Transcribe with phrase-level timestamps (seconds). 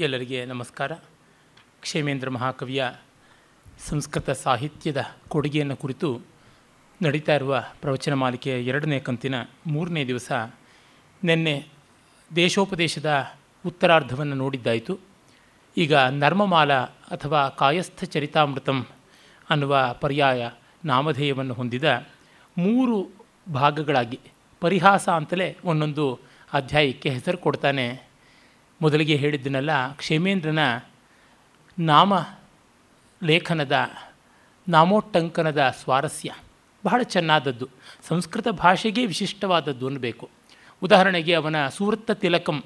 [0.00, 0.92] ಎಲ್ಲರಿಗೆ ನಮಸ್ಕಾರ.
[1.80, 2.86] ಕ್ಷೇಮೇಂದ್ರ ಮಹಾಕವಿಯ
[3.88, 6.20] ಸಂಸ್ಕೃತ ಸಾಹಿತ್ಯದ ಕೊಡುಗೆಯನ್ನು ಕುರಿತು
[7.02, 9.34] ನಡೀತಾ ಇರುವ ಪ್ರವಚನ ಮಾಲಿಕೆಯ ಎರಡನೇ ಕಂತಿನ
[9.66, 10.32] ಮೂರನೇ ದಿವಸ
[11.24, 11.66] ನಿನ್ನೆ
[12.36, 13.30] ದೇಶೋಪದೇಶದ
[13.66, 14.98] ಉತ್ತರಾರ್ಧವನ್ನು ನೋಡಿದ್ದಾಯಿತು.
[15.76, 16.72] ಈಗ ನರ್ಮಮಾಲ
[17.14, 18.86] ಅಥವಾ ಕಾಯಸ್ಥ ಚರಿತಾಮೃತಂ
[19.50, 20.50] ಅನ್ನುವ ಪರ್ಯಾಯ
[20.84, 21.84] ನಾಮಧೇಯವನ್ನು ಹೊಂದಿದ
[22.58, 23.10] ಮೂರು
[23.52, 24.20] ಭಾಗಗಳಾಗಿ,
[24.60, 26.18] ಪರಿಹಾಸ ಅಂತಲೇ ಒಂದೊಂದು
[26.52, 28.13] ಅಧ್ಯಾಯಕ್ಕೆ ಹೆಸರು ಕೊಡ್ತಾನೆ
[28.80, 30.62] ಮೊದಲಿಗೆ ಹೇಳಿದ್ದನ್ನೆಲ್ಲ ಕ್ಷೇಮೇಂದ್ರನ
[31.78, 32.14] ನಾಮ
[33.22, 33.76] ಲೇಖನದ,
[34.66, 36.30] ನಾಮೋಟ್ಟಂಕನದ ಸ್ವಾರಸ್ಯ.
[36.84, 37.66] ಬಹಳ ಚೆನ್ನಾದದ್ದು.
[38.08, 40.28] ಸಂಸ್ಕೃತ ಭಾಷೆಗೆ ವಿಶಿಷ್ಟವಾದದ್ದು ಅನ್ನಬೇಕು.
[40.82, 42.58] ಉದಾಹರಣೆಗೆ ಅವನ ಸುವೃತ್ತ ತಿಲಕಂ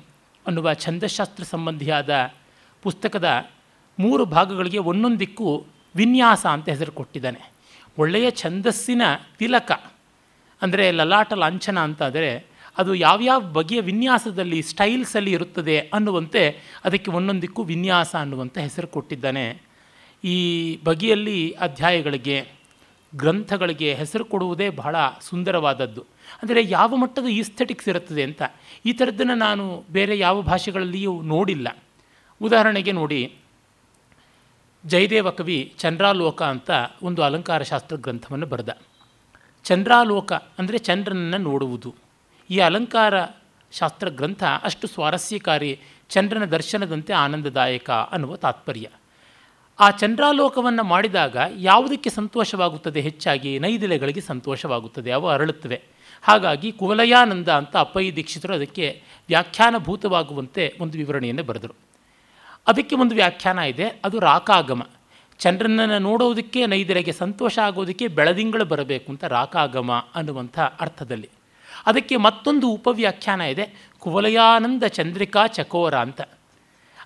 [0.46, 2.32] ಅನ್ನುವ ಛಂದಶಾಸ್ತ್ರ ಸಂಬಂಧಿಯಾದ
[2.82, 3.28] ಪುಸ್ತಕದ
[3.98, 5.64] ಮೂರು ಭಾಗಗಳಿಗೆ ಒಂದೊಂದಿಕ್ಕೂ
[5.96, 7.40] ವಿನ್ಯಾಸ ಅಂತ ಹೆಸರು ಕೊಟ್ಟಿದ್ದಾನೆ.
[7.98, 9.02] ಒಳ್ಳೆಯ ಛಂದಸ್ಸಿನ
[9.38, 9.70] ತಿಲಕ,
[10.62, 12.30] ಅಂದರೆ ಲಲಾಟ ಲಾಂಛನ ಅಂತ ಆದರೆ
[12.78, 16.42] ಅದು ಯಾವ್ಯಾವ ಬಗೆಯ ವಿನ್ಯಾಸದಲ್ಲಿ ಸ್ಟೈಲ್ಸಲ್ಲಿ ಇರುತ್ತದೆ ಅನ್ನುವಂತೆ
[16.84, 19.44] ಅದಕ್ಕೆ ಒಂದೊಂದಕ್ಕೂ ವಿನ್ಯಾಸ ಅನ್ನುವಂಥ ಹೆಸರು ಕೊಟ್ಟಿದ್ದಾನೆ.
[20.24, 20.36] ಈ
[20.84, 22.36] ಬಗೆಯಲ್ಲಿ ಅಧ್ಯಾಯಗಳಿಗೆ,
[23.12, 26.02] ಗ್ರಂಥಗಳಿಗೆ ಹೆಸರು ಕೊಡುವುದೇ ಬಹಳ ಸುಂದರವಾದದ್ದು.
[26.42, 28.42] ಅಂದರೆ ಯಾವ ಮಟ್ಟದ ಈಸ್ಥೆಟಿಕ್ಸ್ ಇರುತ್ತದೆ ಅಂತ.
[28.86, 31.68] ಈ ಥರದ್ದನ್ನು ನಾನು ಬೇರೆ ಯಾವ ಭಾಷೆಗಳಲ್ಲಿಯೂ ನೋಡಿಲ್ಲ.
[32.40, 33.20] ಉದಾಹರಣೆಗೆ ನೋಡಿ,
[34.84, 36.70] ಜಯದೇವ ಕವಿ ಚಂದ್ರಾಲೋಕ ಅಂತ
[37.02, 38.70] ಒಂದು ಅಲಂಕಾರಶಾಸ್ತ್ರ ಗ್ರಂಥವನ್ನು ಬರೆದ.
[39.64, 41.90] ಚಂದ್ರಾಲೋಕ ಅಂದರೆ ಚಂದ್ರನನ್ನು ನೋಡುವುದು.
[42.50, 43.24] ಈ ಅಲಂಕಾರ
[43.72, 48.88] ಶಾಸ್ತ್ರ ಗ್ರಂಥ ಅಷ್ಟು ಸ್ವಾರಸ್ಯಕಾರಿ, ಚಂದ್ರನ ದರ್ಶನದಂತೆ ಆನಂದದಾಯಕ ಅನ್ನುವ ತಾತ್ಪರ್ಯ.
[49.80, 53.00] ಆ ಚಂದ್ರಾಲೋಕವನ್ನು ಮಾಡಿದಾಗ ಯಾವುದಕ್ಕೆ ಸಂತೋಷವಾಗುತ್ತದೆ?
[53.00, 55.10] ಹೆಚ್ಚಾಗಿ ನೈದಿಲೆಗಳಿಗೆ ಸಂತೋಷವಾಗುತ್ತದೆ.
[55.10, 55.82] ಅವು ಅರಳುತ್ತವೆ.
[56.22, 61.74] ಹಾಗಾಗಿ ಕುವಲಯಾನಂದ ಅಂತ ಅಪ್ಪಯ್ಯ ದೀಕ್ಷಿತರು ಅದಕ್ಕೆ ವ್ಯಾಖ್ಯಾನಭೂತವಾಗುವಂತೆ ಒಂದು ವಿವರಣೆಯನ್ನು ಬರೆದರು.
[62.66, 64.00] ಅದಕ್ಕೆ ಒಂದು ವ್ಯಾಖ್ಯಾನ ಇದೆ.
[64.04, 64.86] ಅದು ರಾಕಾಗಮ.
[65.38, 71.28] ಚಂದ್ರನನ್ನು ನೋಡೋದಕ್ಕೆ, ನೈದಿಲೆಗೆ ಸಂತೋಷ ಆಗೋದಕ್ಕೆ ಬೆಳದಿಂಗಳು ಬರಬೇಕು ಅಂತ ರಾಕಾಗಮ ಅನ್ನುವಂಥ ಅರ್ಥದಲ್ಲಿ.
[71.88, 73.64] ಅದಕ್ಕೆ ಮತ್ತೊಂದು ಉಪವ್ಯಾಖ್ಯಾನ ಇದೆ,
[74.02, 76.20] ಕುವಲಯಾನಂದ ಚಂದ್ರಿಕಾ ಚಕೋರ ಅಂತ.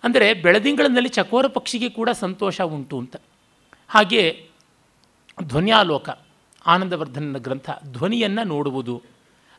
[0.06, 3.16] ಅಂದರೆ ಬೆಳದಿಂಗಳಿನಲ್ಲಿ ಚಕೋರ ಪಕ್ಷಿಗೆ ಕೂಡ ಸಂತೋಷ ಉಂಟು ಅಂತ.
[3.94, 4.22] ಹಾಗೆ
[5.50, 6.08] ಧ್ವನ್ಯಾಲೋಕ,
[6.64, 8.96] ಆನಂದವರ್ಧನನ ಗ್ರಂಥ, ಧ್ವನಿಯನ್ನು ನೋಡುವುದು.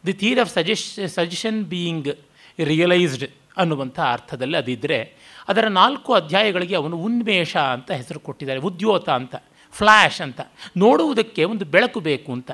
[0.04, 0.86] ದಿ ಥೀರ್ ಆಫ್ ಸಜೆಶ್
[1.18, 2.12] ಸಜೆಷನ್ ಬೀಯಿಂಗ್
[2.60, 3.26] ರಿಯಲೈಸ್ಡ್
[3.62, 5.00] ಅನ್ನುವಂಥ ಅರ್ಥದಲ್ಲಿ ಅದಿದ್ದರೆ
[5.52, 9.36] ಅದರ ನಾಲ್ಕು ಅಧ್ಯಾಯಗಳಿಗೆ ಅವನು ಉನ್ಮೇಷ ಅಂತ ಹೆಸರು ಕೊಟ್ಟಿದ್ದಾರೆ, ಉದ್ಯೋತ ಅಂತ
[9.76, 10.42] ಫ್ಲ್ಯಾಶ್ ಅಂತ.
[10.84, 12.52] ನೋಡುವುದಕ್ಕೆ ಒಂದು ಬೆಳಕು ಬೇಕು ಅಂತ.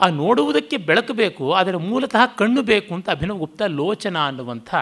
[0.00, 4.74] ಆ ನೋಡುವುದಕ್ಕೆ ಬೆಳಕು ಬೇಕು ಆದರೆ ಮೂಲತಃ ಕಣ್ಣು ಬೇಕು ಅಂತ ಅಭಿನವ್ ಗುಪ್ತ ಲೋಚನ ಅನ್ನುವಂಥ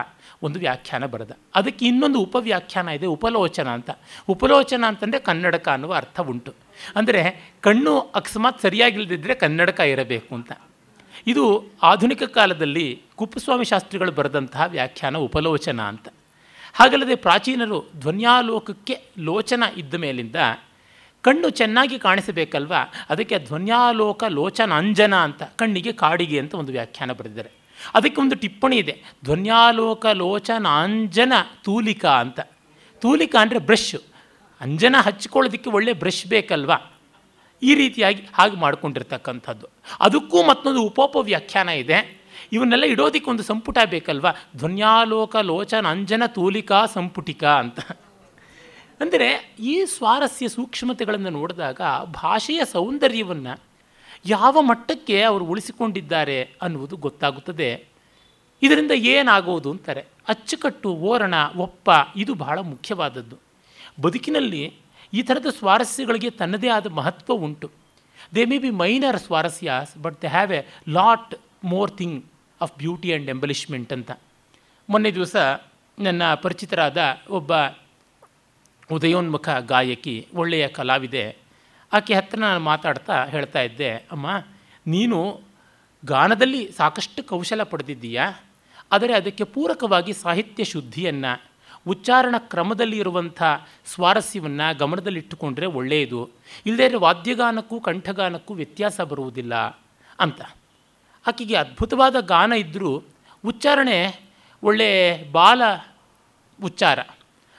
[0.43, 1.31] ಒಂದು ವ್ಯಾಖ್ಯಾನ ಬರೆದ.
[1.55, 3.91] ಅದಕ್ಕೆ ಇನ್ನೊಂದು ಉಪವ್ಯಾಖ್ಯಾನ ಇದೆ, ಉಪಲೋಚನ ಅಂತ.
[4.29, 6.55] ಉಪಲೋಚನ ಅಂತಂದರೆ ಕನ್ನಡಕ ಅನ್ನುವ ಅರ್ಥ ಉಂಟು.
[6.97, 10.53] ಅಂದರೆ ಕಣ್ಣು ಅಕಸ್ಮಾತ್ ಸರಿಯಾಗಿಲ್ಲದಿದ್ದರೆ ಕನ್ನಡಕ ಇರಬೇಕು ಅಂತ.
[11.27, 16.09] ಇದು ಆಧುನಿಕ ಕಾಲದಲ್ಲಿ ಕುಪ್ಪಸ್ವಾಮಿ ಶಾಸ್ತ್ರಿಗಳು ಬರೆದಂತಹ ವ್ಯಾಖ್ಯಾನ ಉಪಲೋಚನ ಅಂತ.
[16.73, 20.37] ಹಾಗಲ್ಲದೆ ಪ್ರಾಚೀನರು ಧ್ವನ್ಯಾಲೋಕಕ್ಕೆ ಲೋಚನ ಇದ್ದ ಮೇಲಿಂದ
[21.27, 22.75] ಕಣ್ಣು ಚೆನ್ನಾಗಿ ಕಾಣಿಸಬೇಕಲ್ವ?
[23.11, 27.51] ಅದಕ್ಕೆ ಧ್ವನ್ಯಾಲೋಕ ಲೋಚನ ಅಂಜನ ಅಂತ ಕಣ್ಣಿಗೆ ಕಾಡಿಗೆ ಅಂತ ಒಂದು ವ್ಯಾಖ್ಯಾನ ಬರೆದಿದ್ದಾರೆ.
[27.95, 29.03] ಅದಕ್ಕೆ ಒಂದು ಟಿಪ್ಪಣಿ ಇದೆ.
[29.25, 31.33] ಧ್ವನ್ಯಾಲೋಕ ಲೋಚನಾಂಜನ
[31.65, 32.41] ತೂಲಿಕಾ ಅಂತ.
[33.01, 33.95] ತೂಲಿಕಾ ಅಂದರೆ ಬ್ರಷ್.
[34.61, 36.93] ಅಂಜನ ಹಚ್ಕೊಳ್ಳೋದಕ್ಕೆ ಒಳ್ಳೆ ಬ್ರಷ್ ಬೇಕಲ್ವಾ?
[37.63, 39.67] ಈ ರೀತಿಯಾಗಿ ಹಾಗೆ ಮಾಡ್ಕೊಂಡಿರ್ತಕ್ಕಂಥದ್ದು.
[40.01, 42.23] ಅದಕ್ಕೂ ಮತ್ತೊಂದು ಉಪೋಪ ವ್ಯಾಖ್ಯಾನ ಇದೆ.
[42.53, 44.33] ಇವನ್ನೆಲ್ಲ ಇಡೋದಕ್ಕೆ ಒಂದು ಸಂಪುಟ ಬೇಕಲ್ವಾ?
[44.57, 47.81] ಧ್ವನ್ಯಾಲೋಕ ಲೋಚನ ಅಂಜನ ತೂಲಿಕಾ ಸಂಪುಟಿಕಾ ಅಂತ.
[49.01, 51.81] ಅಂದರೆ ಈ ಸ್ವಾರಸ್ಯ ಸೂಕ್ಷ್ಮತೆಗಳನ್ನು ನೋಡಿದಾಗ
[52.23, 53.61] ಭಾಷೆಯ ಸೌಂದರ್ಯವನ್ನು
[54.27, 57.87] ಯಾವ ಮಟ್ಟಕ್ಕೆ ಅವರು ಉಳಿಸಿಕೊಂಡಿದ್ದಾರೆ ಅನ್ನುವುದು ಗೊತ್ತಾಗುತ್ತದೆ.
[58.63, 60.07] ಇದರಿಂದ ಏನಾಗೋದು ಅಂತಾರೆ?
[60.29, 63.37] ಅಚ್ಚುಕಟ್ಟು, ಓರಣ, ಒಪ್ಪ, ಇದು ಬಹಳ ಮುಖ್ಯವಾದದ್ದು.
[64.03, 64.75] ಬದುಕಿನಲ್ಲಿ
[65.15, 67.71] ಈ ಥರದ ಸ್ವಾರಸ್ಯಗಳಿಗೆ ತನ್ನದೇ ಆದ ಮಹತ್ವ ಉಂಟು.
[68.35, 72.25] They may be minor ಸ್ವಾರಸ್ಯಾಸ್ but they have a lot more thing
[72.61, 74.11] of beauty and embellishment ಅಂತ.
[74.91, 75.37] ಮೊನ್ನೆ ದಿವಸ
[75.99, 76.99] ನನ್ನ ಪರಿಚಿತರಾದ
[77.31, 77.53] ಒಬ್ಬ
[78.91, 81.37] ಉದಯೋನ್ಮುಖ ಗಾಯಕಿ ಒಳ್ಳೆಯ ಕಲಾವಿದೆ.
[81.93, 84.27] ಆಕೆ ಹತ್ತಿರ ನಾನು ಮಾತಾಡ್ತಾ ಹೇಳ್ತಾ ಇದ್ದೆ, ಅಮ್ಮ,
[84.87, 85.41] ನೀನು
[86.05, 88.41] ಗಾನದಲ್ಲಿ ಸಾಕಷ್ಟು ಕೌಶಲ ಪಡೆದಿದ್ದೀಯಾ?
[88.93, 91.43] ಆದರೆ ಅದಕ್ಕೆ ಪೂರಕವಾಗಿ ಸಾಹಿತ್ಯ ಶುದ್ಧಿಯನ್ನು,
[91.87, 93.43] ಉಚ್ಚಾರಣ ಕ್ರಮದಲ್ಲಿ ಇರುವಂಥ
[93.87, 96.31] ಸ್ವಾರಸ್ಯವನ್ನು ಗಮನದಲ್ಲಿಟ್ಟುಕೊಂಡ್ರೆ ಒಳ್ಳೆಯದು.
[96.67, 99.55] ಇಲ್ಲದೇ ವಾದ್ಯಗಾನಕ್ಕೂ ಕಂಠಗಾನಕ್ಕೂ ವ್ಯತ್ಯಾಸ ಬರುವುದಿಲ್ಲ
[100.21, 100.43] ಅಂತ.
[101.27, 103.03] ಆಕೆಗೆ ಅದ್ಭುತವಾದ ಗಾನ ಇದ್ದರೂ
[103.45, 104.21] ಉಚ್ಚಾರಣೆ
[104.63, 105.63] ಒಳ್ಳೆ ಬಾಲ
[106.65, 106.99] ಉಚ್ಚಾರ.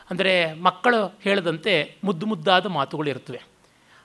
[0.10, 1.74] ಅಂದರೆ ಮಕ್ಕಳು ಹೇಳದಂತೆ
[2.04, 3.42] ಮುದ್ದು ಮುದ್ದಾದ ಮಾತುಗಳಿರ್ತವೆ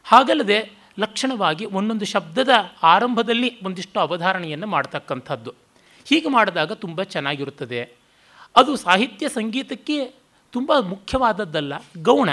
[0.04, 2.52] ಹಾಗಲ್ಲದೆ ಲಕ್ಷಣವಾಗಿ ಒಂದೊಂದು ಶಬ್ದದ
[2.82, 5.50] ಆರಂಭದಲ್ಲಿ ಒಂದಿಷ್ಟು ಅವಧಾರಣೆಯನ್ನು ಮಾಡ್ತಕ್ಕಂಥದ್ದು.
[6.08, 7.81] ಹೀಗೆ ಮಾಡಿದಾಗ ತುಂಬ ಚೆನ್ನಾಗಿರುತ್ತದೆ.
[8.56, 9.96] ಅದು ಸಾಹಿತ್ಯ ಸಂಗೀತಕ್ಕೆ
[10.50, 11.72] ತುಂಬ ಮುಖ್ಯವಾದದ್ದಲ್ಲ,
[12.02, 12.31] ಗೌಣ.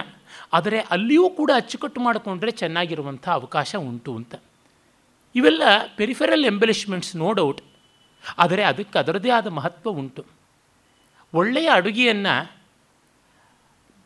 [0.53, 4.35] ಆದರೆ ಅಲ್ಲಿಯೂ ಕೂಡ ಅಚ್ಚುಕಟ್ಟು ಮಾಡಿಕೊಂಡ್ರೆ ಚೆನ್ನಾಗಿರುವಂಥ ಅವಕಾಶ ಉಂಟು ಅಂತ.
[5.35, 5.63] ಇವೆಲ್ಲ
[5.95, 7.61] ಪೆರಿಫೆರಲ್ ಎಂಬಲಿಷ್ಮೆಂಟ್ಸ್ ನೋ ಡೌಟ್
[8.37, 10.23] ಆದರೆ ಅದಕ್ಕೆ ಅದರದೇ ಆದ ಮಹತ್ವ ಉಂಟು.
[11.33, 12.35] ಒಳ್ಳೆಯ ಅಡುಗೆಯನ್ನು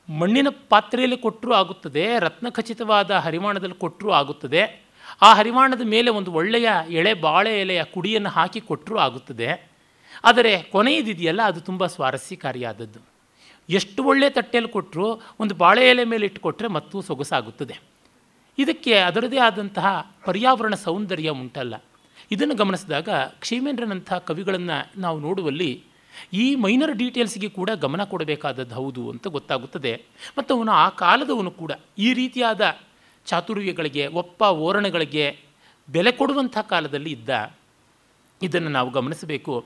[0.09, 4.83] ಮಣ್ಣಿನ ಪಾತ್ರೆಯಲ್ಲಿ ಕೊಟ್ಟರೂ ಆಗುತ್ತದೆ, ರತ್ನಖಚಿತವಾದ ಹರಿವಾಣದಲ್ಲಿ ಕೊಟ್ಟರೂ ಆಗುತ್ತದೆ.
[5.21, 9.69] ಆ ಹರಿವಾಣದ ಮೇಲೆ ಒಂದು ಒಳ್ಳೆಯ ಎಳೆ, ಬಾಳೆ ಎಲೆಯ ಕುಡಿಯನ್ನು ಹಾಕಿ ಕೊಟ್ಟರೂ ಆಗುತ್ತದೆ.
[10.23, 12.99] ಆದರೆ ಕೊನೆಯದಿದೆಯಲ್ಲ ಅದು ತುಂಬ ಸ್ವಾರಸ್ಯಕಾರಿಯಾದದ್ದು.
[13.69, 17.77] ಎಷ್ಟು ಒಳ್ಳೆಯ ತಟ್ಟೆಯಲ್ಲಿ ಕೊಟ್ಟರು ಒಂದು ಬಾಳೆ ಎಲೆ ಮೇಲೆ ಇಟ್ಟುಕೊಟ್ರೆ ಮತ್ತೂ ಸೊಗಸಾಗುತ್ತದೆ.
[18.57, 21.75] ಇದಕ್ಕೆ ಅದರದೇ ಆದಂತಹ ಪರ್ಯಾವರಣ ಸೌಂದರ್ಯ ಉಂಟಲ್ಲ.
[22.31, 25.83] ಇದನ್ನು ಗಮನಿಸಿದಾಗ ಕ್ಷೇಮೇಂದ್ರನಂಥ ಕವಿಗಳನ್ನು ನಾವು ನೋಡುವಲ್ಲಿ
[26.33, 29.93] ಈ ಮೈನರ್ ಡೀಟೇಲ್ಸ್ಗೆ ಕೂಡ ಗಮನ ಕೊಡಬೇಕಾದದ್ದು ಹೌದು ಅಂತ ಗೊತ್ತಾಗುತ್ತದೆ.
[30.37, 32.79] ಮತ್ತು ಅವನು ಆ ಕಾಲದವನು ಕೂಡ ಈ ರೀತಿಯಾದ
[33.25, 35.25] ಚಾತುರ್ಯಗಳಿಗೆ, ಒಪ್ಪ ಓರಣಗಳಿಗೆ
[35.89, 37.29] ಬೆಲೆ ಕೊಡುವಂಥ ಕಾಲದಲ್ಲಿ ಇದ್ದ.
[38.41, 39.65] ಇದನ್ನು ನಾವು ಗಮನಿಸಬೇಕು.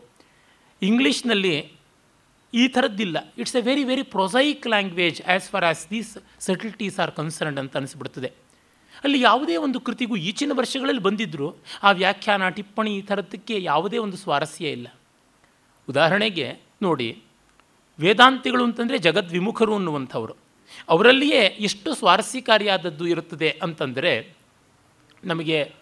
[0.82, 1.72] ಇಂಗ್ಲೀಷ್ನಲ್ಲಿ
[2.54, 3.18] ಈ ಥರದ್ದಿಲ್ಲ.
[3.38, 8.30] It's a very very prosaic language as far as these subtleties are concerned ಅಂತ ಅನಿಸ್ಬಿಡ್ತದೆ.
[9.04, 14.70] ಅಲ್ಲಿ ಯಾವುದೇ ಒಂದು ಕೃತಿಗೂ ಈಚಿನ ವರ್ಷಗಳಲ್ಲಿ ಬಂದಿದ್ದರೂ ಆ ವ್ಯಾಖ್ಯಾನ, ಟಿಪ್ಪಣಿ ಈ ಥರದ್ದಕ್ಕೆ ಯಾವುದೇ ಒಂದು ಸ್ವಾರಸ್ಯ
[14.70, 14.88] ಇಲ್ಲ.
[15.90, 17.22] ಉದಾಹರಣೆಗೆ ನೋಡಿ,
[18.00, 20.36] ವೇದಾಂತಿಗಳು ಅಂತಂದರೆ ಜಗದ್ವಿಮುಖರು ಅನ್ನುವಂಥವರು.
[20.90, 24.34] ಅವರಲ್ಲಿಯೇ ಎಷ್ಟು ಸ್ವಾರಸ್ಯಕಾರಿಯಾದದ್ದು ಇರುತ್ತದೆ ಅಂತಂದರೆ,
[25.24, 25.74] ನಮಗೆ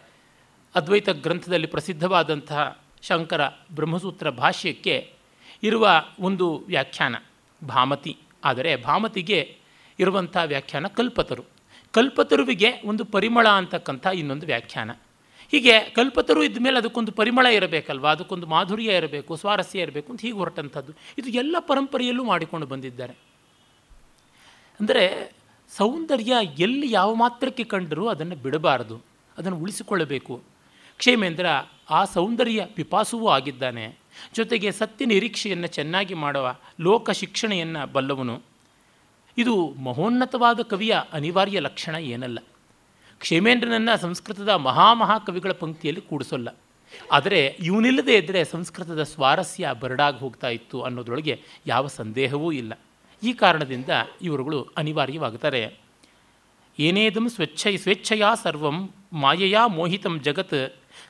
[0.75, 5.13] ಅದ್ವೈತ ಗ್ರಂಥದಲ್ಲಿ ಪ್ರಸಿದ್ಧವಾದಂತಹ ಶಂಕರ ಬ್ರಹ್ಮಸೂತ್ರ ಭಾಷ್ಯಕ್ಕೆ
[5.63, 7.15] ಇರುವ ಒಂದು ವ್ಯಾಖ್ಯಾನ,
[7.67, 8.17] ಭಾಮತಿ.
[8.43, 9.57] ಆದರೆ ಭಾಮತಿಗೆ
[9.99, 11.43] ಇರುವಂಥ ವ್ಯಾಖ್ಯಾನ ಕಲ್ಪತರು.
[11.91, 14.91] ಕಲ್ಪತರುವಿಗೆ ಒಂದು ಪರಿಮಳ ಅಂತಕ್ಕಂಥ ಇನ್ನೊಂದು ವ್ಯಾಖ್ಯಾನ.
[15.55, 18.07] ಹೀಗೆ ಕಲ್ಪತರು ಇದ್ದ ಮೇಲೆ ಅದಕ್ಕೊಂದು ಪರಿಮಳ ಇರಬೇಕಲ್ವ?
[18.07, 20.93] ಅದಕ್ಕೊಂದು ಮಾಧುರ್ಯ ಇರಬೇಕು, ಸ್ವಾರಸ್ಯ ಇರಬೇಕು ಅಂತ ಹೀಗೆ ಹೊರಟಂಥದ್ದು.
[21.17, 23.13] ಇದು ಎಲ್ಲ ಪರಂಪರೆಯಲ್ಲೂ ಮಾಡಿಕೊಂಡು ಬಂದಿದ್ದಾರೆ.
[24.79, 25.35] ಅಂದರೆ
[25.69, 28.97] ಸೌಂದರ್ಯ ಎಲ್ಲಿ ಯಾವ ಮಾತ್ರಕ್ಕೆ ಕಂಡರೂ ಅದನ್ನು ಬಿಡಬಾರದು,
[29.37, 30.41] ಅದನ್ನು ಉಳಿಸಿಕೊಳ್ಳಬೇಕು.
[30.97, 31.45] ಕ್ಷೇಮೇಂದ್ರ
[31.89, 33.97] ಆ ಸೌಂದರ್ಯ ಪಿಪಾಸುವೂ ಆಗಿದ್ದಾನೆ.
[34.35, 38.41] ಜೊತೆಗೆ ಸತ್ಯ ನಿರೀಕ್ಷೆಯನ್ನು ಚೆನ್ನಾಗಿ ಮಾಡುವ ಲೋಕ ಶಿಕ್ಷಣೆಯನ್ನು ಬಲ್ಲವನು.
[39.37, 42.39] ಇದು ಮಹೋನ್ನತವಾದ ಕವಿಯ ಅನಿವಾರ್ಯ ಲಕ್ಷಣ ಏನಲ್ಲ.
[43.21, 46.49] ಕ್ಷೇಮೇಂದ್ರನನ್ನು ಸಂಸ್ಕೃತದ ಮಹಾಮಹಾಕವಿಗಳ ಪಂಕ್ತಿಯಲ್ಲಿ ಕೂಡಿಸೋಲ್ಲ.
[47.11, 51.35] ಆದರೆ ಇವನಿಲ್ಲದೆ ಇದ್ದರೆ ಸಂಸ್ಕೃತದ ಸ್ವಾರಸ್ಯ ಬರಡಾಗಿ ಹೋಗ್ತಾ ಇತ್ತು ಅನ್ನೋದ್ರೊಳಗೆ
[51.67, 52.73] ಯಾವ ಸಂದೇಹವೂ ಇಲ್ಲ.
[53.23, 53.89] ಈ ಕಾರಣದಿಂದ
[54.21, 55.61] ಇವರುಗಳು ಅನಿವಾರ್ಯವಾಗುತ್ತಾರೆ
[56.79, 58.77] ಏನೇದಂ ಸ್ವಚ್ಛೈ ಸ್ವೇಚ್ಛೆಯ ಸರ್ವಂ
[59.13, 60.57] ಮಾಯೆಯ ಮೋಹಿತಂ ಜಗತ್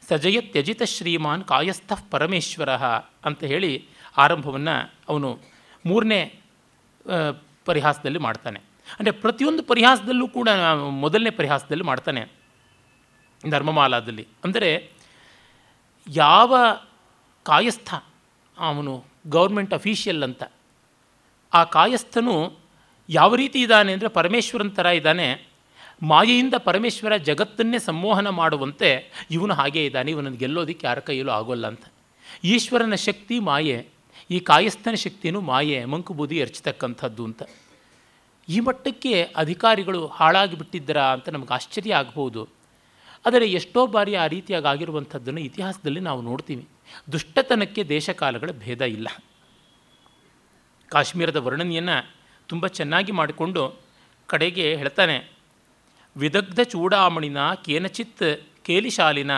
[0.10, 2.72] ಸಜಯ ತ್ಯಜಿತ ಶ್ರೀಮಾನ್ ಕಾಯಸ್ಥಃ ಪರಮೇಶ್ವರ
[3.28, 3.72] ಅಂತ ಹೇಳಿ
[4.18, 4.75] ಆರಂಭವನ್ನು
[5.10, 5.30] ಅವನು
[5.86, 6.19] ಮೂರನೇ
[7.66, 8.60] ಪರಿಹಾಸದಲ್ಲಿ ಮಾಡ್ತಾನೆ.
[9.00, 10.50] ಅಂದರೆ ಪ್ರತಿಯೊಂದು ಪರಿಹಾಸದಲ್ಲೂ ಕೂಡ
[11.03, 12.21] ಮೊದಲನೇ ಪರಿಹಾಸದಲ್ಲಿ ಮಾಡ್ತಾನೆ
[13.44, 14.25] ಧರ್ಮಮಾಲಾದಲ್ಲಿ.
[14.45, 14.69] ಅಂದರೆ
[16.07, 16.53] ಯಾವ
[17.45, 17.89] ಕಾಯಸ್ಥ,
[18.57, 18.94] ಅವನು
[19.36, 20.44] ಗೌರ್ಮೆಂಟ್ ಅಫೀಷಿಯಲ್ ಅಂತ,
[21.51, 22.36] ಆ ಕಾಯಸ್ಥನು
[23.09, 25.27] ಯಾವ ರೀತಿ ಇದ್ದಾನೆ ಅಂದರೆ ಪರಮೇಶ್ವರನ ಥರ ಇದ್ದಾನೆ,
[26.12, 28.89] ಮಾಯೆಯಿಂದ ಪರಮೇಶ್ವರ ಜಗತ್ತನ್ನೇ ಸಂಮೋಹನ ಮಾಡುವಂತೆ
[29.36, 31.86] ಇವನು ಹಾಗೇ ಇದ್ದಾನೆ, ಇವನನ್ನು ಗೆಲ್ಲೋದಕ್ಕೆ ಯಾರ ಕೈಯಲ್ಲೂ ಆಗೋಲ್ಲ ಅಂತ.
[32.53, 33.77] ಈಶ್ವರನ ಶಕ್ತಿ ಮಾಯೆ,
[34.30, 37.44] ಈ ಕಾಯಸ್ಥನ ಶಕ್ತಿಯೂ ಮಾಯೆ ಮಂಕುಬೂದಿ ಎರಚತಕ್ಕಂಥದ್ದು ಅಂತ.
[38.50, 42.42] ಈ ಮಟ್ಟಕ್ಕೆ ಅಧಿಕಾರಿಗಳು ಹಾಳಾಗಿ ಬಿಟ್ಟಿದ್ದರಾ ಅಂತ ನಮಗೆ ಆಶ್ಚರ್ಯ ಆಗ್ಬೋದು.
[43.25, 46.65] ಆದರೆ ಎಷ್ಟೋ ಬಾರಿ ಆ ರೀತಿಯಾಗಿ ಆಗಿರುವಂಥದ್ದನ್ನು ಇತಿಹಾಸದಲ್ಲಿ ನಾವು ನೋಡ್ತೀವಿ.
[47.12, 49.07] ದುಷ್ಟತನಕ್ಕೆ ದೇಶಕಾಲಗಳ ಭೇದ ಇಲ್ಲ.
[50.92, 51.97] ಕಾಶ್ಮೀರದ ವರ್ಣನೆಯನ್ನು
[52.47, 53.62] ತುಂಬ ಚೆನ್ನಾಗಿ ಮಾಡಿಕೊಂಡು
[54.27, 55.18] ಕಡೆಗೆ ಹೇಳ್ತಾನೆ,
[56.18, 58.27] ವಿದಗ್ಧ ಚೂಡಾಮಣಿನ ಕೇನಚಿತ್
[58.63, 59.31] ಕೇಲಿಶಾಲಿನ,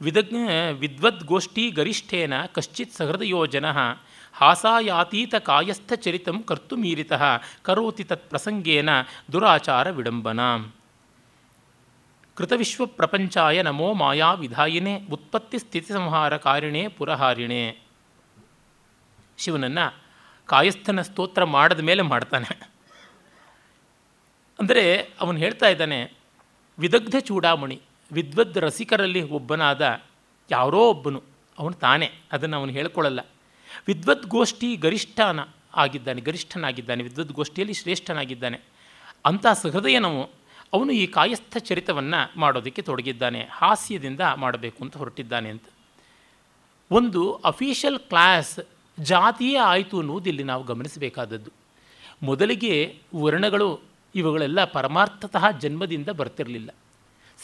[0.00, 0.36] ವಿದಗ್ನ
[0.72, 3.66] ವಿದ್ವದ್ಗೋಷ್ಠಿ ಗರಿಷ್ಠೇನ ಕಶ್ಚಿತ್ ಸಹೃದಯೋ ಜನ
[4.34, 7.12] ಹಾಸಾಯಾತೀತ ಕಾಯಸ್ಥಚರಿತಂ ಕರ್ತು ಮೀರಿತ
[7.62, 8.88] ಕರೋತಿ ತತ್ ಪ್ರಸಂಗೇನ
[9.32, 10.40] ದುರಾಚಾರ ವಿಡಂಬನ.
[12.34, 17.78] ಕೃತವಿಶ್ವ ಪ್ರಪಂಚಾಯ ನಮೋ ಮಾಯಾ ವಿಧಾಯಿನೇ ಉತ್ಪತ್ತಿ ಸ್ಥಿತಿ ಸಂಹಾರ ಕಾರಿಣೆ ಪುರಹಾರಿಣೆ.
[19.38, 20.02] ಶಿವನನ್ನು
[20.46, 22.68] ಕಾಯಸ್ಥನ ಸ್ತೋತ್ರ ಮಾಡಿದ ಮೇಲೆ ಮಾಡ್ತಾನೆ.
[24.58, 26.12] ಅಂದರೆ ಅವನು ಹೇಳ್ತಾ ಇದ್ದಾನೆ,
[26.78, 27.80] ವಿದಗ್ಧ ಚೂಡಾಮಣಿ,
[28.12, 30.00] ವಿದ್ವದ್ ರಸಿಕರಲ್ಲಿ ಒಬ್ಬನಾದ
[30.50, 31.22] ಯಾರೋ ಒಬ್ಬನು,
[31.58, 33.20] ಅವನು ತಾನೇ, ಅದನ್ನು ಅವನು ಹೇಳ್ಕೊಳ್ಳಲ್ಲ
[33.86, 35.40] ವಿದ್ವದ್ಗೋಷ್ಠಿ ಗರಿಷ್ಠನ
[35.74, 38.60] ಆಗಿದ್ದಾನೆ, ಗರಿಷ್ಠನಾಗಿದ್ದಾನೆ, ವಿದ್ವದ್ಗೋಷ್ಠಿಯಲ್ಲಿ ಶ್ರೇಷ್ಠನಾಗಿದ್ದಾನೆ.
[39.24, 40.30] ಅಂಥ ಸಹೃದಯನವು
[40.72, 45.62] ಅವನು ಈ ಕಾಯಸ್ಥ ಚರಿತವನ್ನು ಮಾಡೋದಕ್ಕೆ ತೊಡಗಿದ್ದಾನೆ, ಹಾಸ್ಯದಿಂದ ಮಾಡಬೇಕು ಅಂತ ಹೊರಟಿದ್ದಾನೆ ಅಂತ.
[46.90, 48.60] ಒಂದು ಅಫೀಷಿಯಲ್ ಕ್ಲಾಸ್
[49.00, 51.50] ಜಾತಿಯೇ ಆಯಿತು ಅನ್ನುವುದು ಇಲ್ಲಿ ನಾವು ಗಮನಿಸಬೇಕಾದದ್ದು.
[52.22, 53.80] ಮೊದಲಿಗೆ ವರ್ಣಗಳು
[54.14, 56.70] ಇವುಗಳೆಲ್ಲ ಪರಮಾರ್ಥತಃ ಜನ್ಮದಿಂದ ಬರ್ತಿರಲಿಲ್ಲ.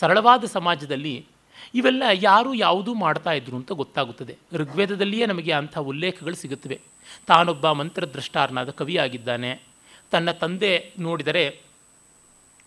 [0.01, 1.27] ಸರಳವಾದ ಸಮಾಜದಲ್ಲಿ
[1.75, 4.37] ಇವೆಲ್ಲ ಯಾರು ಯಾವುದೂ ಮಾಡ್ತಾ ಇದ್ರು ಅಂತ ಗೊತ್ತಾಗುತ್ತದೆ.
[4.53, 6.81] ಋಗ್ವೇದದಲ್ಲಿಯೇ ನಮಗೆ ಅಂಥ ಉಲ್ಲೇಖಗಳು ಸಿಗುತ್ತವೆ.
[7.27, 9.62] ತಾನೊಬ್ಬ ಮಂತ್ರದ್ರಷ್ಟಾರನಾದ ಕವಿಯಾಗಿದ್ದಾನೆ.
[10.11, 11.61] ತನ್ನ ತಂದೆ ನೋಡಿದರೆ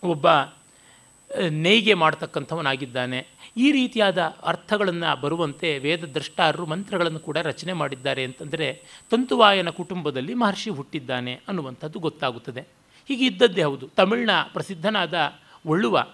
[0.03, 0.27] ಒಬ್ಬ
[1.50, 3.27] ನೇಯ್ಗೆ ಮಾಡ್ತಕ್ಕಂಥವನಾಗಿದ್ದಾನೆ.
[3.57, 12.00] ಈ ರೀತಿಯಾದ ಅರ್ಥಗಳನ್ನು ಬರುವಂತೆ ವೇದದ್ರಷ್ಟಾರರು ಮಂತ್ರಗಳನ್ನು ಕೂಡ ರಚನೆ ಮಾಡಿದ್ದಾರೆ ಅಂತಂದರೆ ತಂತುವಾಯನ ಕುಟುಂಬದಲ್ಲಿ ಮಹರ್ಷಿ ಹುಟ್ಟಿದ್ದಾನೆ ಅನ್ನುವಂಥದ್ದು
[12.00, 12.62] ಗೊತ್ತಾಗುತ್ತದೆ.
[13.07, 13.88] ಹೀಗೆ ಇದ್ದದ್ದೇ ಹೌದು.
[13.88, 15.33] ತಮಿಳಿನ ಪ್ರಸಿದ್ಧನಾದ
[15.65, 16.07] ಒಳ್ಳುವ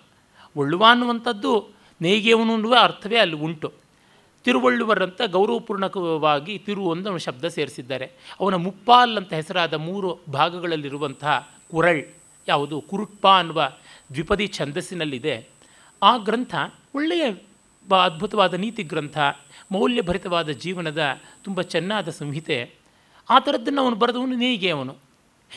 [0.56, 3.74] ಒಳ್ಳುವ ಅನ್ನುವಂಥದ್ದು ನೇಯ್ಗೆಯವನು ಅನ್ನುವ ಅರ್ಥವೇ ಅಲ್ಲಿ ಉಂಟು.
[4.44, 8.12] ತಿರುವಳ್ಳುವರಂತ ಗೌರವಪೂರ್ಣಕವಾಗಿ ತಿರು ಒಂದು ಶಬ್ದ ಸೇರಿಸಿದ್ದಾರೆ.
[8.40, 12.04] ಅವನ ಮುಪ್ಪಾಲ್ ಅಂತ ಹೆಸರಾದ ಮೂರು ಭಾಗಗಳಲ್ಲಿರುವಂತಹ ಕುರಳ್
[12.48, 12.82] ಯಾವುದು?
[12.82, 13.72] ಕುರುಟ್ಪ ಅನ್ನುವ
[14.14, 15.50] ದ್ವಿಪದಿ ಛಂದಸ್ಸಿನಲ್ಲಿದೆ.
[16.04, 16.56] ಆ ಗ್ರಂಥ
[16.96, 17.32] ಒಳ್ಳೆಯ
[18.04, 19.18] ಅದ್ಭುತವಾದ ನೀತಿ ಗ್ರಂಥ,
[19.72, 22.74] ಮೌಲ್ಯಭರಿತವಾದ ಜೀವನದ ತುಂಬ ಚೆನ್ನಾದ ಸಂಹಿತೆ.
[23.30, 24.96] ಆ ಥರದ್ದನ್ನು ಅವನು ಬರೆದವನು ನೇಯ್ಗೆ ಅವನು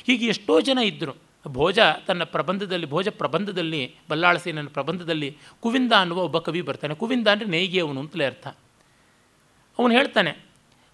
[0.06, 6.60] ಹೀಗೆ ಎಷ್ಟೋ ಜನ ಇದ್ದರು ಭೋಜ ತನ್ನ ಪ್ರಬಂಧದಲ್ಲಿ, ಭೋಜ ಪ್ರಬಂಧದಲ್ಲಿ ಬಲ್ಲಾಳಸೇನನ ಪ್ರಬಂಧದಲ್ಲಿ ಕುವಿಂದ ಅನ್ನುವ ಒಬ್ಬ ಕವಿ
[6.62, 6.94] ಬರ್ತಾನೆ.
[6.94, 8.46] ಕುವಿಂದ ಅಂದರೆ ನೇಯ್ಗೆ ಅವನು ಅಂತಲೇ ಅರ್ಥ.
[9.78, 10.32] ಅವನು ಹೇಳ್ತಾನೆ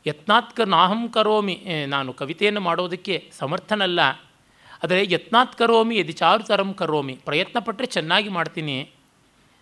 [0.07, 4.01] ಯತ್ನಾತ್ಕರ್ ನಾಹಂ ಕರೋಮಿ ನಾನು ಕವಿತೆಯನ್ನು ಮಾಡೋದಕ್ಕೆ ಸಮರ್ಥನಲ್ಲ.
[4.83, 8.77] ಆದರೆ ಯತ್ನಾತ್ ಕರೋಮಿ ಯದಿ ಚಾರುತರಂ ಕರೋಮಿ, ಪ್ರಯತ್ನ ಪಟ್ಟರೆ ಚೆನ್ನಾಗಿ ಮಾಡ್ತೀನಿ.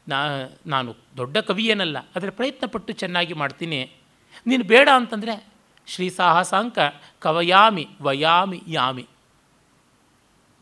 [0.09, 0.19] ನಾ,
[0.67, 3.81] ನಾನು ದೊಡ್ಡ ಕವಿ ಏನಲ್ಲ ಆದರೆ ಪ್ರಯತ್ನಪಟ್ಟು ಚೆನ್ನಾಗಿ ಮಾಡ್ತೀನಿ.
[4.47, 5.35] ನೀನು ಬೇಡ ಅಂತಂದರೆ
[5.87, 6.79] ಶ್ರೀ ಸಾಹಸಾಂಕ
[7.19, 9.07] ಕವಯಾಮಿ ವಯಾಮಿ ಯಾಮಿ.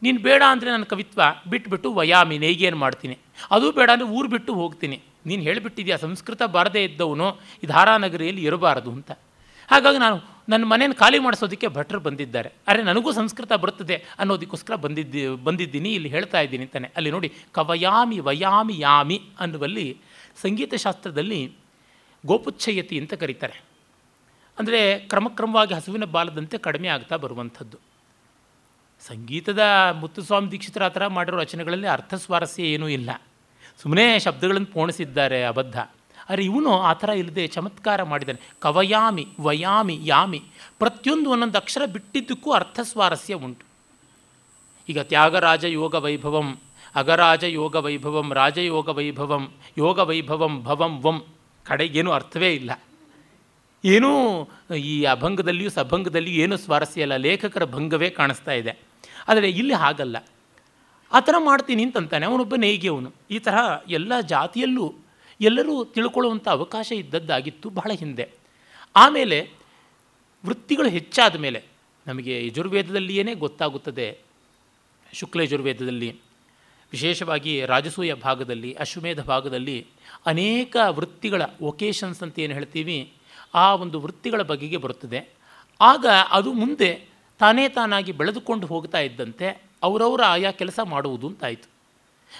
[0.04, 3.16] ನೀನು ಬೇಡ ಅಂದರೆ ನನ್ನ ಕವಿತ್ವ ಬಿಟ್ಬಿಟ್ಟು ವಯಾಮಿ, ನೇಯ್ಗೇನು ಮಾಡ್ತೀನಿ.
[3.56, 4.98] ಅದು ಬೇಡ ಅಂದರೆ ಊರು ಬಿಟ್ಟು ಹೋಗ್ತೀನಿ.
[5.28, 7.28] ನೀನು ಹೇಳಿಬಿಟ್ಟಿದ್ಯಾ, ಸಂಸ್ಕೃತ ಬಾರದೇ ಇದ್ದವನು,
[7.62, 9.10] ಈ ಧಾರಾನಗರಿಯಲ್ಲಿ ಇರಬಾರದು ಅಂತ.
[9.70, 10.16] ಹಾಗಾಗಿ ನಾನು
[10.52, 12.50] ನನ್ನ ಮನೇನ ಖಾಲಿ ಮಾಡಿಸೋದಕ್ಕೆ ಭಟ್ರು ಬಂದಿದ್ದಾರೆ.
[12.68, 16.88] ಅರೆ, ನನಗೂ ಸಂಸ್ಕೃತ ಬರ್ತದೆ ಅನ್ನೋದಕ್ಕೋಸ್ಕರ ಬಂದಿದ್ದಿ, ಬಂದಿದ್ದೀನಿ, ಇಲ್ಲಿ ಹೇಳ್ತಾ ಇದ್ದೀನಿ ತಾನೆ.
[16.96, 19.86] ಅಲ್ಲಿ ನೋಡಿ, ಕವಯಾಮಿ, ವಯಾಮಿ, ಯಾಮಿ ಅನ್ನುವಲ್ಲಿ
[20.42, 21.40] ಸಂಗೀತ ಶಾಸ್ತ್ರದಲ್ಲಿ
[22.24, 23.56] ಗೋಪುಚ್ಛಯತಿ ಅಂತ ಕರೀತಾರೆ.
[24.58, 24.80] ಅಂದರೆ
[25.12, 27.78] ಕ್ರಮಕ್ರಮವಾಗಿ ಹಸುವಿನ ಬಾಲದಂತೆ ಕಡಿಮೆ ಆಗ್ತಾ ಬರುವಂಥದ್ದು.
[29.08, 29.60] ಸಂಗೀತದ
[29.92, 33.10] ಮುತ್ತುಸ್ವಾಮಿ ದೀಕ್ಷಿತರ ಆ ಥರ ಮಾಡಿರೋ ರಚನೆಗಳಲ್ಲಿ ಅರ್ಥ ಸ್ವಾರಸ್ಯ ಏನೂ ಇಲ್ಲ.
[33.82, 35.78] ಸುಮ್ಮನೆ ಶಬ್ದಗಳನ್ನು ಪೋಣಿಸಿದ್ದಾರೆ ಅಬದ್ಧ.
[36.30, 38.40] ಆದರೆ ಇವನು ಆ ಥರ ಇಲ್ಲದೆ ಚಮತ್ಕಾರ ಮಾಡಿದ್ದಾನೆ.
[38.60, 40.42] ಕವಯಾಮಿ, ವಯಾಮಿ, ಯಾಮಿ
[40.78, 43.66] ಪ್ರತಿಯೊಂದು ಒಂದೊಂದು ಅಕ್ಷರ ಬಿಟ್ಟಿದ್ದಕ್ಕೂ ಅರ್ಥ ಸ್ವಾರಸ್ಯ ಉಂಟು.
[44.88, 46.58] ಈಗ ತ್ಯಾಗರಾಜ ಯೋಗ ವೈಭವಂ,
[46.94, 51.24] ಅಗರಾಜ ಯೋಗ ವೈಭವಂ ರಾಜಯೋಗ ವೈಭವಂ, ಯೋಗ ವೈಭವಂ, ಭವಂ ವಂ
[51.64, 52.80] ಕಡೆಗೇನು ಅರ್ಥವೇ ಇಲ್ಲ.
[53.84, 54.44] ಏನೂ
[54.76, 57.16] ಈ ಅಭಂಗದಲ್ಲಿಯೂ ಸಭಂಗದಲ್ಲಿಯೂ ಏನೂ ಸ್ವಾರಸ್ಯ ಇಲ್ಲ.
[57.16, 58.93] ಲೇಖಕರ ಭಂಗವೇ ಕಾಣಿಸ್ತಾ ಇದೆ.
[59.28, 60.16] ಆದರೆ ಇಲ್ಲಿ ಹಾಗಲ್ಲ.
[61.12, 64.94] ಆ ಥರ ಮಾಡ್ತೀನಿ ಅಂತಂತಾನೆ ಅವನೊಬ್ಬ ನೇಯ್ಗೆಯವನು ಈ ತರಹ ಎಲ್ಲ ಜಾತಿಯಲ್ಲೂ
[65.40, 68.30] ಎಲ್ಲರೂ ತಿಳ್ಕೊಳ್ಳುವಂಥ ಅವಕಾಶ ಇದ್ದದ್ದಾಗಿತ್ತು ಬಹಳ ಹಿಂದೆ.
[68.96, 69.50] ಆಮೇಲೆ
[70.46, 71.64] ವೃತ್ತಿಗಳು ಹೆಚ್ಚಾದ ಮೇಲೆ,
[72.06, 74.18] ನಮಗೆ ಯಜುರ್ವೇದದಲ್ಲಿಯೇ ಗೊತ್ತಾಗುತ್ತದೆ,
[75.12, 76.20] ಶುಕ್ಲ ಯಜುರ್ವೇದದಲ್ಲಿ,
[76.92, 79.86] ವಿಶೇಷವಾಗಿ ರಾಜಸೂಯ ಭಾಗದಲ್ಲಿ, ಅಶ್ವಮೇಧ ಭಾಗದಲ್ಲಿ
[80.26, 83.12] ಅನೇಕ ವೃತ್ತಿಗಳ ವೊಕೇಶನ್ಸ್ ಅಂತ ಏನು ಹೇಳ್ತೀವಿ,
[83.54, 85.28] ಆ ಒಂದು ವೃತ್ತಿಗಳ ಬಗೆಗೆ ಬರುತ್ತದೆ.
[85.80, 87.13] ಆಗ ಅದು ಮುಂದೆ
[87.44, 91.68] ತಾನೇ ತಾನಾಗಿ ಬೆಳೆದುಕೊಂಡು ಹೋಗ್ತಾ ಇದ್ದಂತೆ ಅವರವರ ಆಯಾ ಕೆಲಸ ಮಾಡುವುದು ಅಂತಾಯಿತು.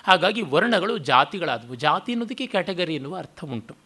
[0.04, 1.74] ಹಾಗಾಗಿ ವರ್ಣಗಳು ಜಾತಿಗಳಾದವು.
[1.74, 3.76] ಜಾತಿ ಅನ್ನೋದಕ್ಕೆ ಕ್ಯಾಟಗರಿ ಎನ್ನುವ ಅರ್ಥ ಉಂಟು.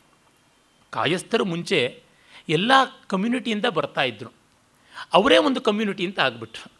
[0.91, 2.03] ಕಾಯಸ್ಥರು ಮುಂಚೆ
[2.49, 2.73] ಎಲ್ಲ
[3.07, 4.31] ಕಮ್ಯುನಿಟಿಯಿಂದ ಬರ್ತಾ ಇದ್ದರು
[5.13, 6.73] ಅವರೇ ಒಂದು ಕಮ್ಯುನಿಟಿ ಅಂತ ಆಗ್ಬಿಟ್ರು.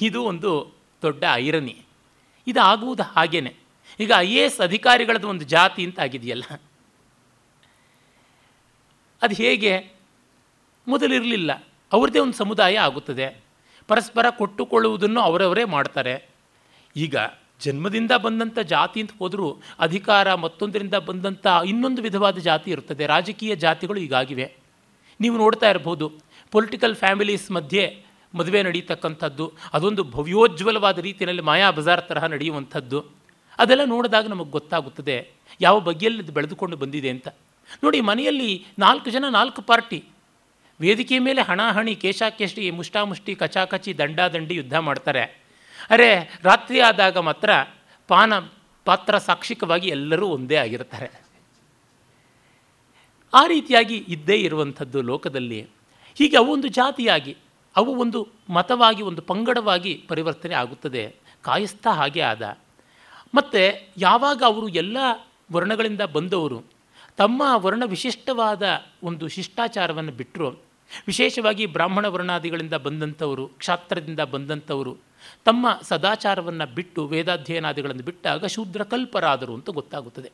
[0.00, 1.82] ಇದು ಒಂದು ದೊಡ್ಡ ಐರನಿ.
[2.46, 3.56] ಇದು ಆಗುವುದು ಹಾಗೇನೆ.
[4.00, 6.44] ಈಗ ಐ ಎ ಎಸ್ ಅಧಿಕಾರಿಗಳದ್ದು ಒಂದು ಜಾತಿ ಅಂತ ಆಗಿದೆಯಲ್ಲ.
[9.22, 9.92] ಅದು ಹೇಗೆ?
[10.88, 11.64] ಮೊದಲಿರಲಿಲ್ಲ.
[11.92, 13.43] ಅವ್ರದ್ದೇ ಒಂದು ಸಮುದಾಯ ಆಗುತ್ತದೆ.
[13.88, 16.14] ಪರಸ್ಪರ ಕೊಟ್ಟುಕೊಳ್ಳುವುದನ್ನು ಅವರವರೇ ಮಾಡ್ತಾರೆ.
[16.96, 17.16] ಈಗ
[17.64, 19.48] ಜನ್ಮದಿಂದ ಬಂದಂಥ ಜಾತಿ ಅಂತ ಹೋದರೂ
[19.86, 24.46] ಅಧಿಕಾರ ಮತ್ತೊಂದರಿಂದ ಬಂದಂಥ ಇನ್ನೊಂದು ವಿಧವಾದ ಜಾತಿ ಇರುತ್ತದೆ ರಾಜಕೀಯ ಜಾತಿಗಳು ಈಗಾಗಿವೆ.
[25.20, 26.06] ನೀವು ನೋಡ್ತಾ ಇರ್ಬೋದು
[26.52, 27.84] ಪೊಲಿಟಿಕಲ್ ಫ್ಯಾಮಿಲೀಸ್ ಮಧ್ಯೆ
[28.34, 29.44] ಮದುವೆ ನಡೀತಕ್ಕಂಥದ್ದು,
[29.76, 32.98] ಅದೊಂದು ಭವ್ಯೋಜ್ವಲವಾದ ರೀತಿಯಲ್ಲಿ ಮಾಯಾ ಬಜಾರ್ ತರಹ ನಡೆಯುವಂಥದ್ದು.
[33.58, 35.16] ಅದೆಲ್ಲ ನೋಡಿದಾಗ ನಮಗೆ ಗೊತ್ತಾಗುತ್ತದೆ,
[35.60, 37.28] ಯಾವ ಬಗೆಯಲ್ಲಿ ಬೆಳೆದುಕೊಂಡು ಬಂದಿದೆ ಅಂತ.
[37.84, 39.98] ನೋಡಿ, ಮನೆಯಲ್ಲಿ ನಾಲ್ಕು ಜನ ನಾಲ್ಕು ಪಾರ್ಟಿ
[40.80, 45.22] ವೇದಿಕೆ ಮೇಲೆ ಹಣಾಹಣಿ, ಕೇಶಾಕೇಶಿ, ಮುಷ್ಟಾಮುಷ್ಟಿ, ಕಚಾಕಚಿ, ದಂಡಾದಂಡಿ ಯುದ್ಧ ಮಾಡ್ತಾರೆ.
[45.90, 47.50] ಅರೆ, ರಾತ್ರಿ ಆದಾಗ ಮಾತ್ರ
[48.08, 48.32] ಪಾನ,
[48.84, 51.24] ಪಾತ್ರ ಸಾಕ್ಷಿಕವಾಗಿ ಎಲ್ಲರೂ ಒಂದೇ ಆಗಿರ್ತಾರೆ.
[53.34, 55.68] ಆ ರೀತಿಯಾಗಿ ಇದ್ದೇ ಇರುವಂಥದ್ದು ಲೋಕದಲ್ಲಿ.
[56.14, 57.36] ಹೀಗೆ ಅವು ಒಂದು ಜಾತಿಯಾಗಿ,
[57.76, 61.14] ಅವು ಒಂದು ಮತವಾಗಿ, ಒಂದು ಪಂಗಡವಾಗಿ ಪರಿವರ್ತನೆ ಆಗುತ್ತದೆ.
[61.42, 62.58] ಕಾಯಿಸ್ತಾ ಹಾಗೆ ಆದ.
[63.34, 64.96] ಮತ್ತು ಯಾವಾಗ ಅವರು ಎಲ್ಲ
[65.52, 66.73] ವರ್ಣಗಳಿಂದ ಬಂದವರು
[67.16, 68.62] ತಮ್ಮ ವರ್ಣ ವಿಶಿಷ್ಟವಾದ
[69.02, 70.48] ಒಂದು ಶಿಷ್ಟಾಚಾರವನ್ನು ಬಿಟ್ಟರು
[71.06, 74.96] ವಿಶೇಷವಾಗಿ ಬ್ರಾಹ್ಮಣ ವರ್ಣಾದಿಗಳಿಂದ ಬಂದಂಥವರು, ಕ್ಷಾತ್ರದಿಂದ ಬಂದಂಥವರು,
[75.44, 80.32] ತಮ್ಮ ಸದಾಚಾರವನ್ನು ಬಿಟ್ಟು ವೇದಾಧ್ಯಯನಾದಿಗಳನ್ನು ಬಿಟ್ಟಾಗ ಶೂದ್ರ ಕಲ್ಪರಾದರು ಅಂತ ಗೊತ್ತಾಗುತ್ತದೆ.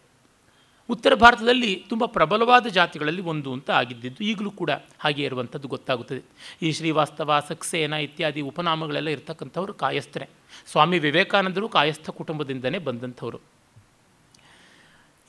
[0.90, 6.22] ಉತ್ತರ ಭಾರತದಲ್ಲಿ ತುಂಬ ಪ್ರಬಲವಾದ ಜಾತಿಗಳಲ್ಲಿ ಒಂದು ಅಂತ ಆಗಿದ್ದಿದ್ದು ಈಗಲೂ ಕೂಡ ಹಾಗೆ ಇರುವಂಥದ್ದು ಗೊತ್ತಾಗುತ್ತದೆ.
[6.62, 10.28] ಈ ಶ್ರೀವಾಸ್ತವ, ಸಕ್ಸೇನ ಇತ್ಯಾದಿ ಉಪನಾಮಗಳೆಲ್ಲ ಇರ್ತಕ್ಕಂಥವರು ಕಾಯಸ್ಥರೇ.
[10.66, 13.40] ಸ್ವಾಮಿ ವಿವೇಕಾನಂದರು ಕಾಯಸ್ಥ ಕುಟುಂಬದಿಂದನೇ ಬಂದಂಥವರು.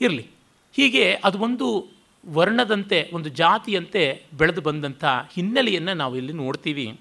[0.00, 0.30] ಇರಲಿ.
[0.72, 1.88] ಹೀಗೆ ಅದು ಒಂದು
[2.28, 7.00] ವರ್ಣದಂತೆ, ಒಂದು ಜಾತಿಯಂತೆ ಬೆಳೆದು ಬಂದಂಥ ಹಿನ್ನೆಲೆಯನ್ನು ನಾವು ಇಲ್ಲಿ ನೋಡ್ತೀವಿ.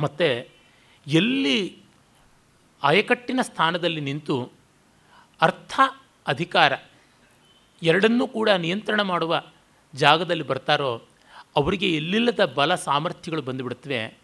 [0.00, 0.50] ಮತ್ತು
[1.06, 1.76] ಎಲ್ಲಿ
[2.82, 4.52] ಆಯಕಟ್ಟಿನ ಸ್ಥಾನದಲ್ಲಿ ನಿಂತು
[5.40, 5.80] ಅರ್ಥ
[6.26, 6.72] ಅಧಿಕಾರ
[7.82, 9.42] ಎರಡನ್ನೂ ಕೂಡ ನಿಯಂತ್ರಣ ಮಾಡುವ
[9.94, 11.02] ಜಾಗದಲ್ಲಿ ಬರ್ತಾರೋ,
[11.56, 14.18] ಅವರಿಗೆ ಎಲ್ಲಿಲ್ಲದ ಬಲ ಸಾಮರ್ಥ್ಯಗಳು ಬಂದುಬಿಡುತ್ತವೆ.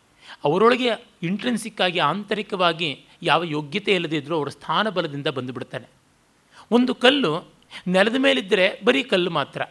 [0.44, 0.90] ಅವರೊಳಗೆ
[1.22, 5.88] ಇಂಟ್ರೆನ್ಸಿಕ್ಕಾಗಿ ಆಂತರಿಕವಾಗಿ ಯಾವ ಯೋಗ್ಯತೆ ಇಲ್ಲದೇ ಇದ್ದರೂ ಅವರ ಸ್ಥಾನ ಬಲದಿಂದ ಬಂದುಬಿಡ್ತಾನೆ
[6.70, 7.51] ಒಂದು ಕಲ್ಲು
[7.88, 9.62] ನೆಲದ ಮೇಲಿದ್ದರೆ ಬರೀ ಕಲ್ಲು ಮಾತ್ರ.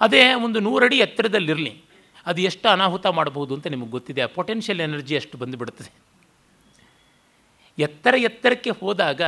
[0.00, 1.82] ಅದೇ ಒಂದು ನೂರಡಿ ಎತ್ತರದಲ್ಲಿರಲಿ.
[2.26, 4.20] ಅದು ಎಷ್ಟು ಅನಾಹುತ ಮಾಡಬಹುದು ಅಂತ ನಿಮಗೆ ಗೊತ್ತಿದೆ.
[4.20, 5.92] ಆ ಪೊಟೆನ್ಷಿಯಲ್ ಎನರ್ಜಿ ಅಷ್ಟು ಬಂದುಬಿಡುತ್ತದೆ.
[7.78, 9.22] ಎತ್ತರ ಎತ್ತರಕ್ಕೆ ಹೋದಾಗ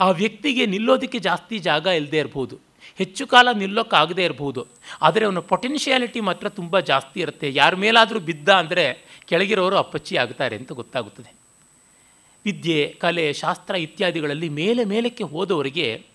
[0.00, 2.58] ಆ ವ್ಯಕ್ತಿಗೆ ನಿಲ್ಲೋದಕ್ಕೆ ಜಾಸ್ತಿ ಜಾಗ ಇಲ್ಲದೆ ಇರ್ಬೋದು.
[2.94, 4.66] ಹೆಚ್ಚು ಕಾಲ ನಿಲ್ಲೋಕ್ಕಾಗದೇ ಇರ್ಬೋದು.
[5.02, 7.50] ಆದರೆ ಅವನ ಪೊಟೆನ್ಷಿಯಾಲಿಟಿ ಮಾತ್ರ ತುಂಬ ಜಾಸ್ತಿ ಇರುತ್ತೆ.
[7.54, 11.34] ಯಾರ ಮೇಲಾದರೂ ಬಿದ್ದ ಅಂದರೆ ಕೆಳಗಿರೋರು ಅಪ್ಪಚ್ಚಿ ಆಗ್ತಾರೆ ಅಂತ ಗೊತ್ತಾಗುತ್ತದೆ.
[12.44, 16.06] ವಿದ್ಯೆ, ಕಲೆ, ಶಾಸ್ತ್ರ ಇತ್ಯಾದಿಗಳಲ್ಲಿ ಮೇಲೆ ಮೇಲಕ್ಕೆ ಹೋದವರಿಗೆ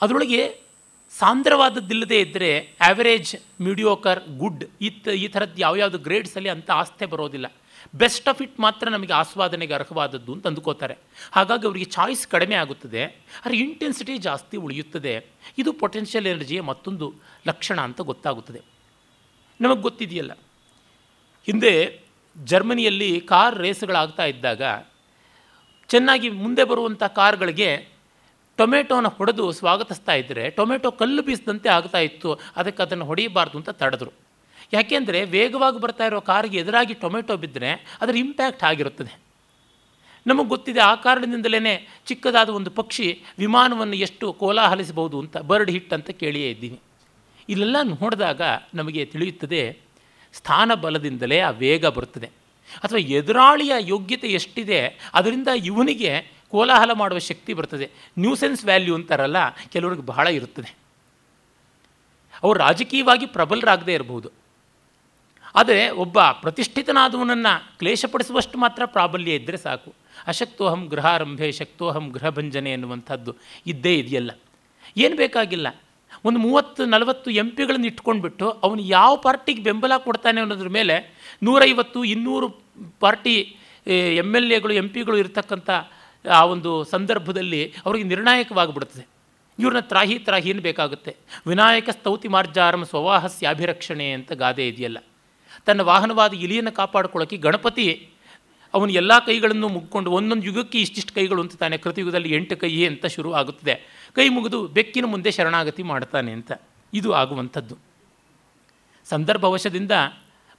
[0.00, 0.60] ಅದರೊಳಗೆ
[1.10, 7.52] ಸಾಂದ್ರವಾದದ್ದಿಲ್ಲದೆ ಇದ್ದರೆ ಆ್ಯಾವರೇಜ್ ಮೀಡಿಯೋಕರ್ ಗುಡ್ ಇತ್ ಈ ಥರದ್ದು ಯಾವ್ಯಾವುದು ಗ್ರೇಡ್ಸಲ್ಲಿ ಅಂತ ಆಸ್ತೆ ಬರೋದಿಲ್ಲ.
[7.94, 10.96] ಬೆಸ್ಟ್ ಆಫ್ ಇಟ್ ಮಾತ್ರ ನಮಗೆ ಆಸ್ವಾದನೆಗೆ ಅರ್ಹವಾದದ್ದು ಅಂತ ಅಂದುಕೋತಾರೆ.
[11.32, 13.04] ಹಾಗಾಗಿ ಅವರಿಗೆ ಚಾಯ್ಸ್ ಕಡಿಮೆ ಆಗುತ್ತದೆ.
[13.06, 15.26] ಆದರೆ ಇಂಟೆನ್ಸಿಟಿ ಜಾಸ್ತಿ ಉಳಿಯುತ್ತದೆ.
[15.58, 17.14] ಇದು ಪೊಟೆನ್ಷಿಯಲ್ ಎನರ್ಜಿಯ ಮತ್ತೊಂದು
[17.46, 18.60] ಲಕ್ಷಣ ಅಂತ ಗೊತ್ತಾಗುತ್ತದೆ.
[19.60, 20.32] ನಮಗೆ ಗೊತ್ತಿದೆಯಲ್ಲ?
[21.46, 22.00] ಹಿಂದೆ
[22.44, 24.62] ಜರ್ಮನಿಯಲ್ಲಿ ಕಾರ್ ರೇಸ್ಗಳಾಗ್ತಾ ಇದ್ದಾಗ
[25.88, 27.88] ಚೆನ್ನಾಗಿ ಮುಂದೆ ಬರುವಂಥ ಕಾರ್ಗಳಿಗೆ
[28.58, 34.12] ಟೊಮೆಟೋನ ಹೊಡೆದು ಸ್ವಾಗತಿಸ್ತಾ ಇದ್ದರೆ ಟೊಮೆಟೊ ಕಲ್ಲು ಬೀಸದಂತೆ ಆಗ್ತಾ ಇತ್ತು, ಅದಕ್ಕೆ ಅದನ್ನು ಹೊಡೆಯಬಾರ್ದು ಅಂತ ತಡೆದ್ರು.
[34.72, 37.70] ಯಾಕೆಂದರೆ ವೇಗವಾಗಿ ಬರ್ತಾ ಇರೋ ಕಾರಿಗೆ ಎದುರಾಗಿ ಟೊಮೆಟೊ ಬಿದ್ದರೆ
[38.02, 39.12] ಅದರ ಇಂಪ್ಯಾಕ್ಟ್ ಆಗಿರುತ್ತದೆ.
[40.26, 41.74] ನಮಗೆ ಗೊತ್ತಿದೆ ಆ ಕಾರಣದಿಂದಲೇ
[42.06, 43.06] ಚಿಕ್ಕದಾದ ಒಂದು ಪಕ್ಷಿ
[43.38, 46.78] ವಿಮಾನವನ್ನು ಎಷ್ಟು ಕೋಲಾಹಲಿಸಬಹುದು ಅಂತ ಬರ್ಡ್ ಹಿಟ್ ಅಂತ ಕೇಳಿಯೇ ಇದ್ದೀನಿ.
[47.48, 48.42] ಇಲ್ಲೆಲ್ಲ ನೋಡಿದಾಗ
[48.74, 49.62] ನಮಗೆ ತಿಳಿಯುತ್ತದೆ
[50.38, 52.28] ಸ್ಥಾನ ಬಲದಿಂದಲೇ ಆ ವೇಗ ಬರುತ್ತದೆ.
[52.84, 54.80] ಅಥವಾ ಎದುರಾಳಿಯ ಯೋಗ್ಯತೆ ಎಷ್ಟಿದೆ,
[55.14, 56.12] ಅದರಿಂದ ಇವನಿಗೆ
[56.52, 57.86] ಕೋಲಾಹಲ ಮಾಡುವ ಶಕ್ತಿ ಬರ್ತದೆ.
[58.18, 59.38] ನ್ಯೂಸೆನ್ಸ್ ವ್ಯಾಲ್ಯೂ ಅಂತಾರಲ್ಲ,
[59.72, 60.70] ಕೆಲವ್ರಿಗೆ ಬಹಳ ಇರುತ್ತದೆ
[62.42, 64.28] ಅವರು ರಾಜಕೀಯವಾಗಿ ಪ್ರಬಲರಾಗದೇ ಇರಬಹುದು
[65.54, 69.90] ಆದರೆ ಒಬ್ಬ ಪ್ರತಿಷ್ಠಿತನಾದವನನ್ನು ಕ್ಲೇಶಪಡಿಸುವಷ್ಟು ಮಾತ್ರ ಪ್ರಾಬಲ್ಯ ಇದ್ದರೆ ಸಾಕು.
[70.26, 73.32] ಅಶಕ್ತೋಹಂ ಗೃಹಾರಂಭೆ, ಶಕ್ತೋಹಂ ಗೃಹಭಂಜನೆ ಎನ್ನುವಂಥದ್ದು
[73.66, 74.30] ಇದ್ದೇ ಇದೆಯಲ್ಲ.
[74.96, 75.68] ಏನು ಬೇಕಾಗಿಲ್ಲ.
[76.24, 80.96] ಒಂದು ಮೂವತ್ತು, ನಲವತ್ತು ಎಂ ಪಿಗಳನ್ನು ಇಟ್ಕೊಂಡ್ಬಿಟ್ಟು ಅವನು ಯಾವ ಪಾರ್ಟಿಗೆ ಬೆಂಬಲ ಕೊಡ್ತಾನೆ ಅನ್ನೋದ್ರ ಮೇಲೆ
[81.42, 82.48] ನೂರೈವತ್ತು, ಇನ್ನೂರು
[83.00, 83.36] ಪಾರ್ಟಿ
[84.22, 85.70] ಎಂ ಎಲ್ ಎಗಳು ಎಂ ಪಿಗಳು ಇರತಕ್ಕಂಥ
[86.28, 89.06] ಆ ಒಂದು ಸಂದರ್ಭದಲ್ಲಿ ಅವರಿಗೆ ನಿರ್ಣಾಯಕವಾಗಿಬಿಡುತ್ತದೆ.
[89.58, 91.16] ಇವ್ರನ್ನ ತ್ರಾಹಿ ತ್ರಾಹಿನ ಬೇಕಾಗುತ್ತೆ?
[91.46, 94.98] ವಿನಾಯಕ ಸ್ತೌತಿ ಮಾರ್ಜಾರಂ ಸ್ವವಾಹಸ್ಯಾಭಿರಕ್ಷಣೆ ಅಂತ ಗಾದೆ ಇದೆಯಲ್ಲ.
[95.66, 98.08] ತನ್ನ ವಾಹನವಾದ ಇಲಿಯನ್ನು ಕಾಪಾಡ್ಕೊಳ್ಳೋಕ್ಕೆ ಗಣಪತಿ
[98.74, 103.32] ಅವನು ಎಲ್ಲ ಕೈಗಳನ್ನು ಮುಗ್ಕೊಂಡು ಒಂದೊಂದು ಯುಗಕ್ಕೆ ಇಷ್ಟಿಷ್ಟು ಕೈಗಳು ಅಂತ ತಾನೆ ಕೃತಿಯುಗದಲ್ಲಿ ಎಂಟು ಕೈ ಅಂತ ಶುರು
[103.32, 104.06] ಆಗುತ್ತದೆ.
[104.14, 106.52] ಕೈ ಮುಗಿದು ಬೆಕ್ಕಿನ ಮುಂದೆ ಶರಣಾಗತಿ ಮಾಡ್ತಾನೆ ಅಂತ.
[106.94, 107.76] ಇದು ಆಗುವಂಥದ್ದು.
[109.08, 109.92] ಸಂದರ್ಭವಶದಿಂದ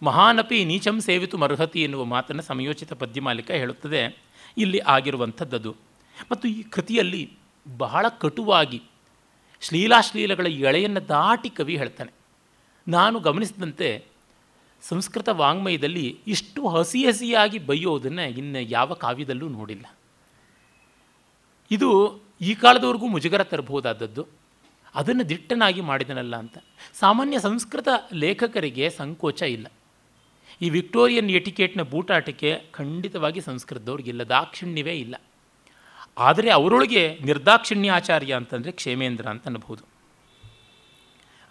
[0.03, 4.23] ಮಹಾನಪಿ ನೀಚಂ ಸೇವಿತು ಅರ್ಹತಿ ಎನ್ನುವ ಮಾತನ್ನು ಸಮಯೋಚಿತ ಪದ್ಯಮಾಲಿಕ ಹೇಳುತ್ತದೆ.
[4.57, 5.75] ಇಲ್ಲಿ ಆಗಿರುವಂಥದ್ದದು.
[6.31, 7.33] ಮತ್ತು ಈ ಕೃತಿಯಲ್ಲಿ
[7.77, 8.81] ಬಹಳ ಕಟುವಾಗಿ
[9.61, 12.11] ಶ್ಲೀಲಾಶ್ಲೀಲಗಳ ಎಳೆಯನ್ನು ದಾಟಿ ಕವಿ ಹೇಳ್ತಾನೆ.
[12.87, 14.05] ನಾನು ಗಮನಿಸಿದಂತೆ
[14.81, 19.85] ಸಂಸ್ಕೃತ ವಾಂಗ್ಮಯದಲ್ಲಿ ಇಷ್ಟು ಹಸಿ ಹಸಿಯಾಗಿ ಬೈಯೋದನ್ನು ಇನ್ನು ಯಾವ ಕಾವ್ಯದಲ್ಲೂ ನೋಡಿಲ್ಲ.
[21.71, 24.27] ಇದು ಈ ಕಾಲದವರೆಗೂ ಮುಜುಗರ ತರಬಹುದಾದದ್ದು.
[24.95, 26.57] ಅದನ್ನು ದಿಟ್ಟನಾಗಿ ಮಾಡಿದನಲ್ಲ ಅಂತ.
[26.93, 29.67] ಸಾಮಾನ್ಯ ಸಂಸ್ಕೃತ ಲೇಖಕರಿಗೆ ಸಂಕೋಚ ಇಲ್ಲ.
[30.61, 35.15] ಈ ವಿಕ್ಟೋರಿಯನ್ ಎಟಿಕೇಟ್ನ ಬೂಟಾಟಕ್ಕೆ ಖಂಡಿತವಾಗಿ ಸಂಸ್ಕೃತದವ್ರಿಗಿಲ್ಲ, ದಾಕ್ಷಿಣ್ಯವೇ ಇಲ್ಲ.
[36.27, 39.83] ಆದರೆ ಅವರೊಳಗೆ ನಿರ್ದಾಕ್ಷಿಣ್ಯಾಚಾರ್ಯ ಅಂತಂದರೆ ಕ್ಷೇಮೇಂದ್ರ ಅಂತ ಅನ್ಬೋದು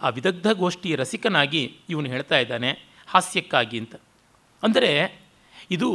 [0.01, 2.71] ಆ ವಿದಗ್ಧ ಗೋಷ್ಠಿ ರಸಿಕನಾಗಿ ಇವನು ಹೇಳ್ತಾ ಇದ್ದಾನೆ,
[3.09, 3.95] ಹಾಸ್ಯಕ್ಕಾಗಿ ಅಂತ.
[4.63, 4.91] ಅಂದರೆ
[5.77, 5.89] ಇದು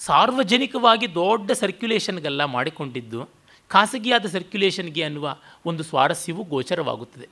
[0.00, 3.20] ಸಾರ್ವಜನಿಕವಾಗಿ ದೊಡ್ಡ ಸರ್ಕ್ಯುಲೇಷನ್ಗೆಲ್ಲ ಮಾಡಿಕೊಂಡಿದ್ದು,
[3.70, 5.36] ಖಾಸಗಿಯಾದ ಸರ್ಕ್ಯುಲೇಷನ್ಗೆ ಅನ್ನುವ
[5.70, 7.28] ಒಂದು ಸ್ವಾರಸ್ಯವೂ ಗೋಚರವಾಗುತ್ತದೆ.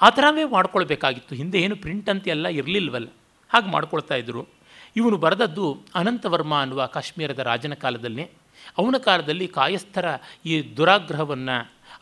[0.00, 1.32] ಆ ಥರವೇ ಮಾಡ್ಕೊಳ್ಬೇಕಾಗಿತ್ತು.
[1.40, 3.08] ಹಿಂದೆ ಏನು ಪ್ರಿಂಟ್ ಅಂತ ಎಲ್ಲ ಇರಲಿಲ್ವಲ್ಲ.
[3.52, 4.42] ಹಾಗೆ ಮಾಡ್ಕೊಳ್ತಾ ಇದ್ದರು
[4.96, 8.24] ಇವನು ಬರೆದದ್ದು ಅನಂತವರ್ಮ ಅನ್ನುವ ಕಾಶ್ಮೀರದ ರಾಜನ ಕಾಲದಲ್ಲಿ.
[8.78, 10.06] ಅವನ ಕಾಲದಲ್ಲಿ ಕಾಯಸ್ಥರ
[10.46, 11.56] ಈ ದುರಾಗ್ರಹವನ್ನು,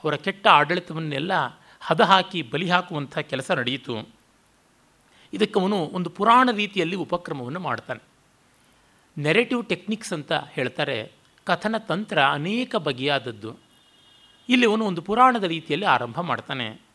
[0.04, 1.32] ಅವರ ಕೆಟ್ಟ ಆಡಳಿತವನ್ನೆಲ್ಲ
[1.80, 4.08] ಹದ ಹಾಕಿ ಬಲಿ ಹಾಕುವಂಥ ಕೆಲಸ ನಡೆಯಿತು
[5.32, 8.02] ಇದಕ್ಕೆ ಅವನು ಒಂದು ಪುರಾಣ ರೀತಿಯಲ್ಲಿ ಉಪಕ್ರಮವನ್ನು ಮಾಡ್ತಾನೆ.
[9.18, 11.12] ನೆರೆಟಿವ್ ಟೆಕ್ನಿಕ್ಸ್ ಅಂತ ಹೇಳ್ತಾರೆ,
[11.44, 13.50] ಕಥನ ತಂತ್ರ ಅನೇಕ ಬಗೆಯಾದದ್ದು.
[14.48, 16.89] ಇಲ್ಲಿ ಅವನು ಒಂದು ಪುರಾಣದ ರೀತಿಯಲ್ಲಿ ಆರಂಭ ಮಾಡ್ತಾನೆ.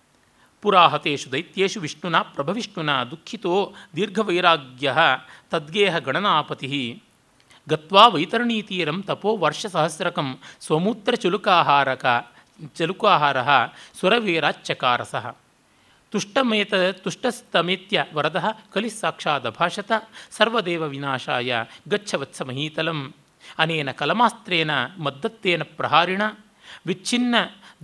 [0.65, 3.56] ಪುರಾಹತೇಶು ದೈತ್ಯೇಶು ವಿಷ್ಣುನ ಪ್ರಭವಿಷ್ಣುನ ದುಃಖಿತೋ
[3.95, 4.93] ದೀರ್ಘವೈರಾಗ್ಯ
[5.51, 7.01] ತದ್ಗೇಹ ಗಣನಾಪತಿ.
[7.67, 10.28] ಗತ್ವಾ ವೈತರಣೀತೀರಂ ತಪೋ ವರ್ಷಸಹಸ್ರಕಂ
[10.62, 12.06] ಸ್ವಮೂತ್ರ ಚುಲುಕಾಹಾರಕ
[12.78, 13.38] ಚಲುಕಾಹಾರ
[13.99, 15.25] ಸುರವೀರಾಚ್ಚಕಾರಸಃ
[16.13, 16.73] ತುಷ್ಟಮೇತ
[17.04, 18.39] ತುಷ್ಟಸ್ತಮೇತ್ಯ ವರದ
[18.73, 19.91] ಕಲಿಸ್ಸಾಕ್ಷಾದಭಾಷತ
[20.38, 21.51] ಸರ್ವದೇವ ವಿನಾಶಾಯ
[21.88, 22.99] ಗಚ್ಚವತ್ಸ ಮಹೀತಲಂ
[23.58, 26.23] ಅನೇನ ಕಲಮಾಸ್ತ್ರೇನ ಮದ್ದತ್ತೇನ ಪ್ರಹಾರಿಣ
[26.86, 27.36] ವಿಚ್ಛಿನ್ನ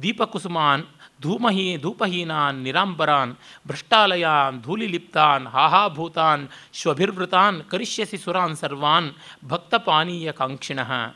[0.01, 0.83] ದೀಪಕುಸುಮಾನ್
[1.21, 3.35] ಧೂಮಹೀ, ಧೂಪಹೀನಾನ್, ನಿರಾಂಬರಾನ್,
[3.67, 9.11] ಭ್ರಷ್ಟಾಲಯಾನ್, ಧೂಲಿಲಿಪ್ತಾನ್, ಹಾಹಾಭೂತಾನ್, ಶ್ವಭಿರ್ವೃತಾನ್, ಕರಿಷ್ಯಸಿ ಸುರಾನ್ ಸರ್ವಾನ್,
[9.47, 11.15] ಭಕ್ತಪಾನೀಯ ಕಾಂಕ್ಷಿಣಃ.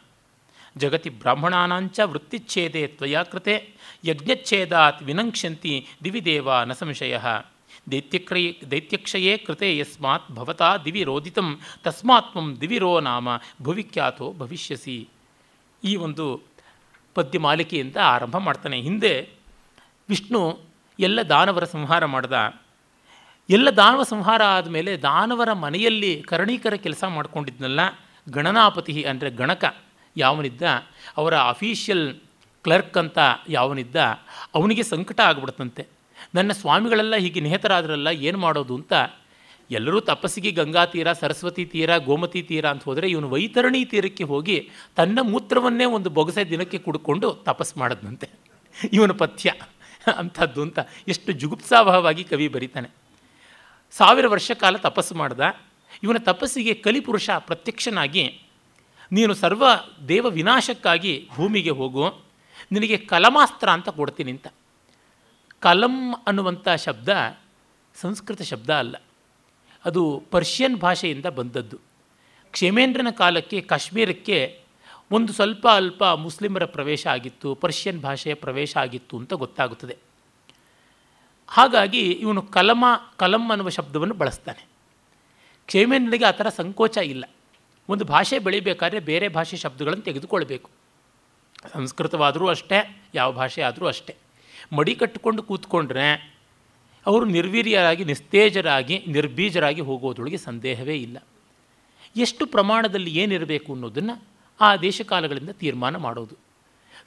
[0.77, 3.69] ಜಗತಿ ಬ್ರಾಹ್ಮಣಾನಾಂಚ ವೃತ್ತಿಚ್ಛೇದೆ ತ್ವಯಾ ಕೃತೆ,
[4.05, 7.17] ಯಜ್ಞಚ್ಛೇದಾತ್ ವಿನಂಕ್ಷಂತಿ ದಿವಿ ದೇವ ನ ಸಂಶಯ.
[7.91, 13.29] ದೈತ್ಯಕ್ರಯ ದೈತ್ಯಕ್ಷಯೇ ಕೃತೆ ಯಸ್ಮಾತ್ ಭವತಾ ದಿವಿ ರೋದಿತಂ ತಸ್ಮಾತ್ ತ್ವಂ ದಿವಿರೋ ನಾಮ
[13.61, 15.07] ಭುವಿಖ್ಯಾತೋ ಭವಿಷ್ಯಸಿ.
[15.83, 16.41] ಈ ಒಂದು
[17.15, 18.81] ಪದ್ಯ ಮಾಲಿಕೆಯಿಂದ ಆರಂಭ ಮಾಡ್ತಾನೆ.
[18.81, 19.34] ಹಿಂದೆ
[20.09, 20.41] ವಿಷ್ಣು
[20.99, 22.33] ಎಲ್ಲ ದಾನವರ ಸಂಹಾರ ಮಾಡ್ದ.
[23.49, 27.79] ಎಲ್ಲ ದಾನವ ಸಂಹಾರ ಆದಮೇಲೆ ದಾನವರ ಮನೆಯಲ್ಲಿ ಕರಣೀಕರ ಕೆಲಸ ಮಾಡ್ಕೊಂಡಿದ್ನಲ್ಲ,
[28.27, 29.63] ಗಣನಾಪತಿ ಅಂದರೆ ಗಣಕ
[30.17, 30.61] ಯಾವನಿದ್ದ,
[31.17, 32.15] ಅವರ ಅಫೀಷಿಯಲ್
[32.63, 33.17] ಕ್ಲರ್ಕ್ ಅಂತ
[33.49, 33.95] ಯಾವನಿದ್ದ,
[34.55, 35.83] ಅವನಿಗೆ ಸಂಕಟ ಆಗ್ಬಿಡ್ತಂತೆ.
[36.35, 38.93] ನನ್ನ ಸ್ವಾಮಿಗಳೆಲ್ಲ ಹೀಗೆ ನಿಹತರಾದ್ರಲ್ಲ, ಏನು ಮಾಡೋದು ಅಂತ
[39.71, 44.57] ಎಲ್ಲರೂ ತಪಸ್ಸಿಗೆ ಗಂಗಾ ತೀರ, ಸರಸ್ವತಿ ತೀರ, ಗೋಮತಿ ತೀರ ಅಂತ ಹೋದರೆ ಇವನು ವೈತರಣಿ ತೀರಕ್ಕೆ ಹೋಗಿ
[44.95, 48.29] ತನ್ನ ಮೂತ್ರವನ್ನೇ ಒಂದು ಬೊಗಸೆ ದಿನಕ್ಕೆ ಕುಡ್ಕೊಂಡು ತಪಸ್ ಮಾಡದ್ನಂತೆ.
[48.93, 49.53] ಇವನ ಪಥ್ಯ.
[50.07, 52.89] ಅಂಥದ್ದು ಅಂತ ಎಷ್ಟು ಜುಗುಪ್ಸಾವಹವಾಗಿ ಕವಿ ಬರೀತಾನೆ.
[53.91, 55.39] ಸಾವಿರ ವರ್ಷ ಕಾಲ ತಪಸ್ಸು ಮಾಡ್ದ.
[56.03, 58.41] ಇವನ ತಪಸ್ಸಿಗೆ ಕಲಿಪುರುಷ ಪ್ರತ್ಯಕ್ಷನಾಗಿ,
[59.11, 59.65] ನೀನು ಸರ್ವ
[60.07, 62.09] ದೇವ ವಿನಾಶಕ್ಕಾಗಿ ಭೂಮಿಗೆ ಹೋಗು.
[62.71, 64.47] ನಿನಗೆ ಕಲಮಾಸ್ತ್ರ ಅಂತ ಕೊಡ್ತೀನಿ ಅಂತ.
[65.59, 67.37] ಕಲಂ ಅನ್ನುವಂಥ ಶಬ್ದ
[67.95, 68.95] ಸಂಸ್ಕೃತ ಶಬ್ದ ಅಲ್ಲ.
[69.85, 71.77] ಅದು ಪರ್ಷಿಯನ್ ಭಾಷೆಯಿಂದ ಬಂದದ್ದು.
[72.51, 74.59] ಕ್ಷೇಮೇಂದ್ರನ ಕಾಲಕ್ಕೆ ಕಾಶ್ಮೀರಕ್ಕೆ
[75.11, 79.97] ಒಂದು ಸ್ವಲ್ಪ ಅಲ್ಪ ಮುಸ್ಲಿಮರ ಪ್ರವೇಶ ಆಗಿತ್ತು, ಪರ್ಷಿಯನ್ ಭಾಷೆಯ ಪ್ರವೇಶ ಆಗಿತ್ತು ಅಂತ ಗೊತ್ತಾಗುತ್ತದೆ.
[81.47, 82.85] ಹಾಗಾಗಿ ಇವನು ಕಲಮ,
[83.17, 84.65] ಕಲಂ ಅನ್ನುವ ಶಬ್ದವನ್ನು ಬಳಸ್ತಾನೆ.
[85.65, 87.25] ಕ್ಷೇಮೇಂದ್ರನಿಗೆ ಆ ಥರ ಸಂಕೋಚ ಇಲ್ಲ.
[87.89, 90.69] ಒಂದು ಭಾಷೆ ಬೆಳಿಬೇಕಾದ್ರೆ ಬೇರೆ ಭಾಷೆ ಶಬ್ದಗಳನ್ನು ತೆಗೆದುಕೊಳ್ಬೇಕು.
[91.73, 94.15] ಸಂಸ್ಕೃತವಾದರೂ ಅಷ್ಟೇ, ಯಾವ ಭಾಷೆ ಆದರೂ ಅಷ್ಟೇ.
[94.73, 96.35] ಮಡಿ ಕಟ್ಟಿಕೊಂಡು ಕೂತ್ಕೊಂಡ್ರೆ
[97.05, 101.17] ಅವರು ನಿರ್ವೀರ್ಯರಾಗಿ, ನಿಸ್ತೇಜರಾಗಿ, ನಿರ್ಬೀಜರಾಗಿ ಹೋಗೋದ್ರೊಳಗೆ ಸಂದೇಹವೇ ಇಲ್ಲ.
[102.15, 106.35] ಎಷ್ಟು ಪ್ರಮಾಣದಲ್ಲಿ ಏನಿರಬೇಕು ಅನ್ನೋದನ್ನು ಆ ದೇಶಕಾಲಗಳಿಂದ ತೀರ್ಮಾನ ಮಾಡೋದು.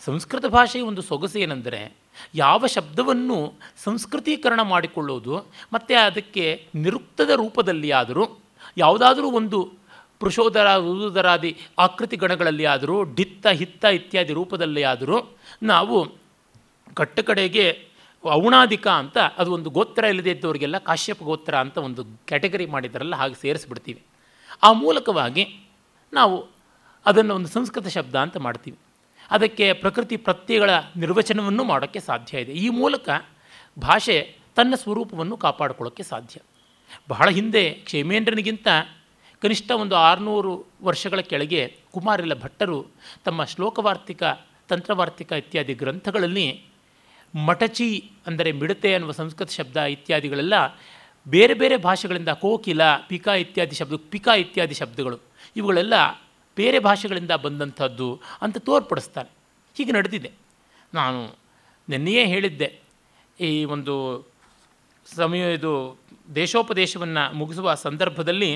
[0.05, 1.93] ಸಂಸ್ಕೃತ ಭಾಷೆಯ ಒಂದು ಸೊಗಸು ಏನೆಂದರೆ
[2.35, 8.25] ಯಾವ ಶಬ್ದವನ್ನು ಸಂಸ್ಕೃತೀಕರಣ ಮಾಡಿಕೊಳ್ಳೋದು, ಮತ್ತು ಅದಕ್ಕೆ ನಿರುಕ್ತದ ರೂಪದಲ್ಲಿ ಆದರೂ,
[8.77, 9.59] ಯಾವುದಾದರೂ ಒಂದು
[10.19, 15.97] ಪುರುಷೋದರ ಉದರಾದಿ ಆಕೃತಿ ಗಣಗಳಲ್ಲಿ ಆದರೂ, ಡಿತ್ತ, ಹಿತ್ತ ಇತ್ಯಾದಿ ರೂಪದಲ್ಲಿ ಆದರೂ ನಾವು
[16.95, 17.89] ಕಟ್ಟ ಕಡೆಗೆ
[18.25, 24.03] ಔಣಾದಿಕ ಅಂತ, ಅದು ಒಂದು ಗೋತ್ರ ಇಲ್ಲದೇ ಇದ್ದವರಿಗೆಲ್ಲ ಕಾಶ್ಯಪ ಗೋತ್ರ ಅಂತ ಒಂದು ಕ್ಯಾಟಗರಿ ಮಾಡಿದಾರಲ್ಲ ಹಾಗೆ ಸೇರಿಸ್ಬಿಡ್ತೀವಿ.
[24.63, 25.45] ಆ ಮೂಲಕವಾಗಿ
[26.13, 26.58] ನಾವು
[27.09, 28.77] ಅದನ್ನು ಒಂದು ಸಂಸ್ಕೃತ ಶಬ್ದ ಅಂತ ಮಾಡ್ತೀವಿ.
[29.31, 32.53] ಅದಕ್ಕೆ ಪ್ರಕೃತಿ ಪ್ರತ್ಯಯಗಳ ನಿರ್ವಚನವನ್ನು ಮಾಡೋಕ್ಕೆ ಸಾಧ್ಯ ಇದೆ.
[32.53, 33.09] ಈ ಮೂಲಕ
[33.79, 36.41] ಭಾಷೆ ತನ್ನ ಸ್ವರೂಪವನ್ನು ಕಾಪಾಡಿಕೊಳ್ಳೋಕ್ಕೆ ಸಾಧ್ಯ.
[37.09, 38.69] ಬಹಳ ಹಿಂದೆ ಕ್ಷೇಮೇಂದ್ರನಿಗಿಂತ
[39.43, 42.87] ಕನಿಷ್ಠ ಒಂದು ಆರುನೂರು ವರ್ಷಗಳ ಕೆಳಗೆ ಕುಮಾರಿಲ ಭಟ್ಟರು
[43.25, 44.23] ತಮ್ಮ ಶ್ಲೋಕವಾರ್ತಿಕ,
[44.69, 46.63] ತಂತ್ರವಾರ್ತಿಕ ಇತ್ಯಾದಿ ಗ್ರಂಥಗಳಲ್ಲಿ
[47.47, 50.55] ಮಟಚಿ ಅಂದರೆ ಮಿಡತೆ ಅನ್ನುವ ಸಂಸ್ಕೃತ ಶಬ್ದ ಇತ್ಯಾದಿಗಳೆಲ್ಲ
[51.29, 55.19] ಬೇರೆ ಬೇರೆ ಭಾಷೆಗಳಿಂದ ಕೋಕಿಲ, ಪಿಕಾ ಇತ್ಯಾದಿ ಶಬ್ದ, ಪಿಕಾ ಇತ್ಯಾದಿ ಶಬ್ದಗಳು
[55.57, 55.95] ಇವುಗಳೆಲ್ಲ
[56.61, 58.09] ಬೇರೆ ಭಾಷೆಗಳಿಂದ ಬಂದಂಥದ್ದು
[58.43, 59.31] ಅಂತ ತೋರ್ಪಡಿಸ್ತಾನೆ.
[59.77, 60.31] ಹೀಗೆ ನಡೆದಿದೆ.
[60.95, 61.21] ನಾನು
[61.89, 62.69] ನಿನ್ನೆಯೇ ಹೇಳಿದ್ದೆ,
[63.41, 63.95] ಈ ಒಂದು
[65.07, 65.73] ಸಮಯ ಇದು
[66.35, 68.51] ದೇಶೋಪದೇಶವನ್ನು ಮುಗಿಸುವ ಸಂದರ್ಭದಲ್ಲಿ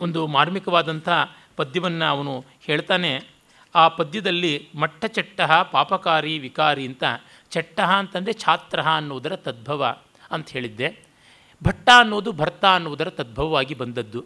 [0.00, 1.08] ಒಂದು ಮಾರ್ಮಿಕವಾದಂಥ
[1.56, 3.10] ಪದ್ಯವನ್ನು ಅವನು ಹೇಳ್ತಾನೆ.
[3.74, 5.40] ಆ ಪದ್ಯದಲ್ಲಿ ಮಟ್ಟ ಚಟ್ಟ
[5.72, 7.04] ಪಾಪಕಾರಿ ವಿಕಾರಿ ಅಂತ
[7.50, 9.82] ಚಟ್ಟ ಅಂತಂದರೆ ಛಾತ್ರ ಅನ್ನುವುದರ ತದ್ಭವ
[10.30, 10.88] ಅಂತ ಹೇಳಿದ್ದೆ.
[11.60, 14.20] ಭಟ್ಟ ಅನ್ನೋದು ಭರ್ತ ಅನ್ನುವುದರ ತದ್ಭವವಾಗಿ ಬಂದದ್ದು.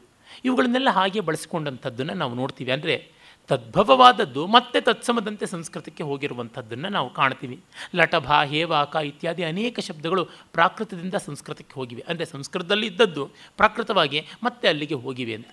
[0.44, 2.72] ಇವುಗಳನ್ನೆಲ್ಲ ಹಾಗೆ ಬಳಸಿಕೊಂಡಂಥದ್ದನ್ನು ನಾವು ನೋಡ್ತೀವಿ.
[2.72, 7.60] ಅಂದರೆ ತದ್ಭವವಾದದ್ದು ಮತ್ತೆ ತತ್ಸಮದಂತೆ ಸಂಸ್ಕೃತಕ್ಕೆ ಹೋಗಿರುವಂಥದ್ದನ್ನು ನಾವು ಕಾಣ್ತೀವಿ.
[7.94, 12.04] ಲಟಭ, ಹೇವಾಕ ಇತ್ಯಾದಿ ಅನೇಕ ಶಬ್ದಗಳು ಪ್ರಾಕೃತದಿಂದ ಸಂಸ್ಕೃತಕ್ಕೆ ಹೋಗಿವೆ.
[12.08, 15.50] ಅಂದರೆ ಸಂಸ್ಕೃತದಲ್ಲಿ ಇದ್ದದ್ದು ಪ್ರಾಕೃತವಾಗಿ ಮತ್ತೆ ಅಲ್ಲಿಗೆ ಹೋಗಿವೆ ಅಂತ.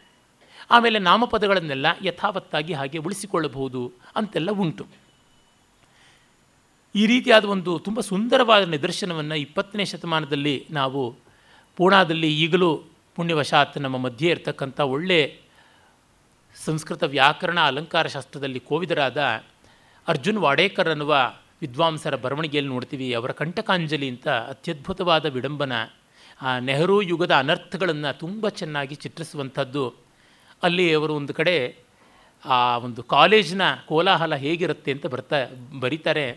[0.71, 4.85] ಆಮೇಲೆ ನಾಮಪದಗಳನ್ನೆಲ್ಲ ಯಥಾವತ್ತಾಗಿ ಹಾಗೆ ಉಳಿಸಿಕೊಳ್ಳಬಹುದು ಅಂತೆಲ್ಲ ಉಂಟು.
[6.95, 11.15] ಈ ರೀತಿಯಾದ ಒಂದು ತುಂಬ ಸುಂದರವಾದ ನಿದರ್ಶನವನ್ನು ಇಪ್ಪತ್ತನೇ ಶತಮಾನದಲ್ಲಿ ನಾವು
[11.75, 12.83] ಪೂಣಾದಲ್ಲಿ ಈಗಲೂ
[13.17, 15.39] ಪುಣ್ಯವಶಾತ್ ನಮ್ಮ ಮಧ್ಯೆ ಇರತಕ್ಕಂಥ ಒಳ್ಳೆ
[16.55, 19.19] ಸಂಸ್ಕೃತ ವ್ಯಾಕರಣ ಅಲಂಕಾರ ಶಾಸ್ತ್ರದಲ್ಲಿ ಕೋವಿದರಾದ
[20.07, 21.13] ಅರ್ಜುನ್ ವಾಡೇಕರ್ ಅನ್ನುವ
[21.61, 25.73] ವಿದ್ವಾಂಸರ ಬರವಣಿಗೆಯಲ್ಲಿ ನೋಡ್ತೀವಿ, ಅವರ ಕಂಟಕಾಂಜಲಿ ಅಂತ ಅತ್ಯದ್ಭುತವಾದ ವಿಡಂಬನ.
[26.41, 29.85] ಆ ನೆಹರು ಯುಗದ ಅನರ್ಥಗಳನ್ನು ತುಂಬ ಚೆನ್ನಾಗಿ ಚಿತ್ರಿಸುವಂಥದ್ದು.
[30.63, 31.75] ಅಲ್ಲಿ ಅವರು ಒಂದು ಕಡೆ
[32.45, 35.37] ಆ ಒಂದು ಕಾಲೇಜಿನ ಕೋಲಾಹಲ ಹೇಗಿರುತ್ತೆ ಅಂತ ಬರ್ತಾ,
[35.79, 36.27] ಬರೀತಾರೆ.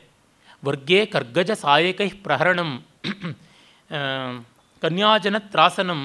[0.64, 2.70] ವರ್ಗೇ ಕರ್ಗಜ ಸಾಯಕೈ ಪ್ರಹರಣಂ
[4.82, 6.00] ಕನ್ಯಾಜನ ತ್ರಾಸನಂ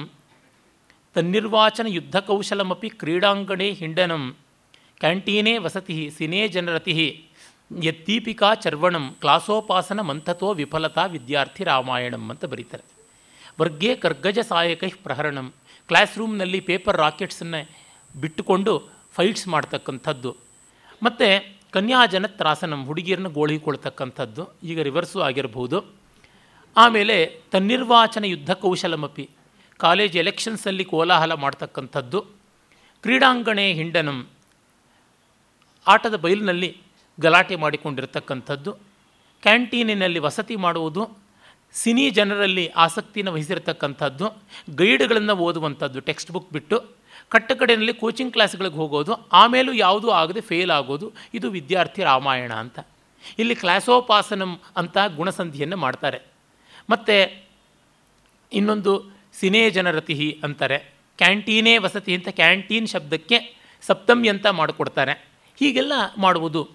[1.16, 4.36] ತನ್ನಿರ್ವಾಚನ ಯುದ್ಧ ಕೌಶಲಮಿ ಕ್ರೀಡಾಂಗಣೇ ಹಿಂಡನಂ.
[4.98, 7.26] ಕ್ಯಾಂಟೀನೇ ವಸತಿ, ಸಿನೇ ಜನರತಿ.
[7.82, 12.84] ಯತ್ದೀಪಿಕಾ ಚರ್ವಣಂ, ಕ್ಲಾಸೋಪಾಸನ ಮಂಥತೋ ವಿಫಲತಾ ವಿದ್ಯಾರ್ಥಿ ರಾಮಾಯಣಂ ಅಂತ ಬರೀತಾರೆ.
[13.60, 15.52] ವರ್ಗೇ ಕರ್ಗಜ ಸಹಾಯಕೈ ಪ್ರಹರಣಂ.
[15.88, 17.70] ಕ್ಲಾಸ್ ರೂಮ್ನಲ್ಲಿ ಪೇಪರ್ ರಾಕೆಟ್ಸನ್ನು
[18.20, 20.36] ಬಿಟ್ಟುಕೊಂಡು ಫೈಟ್ಸ್ ಮಾಡ್ತಕ್ಕಂಥದ್ದು.
[21.02, 24.48] ಮತ್ತು ಕನ್ಯಾಜನ ತ್ರಾಸನಂ ಹುಡುಗಿಯರನ್ನು ಗೋಳಿಕೊಳ್ತಕ್ಕಂಥದ್ದು.
[24.62, 25.84] ಈಗ ರಿವರ್ಸು ಆಗಿರಬಹುದು
[26.76, 29.30] ಆಮೇಲೆ ತನ್ನಿರ್ವಾಚನ ಯುದ್ಧ ಕೌಶಲಮಪಿ
[29.78, 32.20] ಕಾಲೇಜ್ ಎಲೆಕ್ಷನ್ಸಲ್ಲಿ ಕೋಲಾಹಲ ಮಾಡ್ತಕ್ಕಂಥದ್ದು.
[33.02, 34.26] ಕ್ರೀಡಾಂಗಣೆ ಹಿಂಡನಂ.
[35.86, 36.80] ಆಟದ ಬಯಲಿನಲ್ಲಿ
[37.20, 38.72] ಗಲಾಟೆ ಮಾಡಿಕೊಂಡಿರ್ತಕ್ಕಂಥದ್ದು.
[39.42, 41.18] ಕ್ಯಾಂಟೀನಿನಲ್ಲಿ ವಸತಿ ಮಾಡುವುದು,
[41.72, 44.42] ಸಿನಿ ಜನರಲ್ಲಿ ಆಸಕ್ತಿನ ವಹಿಸಿರತಕ್ಕಂಥದ್ದು,
[44.76, 46.96] ಗೈಡ್ಗಳನ್ನು ಓದುವಂಥದ್ದು ಟೆಕ್ಸ್ಟ್ ಬುಕ್ ಬಿಟ್ಟು,
[47.28, 52.78] ಕಟ್ಟಕಡೆಯಲ್ಲಿ ಕೋಚಿಂಗ್ ಕ್ಲಾಸ್ಗಳಿಗೆ ಹೋಗೋದು, ಆಮೇಲೂ ಯಾವುದೂ ಆಗದೆ ಫೇಲ್ ಆಗೋದು, ಇದು ವಿದ್ಯಾರ್ಥಿ ರಾಮಾಯಣ ಅಂತ.
[53.38, 56.20] ಇಲ್ಲಿ ಕ್ಲಾಸೋಪಾಸನಂ ಅಂತ ಗುಣಸಂಧಿಯನ್ನು ಮಾಡ್ತಾರೆ.
[56.90, 57.46] ಮತ್ತು
[58.52, 60.78] ಇನ್ನೊಂದು ಸಿನೇ ಜನರತಿ ಅಂತಾರೆ.
[61.18, 65.12] ಕ್ಯಾಂಟೀನೇ ವಸತಿ ಅಂತ ಕ್ಯಾಂಟೀನ್ ಶಬ್ದಕ್ಕೆ ಸಪ್ತಮಿ ಅಂತ ಮಾಡಿಕೊಡ್ತಾರೆ.
[65.58, 66.68] ಹೀಗೆಲ್ಲ ಮಾಡುವುದು.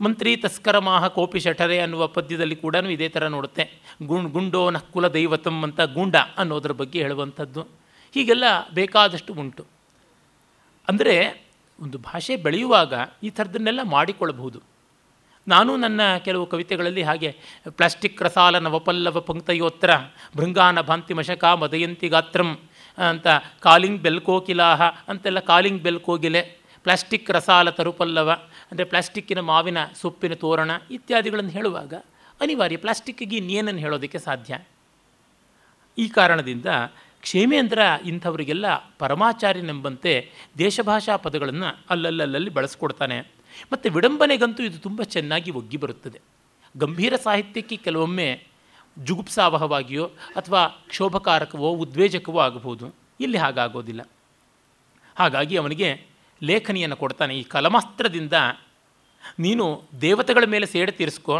[0.00, 3.70] ಮಂತ್ರಿ ತಸ್ಕರಮಾಹ ಕೋಪಿ ಶಠರೆ ಅನ್ನುವ ಪದ್ಯದಲ್ಲಿ ಕೂಡ ಇದೇ ಥರ ನೋಡುತ್ತೆ.
[4.06, 7.62] ಗುಂಡೋ ನ ಕುಲ ದೈವತಂ ಅಂತ ಗುಂಡ ಅನ್ನೋದ್ರ ಬಗ್ಗೆ ಹೇಳುವಂಥದ್ದು.
[8.14, 9.64] ಹೀಗೆಲ್ಲ ಬೇಕಾದಷ್ಟು ಉಂಟು.
[10.88, 11.46] ಅಂದರೆ
[11.80, 14.77] ಒಂದು ಭಾಷೆ ಬೆಳೆಯುವಾಗ ಈ ಥರದನ್ನೆಲ್ಲ ಮಾಡಿಕೊಳ್ಳಬಹುದು.
[15.52, 17.30] ನಾನು ನನ್ನ ಕೆಲವು ಕವಿತೆಗಳಲ್ಲಿ ಹಾಗೆ
[17.78, 19.90] ಪ್ಲಾಸ್ಟಿಕ್ ರಸಾಲ ನವಪಲ್ಲವ ಪಂಕ್ತಯೋತ್ರ,
[20.36, 22.50] ಭೃಂಗಾನ ಭಾಂತಿ ಮಶಕ ಮದಯಂತಿ ಗಾತ್ರಂ
[22.98, 23.26] ಅಂತ,
[23.66, 26.42] ಕಾಲಿಂಗ್ ಬೆಲ್ಕೋಕಿಲಾಹ ಅಂತೆಲ್ಲ ಕಾಲಿಂಗ್ ಬೆಲ್ಕೋಗಿಲೆ,
[26.84, 28.30] ಪ್ಲಾಸ್ಟಿಕ್ ರಸಾಲ ತರುಪಲ್ಲವ
[28.70, 31.94] ಅಂದರೆ ಪ್ಲಾಸ್ಟಿಕ್ಕಿನ ಮಾವಿನ ಸೊಪ್ಪಿನ ತೋರಣ ಇತ್ಯಾದಿಗಳನ್ನು ಹೇಳುವಾಗ
[32.40, 34.54] ಅನಿವಾರ್ಯ ಪ್ಲಾಸ್ಟಿಕ್ಕಿಗೆ ಇನ್ನೇನನ್ನು ಹೇಳೋದಕ್ಕೆ ಸಾಧ್ಯ?
[35.98, 36.66] ಈ ಕಾರಣದಿಂದ
[37.22, 37.80] ಕ್ಷೇಮೇಂದ್ರ
[38.10, 38.66] ಇಂಥವರಿಗೆಲ್ಲ
[38.98, 40.12] ಪರಮಾಚಾರ್ಯನೆಂಬಂತೆ
[40.58, 43.18] ದೇಶಭಾಷಾ ಪದಗಳನ್ನು ಅಲ್ಲಲ್ಲಲ್ಲಿ ಬಳಸ್ಕೊಡ್ತಾನೆ.
[43.72, 46.20] ಮತ್ತು ವಿಡಂಬನೆಗಂತೂ ಇದು ತುಂಬ ಚೆನ್ನಾಗಿ ಒಗ್ಗಿ ಬರುತ್ತದೆ.
[46.76, 48.42] ಗಂಭೀರ ಸಾಹಿತ್ಯಕ್ಕೆ ಕೆಲವೊಮ್ಮೆ
[48.98, 52.94] ಜುಗುಪ್ಸಾವಹವಾಗಿಯೋ ಅಥವಾ ಕ್ಷೋಭಕಾರಕವೋ ಉದ್ವೇಜಕವೋ ಆಗಬಹುದು.
[53.20, 54.02] ಇಲ್ಲಿ ಹಾಗಾಗೋದಿಲ್ಲ.
[55.16, 56.06] ಹಾಗಾಗಿ ಅವನಿಗೆ
[56.42, 58.32] ಲೇಖನಿಯನ್ನು ಕೊಡ್ತಾನೆ, ಈ ಕಲಮಾಸ್ತ್ರದಿಂದ
[59.38, 61.36] ನೀನು ದೇವತೆಗಳ ಮೇಲೆ ಸೇಡು ತೀರಿಸ್ಕೊ.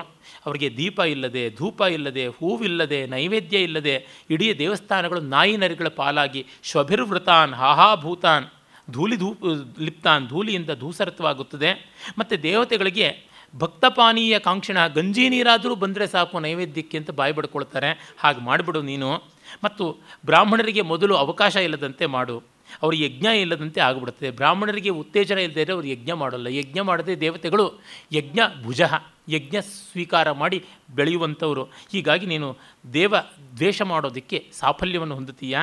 [0.46, 8.46] ಅವರಿಗೆ ದೀಪ ಇಲ್ಲದೆ, ಧೂಪ ಇಲ್ಲದೆ, ಹೂವಿಲ್ಲದೆ, ನೈವೇದ್ಯ ಇಲ್ಲದೆ, ಇಡೀ ದೇವಸ್ಥಾನಗಳು ನಾಯಿ ನರಿಗಳ ಪಾಲಾಗಿ ಶ್ವಭಿರ್ವೃತಾನ್ ಹಾಹಾಭೂತಾನ್
[8.90, 9.44] ಧೂಳಿ ಧೂಪ
[9.80, 11.72] ಲಿಪ್ತಾನ್, ಧೂಳಿಯಿಂದ ಧೂಸರತ್ವಾಗುತ್ತದೆ.
[12.18, 18.14] ಮತ್ತು ದೇವತೆಗಳಿಗೆ ಭಕ್ತಪಾನೀಯ ಕಾಂಕ್ಷಣ, ಗಂಜಿ ನೀರಾದರೂ ಬಂದರೆ ಸಾಕು ನೈವೇದ್ಯಕ್ಕೆ ಅಂತ ಬಾಯಿ ಬಡ್ಕೊಳ್ತಾರೆ.
[18.18, 19.38] ಹಾಗೆ ಮಾಡಿಬಿಡು ನೀನು.
[19.64, 19.96] ಮತ್ತು
[20.26, 22.42] ಬ್ರಾಹ್ಮಣರಿಗೆ ಮೊದಲು ಅವಕಾಶ ಇಲ್ಲದಂತೆ ಮಾಡು.
[22.82, 26.46] ಅವ್ರ ಯಜ್ಞ ಇಲ್ಲದಂತೆ ಆಗಿಬಿಡುತ್ತದೆ ಬ್ರಾಹ್ಮಣರಿಗೆ ಉತ್ತೇಜನ ಇಲ್ಲದೇ ಅವರು ಯಜ್ಞ ಮಾಡೋಲ್ಲ.
[26.46, 28.80] ಯಜ್ಞ ಮಾಡದೆ ದೇವತೆಗಳು ಯಜ್ಞ ಭುಜ,
[29.28, 31.64] ಯಜ್ಞ ಸ್ವೀಕಾರ ಮಾಡಿ ಬೆಳೆಯುವಂಥವರು.
[31.64, 32.56] ಹೀಗಾಗಿ ನೀನು
[32.92, 33.14] ದೇವ
[33.56, 35.58] ದ್ವೇಷ ಮಾಡೋದಕ್ಕೆ ಸಾಫಲ್ಯವನ್ನು ಹೊಂದುತ್ತೀಯ?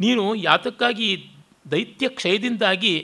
[0.00, 1.30] ನೀನು ಯಾತಕ್ಕಾಗಿ
[1.72, 2.94] ದೈತ್ಯ ಕ್ಷಯದಿಂದಾಗಿ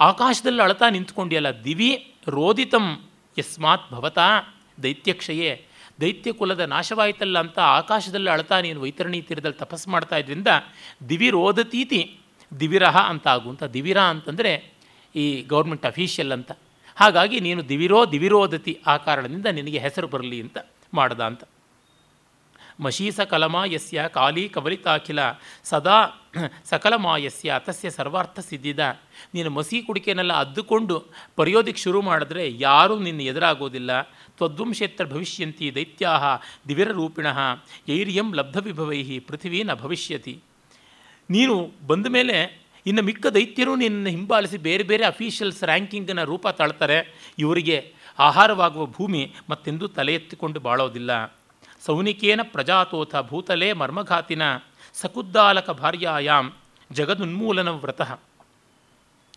[0.00, 1.90] ಆಕಾಶದಲ್ಲಿ ಅಳತಾ ನಿಂತ್ಕೊಂಡಿಯಲ್ಲ, ದಿವಿ
[2.28, 2.86] ರೋದಿತಂ
[3.36, 4.28] ಯಸ್ಮಾತ್ ಭವತಾ
[4.82, 5.50] ದೈತ್ಯಕ್ಷಯೇ
[6.00, 10.50] ದೈತ್ಯ ಕುಲದ ನಾಶವಾಯಿತಲ್ಲ ಅಂತ ಆಕಾಶದಲ್ಲಿ ಅಳತಾ ನೀನು ವೈತರಣಿ ತೀರದಲ್ಲಿ ತಪಸ್ಸು ಮಾಡ್ತಾ ಇದ್ರಿಂದ
[11.08, 12.00] ದಿವಿ ರೋದತೀತಿ,
[12.52, 14.52] ದಿವಿರಹ ಅಂತ ಆಗುವಂಥ ದಿವಿರ ಅಂತಂದರೆ
[15.14, 16.52] ಈ ಗೌರ್ಮೆಂಟ್ ಅಫೀಷಿಯಲ್ ಅಂತ.
[16.96, 20.58] ಹಾಗಾಗಿ ನೀನು ದಿವಿರೋ ದಿವಿರೋದತಿ ಆ ಕಾರಣದಿಂದ ನಿನಗೆ ಹೆಸರು ಬರಲಿ ಅಂತ
[20.94, 21.20] ಮಾಡ್ದ
[22.84, 25.20] ಮಶೀಸ ಕಲಮಾಯಸ್ಯ ಕಾಲಿ ಕವಲಿತಾಖಿಲ,
[25.70, 25.98] ಸದಾ
[26.70, 28.82] ಸಕಲಮಾಯಸ್ಯ, ತಸ್ಯ ಸರ್ವಾರ್ಥ ಸಿದ್ಧಿದ
[29.34, 30.96] ನೀನು ಮಸಿ ಕುಡಿಕೆನೆಲ್ಲ ಅದ್ದುಕೊಂಡು
[31.36, 33.90] ಪರ್ಯೋದಿಕ್ಕೆ ಶುರು ಮಾಡಿದ್ರೆ ಯಾರೂ ನಿನ್ನ ಎದುರಾಗೋದಿಲ್ಲ.
[34.38, 36.24] ತ್ವದ್ವಂಶೇತ್ರ ಭವಿಷ್ಯಂತಿ ದೈತ್ಯಾಹ
[36.68, 37.26] ದಿವಿರರೂಪಿಣ
[37.88, 40.34] ಏರ್ಯಂ ಲಬ್ಧವಿಭವೈ ಪೃಥಿವೀ ನ ಭವಿಷ್ಯತಿ.
[41.30, 42.38] ನೀನು ಬಂದ ಮೇಲೆ
[42.86, 46.98] ಇನ್ನು ಮಿಕ್ಕ ದೈತ್ಯರು ನಿನ್ನ ಹಿಂಬಾಲಿಸಿ ಬೇರೆ ಬೇರೆ ಅಫೀಷಿಯಲ್ಸ್ ರ್ಯಾಂಕಿಂಗನ್ನು ರೂಪ ತಾಳ್ತಾರೆ.
[47.38, 47.76] ಇವರಿಗೆ
[48.18, 51.12] ಆಹಾರವಾಗುವ ಭೂಮಿ ಮತ್ತೆಂದೂ ತಲೆ ಎತ್ತಿಕೊಂಡು ಬಾಳೋದಿಲ್ಲ.
[51.86, 54.42] ಸೌನಿಕೇನ ಪ್ರಜಾತೋಥ ಭೂತಲೇ ಮರ್ಮಘಾತಿನ
[54.94, 56.52] ಸಕುದ್ದಾಲಕ ಭಾರ್ಯಾಯಾಮ್
[56.92, 58.10] ಜಗದುನ್ಮೂಲನ ವ್ರತಃ.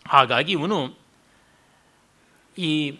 [0.08, 0.78] ಹಾಗಾಗಿ ಇವನು
[2.58, 2.98] ಈ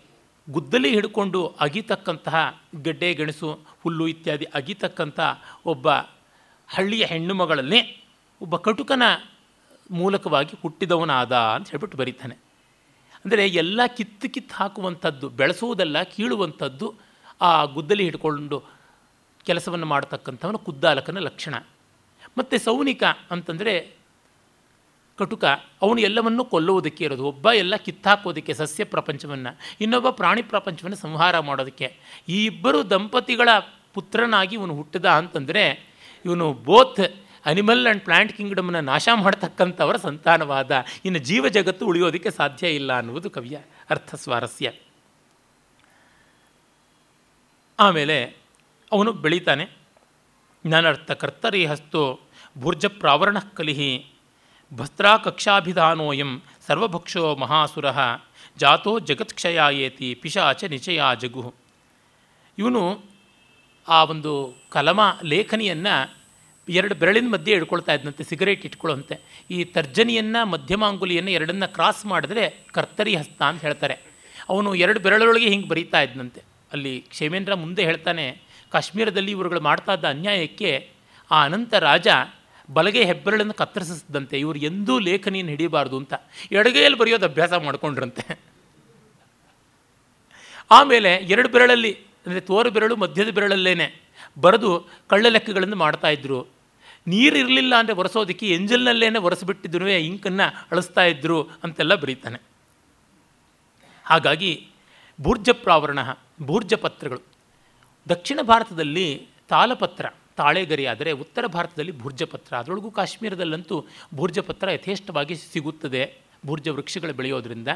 [0.51, 5.21] ಗುದ್ದಲಿ ಹಿಡ್ಕೊಂಡು ಅಗಿತಕ್ಕಂತಹ ಗಡ್ಡೆ, ಗೆಣಸು, ಹುಲ್ಲು ಇತ್ಯಾದಿ ಅಗಿತಕ್ಕಂಥ
[5.67, 5.89] ಒಬ್ಬ
[6.69, 7.81] ಹಳ್ಳಿಯ ಹೆಣ್ಣು ಮಗಳಲ್ಲಿ
[8.43, 9.03] ಒಬ್ಬ ಕಟುಕನ
[9.91, 12.35] ಮೂಲಕವಾಗಿ ಹುಟ್ಟಿದವನಾದ ಅಂತ ಹೇಳ್ಬಿಟ್ಟು ಬರೀತಾನೆ.
[13.25, 16.95] ಅಂದರೆ ಎಲ್ಲ ಕಿತ್ತು ಕಿತ್ತು ಹಾಕುವಂಥದ್ದು ಬೆಳೆಸುವುದಲ್ಲ ಕೀಳುವಂಥದ್ದು
[17.41, 18.76] ಆ ಗುದ್ದಲಿ ಹಿಡ್ಕೊಂಡು
[19.47, 21.55] ಕೆಲಸವನ್ನು ಮಾಡತಕ್ಕಂಥವನು ಕುದ್ದಾಲಕನ ಲಕ್ಷಣ.
[22.39, 23.97] ಮತ್ತು ಸೌನಿಕ ಅಂತಂದರೆ
[25.19, 25.45] ಕಟುಕ,
[25.83, 31.97] ಅವನು ಎಲ್ಲವನ್ನೂ ಕೊಲ್ಲುವುದಕ್ಕೆ ಇರೋದು, ಒಬ್ಬ ಎಲ್ಲ ಕಿತ್ತಾಕೋದಕ್ಕೆ, ಸಸ್ಯ ಪ್ರಪಂಚವನ್ನು, ಇನ್ನೊಬ್ಬ ಪ್ರಾಣಿ ಪ್ರಪಂಚವನ್ನು ಸಂಹಾರ ಮಾಡೋದಕ್ಕೆ.
[32.29, 33.49] ಈ ಇಬ್ಬರು ದಂಪತಿಗಳ
[33.95, 37.01] ಪುತ್ರನಾಗಿ ಇವನು ಹುಟ್ಟಿದ ಅಂತಂದರೆ ಇವನು ಬೋತ್
[37.47, 43.59] ಅನಿಮಲ್ ಆ್ಯಂಡ್ ಪ್ಲ್ಯಾಂಟ್ ಕಿಂಗ್ಡಮ್ನ ನಾಶ ಮಾಡತಕ್ಕಂಥವರ ಸಂತಾನವಾದ, ಇನ್ನು ಜೀವ ಜಗತ್ತು ಉಳಿಯೋದಕ್ಕೆ ಸಾಧ್ಯ ಇಲ್ಲ ಅನ್ನುವುದು ಕವಿಯ
[43.91, 44.73] ಅರ್ಥ ಸ್ವಾರಸ್ಯ.
[47.79, 48.46] ಆಮೇಲೆ
[48.93, 49.65] ಅವನು ಬೆಳೀತಾನೆ.
[50.67, 52.21] ಜ್ಞಾನಾರ್ಥ ಕರ್ತರಿ ಹಸ್ತೋ
[52.59, 54.07] ಭುರ್ಜ ಪ್ರಾವರಣ ಕಲಿಹಿ
[54.75, 57.87] ಭಸ್ತ್ರಾ ಕಕ್ಷಾಭಿಧಾನೋಯಂ ಸರ್ವಭಕ್ಷೋ ಮಹಾಸುರ
[58.59, 61.55] ಜಾತೋ ಜಗತ್ಕ್ಷಯಾಯೇತಿ ಪಿಶಾಚ ನಿಚಯ ಜಗು.
[62.59, 63.03] ಇವನು
[63.89, 66.17] ಆ ಒಂದು ಕಲಮ ಲೇಖನಿಯನ್ನು
[66.69, 69.21] ಎರಡು ಬೆರಳಿನ ಮಧ್ಯೆ ಇಟ್ಕೊಳ್ತಾ ಇದ್ದಂತೆ ಸಿಗರೇಟ್ ಇಟ್ಕೊಳ್ಳುವಂತೆ.
[69.51, 73.95] ಈ ತರ್ಜನಿಯನ್ನು, ಮಧ್ಯಮಾಂಗುಲಿಯನ್ನು ಎರಡನ್ನ ಕ್ರಾಸ್ ಮಾಡಿದ್ರೆ ಕರ್ತರಿ ಹಸ್ತ ಅಂತ ಹೇಳ್ತಾರೆ.
[74.49, 78.46] ಅವನು ಎರಡು ಬೆರಳೊಳಗೆ ಹಿಂಗೆ ಬರೀತಾ ಇದ್ದಂತೆ ಅಲ್ಲಿ ಕ್ಷೇಮೇಂದ್ರ ಮುಂದೆ ಹೇಳ್ತಾನೆ
[78.77, 80.71] ಕಾಶ್ಮೀರದಲ್ಲಿ ಇವರುಗಳು ಮಾಡ್ತಾ ಇದ್ದ ಅನ್ಯಾಯಕ್ಕೆ
[81.31, 82.09] ಆ ಅನಂತ ರಾಜ
[82.69, 86.15] ಬಲಗೆ ಹೆಬ್ಬೆರಳನ್ನು ಕತ್ತರಿಸಿದಂತೆ ಇವರು ಎಂದೂ ಲೇಖನಿಯನ್ನು ಹಿಡಿಯಬಾರ್ದು ಅಂತ
[86.53, 88.25] ಎಡಗೈಯಲ್ಲಿ ಬರೆಯೋದು ಅಭ್ಯಾಸ ಮಾಡಿಕೊಂಡ್ರಂತೆ.
[90.71, 91.93] ಆಮೇಲೆ ಎರಡು ಬೆರಳಲ್ಲಿ,
[92.27, 93.87] ಅಂದರೆ ತೋರು ಬೆರಳು ಮಧ್ಯದ ಬೆರಳಲ್ಲೇನೆ
[94.41, 94.71] ಬರೆದು
[95.11, 96.39] ಕಳ್ಳ ಲೆಕ್ಕಗಳನ್ನು ಮಾಡ್ತಾಯಿದ್ರು
[97.07, 102.39] ನೀರು ಇರಲಿಲ್ಲ ಅಂದರೆ ಒರೆಸೋದಕ್ಕೆ ಎಂಜಲ್ನಲ್ಲೇನೆ ಒರೆಸಿಬಿಟ್ಟಿದ್ರು ಇಂಕನ್ನು ಅಳಿಸ್ತಾ ಇದ್ರು ಅಂತೆಲ್ಲ ಬರೀತಾನೆ.
[104.07, 104.53] ಹಾಗಾಗಿ
[105.19, 107.23] ಬೂರ್ಜಪ್ರಾವರಣ ಪ್ರಾವರಣ ಭೂರ್ಜ ಪತ್ರಗಳು
[108.13, 109.09] ದಕ್ಷಿಣ ಭಾರತದಲ್ಲಿ
[109.53, 110.07] ತಾಲಪತ್ರ
[110.41, 112.53] ತಾಳೆಗರಿ ಆದರೆ ಉತ್ತರ ಭಾರತದಲ್ಲಿ ಭುರ್ಜಪತ್ರ.
[112.57, 113.77] ಅದರೊಳಗೂ ಕಾಶ್ಮೀರದಲ್ಲಂತೂ
[114.19, 116.03] ಭುರ್ಜಪತ್ರ ಯಥೇಷ್ಟವಾಗಿ ಸಿಗುತ್ತದೆ
[116.49, 117.71] ಭುರ್ಜ ವೃಕ್ಷಗಳು ಬೆಳೆಯೋದ್ರಿಂದ.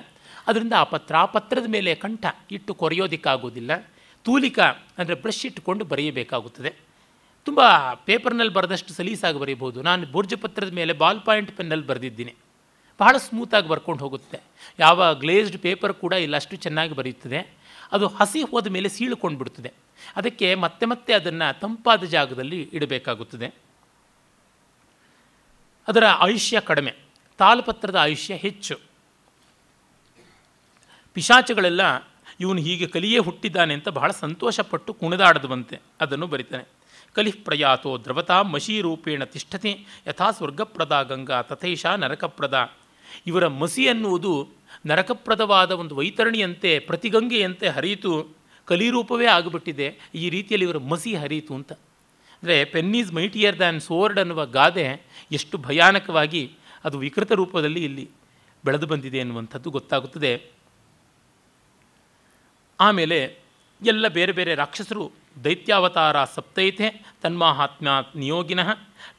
[0.49, 2.25] ಅದರಿಂದ ಆ ಪತ್ರ, ಆ ಪತ್ರದ ಮೇಲೆ ಕಂಠ
[2.57, 3.73] ಇಟ್ಟು ಕೊರೆಯೋದಕ್ಕಾಗೋದಿಲ್ಲ
[4.27, 4.59] ತೂಲಿಕ
[4.99, 6.71] ಅಂದರೆ ಬ್ರಷ್ ಇಟ್ಟುಕೊಂಡು ಬರೆಯಬೇಕಾಗುತ್ತದೆ.
[7.45, 7.61] ತುಂಬ
[8.09, 12.35] ಪೇಪರ್ನಲ್ಲಿ ಬರೆದಷ್ಟು ಸಲೀಸಾಗಿ ಬರೀಬೋದು ನಾನು ಭುರ್ಜಪತ್ರದ ಮೇಲೆ ಬಾಲ್ ಪಾಯಿಂಟ್ ಪೆನ್ನಲ್ಲಿ ಬರೆದಿದ್ದೀನಿ.
[13.01, 14.39] ಬಹಳ ಸ್ಮೂತಾಗಿ ಬರ್ಕೊಂಡು ಹೋಗುತ್ತೆ.
[14.79, 17.41] ಯಾವ ಗ್ಲೇಸ್ಡ್ ಪೇಪರ್ ಕೂಡ ಇಲ್ಲ, ಅಷ್ಟು ಚೆನ್ನಾಗಿ ಬರೆಯುತ್ತದೆ.
[17.93, 19.71] ಅದು ಹಸಿ ಹೋದ ಮೇಲೆ ಸೀಳ್ಕೊಂಡು ಬಿಡ್ತದೆ
[20.17, 23.55] ಅದಕ್ಕೆ ಮತ್ತೆ ಮತ್ತೆ ಅದನ್ನು ತಂಪಾದ ಜಾಗದಲ್ಲಿ ಇಡಬೇಕಾಗುತ್ತದೆ.
[25.89, 26.95] ಅದರ ಆಯುಷ್ಯ ಕಡಿಮೆ,
[27.39, 28.77] ತಾಲಪತ್ರದ ಆಯುಷ್ಯ ಹೆಚ್ಚು.
[31.13, 31.81] ಪಿಶಾಚಗಳೆಲ್ಲ
[32.41, 36.65] ಇವನು ಹೀಗೆ ಕಲಿಯೇ ಹುಟ್ಟಿದ್ದಾನೆ ಅಂತ ಬಹಳ ಸಂತೋಷಪಟ್ಟು ಕುಣಿದಾಡದುವಂತೆ ಅದನ್ನು ಬರಿತಾನೆ.
[37.13, 38.43] ಕಲಿಃ ಪ್ರಯಾತೋ ದ್ರವತಾ
[38.81, 42.73] ರೂಪೇಣ ತಿಷ್ಠತೆ, ಯಥಾ ಸ್ವರ್ಗಪ್ರದ ಗಂಗಾ ತಥೈಷ ನರಕಪ್ರದ.
[43.27, 44.49] ಇವರ ಮಸಿ ಅನ್ನುವುದು
[44.87, 48.40] ನರಕಪ್ರದವಾದ ಒಂದು ವೈತರಣಿಯಂತೆ, ಪ್ರತಿಗಂಗೆಯಂತೆ ಹರಿಯಿತು.
[48.71, 49.89] ಕಲಿರೂಪವೇ ಆಗಿಬಿಟ್ಟಿದೆ.
[50.15, 51.73] ಈ ರೀತಿಯಲ್ಲಿ ಇವರ ಮಸಿ ಹರಿಯಿತು ಅಂತ.
[52.43, 54.87] ಅಂದರೆ pen is mightier than sword ಅನ್ನುವ ಗಾದೆ
[55.39, 56.43] ಎಷ್ಟು ಭಯಾನಕವಾಗಿ
[56.85, 58.05] ಅದು ವಿಕೃತ ರೂಪದಲ್ಲಿ ಇಲ್ಲಿ
[58.65, 60.33] ಬೆಳೆದು ಬಂದಿದೆ ಅನ್ನುವಂಥದ್ದು ಗೊತ್ತಾಗುತ್ತದೆ.
[62.81, 63.19] ಆಮೇಲೆ
[63.83, 65.05] ಎಲ್ಲ ಬೇರೆ ಬೇರೆ ರಾಕ್ಷಸರು
[65.45, 66.89] ದೈತ್ಯಾವತಾರ ಸಪ್ತೈತೆ
[67.23, 68.69] ತನ್ಮಾಹಾತ್ಮ್ಯ ನಿಯೋಗಿನಃ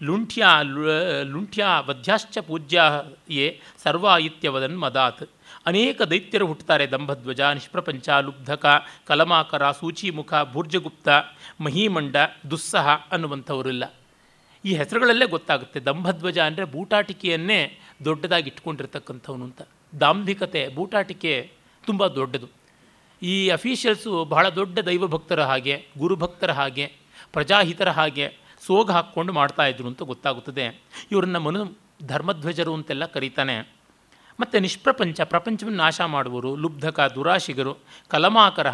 [0.07, 0.45] ಲುಂಠ್ಯ
[1.33, 2.81] ಲುಂಠ್ಯ ವಧ್ಯಾಶ್ಚ ಪೂಜ್ಯ
[3.29, 3.47] ಯೇ
[3.83, 4.77] ಸರ್ವ ಇತ್ಯವದನ್
[5.65, 6.87] ಅನೇಕ ದೈತ್ಯರು ಹುಟ್ಟುತ್ತಾರೆ.
[6.87, 8.65] ದಂಭಧ್ವಜ, ನಿಷ್ಪ್ರಪಂಚ, ಲುಬ್ಧಕ,
[9.07, 11.09] ಕಲಮಾಕರ, ಸೂಚಿಮುಖ ಭೂರ್ಜಗುಪ್ತ
[11.61, 12.15] ಮಹೀಮಂಡ,
[12.51, 13.93] ದುಸ್ಸಹ ಅನ್ನುವಂಥವರಿಲ್ಲ
[14.65, 15.79] ಈ ಹೆಸರುಗಳಲ್ಲೇ ಗೊತ್ತಾಗುತ್ತೆ.
[15.79, 19.61] ದಂಭಧ್ವಜ ಅಂದರೆ ಬೂಟಾಟಿಕೆಯನ್ನೇ ದೊಡ್ಡದಾಗಿ ಇಟ್ಕೊಂಡಿರ್ತಕ್ಕಂಥವನು ಅಂತ.
[19.99, 21.51] ದಾಂಭಿಕತೆ, ಬೂಟಾಟಿಕೆ
[21.85, 22.47] ತುಂಬ ದೊಡ್ಡದು.
[23.21, 26.91] ಈ ಅಫೀಷಿಯಲ್ಸು ಬಹಳ ದೊಡ್ಡ ದೈವಭಕ್ತರ ಹಾಗೆ, ಗುರುಭಕ್ತರ ಹಾಗೆ,
[27.33, 30.81] ಪ್ರಜಾಹಿತರ ಹಾಗೆ ಸೋಗ ಹಾಕ್ಕೊಂಡು ಮಾಡ್ತಾಯಿದ್ರು ಅಂತ ಗೊತ್ತಾಗುತ್ತದೆ.
[31.11, 33.80] ಇವರನ್ನ ಮನು ಧರ್ಮಧ್ವಜರು ಅಂತೆಲ್ಲ ಕರೀತಾನೆ.
[34.41, 37.77] ಮತ್ತು ನಿಷ್ಪ್ರಪಂಚ, ಪ್ರಪಂಚವನ್ನು ನಾಶ ಮಾಡುವರು ಲುಬ್ಧಕ, ದುರಾಶಿಗರು
[38.07, 38.69] ಕಲಮಾಕರ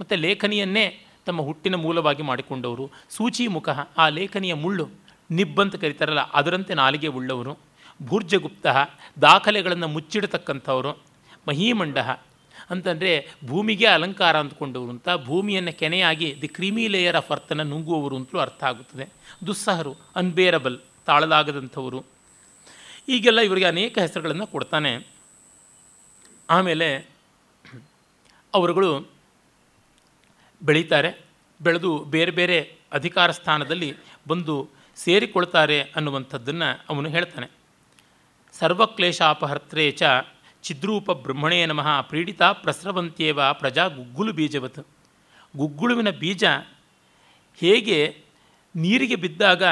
[0.00, 0.86] ಮತ್ತು ಲೇಖನಿಯನ್ನೇ
[1.26, 4.88] ತಮ್ಮ ಹುಟ್ಟಿನ ಮೂಲವಾಗಿ ಮಾಡಿಕೊಂಡವರು, ಸೂಚಿಮುಖ, ಆ ಲೇಖನಿಯ ಮುಳ್ಳು
[5.30, 7.58] ನಿಬ್ಬಂತ ಕರೀತಾರಲ್ಲ, ಅದರಂತೆ ನಾಲಿಗೆ ಉಳ್ಳವರು,
[8.02, 8.66] ಭೂರ್ಜಗುಪ್ತ,
[9.22, 10.92] ದಾಖಲೆಗಳನ್ನು ಮುಚ್ಚಿಡತಕ್ಕಂಥವರು,
[11.48, 11.98] ಮಹೀಮಂಡ
[12.70, 18.64] ಅಂತಂದರೆ ಭೂಮಿಗೆ ಅಲಂಕಾರ ಅಂದ್ಕೊಂಡವರು ಅಂತ, ಭೂಮಿಯನ್ನು ಕೆನೆಯಾಗಿ ದಿ ಕ್ರೀಮಿ ಲೇಯರ್ ಆಫ್ ಅರ್ಥನ ನುಂಗುವವರು ಅಂತಲೂ ಅರ್ಥ
[18.64, 19.08] ಆಗುತ್ತದೆ.
[19.46, 22.15] ದುಸ್ಸಹರು, ಅನ್ಬೇರಬಲ್, ತಾಳಲಾಗದಂಥವರು.
[23.08, 25.06] ಈಗೆಲ್ಲ ಇವರಿಗೆ ಅನೇಕ ಹೆಸರುಗಳನ್ನು ಕೊಡ್ತಾನೆ.
[26.50, 27.08] ಆಮೇಲೆ
[28.54, 29.08] ಅವರುಗಳು
[30.62, 31.20] ಬೆಳೀತಾರೆ,
[31.60, 33.96] ಬೆಳೆದು ಬೇರೆ ಬೇರೆ ಅಧಿಕಾರ ಸ್ಥಾನದಲ್ಲಿ
[34.28, 37.46] ಬಂದು ಸೇರಿಕೊಳ್ತಾರೆ ಅನ್ನುವಂಥದ್ದನ್ನು ಅವನು ಹೇಳ್ತಾನೆ.
[38.52, 40.02] ಸರ್ವಕ್ಲೇಶಾಪಹರ್ತ್ರೇ ಚ
[40.62, 44.86] ಚಿದ್ರೂಪ ಬ್ರಹ್ಮಣೇ ನಮಃ ಪ್ರೀಡಿತ ಪ್ರಸ್ರವಂತ್ಯೇವ ಪ್ರಜಾ ಗುಗ್ಗುಲು ಬೀಜವತ್.
[45.56, 46.44] ಗುಗ್ಗುಳುವಿನ ಬೀಜ
[47.56, 48.24] ಹೇಗೆ
[48.76, 49.64] ನೀರಿಗೆ ಬಿದ್ದಾಗ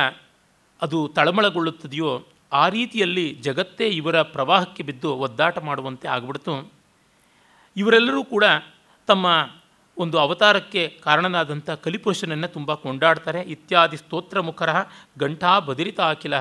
[0.82, 2.26] ಅದು ತಳಮಳಗೊಳ್ಳುತ್ತದೆಯೋ
[2.60, 6.54] ಆ ರೀತಿಯಲ್ಲಿ ಜಗತ್ತೇ ಇವರ ಪ್ರವಾಹಕ್ಕೆ ಬಿದ್ದು ಒದ್ದಾಟ ಮಾಡುವಂತೆ ಆಗ್ಬಿಡ್ತು.
[7.76, 8.44] ಇವರೆಲ್ಲರೂ ಕೂಡ
[9.08, 9.26] ತಮ್ಮ
[9.96, 13.40] ಒಂದು ಅವತಾರಕ್ಕೆ ಕಾರಣನಾದಂಥ ಕಲಿಪುರುಷನನ್ನು ತುಂಬ ಕೊಂಡಾಡ್ತಾರೆ.
[13.54, 14.70] ಇತ್ಯಾದಿ ಸ್ತೋತ್ರ ಮುಖರ
[15.18, 16.34] ಗಂಠಾ ಬದಿರಿತ ಅಖಿಲ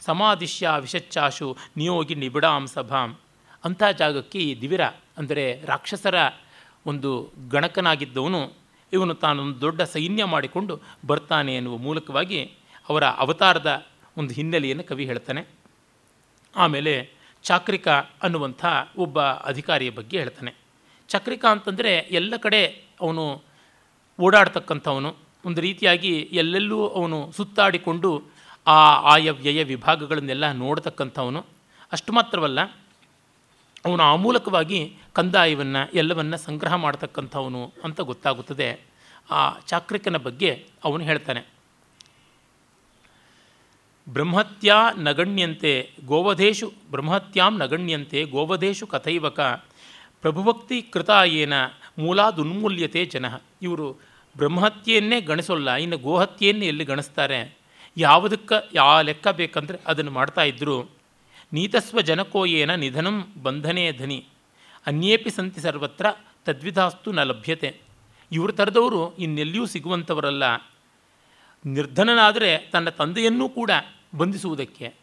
[0.00, 3.10] ಸಮಾಧಿಶ್ಯ ವಿಷಚ್ಚಾಶು ನಿಯೋಗಿ ನಿಬಿಡಾಂ ಸಭಾಂ.
[3.64, 4.84] ಅಂಥ ಜಾಗಕ್ಕೆ ಈ ದಿವಿರ
[5.18, 6.16] ಅಂದರೆ ರಾಕ್ಷಸರ
[6.86, 7.10] ಒಂದು
[7.52, 8.40] ಗಣಕನಾಗಿದ್ದವನು,
[8.92, 10.74] ಇವನು ತಾನೊಂದು ದೊಡ್ಡ ಸೈನ್ಯ ಮಾಡಿಕೊಂಡು
[11.06, 12.40] ಬರ್ತಾನೆ ಎನ್ನುವ ಮೂಲಕವಾಗಿ
[12.88, 13.70] ಅವರ ಅವತಾರದ
[14.16, 15.46] ಒಂದು ಹಿನ್ನೆಲೆಯನ್ನು ಕವಿ ಹೇಳ್ತಾನೆ.
[16.56, 17.10] ಆಮೇಲೆ
[17.42, 17.88] ಚಾಕ್ರಿಕ
[18.22, 18.64] ಅನ್ನುವಂಥ
[18.98, 20.54] ಒಬ್ಬ ಅಧಿಕಾರಿಯ ಬಗ್ಗೆ ಹೇಳ್ತಾನೆ.
[21.08, 23.42] ಚಕ್ರಿಕ ಅಂತಂದರೆ ಎಲ್ಲ ಕಡೆ ಅವನು
[24.20, 25.16] ಓಡಾಡ್ತಕ್ಕಂಥವನು.
[25.44, 28.22] ಒಂದು ರೀತಿಯಾಗಿ ಎಲ್ಲೆಲ್ಲೂ ಅವನು ಸುತ್ತಾಡಿಕೊಂಡು
[28.66, 31.46] ಆ ಆಯವ್ಯಯ ವಿಭಾಗಗಳನ್ನೆಲ್ಲ ನೋಡ್ತಕ್ಕಂಥವನು.
[31.92, 32.60] ಅಷ್ಟು ಮಾತ್ರವಲ್ಲ,
[33.84, 38.80] ಅವನು ಆ ಮೂಲಕವಾಗಿ ಕಂದಾಯವನ್ನು, ಎಲ್ಲವನ್ನು ಸಂಗ್ರಹ ಮಾಡ್ತಕ್ಕಂಥವನು ಅಂತ ಗೊತ್ತಾಗುತ್ತದೆ.
[39.30, 41.55] ಆ ಚಾಕ್ರಿಕನ ಬಗ್ಗೆ ಅವನು ಹೇಳ್ತಾನೆ.
[44.08, 49.40] ಬ್ರಹ್ಮತ್ಯಾ ನಗಣ್ಯಂತೆ ಗೋವಧೇಶು, ಬ್ರಹ್ಮತ್ಯಾಂ ನಗಣ್ಯಂತೆ ಗೋವಧೇಶು ಕಥೈವಕ,
[50.20, 51.52] ಪ್ರಭುಭಕ್ತಿ ಕೃತಾಯೇನ
[51.98, 53.26] ಮೂಲಾದುನ್ಮೂಲ್ಯತೆ ಜನ.
[53.62, 53.86] ಇವರು
[54.36, 57.56] ಬ್ರಹ್ಮಹತ್ಯೆಯನ್ನೇ ಗಣಿಸೋಲ್ಲ, ಇನ್ನು ಗೋಹತ್ಯೆಯನ್ನೇ ಎಲ್ಲಿ ಗಣಿಸ್ತಾರೆ?
[57.96, 60.90] ಯಾವುದಕ್ಕೆ ಯಾವ ಲೆಕ್ಕ ಬೇಕಂದರೆ ಅದನ್ನು ಇದ್ದರು
[61.52, 64.24] ನೀತಸ್ವ ಜನಕೋ ಏನ ನಿಧನಂ ಬಂಧನೇ ಧನಿ.
[64.86, 66.06] ಅನ್ಯೇಪಿ ಸಂತಿ ಸರ್ವತ್ರ
[66.44, 67.70] ತದ್ವಿಧಾಸ್ತು ನ ಲಭ್ಯತೆ.
[68.32, 70.44] ಇವ್ರ ಥರದವರು ಇನ್ನೆಲ್ಲಿಯೂ ಸಿಗುವಂಥವರಲ್ಲ.
[71.66, 73.70] ನಿರ್ಧನನಾದರೆ ತನ್ನ ತಂದೆಯನ್ನೂ ಕೂಡ
[74.18, 74.94] ಬಂಧಿಸುವುದಕ್ಕೆ.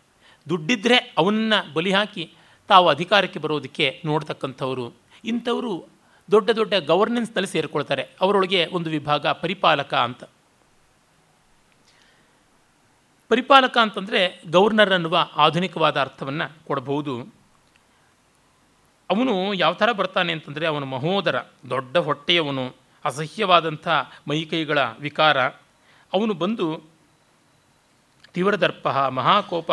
[0.50, 2.34] ದುಡ್ಡಿದ್ದರೆ ಅವನನ್ನು ಬಲಿ ಹಾಕಿ
[2.68, 4.94] ತಾವು ಅಧಿಕಾರಕ್ಕೆ ಬರೋದಕ್ಕೆ ನೋಡ್ತಕ್ಕಂಥವರು.
[5.26, 5.86] ಇಂಥವರು
[6.32, 8.08] ದೊಡ್ಡ ದೊಡ್ಡ ಗವರ್ನೆನ್ಸ್ನಲ್ಲಿ ಸೇರಿಕೊಳ್ತಾರೆ.
[8.22, 10.24] ಅವರೊಳಗೆ ಒಂದು ವಿಭಾಗ ಪರಿಪಾಲಕ ಅಂತ.
[13.30, 17.36] ಪರಿಪಾಲಕ ಅಂತಂದರೆ ಗವರ್ನರ್ ಅನ್ನುವ ಆಧುನಿಕವಾದ ಅರ್ಥವನ್ನು ಕೊಡಬಹುದು
[19.10, 23.88] ಅವನು ಯಾವ ಥರ ಬರ್ತಾನೆ ಅಂತಂದರೆ ಅವನು ಮಹೋದರ, ದೊಡ್ಡ ಹೊಟ್ಟೆಯವನು, ಅಸಹ್ಯವಾದಂಥ
[24.30, 25.38] ಮೈಕೈಗಳ ವಿಕಾರ.
[26.14, 26.94] ಅವನು ಬಂದು
[28.34, 29.72] ತೀವ್ರದರ್ಪ, ಮಹಾಕೋಪ,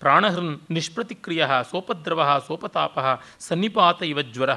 [0.00, 2.98] ಪ್ರಾಣಹೃನ್ ನಿಷ್ಪ್ರತಿಕ್ರಿಯ, ಸೋಪದ್ರವ, ಸೋಪತಾಪ,
[3.38, 4.52] ಸನ್ನಿಪಾತ ಇವ ಜ್ವರ.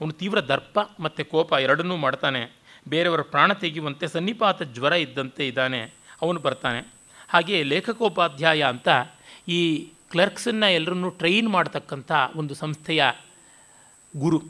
[0.00, 2.52] ಅವನು ತೀವ್ರ ದರ್ಪ ಮತ್ತು ಕೋಪ ಎರಡನ್ನೂ ಮಾಡ್ತಾನೆ.
[2.88, 5.94] ಬೇರೆಯವರ ಪ್ರಾಣ ತೆಗೆಯುವಂತೆ ಸನ್ನಿಪಾತ ಜ್ವರ ಇದ್ದಂತೆ ಇದ್ದಾನೆ.
[6.22, 6.94] ಅವನು ಬರ್ತಾನೆ.
[7.28, 8.88] ಹಾಗೆ ಲೇಖಕೋಪಾಧ್ಯಾಯ ಅಂತ
[9.48, 13.04] ಈ ಕ್ಲರ್ಕ್ಸನ್ನು ಎಲ್ಲರನ್ನೂ ಟ್ರೈನ್ ಮಾಡ್ತಕ್ಕಂಥ ಒಂದು ಸಂಸ್ಥೆಯ
[14.16, 14.42] ಗುರು.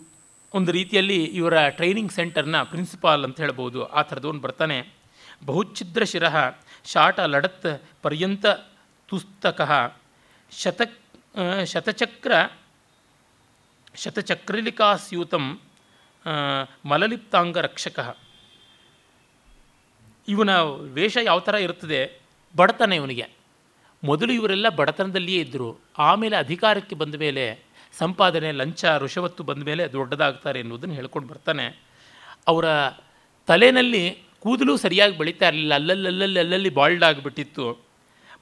[0.54, 3.86] ಒಂದು ರೀತಿಯಲ್ಲಿ ಇವರ ಟ್ರೈನಿಂಗ್ ಸೆಂಟರ್ನ ಪ್ರಿನ್ಸಿಪಾಲ್ ಅಂತ ಹೇಳ್ಬೋದು.
[3.86, 5.03] ಆ ಥರದವನು ಬರ್ತಾನೆ.
[5.46, 6.24] ಬಹುಚ್ಛಿದ್ರ ಶಿರ
[6.84, 8.46] ಶಾಟ ಲಡತ್ ಪರ್ಯಂತ
[9.08, 9.60] ತುಸ್ತಕ
[10.52, 10.80] ಶತ
[11.64, 12.32] ಶತಚಕ್ರ,
[13.94, 15.60] ಶತಚಕ್ರಲಿಕಾಸ್ಯೂತಂ
[16.84, 18.16] ಮಲಲಿಪ್ತಾಂಗ ರಕ್ಷಕ
[20.28, 22.20] ಇವನ ವೇಷ ಯಾವ ಥರ ಇರ್ತದೆ
[22.56, 23.28] ಬಡತನ ಇವನಿಗೆ.
[24.04, 25.80] ಮೊದಲು ಇವರೆಲ್ಲ ಬಡತನದಲ್ಲಿಯೇ ಇದ್ದರು.
[25.98, 27.58] ಆಮೇಲೆ ಅಧಿಕಾರಕ್ಕೆ ಬಂದ ಮೇಲೆ
[27.98, 31.82] ಸಂಪಾದನೆ, ಲಂಚ, ಋಷವತ್ತು ಬಂದ ಮೇಲೆ ದೊಡ್ಡದಾಗ್ತಾರೆ ಎನ್ನುವುದನ್ನು ಹೇಳ್ಕೊಂಡು ಬರ್ತಾನೆ.
[32.46, 32.64] ಅವರ
[33.46, 35.74] ತಲೆಯಲ್ಲಿ ಕೂದಲು ಸರಿಯಾಗಿ ಬೆಳೀತಾ ಇರಲಿಲ್ಲ.
[35.74, 37.78] ಅಲ್ಲಲ್ಲಲ್ಲಿ ಅಲ್ಲಲ್ಲಿ ಬಾಲ್ಡ್ ಆಗಿಬಿಟ್ಟಿತ್ತು.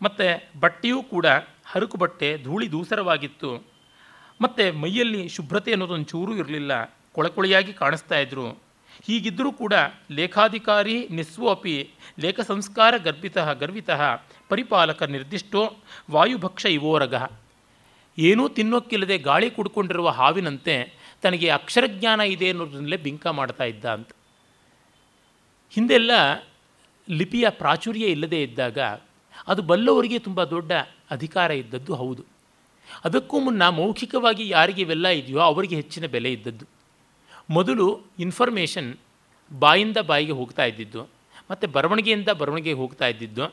[0.02, 0.26] ಮತ್ತು
[0.60, 1.26] ಬಟ್ಟೆಯೂ ಕೂಡ
[1.66, 3.64] ಹರಕು ಬಟ್ಟೆ, ಧೂಳಿ ದೂಸರವಾಗಿತ್ತು.
[4.40, 6.84] ಮತ್ತು ಮೈಯಲ್ಲಿ ಶುಭ್ರತೆ ಅನ್ನೋದೊಂದು ಚೂರು ಇರಲಿಲ್ಲ.
[7.12, 8.46] ಕೊಳಕೊಳೆಯಾಗಿ ಕಾಣಿಸ್ತಾ ಇದ್ದರು
[9.06, 9.74] ಹೀಗಿದ್ದರೂ ಕೂಡ
[10.10, 11.90] ಲೇಖಾಧಿಕಾರಿ ನಿಸ್ವೋಪಿ,
[12.20, 13.90] ಲೇಖ ಸಂಸ್ಕಾರ ಗರ್ಭಿತ, ಗರ್ವಿತ,
[14.48, 15.76] ಪರಿಪಾಲಕ ನಿರ್ದಿಷ್ಟೋ,
[16.10, 17.14] ವಾಯುಭಕ್ಷ ಇವೋರಗ
[18.18, 20.92] ಏನೂ ತಿನ್ನೋಕ್ಕಿಲ್ಲದೆ ಗಾಳಿ ಕುಡ್ಕೊಂಡಿರುವ ಹಾವಿನಂತೆ
[21.22, 23.84] ತನಗೆ ಅಕ್ಷರಜ್ಞಾನ ಇದೆ ಅನ್ನೋದ್ರಿಂದಲೇ ಬಿಂಕ ಮಾಡ್ತಾ ಇದ್ದ
[25.74, 26.10] ಹಿಂದೆಲ್ಲ
[27.10, 28.78] ಲಿಪಿಯ ಪ್ರಾಚುರ್ಯ ಇಲ್ಲದೇ ಇದ್ದಾಗ
[29.48, 30.72] ಅದು ಬಲ್ಲವರಿಗೆ ತುಂಬ ದೊಡ್ಡ
[31.10, 32.22] ಅಧಿಕಾರ ಇದ್ದದ್ದು ಹೌದು.
[33.04, 36.64] ಅದಕ್ಕೂ ಮುನ್ನ ಮೌಖಿಕವಾಗಿ ಯಾರಿಗೆ ಇವೆಲ್ಲ ಇದೆಯೋ ಅವರಿಗೆ ಹೆಚ್ಚಿನ ಬೆಲೆ ಇದ್ದದ್ದು.
[37.50, 37.86] ಮೊದಲು
[38.18, 38.96] ಇನ್ಫಾರ್ಮೇಷನ್
[39.52, 41.02] ಬಾಯಿಂದ ಬಾಯಿಗೆ ಹೋಗ್ತಾ ಇದ್ದಿದ್ದು,
[41.50, 43.46] ಮತ್ತು ಬರವಣಿಗೆಯಿಂದ ಬರವಣಿಗೆಗೆ ಹೋಗ್ತಾ ಇದ್ದಿದ್ದು.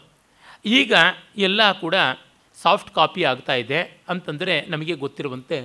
[0.65, 0.93] ಈಗ
[1.38, 1.95] ಎಲ್ಲ ಕೂಡ
[2.57, 5.57] ಸಾಫ್ಟ್ ಕಾಪಿ ಆಗ್ತಾ ಇದೆ ಅಂತಂದರೆ ನಮಗೆ ಗೊತ್ತಿರುವಂತೆ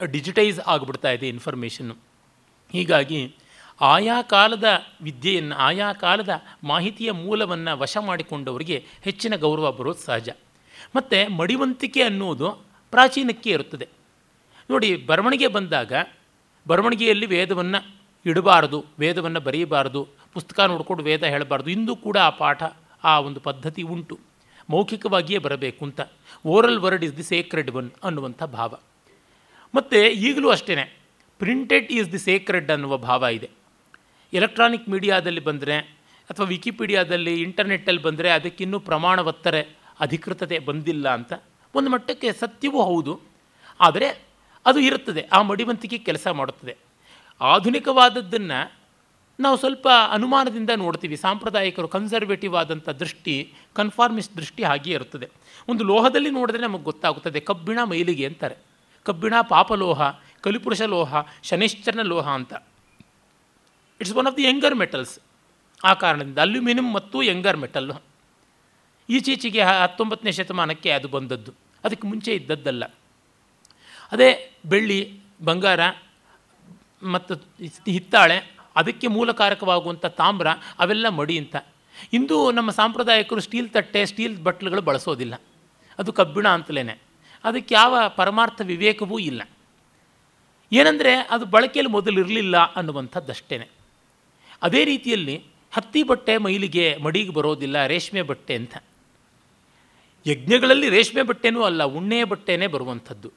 [0.00, 2.07] ಡಿಜಿಟೈಸ್ ಆಗಿಬಿಡ್ತಾ ಇದೆ ಇನ್ಫಾರ್ಮೇಷನ್ನು
[2.72, 3.34] ಹೀಗಾಗಿ
[3.80, 4.64] ಆಯಾ ಕಾಲದ
[5.02, 6.28] ವಿದ್ಯೆಯನ್ನು, ಆಯಾ ಕಾಲದ
[6.64, 10.28] ಮಾಹಿತಿಯ ಮೂಲವನ್ನು ವಶ ಮಾಡಿಕೊಂಡವರಿಗೆ ಹೆಚ್ಚಿನ ಗೌರವ ಬರೋದು ಸಹಜ.
[10.96, 12.50] ಮತ್ತು ಮಡಿವಂತಿಕೆ ಅನ್ನುವುದು
[12.90, 13.88] ಪ್ರಾಚೀನಕ್ಕೆ ಇರುತ್ತದೆ.
[14.70, 15.92] ನೋಡಿ, ಬರವಣಿಗೆ ಬಂದಾಗ
[16.66, 22.62] ಬರವಣಿಗೆಯಲ್ಲಿ ವೇದವನ್ನು ಇಡಬಾರದು, ವೇದವನ್ನು ಬರೆಯಬಾರದು ಪುಸ್ತಕ ನೋಡಿಕೊಂಡು ವೇದ ಹೇಳಬಾರ್ದು, ಇಂದು ಕೂಡ ಆ ಪಾಠ,
[23.04, 24.18] ಆ ಒಂದು ಪದ್ಧತಿ ಉಂಟು.
[24.70, 26.00] ಮೌಖಿಕವಾಗಿಯೇ ಬರಬೇಕು ಅಂತ
[26.46, 28.74] oral word is the sacred one ಅನ್ನುವಂಥ ಭಾವ.
[29.74, 30.97] ಮತ್ತು ಈಗಲೂ ಅಷ್ಟೇ
[31.38, 33.50] ಪ್ರಿಂಟೆಡ್ ಈಸ್ ದಿ ಸೇಕ್ರೆಡ್ ಅನ್ನುವ ಭಾವ ಇದೆ.
[34.32, 35.78] ಎಲೆಕ್ಟ್ರಾನಿಕ್ ಮೀಡಿಯಾದಲ್ಲಿ ಬಂದರೆ
[36.30, 41.32] ಅಥವಾ ವಿಕಿಪೀಡಿಯಾದಲ್ಲಿ ಇಂಟರ್ನೆಟ್ಟಲ್ಲಿ ಬಂದರೆ ಅದಕ್ಕಿನ್ನೂ ಪ್ರಮಾಣವತ್ತರೆ ಅಧಿಕೃತತೆ ಬಂದಿಲ್ಲ ಅಂತ
[41.74, 43.20] ಒಂದು ಮಟ್ಟಕ್ಕೆ ಸತ್ಯವೂ ಹೌದು.
[43.80, 44.22] ಆದರೆ
[44.66, 46.76] ಅದು ಇರುತ್ತದೆ, ಆ ಮಡಿವಂತಿಕೆ ಕೆಲಸ ಮಾಡುತ್ತದೆ.
[47.40, 48.72] ಆಧುನಿಕವಾದದ್ದನ್ನು
[49.40, 51.16] ನಾವು ಸ್ವಲ್ಪ ಅನುಮಾನದಿಂದ ನೋಡ್ತೀವಿ.
[51.16, 55.28] ಸಾಂಪ್ರದಾಯಿಕರು ಕನ್ಸರ್ವೇಟಿವ್ ಆದಂಥ ದೃಷ್ಟಿ ಕನ್ಫಾರ್ಮಿಸ್ಟ್ ದೃಷ್ಟಿ ಹಾಗೆಯೇ ಇರುತ್ತದೆ.
[55.68, 58.54] ಒಂದು ಲೋಹದಲ್ಲಿ ನೋಡಿದ್ರೆ ನಮಗೆ ಗೊತ್ತಾಗುತ್ತದೆ, ಕಬ್ಬಿಣ ಮೈಲಿಗೆ ಅಂತಾರೆ.
[59.02, 60.02] ಕಬ್ಬಿಣ ಪಾಪಲೋಹ
[60.40, 62.54] ಕಲಿಪುರುಷ ಲೋಹ, ಶನಿಶ್ಚರನ ಲೋಹ ಅಂತ.
[64.00, 65.18] It's one of the younger metals
[65.84, 68.02] ಆ ಕಾರಣದಿಂದ ಅಲ್ಯೂಮಿನಿಯಂ ಮತ್ತು ಯಂಗರ್ ಮೆಟಲ್ಲು
[69.10, 71.52] ಈಚೀಚೆಗೆ ಹತ್ತೊಂಬತ್ತನೇ ಶತಮಾನಕ್ಕೆ ಅದು ಬಂದದ್ದು.
[71.84, 72.84] ಅದಕ್ಕೆ ಮುಂಚೆ ಇದ್ದದ್ದಲ್ಲ.
[74.12, 75.80] ಅದೇ ಬೆಳ್ಳಿ, ಬಂಗಾರ
[77.02, 77.34] ಮತ್ತು
[77.90, 80.46] ಹಿತ್ತಾಳೆ, ಅದಕ್ಕೆ ಮೂಲಕಾರಕವಾಗುವಂಥ ತಾಮ್ರ,
[80.78, 81.56] ಅವೆಲ್ಲ ಮಡಿ ಅಂತ.
[82.12, 85.40] ಇಂದು ನಮ್ಮ ಸಾಂಪ್ರದಾಯಿಕರು ಸ್ಟೀಲ್ ತಟ್ಟೆ ಸ್ಟೀಲ್ ಬಟ್ಲುಗಳು ಬಳಸೋದಿಲ್ಲ.
[85.98, 87.00] ಅದು ಕಬ್ಬಿಣ ಅಂತಲೇ
[87.44, 89.42] ಅದಕ್ಕೆ ಯಾವ ಪರಮಾರ್ಥ ವಿವೇಕವೂ ಇಲ್ಲ.
[90.72, 93.68] ಏನಂದರೆ ಅದು ಬಳಕೆಯಲ್ಲಿ ಮೊದಲು ಇರಲಿಲ್ಲ ಅನ್ನುವಂಥದ್ದಷ್ಟೇ
[94.62, 95.36] ಅದೇ ರೀತಿಯಲ್ಲಿ
[95.72, 98.76] ಹತ್ತಿ ಬಟ್ಟೆ ಮೈಲಿಗೆ ಮಡಿಗೆ ಬರೋದಿಲ್ಲ, ರೇಷ್ಮೆ ಬಟ್ಟೆ ಅಂತ.
[100.26, 103.32] ಯಜ್ಞಗಳಲ್ಲಿ ರೇಷ್ಮೆ ಬಟ್ಟೆನೂ ಅಲ್ಲ, ಉಣ್ಣೆಯ ಬಟ್ಟೆನೇ ಬರುವಂಥದ್ದು.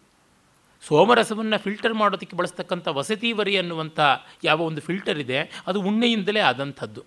[0.87, 3.99] ಸೋಮರಸವನ್ನು ಫಿಲ್ಟರ್ ಮಾಡೋದಕ್ಕೆ ಬಳಸ್ತಕ್ಕಂಥ ವಸತಿವರಿ ಅನ್ನುವಂಥ
[4.43, 7.01] ಯಾವ ಒಂದು ಫಿಲ್ಟರ್ ಇದೆ, ಅದು ಉಣ್ಣೆಯಿಂದಲೇ ಆದಂಥದ್ದು.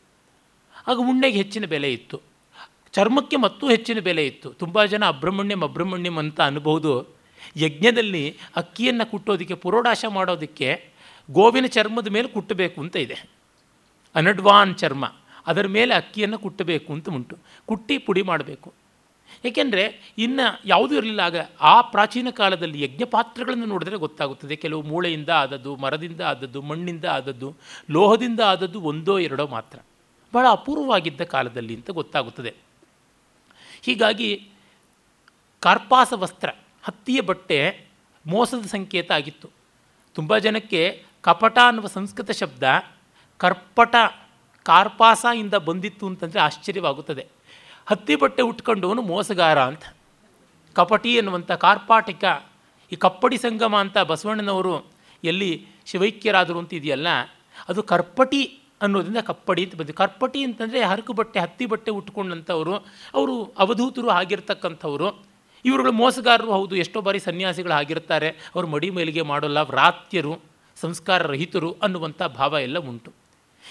[0.88, 2.20] ಆಗ ಉಣ್ಣೆಗೆ ಹೆಚ್ಚಿನ ಬೆಲೆ ಇತ್ತು.
[2.92, 4.50] ಚರ್ಮಕ್ಕೆ ಮತ್ತೂ ಹೆಚ್ಚಿನ ಬೆಲೆ ಇತ್ತು.
[4.50, 6.92] ತುಂಬ ಜನ ಅಬ್ರಹ್ಮಣ್ಯಂ ಅಬ್ರಹ್ಮಣ್ಯಂ ಅಂತ ಅನ್ಬೋದು
[7.56, 10.88] ಯಜ್ಞದಲ್ಲಿ ಅಕ್ಕಿಯನ್ನು ಕುಟ್ಟೋದಕ್ಕೆ, ಪುರೋಡಾಶ ಮಾಡೋದಕ್ಕೆ
[11.30, 13.16] ಗೋವಿನ ಚರ್ಮದ ಮೇಲೆ ಕುಟ್ಟಬೇಕು ಅಂತ ಇದೆ.
[14.14, 15.12] ಅನಡ್ವಾನ್ ಚರ್ಮ,
[15.46, 17.38] ಅದರ ಮೇಲೆ ಅಕ್ಕಿಯನ್ನು ಕುಟ್ಟಬೇಕು ಅಂತ ಉಂಟು.
[17.66, 18.72] ಕುಟ್ಟಿ ಪುಡಿ ಮಾಡಬೇಕು.
[19.44, 21.20] ಏಕೆಂದರೆ ಇನ್ನು ಯಾವುದೂ ಇರಲಿಲ್ಲ.
[21.20, 24.56] ಆಗ ಆ ಪ್ರಾಚೀನ ಕಾಲದಲ್ಲಿ ಯಜ್ಞ ಪಾತ್ರಗಳನ್ನು ನೋಡಿದ್ರೆ ಗೊತ್ತಾಗುತ್ತದೆ.
[24.56, 27.56] ಕೆಲವು ಮೂಳೆಯಿಂದ ಆದದ್ದು, ಮರದಿಂದ ಆದದ್ದು, ಮಣ್ಣಿಂದ ಆದದ್ದು,
[27.90, 29.78] ಲೋಹದಿಂದ ಆದದ್ದು ಒಂದೋ ಎರಡೋ ಮಾತ್ರ.
[30.32, 32.54] ಬಹಳ ಅಪೂರ್ವವಾಗಿದ್ದ ಕಾಲದಲ್ಲಿ ಅಂತ ಗೊತ್ತಾಗುತ್ತದೆ.
[33.82, 34.48] ಹೀಗಾಗಿ
[35.60, 36.50] ಕಾರ್ಪಾಸ ವಸ್ತ್ರ
[36.86, 37.58] ಹತ್ತಿಯ ಬಟ್ಟೆ
[38.26, 39.48] ಮೋಸದ ಸಂಕೇತ ಆಗಿತ್ತು.
[40.16, 40.82] ತುಂಬ ಜನಕ್ಕೆ
[41.28, 42.64] ಕಪಟ ಅನ್ನುವ ಸಂಸ್ಕೃತ ಶಬ್ದ
[43.40, 43.94] ಕರ್ಪಟ
[44.66, 47.24] ಕಾರ್ಪಾಸ ಇಂದ ಬಂದಿತ್ತು ಅಂತಂದರೆ ಆಶ್ಚರ್ಯವಾಗುತ್ತದೆ.
[47.86, 49.84] ಹತ್ತಿ ಬಟ್ಟೆ ಉಟ್ಕೊಂಡವನು ಮೋಸಗಾರ ಅಂತ.
[50.76, 52.24] ಕಪಟಿ ಎನ್ನುವಂಥ ಕಾರ್ಪಾಟಿಕ,
[52.92, 54.74] ಈ ಕಪ್ಪಡಿ ಸಂಗಮ ಅಂತ ಬಸವಣ್ಣನವರು
[55.22, 55.50] ಎಲ್ಲಿ
[55.90, 57.08] ಶಿವೈಕ್ಯರಾದರು ಅಂತ ಇದೆಯಲ್ಲ,
[57.68, 58.42] ಅದು ಕರ್ಪಟಿ
[58.82, 59.96] ಅನ್ನೋದರಿಂದ ಕಪ್ಪಡಿ ಅಂತ ಬಂದಿದೆ.
[60.02, 62.74] ಕರ್ಪಟಿ ಅಂತಂದರೆ ಹರಕು ಬಟ್ಟೆ ಹತ್ತಿ ಬಟ್ಟೆ ಉಟ್ಕೊಂಡಂಥವರು,
[63.18, 65.08] ಅವರು ಅವಧೂತರು ಆಗಿರ್ತಕ್ಕಂಥವ್ರು.
[65.64, 70.40] ಇವರುಗಳು ಮೋಸಗಾರರು ಹೌದು, ಎಷ್ಟೋ ಬಾರಿ ಸನ್ಯಾಸಿಗಳಾಗಿರ್ತಾರೆ ಅವರು ಮಡಿ ಮೇಲಿಗೆ ಮಾಡೋಲ್ಲ ವ್ರಾತ್ಯರು
[70.76, 73.12] ಸಂಸ್ಕಾರ ರಹಿತರು ಅನ್ನುವಂಥ ಭಾವ ಎಲ್ಲ ಉಂಟು.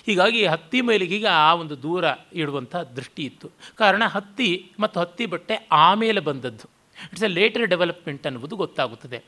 [0.06, 3.52] ಹೀಗಾಗಿ ಹತ್ತಿ ಮೈಲಿಗೆಗೆ ಆ ಒಂದು ದೂರ ಇಡುವಂಥ ದೃಷ್ಟಿ ಇತ್ತು.
[3.76, 6.70] ಕಾರಣ ಹತ್ತಿ ಮತ್ತು ಹತ್ತಿ ಬಟ್ಟೆ ಆಮೇಲೆ ಬಂದದ್ದು.
[7.04, 9.24] ಇಟ್ಸ್ ಎ ಲೇಟರ್ ಡೆವಲಪ್ಮೆಂಟ್ ಅನ್ನುವುದು ಗೊತ್ತಾಗುತ್ತದೆ.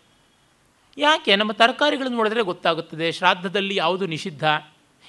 [0.98, 1.36] ಯಾಕೆ?
[1.36, 4.44] ನಮ್ಮ ತರಕಾರಿಗಳನ್ನು ನೋಡಿದ್ರೆ ಗೊತ್ತಾಗುತ್ತದೆ, ಶ್ರಾದ್ದದಲ್ಲಿ ಯಾವುದು ನಿಷಿದ್ಧ?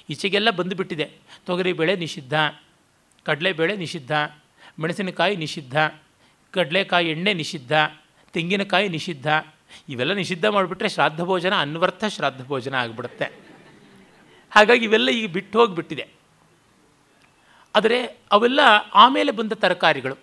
[0.09, 1.11] ಈಚೆಗೆಲ್ಲ ಬಂದುಬಿಟ್ಟಿದೆ.
[1.45, 2.33] ತೊಗರಿಬೇಳೆ ನಿಷಿದ್ಧ
[3.25, 4.11] ಕಡಲೆಬೇಳೆ ನಿಷಿದ್ಧ,
[4.79, 5.77] ಮೆಣಸಿನಕಾಯಿ ನಿಷಿದ್ಧ.
[6.57, 7.73] ಕಡಲೆಕಾಯಿ ಎಣ್ಣೆ ನಿಷಿದ್ಧ,
[8.33, 9.27] ತೆಂಗಿನಕಾಯಿ ನಿಷಿದ್ಧ,
[9.89, 13.27] ಇವೆಲ್ಲ ನಿಷಿದ್ಧ ಮಾಡಿಬಿಟ್ರೆ ಶ್ರಾದ್ದ ಭೋಜನ ಅನ್ವರ್ಥ ಶ್ರಾದ್ದ ಭೋಜನ ಆಗಿಬಿಡುತ್ತೆ.
[14.51, 16.05] ಹಾಗಾಗಿ ಇವೆಲ್ಲ ಈಗ ಬಿಟ್ಟು ಹೋಗಿಬಿಟ್ಟಿದೆ.
[17.75, 17.97] ಆದರೆ
[18.31, 18.61] ಅವೆಲ್ಲ
[18.95, 20.15] ಆಮೇಲೆ ಬಂದ ತರಕಾರಿಗಳು,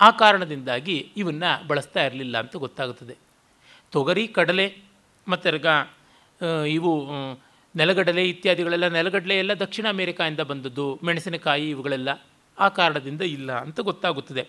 [0.00, 3.14] ಆ ಕಾರಣದಿಂದಾಗಿ ಇವನ್ನು ಬಳಸ್ತಾ ಇರಲಿಲ್ಲ ಅಂತ ಗೊತ್ತಾಗುತ್ತದೆ.
[3.92, 4.66] ತೊಗರಿ, ಕಡಲೆ,
[5.26, 5.48] ಮತ್ತು
[6.76, 6.92] ಇವು
[7.74, 12.10] ನೆಲಗಡಲೆ ಇತ್ಯಾದಿಗಳೆಲ್ಲ, ನೆಲಗಡಲೆ ಎಲ್ಲ ದಕ್ಷಿಣ ಅಮೇರಿಕಾಯಿಂದ ಬಂದದ್ದು, ಮೆಣಸಿನಕಾಯಿ ಇವುಗಳೆಲ್ಲ
[12.58, 14.44] ಆ ಕಾರಣದಿಂದ ಇಲ್ಲ ಅಂತ ಗೊತ್ತಾಗುತ್ತದೆ.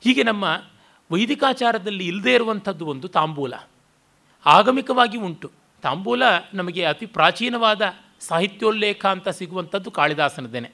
[0.00, 0.62] ಹೀಗೆ ನಮ್ಮ
[1.10, 3.54] ವೈದಿಕಾಚಾರದಲ್ಲಿ ಇಲ್ಲದೇ ಇರುವಂಥದ್ದು ಒಂದು ತಾಂಬೂಲ.
[4.46, 5.50] ಆಗಮಿಕವಾಗಿ ಉಂಟು.
[5.82, 6.22] ತಾಂಬೂಲ
[6.54, 7.82] ನಮಗೆ ಅತಿ ಪ್ರಾಚೀನವಾದ
[8.20, 10.70] ಸಾಹಿತ್ಯೋಲ್ಲೇಖ ಅಂತ ಸಿಗುವಂಥದ್ದು ಕಾಳಿದಾಸನದೇನೆ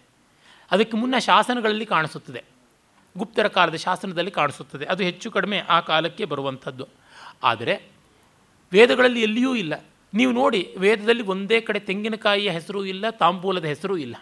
[0.70, 2.44] ಅದಕ್ಕೆ ಮುನ್ನ ಶಾಸನಗಳಲ್ಲಿ ಕಾಣಿಸುತ್ತದೆ.
[3.18, 4.84] ಗುಪ್ತರ ಕಾಲದ ಶಾಸನದಲ್ಲಿ ಕಾಣಿಸುತ್ತದೆ.
[4.84, 6.88] ಅದು ಹೆಚ್ಚು ಕಡಿಮೆ ಆ ಕಾಲಕ್ಕೆ ಬರುವಂಥದ್ದು.
[7.42, 7.82] ಆದರೆ
[8.72, 9.84] ವೇದಗಳಲ್ಲಿ ಎಲ್ಲಿಯೂ ಇಲ್ಲ.
[10.14, 14.16] ನೀವು ನೋಡಿ, ವೇದದಲ್ಲಿ ಒಂದೇ ಕಡೆ ತೆಂಗಿನಕಾಯಿಯ ಹೆಸರು ಇಲ್ಲ, ತಾಂಬೂಲದ ಹೆಸರೂ ಇಲ್ಲ.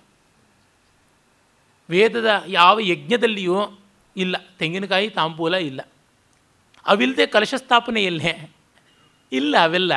[1.91, 3.79] ವೇದದ ಯಾವ ಯಜ್ಞದಲ್ಲಿಯೂ
[4.17, 4.37] ಇಲ್ಲ.
[4.59, 5.81] ತೆಂಗಿನಕಾಯಿ ತಾಂಬೂಲ ಇಲ್ಲ.
[6.87, 8.51] ಅವಿಲ್ಲದೆ ಕಲಶ ಸ್ಥಾಪನೆ ಇಲ್ಲೇ
[9.33, 9.93] ಇಲ್ಲ ಅವೆಲ್ಲ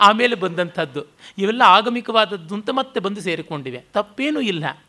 [0.00, 1.04] ಆಮೇಲೆ ಬಂದಂಥದ್ದು.
[1.38, 3.84] ಇವೆಲ್ಲ ಆಗಮಿಕವಾದದ್ದು ಅಂತ ಮತ್ತೆ ಬಂದು ಸೇರಿಕೊಂಡಿವೆ.
[3.92, 4.84] ತಪ್ಪೇನೂ ಇಲ್ಲ.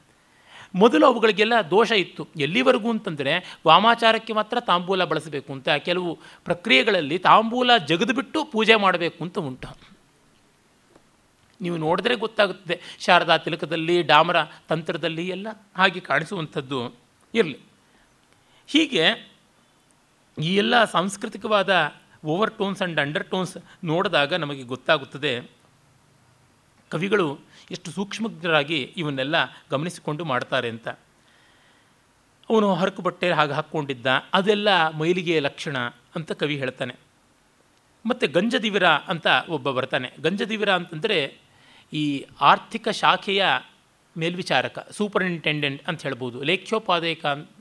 [0.76, 2.28] ಮೊದಲು ಅವುಗಳಿಗೆಲ್ಲ ದೋಷ ಇತ್ತು.
[2.38, 9.97] ಎಲ್ಲಿವರೆಗೂ ಅಂತಂದರೆ ವಾಮಾಚಾರಕ್ಕೆ ಮಾತ್ರ ತಾಂಬೂಲ ಬಳಸಬೇಕು ಅಂತ ಕೆಲವು ಪ್ರಕ್ರಿಯೆಗಳಲ್ಲಿ ತಾಂಬೂಲ ಜಗದುಬಿಟ್ಟು ಪೂಜೆ ಮಾಡಬೇಕು ಅಂತ ಉಂಟು.
[11.61, 12.82] ನೀವು ನೋಡಿದ್ರೆ ಗೊತ್ತಾಗುತ್ತದೆ.
[12.99, 14.36] ಶಾರದಾ ತಿಲಕದಲ್ಲಿ, ಡಾಮರ
[14.68, 15.47] ತಂತ್ರದಲ್ಲಿ ಎಲ್ಲ
[15.78, 16.95] ಹಾಗೆ ಕಾಣಿಸುವಂಥದ್ದು
[17.36, 17.66] ಇರಲಿ.
[18.68, 19.32] ಹೀಗೆ
[20.41, 21.93] ಈ ಎಲ್ಲ ಸಾಂಸ್ಕೃತಿಕವಾದ
[22.26, 25.49] over tones and under tones ನೋಡಿದಾಗ ನಮಗೆ ಗೊತ್ತಾಗುತ್ತದೆ.
[26.89, 27.39] ಕವಿಗಳು
[27.72, 29.36] ಎಷ್ಟು ಸೂಕ್ಷ್ಮರಾಗಿ ಇವನ್ನೆಲ್ಲ
[29.72, 30.88] ಗಮನಿಸಿಕೊಂಡು ಮಾಡ್ತಾರೆ ಅಂತ.
[32.49, 35.78] ಅವನು ಹರಕು ಬಟ್ಟೆ ಹಾಗೆ ಹಾಕ್ಕೊಂಡಿದ್ದ, ಅದೆಲ್ಲ ಮೈಲಿಗೆಯ ಲಕ್ಷಣ
[36.15, 36.95] ಅಂತ ಕವಿ ಹೇಳ್ತಾನೆ.
[38.05, 40.11] ಮತ್ತು ಗಂಜದಿವಿರ ಅಂತ ಒಬ್ಬ ಬರ್ತಾನೆ.
[40.22, 41.38] ಗಂಜದಿವಿರ ಅಂತಂದರೆ
[41.93, 43.45] ಈ ಆರ್ಥಿಕ ಶಾಖೆಯ
[44.18, 46.43] ಮೇಲ್ವಿಚಾರಕ ಸೂಪರಿಂಟೆಂಡೆಂಟ್ ಅಂತ ಹೇಳ್ಬೋದು.
[46.43, 47.15] ಲೇಖ್ಯೋಪಾಧ್ಯಾಯ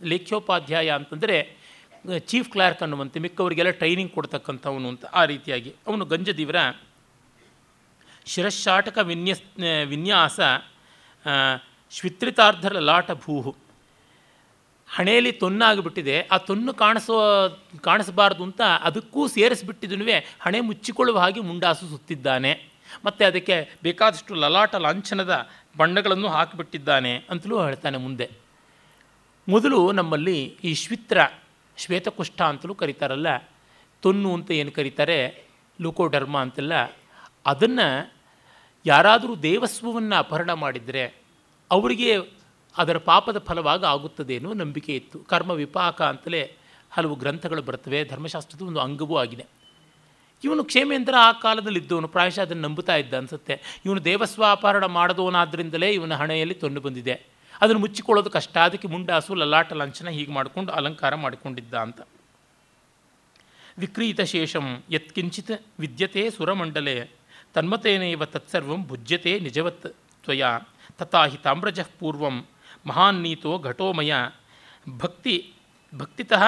[0.04, 1.66] ಲೇಖ್ಯೋಪಾಧ್ಯಾಯ ಅಂತಂದರೆ
[2.18, 6.56] ಚೀಫ್ ಕ್ಲಾರ್ಕ್ ಅನ್ನುವಂತೆ ಮಿಕ್ಕವರಿಗೆಲ್ಲ ಟ್ರೈನಿಂಗ್ ಕೊಡ್ತಕ್ಕಂಥವನು ಅಂತ ಆ ರೀತಿಯಾಗಿ ಅವನು ಗಂಜದಿವರ
[8.26, 9.42] ಶಿರಶಾಟಕ ವಿನ್ಯಸ್
[9.84, 10.40] ವಿನ್ಯಾಸ
[11.90, 13.56] ಶ್ವಿತ್ರಿತಾರ್ಧರ ಲಾಟ ಭೂಹು.
[14.88, 16.20] ಹಣೆಯಲ್ಲಿ ತೊನ್ನಾಗಿಬಿಟ್ಟಿದೆ.
[16.20, 17.16] ಆ ತೊನ್ನು ಕಾಣಿಸೋ,
[17.80, 20.04] ಕಾಣಿಸಬಾರ್ದು ಅಂತ ಅದಕ್ಕೂ ಸೇರಿಸ್ಬಿಟ್ಟಿದ್ದನು
[20.40, 22.76] ಹಣೆ ಮುಚ್ಚಿಕೊಳ್ಳುವ ಹಾಗೆ ಮುಂಡಾಸು ಸುತ್ತಿದ್ದಾನೆ.
[23.04, 28.30] ಮತ್ತು ಅದಕ್ಕೆ ಬೇಕಾದಷ್ಟು ಲಲಾಟ ಲಾಂಛನದ ಬಣ್ಣಗಳನ್ನು ಹಾಕಿಬಿಟ್ಟಿದ್ದಾನೆ ಅಂತಲೂ ಹೇಳ್ತಾನೆ ಮುಂದೆ.
[29.48, 31.18] ಮೊದಲು ನಮ್ಮಲ್ಲಿ ಈ ಶ್ವಿತ್ರ,
[31.76, 33.26] ಶ್ವೇತಕುಷ್ಠ ಅಂತಲೂ ಕರೀತಾರಲ್ಲ,
[34.02, 35.44] ತೊನ್ನು ಅಂತ ಏನು ಕರೀತಾರೆ,
[35.80, 36.72] ಲೂಕೋಡರ್ಮ ಅಂತೆಲ್ಲ,
[37.46, 38.12] ಅದನ್ನು
[38.86, 41.14] ಯಾರಾದರೂ ದೇವಸ್ವವನ್ನು ಅಪಹರಣ ಮಾಡಿದರೆ
[41.70, 42.16] ಅವರಿಗೆ
[42.76, 45.18] ಅದರ ಪಾಪದ ಫಲವಾಗಿ ಆಗುತ್ತದೆ ಅನ್ನೋ ನಂಬಿಕೆ ಇತ್ತು.
[45.18, 46.56] ಕರ್ಮ ವಿಪಾಕ ಅಂತಲೇ
[46.90, 49.46] ಹಲವು ಗ್ರಂಥಗಳು ಬರ್ತವೆ ಧರ್ಮಶಾಸ್ತ್ರದ ಒಂದು ಅಂಗವೂ ಆಗಿದೆ.
[50.44, 52.08] ಇವನು ಕ್ಷೇಮೇಂದ್ರ ಆ ಕಾಲದಲ್ಲಿ ಇದ್ದವನು.
[52.08, 53.80] ಪ್ರಾಯಶಃ ಅದನ್ನು ನಂಬುತ್ತಾ ಇದ್ದ ಅನಿಸುತ್ತೆ.
[53.86, 57.26] ಇವನು ದೇವಸ್ವಾಪಹರಣ ಮಾಡಿದವನಾದ್ರಿಂದಲೇ ಇವನ ಹಣೆಯಲ್ಲಿ ತೊಂದು ಬಂದಿದೆ.
[57.60, 58.58] ಅದನ್ನು ಮುಚ್ಚಿಕೊಳ್ಳೋದು ಕಷ್ಟ.
[58.58, 62.00] ಅದಕ್ಕೆ ಮುಂಡಾಸು ಲಲಾಟ ಲಂಚನ ಹೀಗೆ ಮಾಡಿಕೊಂಡು ಅಲಂಕಾರ ಮಾಡಿಕೊಂಡಿದ್ದ ಅಂತ.
[63.78, 67.10] ವಿಕ್ರೀತ ಶೇಷಂ ಯತ್ಕಿಂಚಿತ್ ವಿದ್ಯತೆ ಸುರಮಂಡಲೆ
[67.54, 69.82] ತನ್ಮತೇನೇವ ತತ್ಸರ್ವಂ ಭುಜ್ಯತೆ ನಿಜವತ್
[70.24, 70.44] ತ್ವಯ.
[70.98, 72.46] ತಥಾ ಹಿ ತಾಮ್ರಜ ಪೂರ್ವಂ
[72.86, 74.14] ಮಹಾನ್ನೀತೋ ಘಟೋಮಯ.
[74.98, 75.52] ಭಕ್ತಿ,
[75.94, 76.42] ಭಕ್ತಿತಃ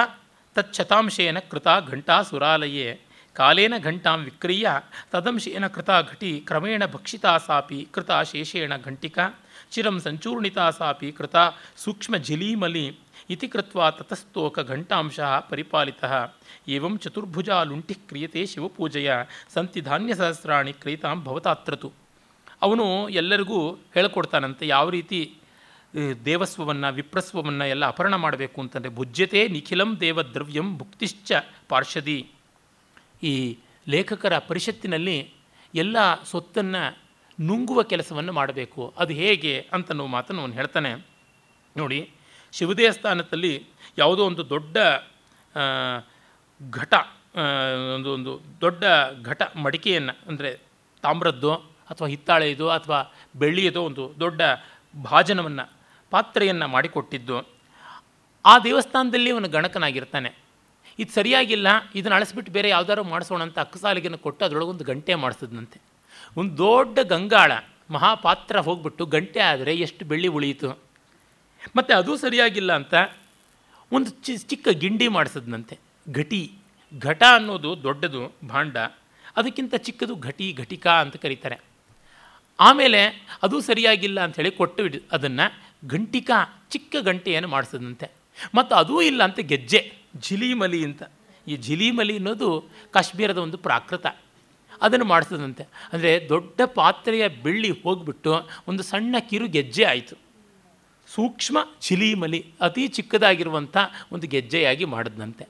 [0.55, 2.99] ತಚ್ಛತಾಂಶೇನ ಕೃತ ಘಂಟಾ ಸುರಾಲಯೇ.
[3.41, 4.67] ಕಾಲೇನ ಘಂಟಾಂ ವಿಕ್ರೀಯ
[5.11, 9.25] ತದಂಶೇನ ಕೃತ ಘಟಿ ಕ್ರಮೇಣ ಭಕ್ಷಿತಾ ಸಾಪಿ ಕೃತ ಶೇಷೇಣ ಘಂಟಿಕಾ
[9.73, 11.37] ಚಿರಂ ಸಂಚೂರ್ಣಿತಾ ಸಾಪಿ ಕೃತ
[11.83, 12.85] ಸೂಕ್ಷ್ಮ ಝಿಲೀಮಲಿ
[13.33, 15.19] ಇತಿ ಕೃತ್ವಾ ತತಸ್ತೋಕ ಘಂಟಾಂಶ
[15.49, 16.03] ಪರಿಪಾಲಿತ
[16.75, 19.09] ಏವಂ ಚತುರ್ಭುಜಾ ಲುಂಟಿ ಕ್ರಿಯತೆ ಶಿವಪೂಜೆಯ
[19.55, 21.89] ಸಂತಿ ಧಾನ್ಯಸಹಸ್ರಾಣಿ ಕ್ರೀತಾಂ ಭವತಾತ್ರತು
[22.65, 22.85] ಅವನು
[23.19, 23.59] ಎಲ್ಲರಿಗೂ
[23.95, 25.19] ಹೇಳಿಕೊಡ್ತಾನಂತೆ, ಯಾವ ರೀತಿ
[26.25, 31.31] ದೇವಸ್ವವನ್ನು, ವಿಪ್ರಸ್ವವನ್ನು ಎಲ್ಲ ಅಪಹರಣ ಮಾಡಬೇಕು ಅಂತಂದರೆ, ಭುಜ್ಯತೆ ನಿಖಿಲಂ ದೇವದ್ರವ್ಯಂ ಭುಕ್ತಿಶ್ಚ
[31.71, 32.19] ಪಾರ್ಷದಿ.
[33.23, 33.33] ಈ
[33.87, 35.17] ಲೇಖಕರ ಪರಿಷತ್ತಿನಲ್ಲಿ
[35.73, 36.81] ಎಲ್ಲ ಸೊತ್ತನ್ನು
[37.39, 38.81] ನುಂಗುವ ಕೆಲಸವನ್ನು ಮಾಡಬೇಕು.
[38.97, 40.91] ಅದು ಹೇಗೆ ಅಂತನ್ನೋ ಮಾತನ್ನು ಅವನು ಹೇಳ್ತಾನೆ.
[41.75, 41.99] ನೋಡಿ,
[42.53, 43.53] ಶಿವದೇವಸ್ಥಾನದಲ್ಲಿ
[43.97, 44.77] ಯಾವುದೋ ಒಂದು ದೊಡ್ಡ
[46.59, 46.93] ಘಟ
[47.95, 48.83] ಒಂದು ಒಂದು ದೊಡ್ಡ
[49.23, 50.51] ಘಟ ಮಡಿಕೆಯನ್ನು, ಅಂದರೆ
[51.03, 51.51] ತಾಮ್ರದ್ದು
[51.89, 52.99] ಅಥವಾ ಹಿತ್ತಾಳೆಯದು ಅಥವಾ
[53.35, 54.41] ಬೆಳ್ಳಿಯದೋ ಒಂದು ದೊಡ್ಡ
[54.93, 55.65] ಭಾಜನವನ್ನು,
[56.11, 57.37] ಪಾತ್ರೆಯನ್ನು ಮಾಡಿಕೊಟ್ಟಿದ್ದು.
[58.45, 60.29] ಆ ದೇವಸ್ಥಾನದಲ್ಲಿ ಅವನು ಗಣಕನಾಗಿರ್ತಾನೆ.
[61.01, 61.67] ಇದು ಸರಿಯಾಗಿಲ್ಲ,
[61.99, 65.77] ಇದನ್ನು ಅಳಿಸ್ಬಿಟ್ಟು ಬೇರೆ ಯಾವ್ದಾದ್ರು ಮಾಡಿಸೋಣ ಅಂತ ಅಕ್ಕಸಾಲಿಗೆನ ಕೊಟ್ಟು ಅದರೊಳಗೊಂದು ಗಂಟೆ ಮಾಡಿಸಿದ್ನಂತೆ.
[66.39, 67.51] ಒಂದು ದೊಡ್ಡ ಗಂಗಾಳ,
[67.95, 70.69] ಮಹಾಪಾತ್ರ ಹೋಗ್ಬಿಟ್ಟು ಗಂಟೆ ಆದರೆ ಎಷ್ಟು ಬೆಳ್ಳಿ ಉಳಿಯಿತು.
[71.77, 72.93] ಮತ್ತು ಅದು ಸರಿಯಾಗಿಲ್ಲ ಅಂತ
[73.91, 75.75] ಒಂದು ಚಿ, ಚಿಕ್ಕ ಗಿಂಡಿ ಮಾಡಿಸಿದ್ನಂತೆ.
[76.17, 76.41] ಘಟಿ,
[76.93, 78.21] ಘಟ ಅನ್ನೋದು ದೊಡ್ಡದು,
[78.51, 78.77] ಭಾಂಡ.
[79.39, 81.57] ಅದಕ್ಕಿಂತ ಚಿಕ್ಕದು ಘಟಿ, ಘಟಿಕಾ ಅಂತ ಕರೀತಾರೆ.
[82.59, 83.01] ಆಮೇಲೆ
[83.45, 84.83] ಅದು ಸರಿಯಾಗಿಲ್ಲ ಅಂಥೇಳಿ ಕೊಟ್ಟು
[85.17, 85.45] ಅದನ್ನು
[85.93, 86.29] ಗಂಟಿಕ,
[86.73, 88.07] ಚಿಕ್ಕ ಗಂಟೆಯನ್ನು ಮಾಡಿಸಿದಂತೆ
[88.57, 89.81] ಮತ್ತು ಅದೂ ಇಲ್ಲ ಅಂತ ಗೆಜ್ಜೆ.
[90.15, 91.03] ಝಿಲಿಮಲಿ ಅಂತ.
[91.47, 92.49] ಈ ಝಿಲಿಮಲಿ ಅನ್ನೋದು
[92.91, 94.05] ಕಾಶ್ಮೀರದ ಒಂದು ಪ್ರಾಕೃತ.
[94.81, 98.33] ಅದನ್ನು ಮಾಡಿಸ್ತದಂತೆ ಅಂದರೆ ದೊಡ್ಡ ಪಾತ್ರೆಯ ಬೆಳ್ಳಿ ಹೋಗಿಬಿಟ್ಟು
[98.67, 100.15] ಒಂದು ಸಣ್ಣ ಕಿರು ಗೆಜ್ಜೆ ಆಯಿತು.
[101.07, 103.77] ಸೂಕ್ಷ್ಮ ಝಿಲಿಮಲಿ, ಅತಿ ಚಿಕ್ಕದಾಗಿರುವಂಥ
[104.11, 105.45] ಒಂದು ಗೆಜ್ಜೆಯಾಗಿ ಮಾಡಿದಂತೆ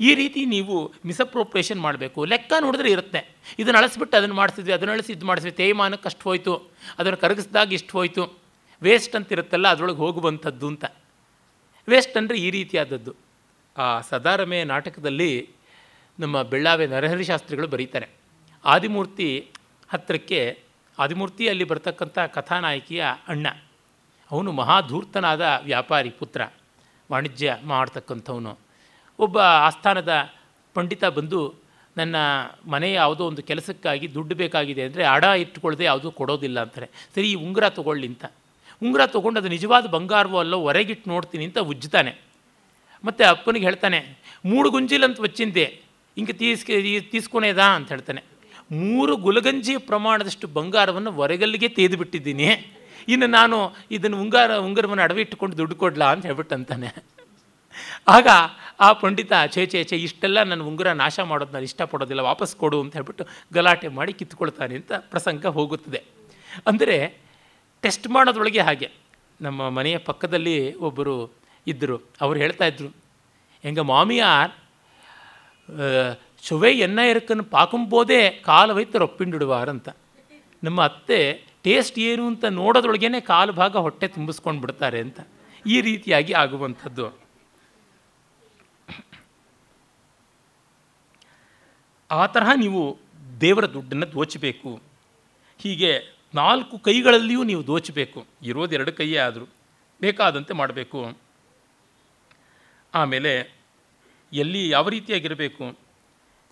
[0.00, 2.24] ಈ ರೀತಿ ನೀವು ಮಿಸಪ್ರೋಪ್ರೇಷನ್ ಮಾಡಬೇಕು.
[2.24, 3.20] ಲೆಕ್ಕ ನೋಡಿದ್ರೆ ಇರುತ್ತೆ.
[3.58, 5.56] ಇದನ್ನು ಅಳಿಸ್ಬಿಟ್ಟು ಅದನ್ನು ಮಾಡಿಸಿದ್ವಿ, ಅದನ್ನು ಅಳಿಸಿ ಇದು ಮಾಡಿಸಿದ್ವಿ.
[5.56, 6.54] ತೇಯ್ಮಾನಕ್ಕೆ ಅಷ್ಟು ಹೋಯಿತು.
[6.98, 8.24] ಅದನ್ನು ಕರಗಿಸಿದಾಗ ಇಷ್ಟು ಹೋಯಿತು.
[8.82, 10.84] ವೇಸ್ಟ್ ಅಂತ ಇರುತ್ತಲ್ಲ ಅದರೊಳಗೆ ಹೋಗುವಂಥದ್ದು ಅಂತ.
[11.88, 13.29] ವೇಸ್ಟ್ ಅಂದರೆ ಈ ರೀತಿಯಾದದ್ದು.
[13.76, 15.32] ಆ ಸದಾರಮೆ ನಾಟಕದಲ್ಲಿ
[16.18, 18.08] ನಮ್ಮ ಬೆಳ್ಳಾವೆ ನರಹರಿ ಶಾಸ್ತ್ರಿಗಳು ಬರೀತಾರೆ.
[18.64, 19.28] ಆದಿಮೂರ್ತಿ
[19.88, 20.40] ಹತ್ತಿರಕ್ಕೆ
[20.98, 23.46] ಆದಿಮೂರ್ತಿ ಅಲ್ಲಿ ಬರ್ತಕ್ಕಂಥ ಕಥಾನಾಯಕಿಯ ಅಣ್ಣ.
[24.30, 26.40] ಅವನು ಮಹಾಧೂರ್ತನಾದ ವ್ಯಾಪಾರಿ ಪುತ್ರ,
[27.10, 28.52] ವಾಣಿಜ್ಯ ಮಾಡ್ತಕ್ಕಂಥವನು.
[29.18, 30.12] ಒಬ್ಬ ಆಸ್ಥಾನದ
[30.74, 31.40] ಪಂಡಿತ ಬಂದು,
[31.96, 32.16] ನನ್ನ
[32.66, 36.88] ಮನೆ ಯಾವುದೋ ಒಂದು ಕೆಲಸಕ್ಕಾಗಿ ದುಡ್ಡು ಬೇಕಾಗಿದೆ ಅಂದರೆ ಅಡ ಇಟ್ಕೊಳ್ಳದೆ ಯಾವುದೂ ಕೊಡೋದಿಲ್ಲ ಅಂತಾರೆ.
[37.14, 38.24] ಸರಿ, ಈ ಉಂಗುರ ತೊಗೊಳ್ಳಿ ಅಂತ.
[38.82, 42.12] ಉಂಗುರ ತೊಗೊಂಡು ಅದು ನಿಜವಾದ ಬಂಗಾರವೋ ಅಲ್ಲೋ, ಹೊರಗಿಟ್ಟು ನೋಡ್ತೀನಿ ಅಂತ ಉಜ್ಜುತ್ತಾನೆ.
[43.04, 44.00] ಮತ್ತು ಅಪ್ಪನಿಗೆ ಹೇಳ್ತಾನೆ
[44.50, 45.64] ಮೂಡು ಗುಂಜಿಲಂತ ವಚ್ಚಿಂದೆ
[46.16, 46.76] ಹಿಂಗೆ ತೀಸ್ಕೆ
[47.12, 48.22] ತೀಸ್ಕೊನೇದಾ ಅಂತ ಹೇಳ್ತಾನೆ.
[48.72, 52.48] ಮೂರು ಗುಲಗಂಜಿ ಪ್ರಮಾಣದಷ್ಟು ಬಂಗಾರವನ್ನು ಹೊರಗಲ್ಲಿಗೆ ತೆಗೆದು ಬಿಟ್ಟಿದ್ದೀನಿ
[53.08, 53.56] ಇನ್ನು ನಾನು
[53.90, 56.08] ಇದನ್ನು ಉಂಗಾರ, ಉಂಗರವನ್ನು ಅಡವಿ ಇಟ್ಟುಕೊಂಡು ದುಡ್ಡು ಕೊಡ್ಲಾ?
[56.12, 56.88] ಅಂತ ಹೇಳ್ಬಿಟ್ಟಂತಾನೆ.
[58.08, 58.28] ಆಗ
[58.80, 62.92] ಆ ಪಂಡಿತ ಛೇ ಛೇ ಛೇ, ಇಷ್ಟೆಲ್ಲ ನನ್ನ ಉಂಗುರ ನಾಶ ಮಾಡೋದು ನಾನು ಇಷ್ಟಪಡೋದಿಲ್ಲ, ವಾಪಸ್ ಕೊಡು ಅಂತ
[62.98, 63.24] ಹೇಳ್ಬಿಟ್ಟು
[63.54, 66.00] ಗಲಾಟೆ ಮಾಡಿ ಕಿತ್ಕೊಳ್ತಾನೆ ಅಂತ ಪ್ರಸಂಗ ಹೋಗುತ್ತದೆ.
[66.66, 66.96] ಅಂದರೆ
[67.84, 68.90] ಟೆಸ್ಟ್ ಮಾಡೋದ್ರೊಳಗೆ ಹಾಗೆ.
[69.40, 71.14] ನಮ್ಮ ಮನೆಯ ಪಕ್ಕದಲ್ಲಿ ಒಬ್ಬರು
[71.67, 72.89] ಇದ್ದರು ಅವರು ಹೇಳ್ತಾ ಇದ್ರು
[73.63, 74.51] எங்கள் மாமியார்
[75.69, 79.87] அஹ், சுவை என்ன இருக்குன்னு பார்க்கும்போதே ಕಾಲು வைத்து ರೊಪ್ಪಿಂಡಿಡುವಾರ್ ಅಂತ
[80.63, 81.19] ನಮ್ಮ ಅತ್ತೆ
[81.65, 85.19] ಟೇಸ್ಟ್ ಏನು ಅಂತ ನೋಡೋದ್ರೊಳಗೇನೆ ಕಾಲು ಭಾಗ ಹೊಟ್ಟೆ ತುಂಬಿಸ್ಕೊಂಡು ಬಿಡ್ತಾರೆ ಅಂತ
[85.65, 87.05] ಈ ರೀತಿಯಾಗಿ ಆಗುವಂಥದ್ದು
[92.09, 92.81] ಆ ತರಹ ನೀವು
[93.41, 94.71] ದೇವರ ದುಡ್ಡನ್ನು ದೋಚಬೇಕು
[95.59, 95.91] ಹೀಗೆ
[96.33, 98.19] ನಾಲ್ಕು ಕೈಗಳಲ್ಲಿಯೂ ನೀವು ದೋಚಬೇಕು
[98.49, 99.45] ಇರೋದು ಎರಡು ಕೈಯೇ ಆದರೂ
[100.01, 100.99] ಬೇಕಾದಂತೆ ಮಾಡಬೇಕು
[102.94, 103.32] ಆಮೇಲೆ
[104.32, 105.78] ಎಲ್ಲಿ ಯಾವ ರೀತಿಯಾಗಿರಬೇಕು?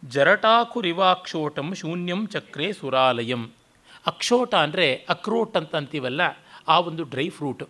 [0.04, 3.42] ಜರಟಾಕುರಿವಾಕ್ಷೋಟಂ ಶೂನ್ಯಂ ಚಕ್ರೆ ಸುರಾಲಯಂ.
[4.06, 6.20] ಅಕ್ಷೋಟ ಅಂದರೆ ಅಕ್ರೋಟ್ ಅಂತ ಅಂತೀವಲ್ಲ,
[6.68, 7.64] ಆ ಒಂದು ಡ್ರೈ ಫ್ರೂಟ್.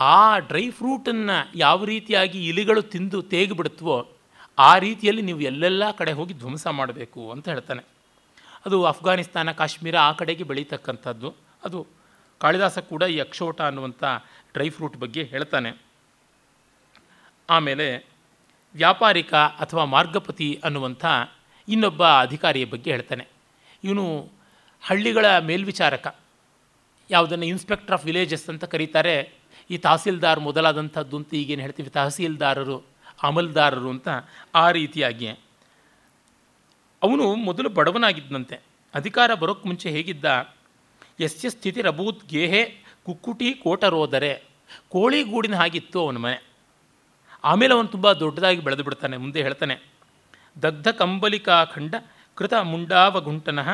[0.00, 4.08] ಆ ಡ್ರೈ ಫ್ರೂಟನ್ನು ಯಾವ ರೀತಿಯಾಗಿ ಇಲಿಗಳು ತಿಂದು ತೇಗಿಬಿಡುತ್ತವೋ,
[4.58, 7.82] ಆ ರೀತಿಯಲ್ಲಿ ನೀವು ಎಲ್ಲೆಲ್ಲ ಕಡೆ ಹೋಗಿ ಧ್ವಂಸ ಮಾಡಬೇಕು ಅಂತ ಹೇಳ್ತಾನೆ.
[8.66, 11.34] ಅದು ಅಫ್ಘಾನಿಸ್ತಾನ, ಕಾಶ್ಮೀರ ಆ ಕಡೆಗೆ ಬೆಳೀತಕ್ಕಂಥದ್ದು.
[11.64, 11.86] ಅದು
[12.40, 14.04] ಕಾಳಿದಾಸ ಕೂಡ ಈ ಅಕ್ಷೋಟ ಅನ್ನುವಂಥ
[14.52, 15.87] ಡ್ರೈ ಫ್ರೂಟ್ ಬಗ್ಗೆ ಹೇಳ್ತಾನೆ.
[17.50, 18.06] ಆಮೇಲೆ
[18.74, 21.04] ವ್ಯಾಪಾರಿಕ ಅಥವಾ ಮಾರ್ಗಪತಿ ಅನ್ನುವಂಥ
[21.68, 23.28] ಇನ್ನೊಬ್ಬ ಅಧಿಕಾರಿಯ ಬಗ್ಗೆ ಹೇಳ್ತಾನೆ.
[23.84, 24.28] ಇವನು
[24.82, 26.16] ಹಳ್ಳಿಗಳ ಮೇಲ್ವಿಚಾರಕ.
[27.10, 29.32] ಯಾವುದನ್ನು ಇನ್ಸ್ಪೆಕ್ಟರ್ ಆಫ್ ವಿಲೇಜಸ್ ಅಂತ ಕರೀತಾರೆ.
[29.70, 32.84] ಈ ತಹಸೀಲ್ದಾರ್ ಮೊದಲಾದಂಥದ್ದು ಅಂತ ಈಗೇನು ಹೇಳ್ತೀವಿ, ತಹಸೀಲ್ದಾರರು,
[33.22, 34.08] ಅಮಲ್ದಾರರು ಅಂತ
[34.54, 35.28] ಆ ರೀತಿಯಾಗಿ.
[37.02, 38.60] ಅವನು ಮೊದಲು ಬಡವನಾಗಿದ್ದಂತೆ
[38.94, 40.54] ಅಧಿಕಾರ ಬರೋಕ್ಕೆ ಮುಂಚೆ ಹೇಗಿದ್ದ?
[41.20, 42.64] ಎಸ್ ಸ್ಥಿತಿ ರಬೂತ್ ಗೇಹೆ
[43.06, 44.42] ಕುಕ್ಕುಟಿ ಕೋಟರೋದರೆ.
[44.88, 46.47] ಕೋಳಿಗೂಡಿನ ಹಾಗಿತ್ತು ಅವನ ಮನೆ.
[47.44, 49.76] ಆಮೇಲೆ ಅವನು ತುಂಬ ದೊಡ್ಡದಾಗಿ ಬೆಳೆದು ಬಿಡ್ತಾನೆ, ಮುಂದೆ ಹೇಳ್ತಾನೆ,
[50.62, 51.94] ದಗ್ಧ ಕಂಬಲಿಕಾ ಖಂಡ
[52.38, 53.68] ಕೃತ ಮುಂಡಾವಗುಂಟನಃ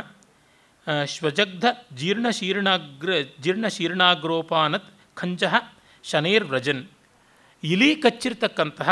[1.07, 1.65] ಶ್ವಜಗ್ಧ
[1.97, 5.55] ಜೀರ್ಣಶೀರ್ಣಾಗ್ರ ಜೀರ್ಣಶೀರ್ಣಾಗ್ರೋಪಾನತ್ ಖಂಜಃ
[6.05, 6.83] ಶನೈರ್ವ್ರಜನ್
[7.62, 8.91] ಇಲಿ ಕಚ್ಚಿರ್ತಕ್ಕಂತಹ,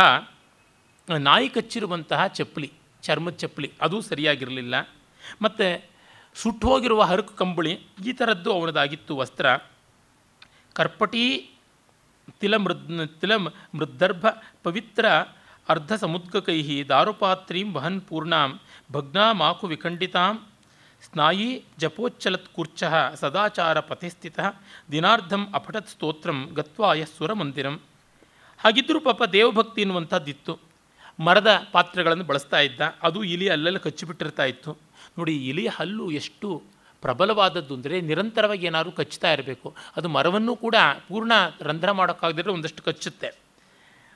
[1.09, 2.71] ನಾಯಿ ಕಚ್ಚಿರುವಂತಹ ಚಪ್ಪಲಿ,
[3.03, 4.75] ಚರ್ಮದ ಚಪ್ಪಲಿ, ಅದು ಸರಿಯಾಗಿರಲಿಲ್ಲ.
[5.43, 5.67] ಮತ್ತು
[6.35, 7.73] ಸುಟ್ಟು ಹೋಗಿರುವ ಹರಕು ಕಂಬಳಿ,
[8.07, 9.47] ಈ ಥರದ್ದು ಅವನದಾಗಿತ್ತು ವಸ್ತ್ರ.
[10.73, 11.25] ಕರ್ಪಟೀ
[12.31, 14.27] ತಿಲ ಮೃದ್ ತಿಲ ಮೃದ್ದರ್ಭ
[14.63, 15.07] ಪವಿತ್ರ
[15.69, 18.61] ಅರ್ಧ ಸಮುದ್ಗಕೈ ದಾರುಪಾತ್ರೀಂ ವಹನ್ ಪೂರ್ಣಾಂ
[18.93, 20.47] ಭಗ್ನಾಮಾಕು ವಿಖಂಡಿತಾಂ
[21.03, 24.39] ಸ್ನಾಯಿ ಜಪೋಚ್ಚಲತ್ ಕೂರ್ಚ ಸದಾಚಾರ ಪಥಿಸ್ಥಿತ
[24.93, 27.81] ದಿನಾರ್ಧಂ ಅಪಠತ್ ಸ್ತೋತ್ರಂ ಗತ್ವಾಯ ಸುರಮಂದಿರಂ.
[28.59, 30.59] ಹಾಗಿದ್ದರೂ ಪಾಪ ದೇವಭಕ್ತಿ ಎನ್ನುವಂಥದ್ದಿತ್ತು.
[31.21, 32.81] ಮರದ ಪಾತ್ರೆಗಳನ್ನು ಬಳಸ್ತಾ ಇದ್ದ.
[33.03, 34.77] ಅದು ಇಲಿ ಅಲ್ಲೆಲ್ಲ ಕಚ್ಚಿಬಿಟ್ಟಿರ್ತಾ ಇತ್ತು.
[35.19, 36.63] ನೋಡಿ, ಇಲಿ ಹಲ್ಲು ಎಷ್ಟು
[37.03, 39.75] ಪ್ರಬಲವಾದದ್ದು ಅಂದರೆ ನಿರಂತರವಾಗಿ ಏನಾದರೂ ಕಚ್ಚುತ್ತಾ ಇರಬೇಕು.
[39.97, 40.75] ಅದು ಮರವನ್ನು ಕೂಡ
[41.09, 43.31] ಪೂರ್ಣ ರಂಧ್ರ ಮಾಡೋಕ್ಕಾಗದಿದ್ರೆ ಒಂದಷ್ಟು ಕಚ್ಚುತ್ತೆ.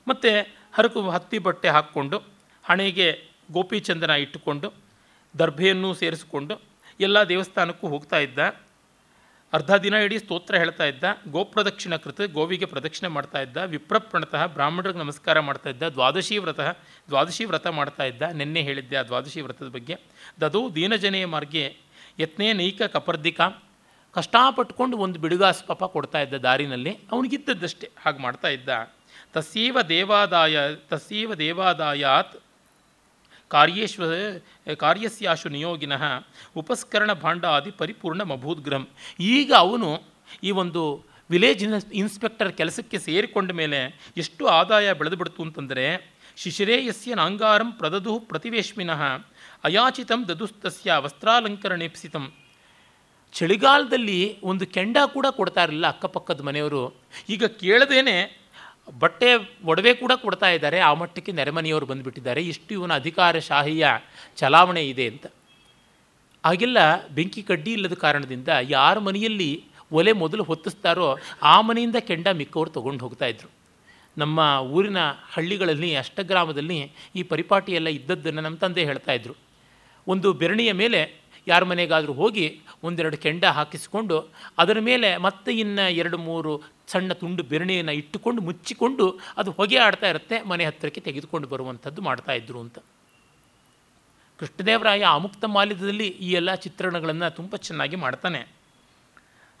[0.07, 0.29] ಮತ್ತು
[0.73, 2.17] ಹರಕು ಹತ್ತಿ ಬಟ್ಟೆ ಹಾಕ್ಕೊಂಡು,
[2.63, 4.73] ಹಣೆಗೆ ಗೋಪಿಚಂದನ ಇಟ್ಟುಕೊಂಡು,
[5.39, 6.61] ದರ್ಭೆಯನ್ನು ಸೇರಿಸಿಕೊಂಡು
[6.99, 8.39] ಎಲ್ಲ ದೇವಸ್ಥಾನಕ್ಕೂ ಹೋಗ್ತಾ ಇದ್ದ.
[9.53, 11.03] ಅರ್ಧ ದಿನ ಇಡೀ ಸ್ತೋತ್ರ ಹೇಳ್ತಾ ಇದ್ದ.
[11.31, 13.57] ಗೋಪ್ರದಕ್ಷಿಣ ಕೃತ ಗೋವಿಗೆ ಪ್ರದಕ್ಷಿಣೆ ಮಾಡ್ತಾ ಇದ್ದ.
[13.57, 15.83] ವಿಪ್ರಪ್ರಣತಃ ಬ್ರಾಹ್ಮಣರಿಗೆ ನಮಸ್ಕಾರ ಮಾಡ್ತಾ ಇದ್ದ.
[15.83, 16.59] ದ್ವಾದಶಿ ವ್ರತ
[17.09, 18.21] ದ್ವಾದಶಿ ವ್ರತ ಮಾಡ್ತಾ ಇದ್ದ.
[18.21, 19.95] ನಿನ್ನೆ ಹೇಳಿದ್ದೆ ಆ ದ್ವಾದಶಿ ವ್ರತದ ಬಗ್ಗೆ.
[20.41, 21.86] ದದು ದೀನಜನೆಯ ಮಾರ್ಗೆ
[22.19, 23.39] ಯತ್ನೇ ನೈಕ ಕಪರ್ದಿಕ.
[24.15, 28.69] ಕಷ್ಟಪಟ್ಕೊಂಡು ಒಂದು ಬಿಡುಗಾಸು ಪಾಪ ಕೊಡ್ತಾ ಇದ್ದ ದಾರಿನಲ್ಲಿ ಅವನಿಗಿದ್ದದ್ದಷ್ಟೇ ಹಾಗೆ ಮಾಡ್ತಾ ಇದ್ದ.
[29.33, 30.57] ತಸೀವ ದೇವಾದಾಯ
[30.89, 32.35] ತಸೀವ ದೇವಾದಾಯಾತ್
[33.51, 34.03] ಕಾರ್ಯೇಶ್ವ,
[34.77, 35.93] ಕಾರ್ಯಸ್ಯಾಶು ನಿಯೋಗಿನ
[36.61, 38.85] ಉಪಸ್ಕರಣ ಭಾಂಡಾದಿ ಪರಿಪೂರ್ಣ ಮಭೂದ್ಗ್ರಹಂ
[39.19, 39.89] ಈಗ ಅವನು
[40.43, 40.81] ಈ ಒಂದು
[41.31, 43.79] ವಿಲೇಜ್ ಇನ್ಸ್ ಇನ್ಸ್ಪೆಕ್ಟರ್ ಕೆಲಸಕ್ಕೆ ಸೇರಿಕೊಂಡ ಮೇಲೆ
[44.17, 45.85] ಎಷ್ಟು ಆದಾಯ ಬೆಳೆದು ಬಿಡ್ತು ಅಂತಂದರೆ
[46.37, 49.01] ಶಿಶಿರೇಯಸ್ಯ ನಾಂಗಾರಂ ಪ್ರದದು ಪ್ರತಿವೇಶ್ಮಿನಃ
[49.63, 52.31] ಅಯಾಚಿತಂ ದದುಸ್ತಸ್ಯ ವಸ್ತ್ರಾಲಂಕರಣೆಪ್ಸಿತಂ.
[53.33, 56.93] ಚಳಿಗಾಲದಲ್ಲಿ ಒಂದು ಕೆಂಡ ಕೂಡ ಕೊಡ್ತಾ ಇರಲಿಲ್ಲ ಅಕ್ಕಪಕ್ಕದ ಮನೆಯವರು.
[57.29, 58.47] ಈಗ ಕೇಳದೇನೆ
[58.99, 60.79] ಬಟ್ಟೆ ಒಡವೆ ಕೂಡ ಕೊಡ್ತಾ ಇದ್ದಾರೆ.
[60.79, 62.41] ಆ ಮಟ್ಟಕ್ಕೆ ನೆರೆಮನೆಯವರು ಬಂದುಬಿಟ್ಟಿದ್ದಾರೆ.
[62.41, 63.87] ಇಷ್ಟು ಇವನ ಅಧಿಕಾರಶಾಹಿಯ
[64.35, 65.25] ಚಲಾವಣೆ ಇದೆ ಅಂತ.
[66.45, 73.05] ಆಗೆಲ್ಲ ಬೆಂಕಿ ಕಡ್ಡಿ ಇಲ್ಲದ ಕಾರಣದಿಂದ ಯಾರ ಮನೆಯಲ್ಲಿ ಒಲೆ ಮೊದಲು ಹೊತ್ತಿಸ್ತಾರೋ ಆ ಮನೆಯಿಂದ ಕೆಂಡ ಮಿಕ್ಕವರು ತೊಗೊಂಡು
[73.05, 73.49] ಹೋಗ್ತಾಯಿದ್ರು
[74.17, 74.97] ನಮ್ಮ ಊರಿನ
[75.33, 79.46] ಹಳ್ಳಿಗಳಲ್ಲಿ, ಅಷ್ಟಗ್ರಾಮದಲ್ಲಿ ಈ ಪರಿಪಾಟಿಯೆಲ್ಲ ಇದ್ದದ್ದನ್ನು ನಮ್ಮ ತಂದೆ ಹೇಳ್ತಾಯಿದ್ರು
[80.07, 80.99] ಒಂದು ಬೆರಣಿಯ ಮೇಲೆ
[81.47, 82.45] ಯಾರ ಮನೆಗಾದರೂ ಹೋಗಿ
[82.83, 84.15] ಒಂದೆರಡು ಕೆಂಡ ಹಾಕಿಸಿಕೊಂಡು
[84.61, 86.51] ಅದರ ಮೇಲೆ ಮತ್ತೆ ಇನ್ನು ಎರಡು ಮೂರು
[86.91, 89.05] ಸಣ್ಣ ತುಂಡು ಬೆರಣಿಯನ್ನು ಇಟ್ಟುಕೊಂಡು ಮುಚ್ಚಿಕೊಂಡು
[89.37, 92.77] ಅದು ಹೊಗೆ ಆಡ್ತಾ ಇರುತ್ತೆ, ಮನೆ ಹತ್ತಿರಕ್ಕೆ ತೆಗೆದುಕೊಂಡು ಬರುವಂಥದ್ದು ಮಾಡ್ತಾಯಿದ್ರು ಅಂತ.
[94.39, 98.41] ಕೃಷ್ಣದೇವರಾಯ ಅಮುಕ್ತ ಮಾಲ್ಯದಲ್ಲಿ ಈ ಎಲ್ಲ ಚಿತ್ರಣಗಳನ್ನು ತುಂಬ ಚೆನ್ನಾಗಿ ಮಾಡ್ತಾನೆ.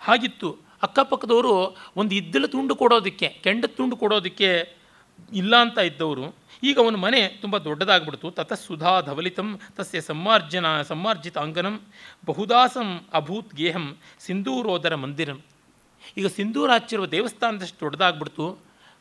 [0.01, 0.49] ಹಾಗಿತ್ತು
[0.85, 1.53] ಅಕ್ಕಪಕ್ಕದವರು
[1.95, 4.49] ಒಂದು ಇದ್ದಲು ತುಂಡು ಕೊಡೋದಕ್ಕೆ, ಕೆಂಡದ ತುಂಡು ಕೊಡೋದಕ್ಕೆ
[5.41, 6.25] ಇಲ್ಲ ಅಂತ ಇದ್ದವರು,
[6.63, 8.27] ಈಗ ಅವನ ಮನೆ ತುಂಬ ದೊಡ್ಡದಾಗ್ಬಿಡ್ತು.
[8.37, 11.75] ತತಃ ಸುಧಾ ಧವಲಿತಂ ತಸ್ಯ ಸಮ್ಮಾರ್ಜನ ಸಮ್ಮಾರ್ಜಿತ ಅಂಗನಂ
[12.29, 12.89] ಬಹುದಾಸಂ
[13.19, 13.85] ಅಭೂತ್ ಗೇಹಂ
[14.25, 15.39] ಸಿಂಧೂರೋದರ ಮಂದಿರಂ.
[16.19, 18.45] ಈಗ ಸಿಂಧೂರ ಹಚ್ಚಿರುವ ದೇವಸ್ಥಾನದಷ್ಟು ದೊಡ್ಡದಾಗ್ಬಿಡ್ತು.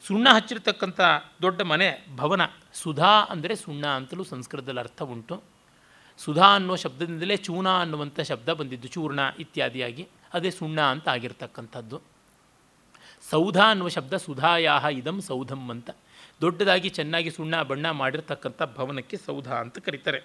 [0.04, 1.00] ಸುಣ್ಣ ಹಚ್ಚಿರ್ತಕ್ಕಂಥ
[1.44, 1.88] ದೊಡ್ಡ ಮನೆ
[2.18, 2.42] ಭವನ,
[2.80, 5.36] ಸುಧಾ ಅಂದರೆ ಸುಣ್ಣ ಅಂತಲೂ ಸಂಸ್ಕೃತದಲ್ಲಿ ಅರ್ಥ ಉಂಟು.
[6.20, 10.04] ಸುಧಾ ಅನ್ನೋ ಶಬ್ದದಿಂದಲೇ ಚೂನ ಅನ್ನುವಂಥ ಶಬ್ದ ಬಂದಿದ್ದು, ಚೂರ್ಣ ಇತ್ಯಾದಿಯಾಗಿ.
[10.36, 11.98] ಅದೇ ಸುಣ್ಣ ಅಂತ ಆಗಿರ್ತಕ್ಕಂಥದ್ದು.
[13.24, 15.90] ಸೌಧ ಅನ್ನುವ ಶಬ್ದ ಸುಧಾಯಾಹ ಇದಂ ಸೌಧಂ ಅಂತ.
[16.40, 20.22] ದೊಡ್ಡದಾಗಿ ಚೆನ್ನಾಗಿ ಸುಣ್ಣ ಬಣ್ಣ ಮಾಡಿರ್ತಕ್ಕಂಥ ಭವನಕ್ಕೆ ಸೌಧ ಅಂತ ಕರೀತಾರೆ.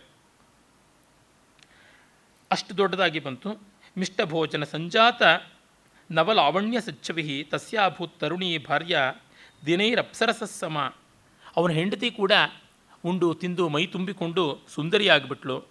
[2.51, 3.61] ಅಷ್ಟು ದೊಡ್ಡದಾಗಿ ಬಂತು.
[3.97, 5.21] ಮಿಷ್ಟಭೋಜನ ಸಂಜಾತ
[6.11, 9.13] ನವಲಾವಣ್ಯ ಸಚ್ಚವಿಹಿ ತಸ್ಯಾಭೂತ್ ತರುಣಿ ಭಾರ್ಯ
[9.65, 10.79] ದಿನೈರಪ್ಸರಸಸ್ಸಮ
[11.57, 12.31] ಅವನ ಹೆಂಡತಿ ಕೂಡ
[13.05, 15.65] ಉಂಡು ತಿಂದು ಮೈ ತುಂಬಿಕೊಂಡು ಸುಂದರಿಯಾಗಿಬಿಟ್ಲು.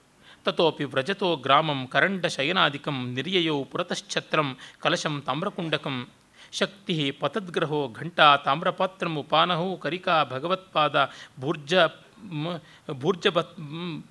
[0.45, 6.09] ತತೋಪಿ ವ್ರಜತೋ ಗ್ರಾಮಂ ಕರಂಡ ಶಯನಾಧಿಕಂ ನಿರ್ಯಯೋ ಪುರತಶ್ಛತ್ರಂ ಕಲಶಂ ತಾಮ್ರಕುಂಡಕಂ.
[6.53, 10.97] ಶಕ್ತಿ ಪತದ್ಗ್ರಹೋ ಘಂಟಾ ತಾಮ್ರಪಾತ್ರಂ ಉಪಾನಹೋ ಕರಿಕಾ ಭಗವತ್ಪಾದ
[11.41, 11.75] ಭೂರ್ಜ
[13.01, 13.27] ಭೂರ್ಜ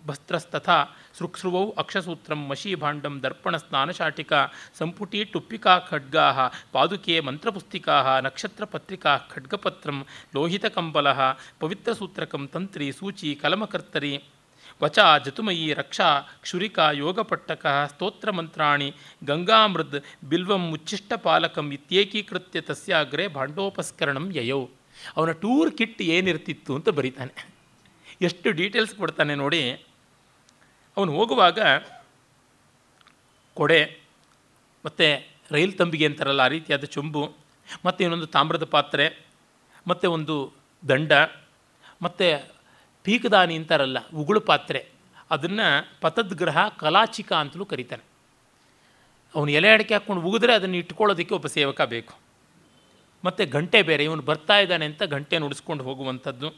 [0.07, 0.77] ಭಸ್ತ್ರಸ್ತಥಾ
[1.17, 4.39] ಸೃಕ್ಸೃವೌ ಅಕ್ಷಸೂತ್ರಂ ಮಶೀಭಾಂಡಂ ದರ್ಪಣ ಸ್ನಾನಶಾಟಿಕಾ
[4.77, 6.25] ಸಂಪುಟಿ ಟುಪ್ಪಿಕಾ ಖಡ್ಗಾ
[6.71, 9.99] ಪಾದುಕೆ ಮಂತ್ರಪುಸ್ತಿಕಾ ನಕ್ಷತ್ರಪತ್ರಿಕಾ ಖಡ್ಗಪತ್ರಂ
[10.35, 11.07] ಲೋಹಿತಕಂಬಲ
[11.59, 14.13] ಪವಿತ್ರಸೂತ್ರಕಂ ತಂತ್ರಿ ಸೂಚಿ ಕಲಮಕರ್ತರಿ
[14.81, 16.07] ವಚ ಜತುಮಯಿ ರಕ್ಷಾ
[16.43, 18.89] ಕ್ಷುರಿಕಾ ಯೋಗಪಟ್ಟಕ ಸ್ತೋತ್ರಮಂತ್ರಾಣಿ
[19.23, 19.97] ಗಂಗಾಮೃದ್
[20.29, 24.59] ಬಿಲ್ವಂ ಉಚ್ಚಿಷ್ಟಪಾಲಕಂ ಇತ್ಯೇಕೀಕೃತ್ಯ ತಸ್ಯ ಅಗ್ರೆ ಭಾಂಡೋಪಸ್ಕರಣಂ ಯಯೋ.
[25.17, 27.33] ಅವನ ಟೂರ್ ಕಿಟ್ ಏನಿರ್ತಿತ್ತು ಅಂತ ಬರೀತಾನೆ.
[28.21, 29.61] ಎಷ್ಟು ಡೀಟೇಲ್ಸ್ ಕೊಡ್ತಾನೆ ನೋಡಿ.
[30.97, 31.59] ಅವನು ಹೋಗುವಾಗ
[33.57, 33.81] ಕೊಡೆ,
[34.85, 35.07] ಮತ್ತು
[35.51, 37.23] ರೈಲ್ ತಂಬಿಗೆ ಅಂತಾರಲ್ಲ ಆ ರೀತಿಯಾದ ಚೊಂಬು,
[37.85, 39.05] ಮತ್ತು ಇನ್ನೊಂದು ತಾಮ್ರದ ಪಾತ್ರೆ,
[39.87, 40.35] ಮತ್ತು ಒಂದು
[40.83, 41.11] ದಂಡ,
[42.01, 42.27] ಮತ್ತು
[43.03, 44.87] ಪೀಕದಾನಿ ಅಂತಾರಲ್ಲ ಉಗುಳು ಪಾತ್ರೆ.
[45.31, 45.67] ಅದನ್ನು
[46.01, 48.03] ಪತದ್ಗ್ರಹ ಕಲಾಚಿಕ ಅಂತಲೂ ಕರೀತಾನೆ.
[49.35, 52.13] ಅವನು ಎಲೆ ಅಡಿಕೆ ಹಾಕ್ಕೊಂಡು ಉಗಿದ್ರೆ ಅದನ್ನು ಇಟ್ಕೊಳ್ಳೋದಕ್ಕೆ ಒಬ್ಬ ಸೇವಕ ಬೇಕು.
[53.25, 56.55] ಮತ್ತು ಗಂಟೆ ಬೇರೆ, ಇವನು ಬರ್ತಾ ಇದ್ದಾನೆ ಅಂತ ಗಂಟೆ ನುಡಿಸ್ಕೊಂಡು ಹೋಗುವಂಥದ್ದು.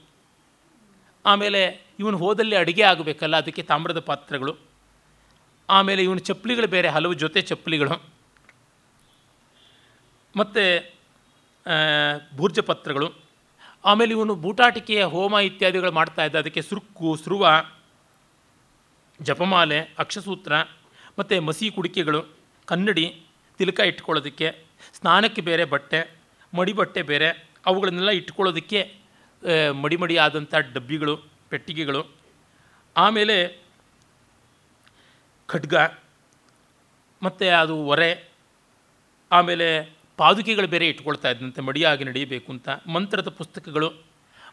[1.26, 4.56] ಆಮೇಲೆ ಇವನು ಹೋದಲ್ಲಿ ಅಡುಗೆ ಆಗಬೇಕಲ್ಲ, ಅದಕ್ಕೆ ತಾಮ್ರದ ಪಾತ್ರೆಗಳು.
[5.70, 8.04] ಆಮೇಲೆ ಇವನು ಚಪ್ಪಲಿಗಳು ಬೇರೆ, ಹಲವು ಜೊತೆ ಚಪ್ಪಲಿಗಳು.
[10.36, 10.64] ಮತ್ತು
[12.38, 13.31] ಭೂರ್ಜ ಪತ್ರಗಳು
[13.86, 16.36] ಆಮೇಲೆ ಇವನು ಬೂಟಾಟಿಕೆಯ ಹೋಮ ಇತ್ಯಾದಿಗಳು ಮಾಡ್ತಾ ಇದ್ದ.
[16.36, 17.46] ಅದಕ್ಕೆ ಸುರುಕು ಸ್ರುವ
[19.20, 20.54] ಜಪಮಾಲೆ, ಅಕ್ಷಸೂತ್ರ,
[21.20, 22.22] ಮತ್ತು ಮಸಿ ಕುಡಿಕೆಗಳು,
[22.68, 23.06] ಕನ್ನಡಿ,
[23.58, 24.48] ತಿಲಕ ಇಟ್ಕೊಳ್ಳೋದಕ್ಕೆ,
[24.98, 26.00] ಸ್ನಾನಕ್ಕೆ ಬೇರೆ ಬಟ್ಟೆ
[26.58, 27.30] ಮಡಿ ಬಟ್ಟೆ ಬೇರೆ,
[27.66, 28.80] ಅವುಗಳನ್ನೆಲ್ಲ ಇಟ್ಕೊಳ್ಳೋದಕ್ಕೆ
[29.82, 31.16] ಮಡಿ ಮಡಿ ಆದಂಥ ಡಬ್ಬಿಗಳು,
[31.50, 32.02] ಪೆಟ್ಟಿಗೆಗಳು.
[32.98, 33.38] ಆಮೇಲೆ
[35.50, 35.76] ಖಡ್ಗ,
[37.22, 38.12] ಮತ್ತು ಅದು ಒರೆ,
[39.32, 39.68] ಆಮೇಲೆ
[40.18, 43.90] ಪಾದುಕೆಗಳು ಬೇರೆ ಇಟ್ಕೊಳ್ತಾ ಇದ್ದಂತೆ ಮಡಿಯಾಗಿ ನಡೆಯಬೇಕು ಅಂತ ಮಂತ್ರದ ಪುಸ್ತಕಗಳು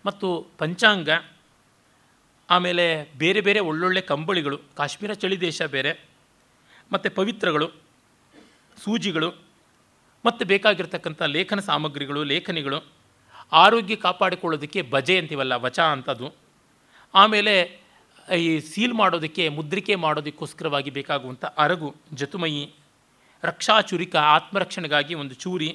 [0.06, 1.08] ಮತ್ತು ಪಂಚಾಂಗ,
[2.50, 5.92] ಆಮೇಲೆ ಬೇರೆ ಬೇರೆ ಒಳ್ಳೊಳ್ಳೆ ಕಂಬಳಿಗಳು, ಕಾಶ್ಮೀರ ಚಳಿ ದೇಶ ಬೇರೆ,
[6.92, 7.68] ಮತ್ತು ಪವಿತ್ರಗಳು,
[8.84, 9.30] ಸೂಜಿಗಳು,
[10.24, 12.78] ಮತ್ತು ಬೇಕಾಗಿರ್ತಕ್ಕಂಥ ಲೇಖನ ಸಾಮಗ್ರಿಗಳು, ಲೇಖನಿಗಳು,
[13.52, 16.34] ಆರೋಗ್ಯ ಕಾಪಾಡಿಕೊಳ್ಳೋದಕ್ಕೆ ಬಜೆ ಅಂತೀವಲ್ಲ, ವಚ ಅಂಥದ್ದು.
[17.14, 17.54] ಆಮೇಲೆ
[18.38, 22.74] ಈ ಸೀಲ್ ಮಾಡೋದಕ್ಕೆ, ಮುದ್ರಿಕೆ ಮಾಡೋದಕ್ಕೋಸ್ಕರವಾಗಿ ಬೇಕಾಗುವಂಥ ಅರಗು, ಜತುಮಯಿ
[23.42, 25.70] ರಕ್ಷಾ ಚುರಿಕ, ಆತ್ಮರಕ್ಷಣೆಗಾಗಿ ಒಂದು ಚೂರಿ,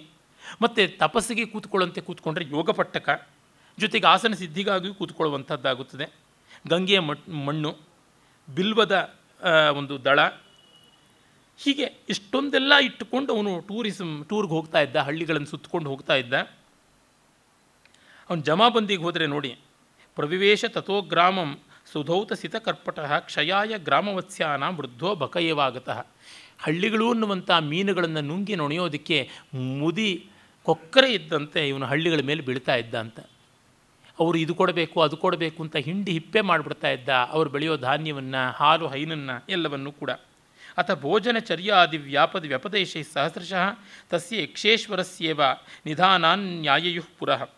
[0.61, 3.09] ಮತ್ತು ತಪಸ್ಸಿಗೆ ಕೂತ್ಕೊಳ್ಳುವಂತೆ ಕೂತ್ಕೊಂಡ್ರೆ ಯೋಗಪಟ್ಟಕ
[3.79, 6.05] ಜೊತೆಗೆ ಆಸನ ಸಿದ್ಧಿಗಾಗಿಯೂ ಕೂತ್ಕೊಳ್ಳುವಂಥದ್ದಾಗುತ್ತದೆ.
[6.69, 6.99] ಗಂಗೆಯ
[7.47, 7.71] ಮಣ್ಣು,
[8.47, 8.95] ಬಿಲ್ವದ
[9.77, 10.19] ಒಂದು ದಳ,
[11.57, 16.33] ಹೀಗೆ ಇಷ್ಟೊಂದೆಲ್ಲ ಇಟ್ಟುಕೊಂಡು ಅವನು ಟೂರಿಸಮ್ ಟೂರ್ಗೆ ಹೋಗ್ತಾ ಇದ್ದ, ಹಳ್ಳಿಗಳನ್ನು ಸುತ್ತಕೊಂಡು ಹೋಗ್ತಾ ಇದ್ದ.
[18.29, 19.51] ಅವನು ಜಮಾಬಂದಿಗೆ ಹೋದರೆ ನೋಡಿ,
[20.17, 21.51] ಪ್ರವಿವೇಶ ತಥೋ ಗ್ರಾಮಂ
[21.91, 22.99] ಸುಧೌತ ಸಿತಕರ್ಪಟ
[23.29, 25.99] ಕ್ಷಯಾಯ ಗ್ರಾಮವತ್ಸ್ಯಾನ ವೃದ್ಧೋ ಬಕಯವಾಗತಃ.
[26.59, 30.29] ಹಳ್ಳಿಗಳು ಅನ್ನುವಂಥ ಮೀನುಗಳನ್ನು ನುಂಗಿ ನೊಣೆಯೋದಕ್ಕೆ ಮುದಿ
[30.63, 33.19] ಕೊಕ್ಕರೆ ಇದ್ದಂತೆ ಇವನು ಹಳ್ಳಿಗಳ ಮೇಲೆ ಬೀಳ್ತಾ ಇದ್ದ ಅಂತ.
[34.19, 39.45] ಅವರು ಇದು ಕೊಡಬೇಕು, ಅದು ಕೊಡಬೇಕು ಅಂತ ಹಿಂಡಿ ಹಿಪ್ಪೆ ಮಾಡಿಬಿಡ್ತಾ ಇದ್ದ ಅವರು ಬೆಳೆಯೋ ಧಾನ್ಯವನ್ನು, ಹಾಲು, ಹೈನನ್ನು
[39.49, 40.11] ಎಲ್ಲವನ್ನೂ ಕೂಡ.
[40.77, 43.79] ಅಥ ಭೋಜನಚರ್ಯಾದಿ ವ್ಯಾಪದ ವ್ಯಪದೇಶ ಸಹಸ್ರಶಃ
[44.09, 45.41] ತಸ್ಯ ಯಕ್ಷೇಶ್ವರಸ್ಯೇವ
[45.85, 47.49] ನಿಧಾನಾನ್ ನ್ಯಾಯಯುಃ ಪುರಃ.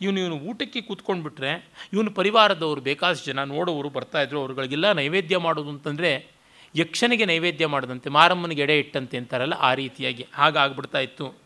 [0.00, 6.37] ಇವನು ಇವನು ಊಟಕ್ಕೆ ಕೂತ್ಕೊಂಡ್ಬಿಟ್ರೆ ಇವನು ಪರಿವಾರದವರು ಬೇಕಾದಷ್ಟು ಜನ ನೋಡೋರು ಬರ್ತಾಯಿದ್ರು ಅವ್ರುಗಳಿಗೆಲ್ಲ ನೈವೇದ್ಯ ಮಾಡೋದು ಅಂತಂದರೆ
[6.76, 11.38] ಯಕ್ಷನಿಗೆ ನೈವೇದ್ಯ ಮಾಡದಂತೆ, ಮಾರಮ್ಮನಿಗೆ ಎಡೆ ಇಟ್ಟಂತೆ ಅಂತಾರಲ್ಲ, ಆ ರೀತಿಯಾಗಿ ಹಾಗಾಗ್ಬಿಡ್ತಾ ಇತ್ತು.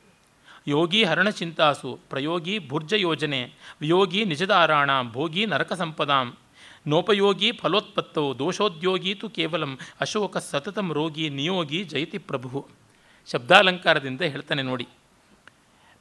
[0.66, 6.36] ಯೋಗಿ ಹರಣ ಚಿಂತಾಸು, ಪ್ರಯೋಗಿ ಭುರ್ಜ ಯೋಜನೆ, ವಿಯೋಗಿ ನಿಜದಾರಾಣ, ಭೋಗಿ ನರಕ ಸಂಪದಾಂ.
[6.86, 12.68] ನೋಪಯೋಗಿ ಫಲೋತ್ಪತ್ತೋ, ದೋಷೋದ್ಯೋಗಿ ತು ಕೇವಲಂ, ಅಶೋಕ ಸತತಂ ರೋಗಿ ನಿಯೋಗಿ ಜಯತಿ ಪ್ರಭು
[13.32, 14.88] ಶಬ್ದಾಲಂಕಾರದಿಂದ ಹೇಳ್ತಾನೆ ನೋಡಿ.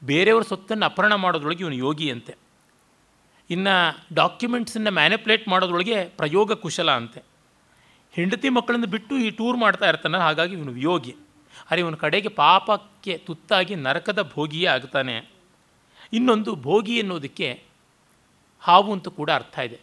[0.03, 2.35] ಬೇರೆಯವ್ರ ಸೊತ್ತನ್ನು ಅಪಹರಣ ಮಾಡೋದ್ರೊಳಗೆ ಇವನು ಯೋಗಿ ಅಂತೆ.
[3.49, 7.30] ಇನ್ನು ಡಾಕ್ಯುಮೆಂಟ್ಸನ್ನು ಮ್ಯಾನಿಪ್ಯುಲೇಟ್ ಮಾಡೋದ್ರೊಳಗೆ ಪ್ರಯೋಗ ಕುಶಲ ಅಂತೆ.
[8.15, 11.13] ಹೆಂಡತಿ ಮಕ್ಕಳನ್ನು ಬಿಟ್ಟು ಈ ಟೂರ್ ಮಾಡ್ತಾ ಇರ್ತಾನೆ, ಹಾಗಾಗಿ ಇವನು ಯೋಗಿ.
[11.65, 15.15] ಆದರೆ ಇವನ ಕಡೆಗೆ ಪಾಪಕ್ಕೆ ತುತ್ತಾಗಿ ನರಕದ ಭೋಗಿಯೇ ಆಗ್ತಾನೆ.
[16.17, 17.49] ಇನ್ನೊಂದು ಭೋಗಿ ಎನ್ನುವುದಕ್ಕೆ
[18.63, 19.79] ಹಾವು ಅಂತ ಕೂಡ ಅರ್ಥ ಇದೆ.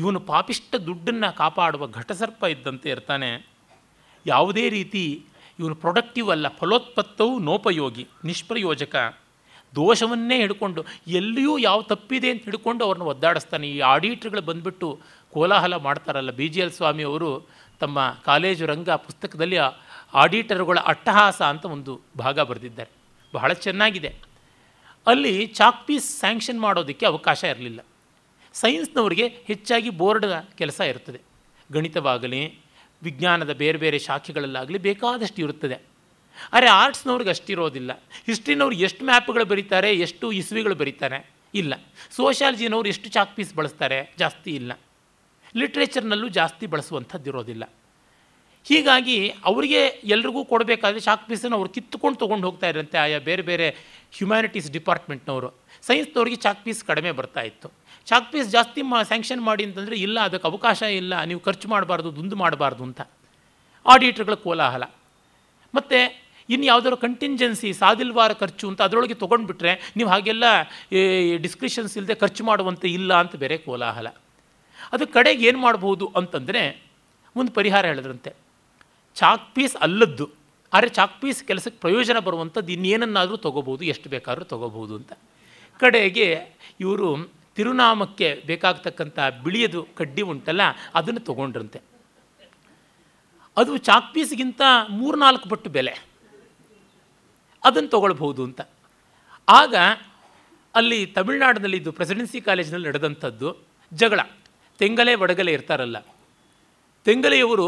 [0.00, 3.30] ಇವನು ಪಾಪಿಷ್ಟ ದುಡ್ಡನ್ನು ಕಾಪಾಡುವ ಘಟಸರ್ಪ ಇದ್ದಂತೆ ಇರ್ತಾನೆ.
[4.26, 5.04] ಯಾವುದೇ ರೀತಿ
[5.58, 8.94] ಇವನು ಪ್ರೊಡಕ್ಟಿವ್ ಅಲ್ಲ, ಫಲೋತ್ಪತ್ತವು ನೋಪಯೋಗಿ, ನಿಷ್ಪ್ರಯೋಜಕ.
[9.74, 10.80] ದೋಷವನ್ನೇ ಹಿಡ್ಕೊಂಡು
[11.18, 13.66] ಎಲ್ಲಿಯೂ ಯಾವ ತಪ್ಪಿದೆ ಅಂತ ಹಿಡ್ಕೊಂಡು ಅವ್ರನ್ನ ಒದ್ದಾಡಿಸ್ತಾನೆ.
[13.76, 14.88] ಈ ಆಡಿಟ್ರ್ಗಳು ಬಂದುಬಿಟ್ಟು
[15.32, 17.30] ಕೋಲಾಹಲ ಮಾಡ್ತಾರಲ್ಲ, ಬಿ ಜಿ ಎಲ್ ಸ್ವಾಮಿ ಅವರು
[17.82, 19.56] ತಮ್ಮ ಕಾಲೇಜು ರಂಗ ಪುಸ್ತಕದಲ್ಲಿ
[20.14, 22.90] ಆಡಿಟರ್ಗಳ ಅಟ್ಟಹಾಸ ಅಂತ ಒಂದು ಭಾಗ ಬರೆದಿದ್ದಾರೆ.
[23.34, 24.14] ಬಹಳ ಚೆನ್ನಾಗಿದೆ.
[25.06, 27.80] ಅಲ್ಲಿ ಚಾಕ್ ಪೀಸ್ ಸ್ಯಾಂಕ್ಷನ್ ಮಾಡೋದಕ್ಕೆ ಅವಕಾಶ ಇರಲಿಲ್ಲ.
[28.52, 30.26] ಸೈನ್ಸ್ನವರಿಗೆ ಹೆಚ್ಚಾಗಿ ಬೋರ್ಡ್
[30.58, 31.20] ಕೆಲಸ ಇರುತ್ತದೆ.
[31.72, 32.58] ಗಣಿತವಾಗಲಿ,
[33.02, 35.76] ವಿಜ್ಞಾನದ ಬೇರೆ ಬೇರೆ ಶಾಖೆಗಳಲ್ಲಾಗಲಿ ಬೇಕಾದಷ್ಟು ಇರುತ್ತದೆ.
[36.52, 38.02] ಆದರೆ ಆರ್ಟ್ಸ್ನವ್ರಿಗೆ ಅಷ್ಟಿರೋದಿಲ್ಲ.
[38.26, 41.30] ಹಿಸ್ಟ್ರಿನವ್ರು ಎಷ್ಟು ಮ್ಯಾಪ್ಗಳು ಬರೀತಾರೆ, ಎಷ್ಟು ಇಸ್ವಿಗಳು ಬರೀತಾರೆ?
[41.54, 41.74] ಇಲ್ಲ.
[42.10, 44.14] ಸೋಷಾಲಜಿನವ್ರು ಎಷ್ಟು ಚಾಕ್ ಪೀಸ್ ಬಳಸ್ತಾರೆ?
[44.18, 44.72] ಜಾಸ್ತಿ ಇಲ್ಲ.
[45.60, 47.64] ಲಿಟ್ರೇಚರ್ನಲ್ಲೂ ಜಾಸ್ತಿ ಬಳಸುವಂಥದ್ದು ಇರೋದಿಲ್ಲ.
[48.68, 49.16] ಹೀಗಾಗಿ
[49.50, 49.80] ಅವರಿಗೆ
[50.14, 53.66] ಎಲ್ರಿಗೂ ಕೊಡಬೇಕಾದ್ರೆ ಶಾಕ್ ಪೀಸನ್ನು ಅವ್ರು ಕಿತ್ತುಕೊಂಡು ತೊಗೊಂಡು ಹೋಗ್ತಾ ಇರಂತೆ ಆಯಾ ಬೇರೆ ಬೇರೆ
[54.18, 55.48] ಹ್ಯುಮ್ಯಾನಿಟೀಸ್ ಡಿಪಾರ್ಟ್ಮೆಂಟ್ನವರು
[55.88, 57.68] ಸೈನ್ಸ್ನವ್ರಿಗೆ ಚಾಕ್ ಪೀಸ್ ಕಡಿಮೆ ಬರ್ತಾ ಇತ್ತು.
[58.06, 62.36] ಚಾಕ್ ಪೀಸ್ ಜಾಸ್ತಿ ಮಾ ಸ್ಯಾಂಕ್ಷನ್ ಮಾಡಿ ಅಂತಂದರೆ ಇಲ್ಲ, ಅದಕ್ಕೆ ಅವಕಾಶ ಇಲ್ಲ, ನೀವು ಖರ್ಚು ಮಾಡಬಾರ್ದು, ದುಂದು
[62.36, 63.00] ಮಾಡಬಾರ್ದು ಅಂತ.
[63.86, 64.84] ಆಡಿಟ್ರ್ಗಳ ಕೋಲಾಹಲ.
[65.74, 65.98] ಮತ್ತು
[66.48, 70.44] ಇನ್ನು ಯಾವುದಾದ್ರು ಕಂಟಿಂಜೆನ್ಸಿ ಸಾದಿಲ್ವಾರ ಖರ್ಚು ಅಂತ ಅದರೊಳಗೆ ತೊಗೊಂಡ್ಬಿಟ್ರೆ ನೀವು ಹಾಗೆಲ್ಲ
[71.44, 74.08] ಡಿಸ್ಕ್ರಿಷನ್ಸ್ ಇಲ್ಲದೆ ಖರ್ಚು ಮಾಡುವಂತೆ ಇಲ್ಲ ಅಂತ ಬೇರೆ ಕೋಲಾಹಲ.
[74.94, 76.62] ಅದು ಕಡೆಗೆ ಏನು ಮಾಡ್ಬೋದು ಅಂತಂದರೆ
[77.36, 78.30] ಒಂದು ಪರಿಹಾರ ಹೇಳಿದ್ರಂತೆ.
[79.16, 80.26] ಚಾಕ್ ಪೀಸ್ ಅಲ್ಲದ್ದು,
[80.72, 85.12] ಆದರೆ ಚಾಕ್ ಪೀಸ್ ಕೆಲಸಕ್ಕೆ ಪ್ರಯೋಜನ ಬರುವಂಥದ್ದು ಇನ್ನೇನನ್ನಾದರೂ ತೊಗೋಬೋದು ಎಷ್ಟು ಬೇಕಾದರೂ ತೊಗೋಬೋದು ಅಂತ.
[85.80, 86.26] ಕಡೆಗೆ
[86.84, 87.08] ಇವರು
[87.56, 90.62] ತಿರುನಾಮಕ್ಕೆ ಬೇಕಾಗ್ತಕ್ಕಂಥ ಬಿಳಿಯದು ಕಡ್ಡಿ ಉಂಟಲ್ಲ,
[90.98, 91.80] ಅದನ್ನು ತೊಗೊಂಡ್ರಂತೆ.
[93.56, 94.62] ಅದು ಚಾಕ್ ಪೀಸ್ಗಿಂತ
[95.00, 95.94] ಮೂರ್ನಾಲ್ಕು ಪಟ್ಟು ಬೆಲೆ.
[97.62, 98.60] ಅದನ್ನು ತೊಗೊಳ್ಬಹುದು ಅಂತ.
[99.48, 99.74] ಆಗ
[100.74, 103.48] ಅಲ್ಲಿ ತಮಿಳ್ನಾಡಿನಲ್ಲಿ ಇದು ಪ್ರೆಸಿಡೆನ್ಸಿ ಕಾಲೇಜಿನಲ್ಲಿ ನಡೆದಂಥದ್ದು
[103.92, 104.20] ಜಗಳ.
[104.82, 105.96] ತೆಂಗಲೆ ಒಡಗಲೆ ಇರ್ತಾರಲ್ಲ.
[107.04, 107.66] ತೆಂಗಲೆಯವರು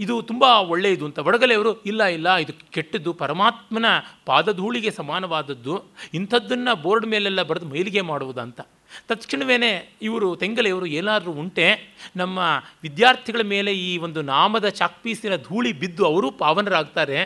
[0.00, 1.18] ಇದು ತುಂಬ ಒಳ್ಳೆಯದು ಅಂತ.
[1.18, 3.84] ಒಡಗಲೆಯವರು ಇಲ್ಲ ಇಲ್ಲ, ಇದು ಕೆಟ್ಟದ್ದು, ಪರಮಾತ್ಮನ
[4.26, 5.82] ಪಾದಧೂಳಿಗೆ ಸಮಾನವಾದದ್ದು,
[6.14, 8.60] ಇಂಥದ್ದನ್ನು ಬೋರ್ಡ್ ಮೇಲೆಲ್ಲ ಬರೆದು ಮೈಲಿಗೆ ಮಾಡುವುದಂತ.
[9.08, 9.56] ತಕ್ಷಣವೇ
[10.08, 11.66] ಇವರು ತೆಂಗಲೆಯವರು ಏನಾದರೂ ಉಂಟೆ,
[12.20, 12.38] ನಮ್ಮ
[12.82, 17.18] ವಿದ್ಯಾರ್ಥಿಗಳ ಮೇಲೆ ಈ ಒಂದು ನಾಮದ ಚಾಕ್ಪೀಸಿನ ಧೂಳಿ ಬಿದ್ದು ಅವರು ಪಾವನರಾಗ್ತಾರೆ.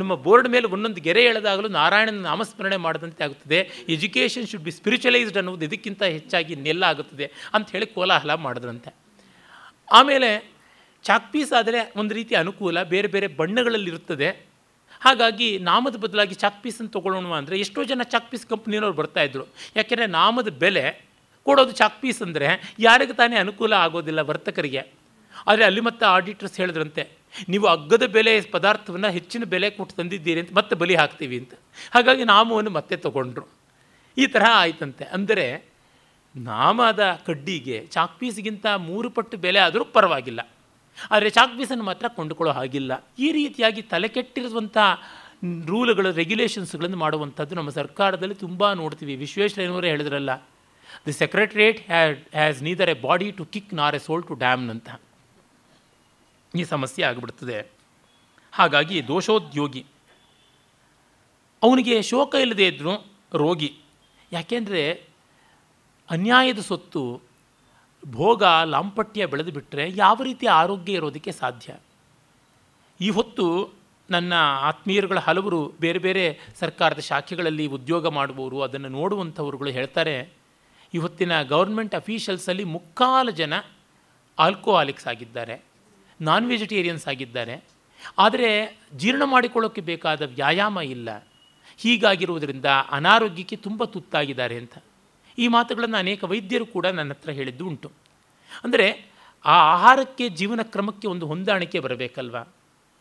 [0.00, 3.60] ನಮ್ಮ ಬೋರ್ಡ್ ಮೇಲೆ ಒಂದೊಂದು ಗೆರೆ ಎಳೆದಾಗಲೂ ನಾರಾಯಣನ ನಾಮಸ್ಮರಣೆ ಮಾಡದಂತೆ ಆಗುತ್ತದೆ.
[3.88, 8.92] ಎಜುಕೇಷನ್ ಶುಡ್ ಬಿ ಸ್ಪಿರಿಚುಲೈಸ್ಡ್ ಅನ್ನೋದು ಇದಕ್ಕಿಂತ ಹೆಚ್ಚಾಗಿ ನೆಲ್ಲ ಆಗುತ್ತದೆ ಅಂತ ಹೇಳಿ ಕೋಲಾಹಲ ಮಾಡಿದ್ರಂತೆ.
[9.88, 10.30] ಆಮೇಲೆ
[11.04, 14.30] ಚಾಕ್ಪೀಸ್ ಆದರೆ ಒಂದು ರೀತಿ ಅನುಕೂಲ, ಬೇರೆ ಬೇರೆ ಬಣ್ಣಗಳಲ್ಲಿರುತ್ತದೆ.
[15.02, 19.44] ಹಾಗಾಗಿ ನಾಮದ ಬದಲಾಗಿ ಚಾಕ್ಪೀಸನ್ನು ತೊಗೊಳ್ಳೋಣ ಅಂದರೆ ಎಷ್ಟೋ ಜನ ಚಾಕ್ ಪೀಸ್ ಕಂಪ್ನಿಯವ್ರು ಬರ್ತಾಯಿದ್ರು
[19.76, 20.82] ಯಾಕೆಂದರೆ ನಾಮದ ಬೆಲೆ
[21.46, 22.48] ಕೊಡೋದು ಚಾಕ್ ಪೀಸ್ ಅಂದರೆ
[22.86, 24.82] ಯಾರಿಗೆ ತಾನೇ ಅನುಕೂಲ ಆಗೋದಿಲ್ಲ ವರ್ತಕರಿಗೆ.
[25.48, 27.02] ಆದರೆ ಅಲ್ಲಿ ಮತ್ತೆ ಆಡಿಟರ್ಸ್ ಹೇಳಿದ್ರಂತೆ,
[27.52, 31.52] ನೀವು ಅಗ್ಗದ ಬೆಲೆ ಪದಾರ್ಥವನ್ನು ಹೆಚ್ಚಿನ ಬೆಲೆ ಕೊಟ್ಟು ತಂದಿದ್ದೀರಿ ಅಂತ ಮತ್ತೆ ಬಲಿ ಹಾಕ್ತೀವಿ ಅಂತ.
[31.94, 33.44] ಹಾಗಾಗಿ ನಾಮವನ್ನು ಮತ್ತೆ ತಗೊಂಡ್ರು.
[34.16, 35.04] ಈ ತರಹ ಆಯ್ತಂತೆ.
[35.16, 35.46] ಅಂದರೆ
[36.34, 40.40] ನಾಮದ ಕಡ್ಡಿಗೆ ಚಾಕ್ ಪೀಸ್ಗಿಂತ ಮೂರು ಪಟ್ಟು ಬೆಲೆ ಆದರೂ ಪರವಾಗಿಲ್ಲ.
[41.14, 42.92] ಆದರೆ ಚಾಕ್ ಪೀಸನ್ನು ಮಾತ್ರ ಕೊಂಡುಕೊಳ್ಳೋ ಹಾಗಿಲ್ಲ.
[43.24, 44.78] ಈ ರೀತಿಯಾಗಿ ತಲೆ ಕೆಟ್ಟಿರುವಂಥ
[45.70, 49.14] ರೂಲ್ಗಳು ರೆಗ್ಯುಲೇಷನ್ಸ್ಗಳನ್ನು ಮಾಡುವಂಥದ್ದು ನಮ್ಮ ಸರ್ಕಾರದಲ್ಲಿ ತುಂಬ ನೋಡ್ತೀವಿ.
[49.24, 50.32] ವಿಶ್ವೇಶ್ವರಯ್ಯನವರೇ ಹೇಳಿದ್ರಲ್ಲ
[51.06, 54.34] the secretariat has neither a body to kick nor a soul to
[54.70, 54.88] ಅಂತ
[56.54, 57.70] ಈ ಸಮಸ್ಯೆ ಆಗಿಬಿಡ್ತದೆ.
[58.52, 59.86] ಹಾಗಾಗಿ ದೋಷೋದ್ಯೋಗಿ.
[61.62, 62.94] ಅವನಿಗೆ ಶೋಕ ಇಲ್ಲದೆ ಇದ್ದರೂ
[63.34, 63.76] ರೋಗಿ.
[64.32, 64.82] ಯಾಕೆಂದರೆ
[66.10, 67.20] ಅನ್ಯಾಯದ ಸೊತ್ತು,
[68.06, 71.76] ಭೋಗ, ಲಾಂಪಟ್ಯ ಬೆಳೆದು ಬಿಟ್ಟರೆ ಯಾವ ರೀತಿ ಆರೋಗ್ಯ ಇರೋದಕ್ಕೆ ಸಾಧ್ಯ?
[73.00, 73.46] ಈ ಹೊತ್ತು
[74.10, 80.39] ನನ್ನ ಆತ್ಮೀಯರುಗಳ ಹಲವರು ಬೇರೆ ಬೇರೆ ಸರ್ಕಾರದ ಶಾಖೆಗಳಲ್ಲಿ ಉದ್ಯೋಗ ಮಾಡುವವರು, ಅದನ್ನು ನೋಡುವಂಥವ್ರುಗಳು ಹೇಳ್ತಾರೆ
[80.94, 83.54] ಇವತ್ತಿನ ಗೌರ್ಮೆಂಟ್ ಅಫೀಷಿಯಲ್ಸಲ್ಲಿ ಮುಕ್ಕಾಲು ಜನ
[84.38, 85.56] ಆಲ್ಕೋಹಾಲಿಕ್ಸ್ ಆಗಿದ್ದಾರೆ,
[86.20, 87.56] ನಾನ್ ವೆಜಿಟೇರಿಯನ್ಸ್ ಆಗಿದ್ದಾರೆ.
[88.24, 88.50] ಆದರೆ
[89.00, 91.08] ಜೀರ್ಣ ಮಾಡಿಕೊಳ್ಳೋಕ್ಕೆ ಬೇಕಾದ ವ್ಯಾಯಾಮ ಇಲ್ಲ.
[91.82, 94.74] ಹೀಗಾಗಿರುವುದರಿಂದ ಅನಾರೋಗ್ಯಕ್ಕೆ ತುಂಬ ತುತ್ತಾಗಿದ್ದಾರೆ ಅಂತ.
[95.38, 97.88] ಈ ಮಾತುಗಳನ್ನು ಅನೇಕ ವೈದ್ಯರು ಕೂಡ ನನ್ನ ಹತ್ರ ಹೇಳಿದ್ದು ಉಂಟು.
[98.64, 98.86] ಅಂದರೆ
[99.44, 102.36] ಆ ಆಹಾರಕ್ಕೆ ಜೀವನ ಕ್ರಮಕ್ಕೆ ಒಂದು ಹೊಂದಾಣಿಕೆ ಬರಬೇಕಲ್ವ?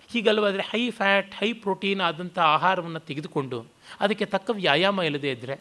[0.10, 3.58] ಹೀಗಲ್ವಾದರೆ ಹೈ ಫ್ಯಾಟ್, ಹೈ ಪ್ರೋಟೀನ್ ಆದಂಥ ಆಹಾರವನ್ನು ತೆಗೆದುಕೊಂಡು
[4.04, 5.56] ಅದಕ್ಕೆ ತಕ್ಕ ವ್ಯಾಯಾಮ ಇಲ್ಲದೇ ಇದ್ದರೆ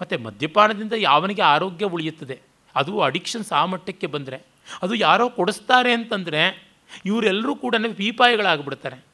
[0.00, 2.40] ಮತ್ತು ಮದ್ಯಪಾನದಿಂದ ಯಾವನಿಗೆ ಆರೋಗ್ಯ ಉಳಿಯುತ್ತದೆ?
[2.74, 4.46] ಅದು ಅಡಿಕ್ಷನ್ಸ್ ಆ ಮಟ್ಟಕ್ಕೆ ಬಂದರೆ,
[4.82, 6.72] ಅದು ಯಾರೋ ಕೊಡಿಸ್ತಾರೆ ಅಂತಂದರೆ
[7.06, 9.04] ಇವರೆಲ್ಲರೂ ಕೂಡ ಪೀಪಾಯಿಗಳಾಗ್ಬಿಡ್ತಾರೆ.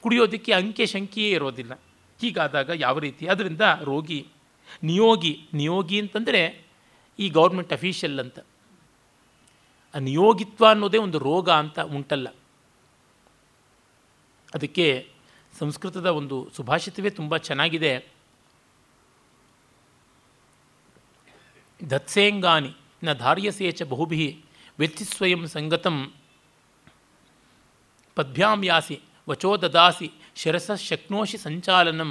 [0.00, 1.80] ಕುಡಿಯೋದಕ್ಕೆ ಅಂಕೆ ಶಂಕೆಯೇ ಇರೋದಿಲ್ಲ.
[2.20, 3.26] ಹೀಗಾದಾಗ ಯಾವ ರೀತಿ?
[3.26, 4.26] ಅದರಿಂದ ರೋಗಿ,
[4.82, 6.64] ನಿಯೋಗಿ ನಿಯೋಗಿ ಅಂತಂದರೆ
[7.18, 8.38] ಈ ಗೌರ್ಮೆಂಟ್ ಅಫೀಷಿಯಲ್ ಅಂತ.
[9.94, 12.28] ಆ ನಿಯೋಗಿತ್ವ ಅನ್ನೋದೇ ಒಂದು ರೋಗ ಅಂತ ಉಂಟಲ್ಲ.
[14.54, 15.08] ಅದಕ್ಕೆ
[15.58, 18.13] ಸಂಸ್ಕೃತದ ಒಂದು ಸುಭಾಷಿತವೇ ತುಂಬ ಚೆನ್ನಾಗಿದೆ.
[21.92, 22.72] ದತ್ಸೇಂಗಾನಿ
[23.06, 24.26] ನ ಧಾರ್ಯಸೇ ಚ ಬಹುಭಿ
[25.14, 25.96] ಸ್ವಯಂ ಸಂಗತಂ
[28.16, 28.96] ಪದ್ಭ್ಯಾಂ ಯಾಸಿ
[29.28, 30.08] ವಚೋ ದದಾಸಿ
[30.40, 32.10] ಶಿರಸ ಶಕ್ನೋಷಿ ಸಂಚಾಲನಂ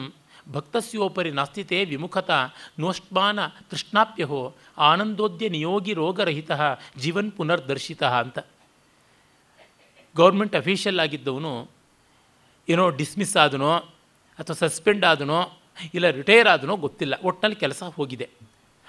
[0.54, 2.32] ಭಕ್ತಸ್ಯೋಪರಿ ನಾಸ್ತಿತೆ ವಿಮುಖತ
[2.84, 4.42] ನೋಷ್ಮಾನ ತೃಷ್ಣಾಪ್ಯಹೋ
[4.90, 6.52] ಆನಂದೋದ್ಯ ನಿಯೋಗಿ ರೋಗರಹಿತ
[7.04, 8.38] ಜೀವನ್ ಪುನರ್ದರ್ಶಿತ ಅಂತ.
[10.16, 11.54] ಗೌರ್ಮೆಂಟ್ ಅಫೀಷಿಯಲ್ ಆಗಿದ್ದವನು,
[12.68, 13.72] ಏನೋ ಡಿಸ್ಮಿಸ್ ಆದನೋ
[14.40, 15.40] ಅಥವಾ ಸಸ್ಪೆಂಡ್ ಆದನೋ
[15.98, 18.28] ಇಲ್ಲ ರಿಟೈರ್ ಆದನೋ ಗೊತ್ತಿಲ್ಲ ಒಟ್ಟಿನಲ್ಲಿ ಕೆಲಸ ಹೋಗಿದೆ.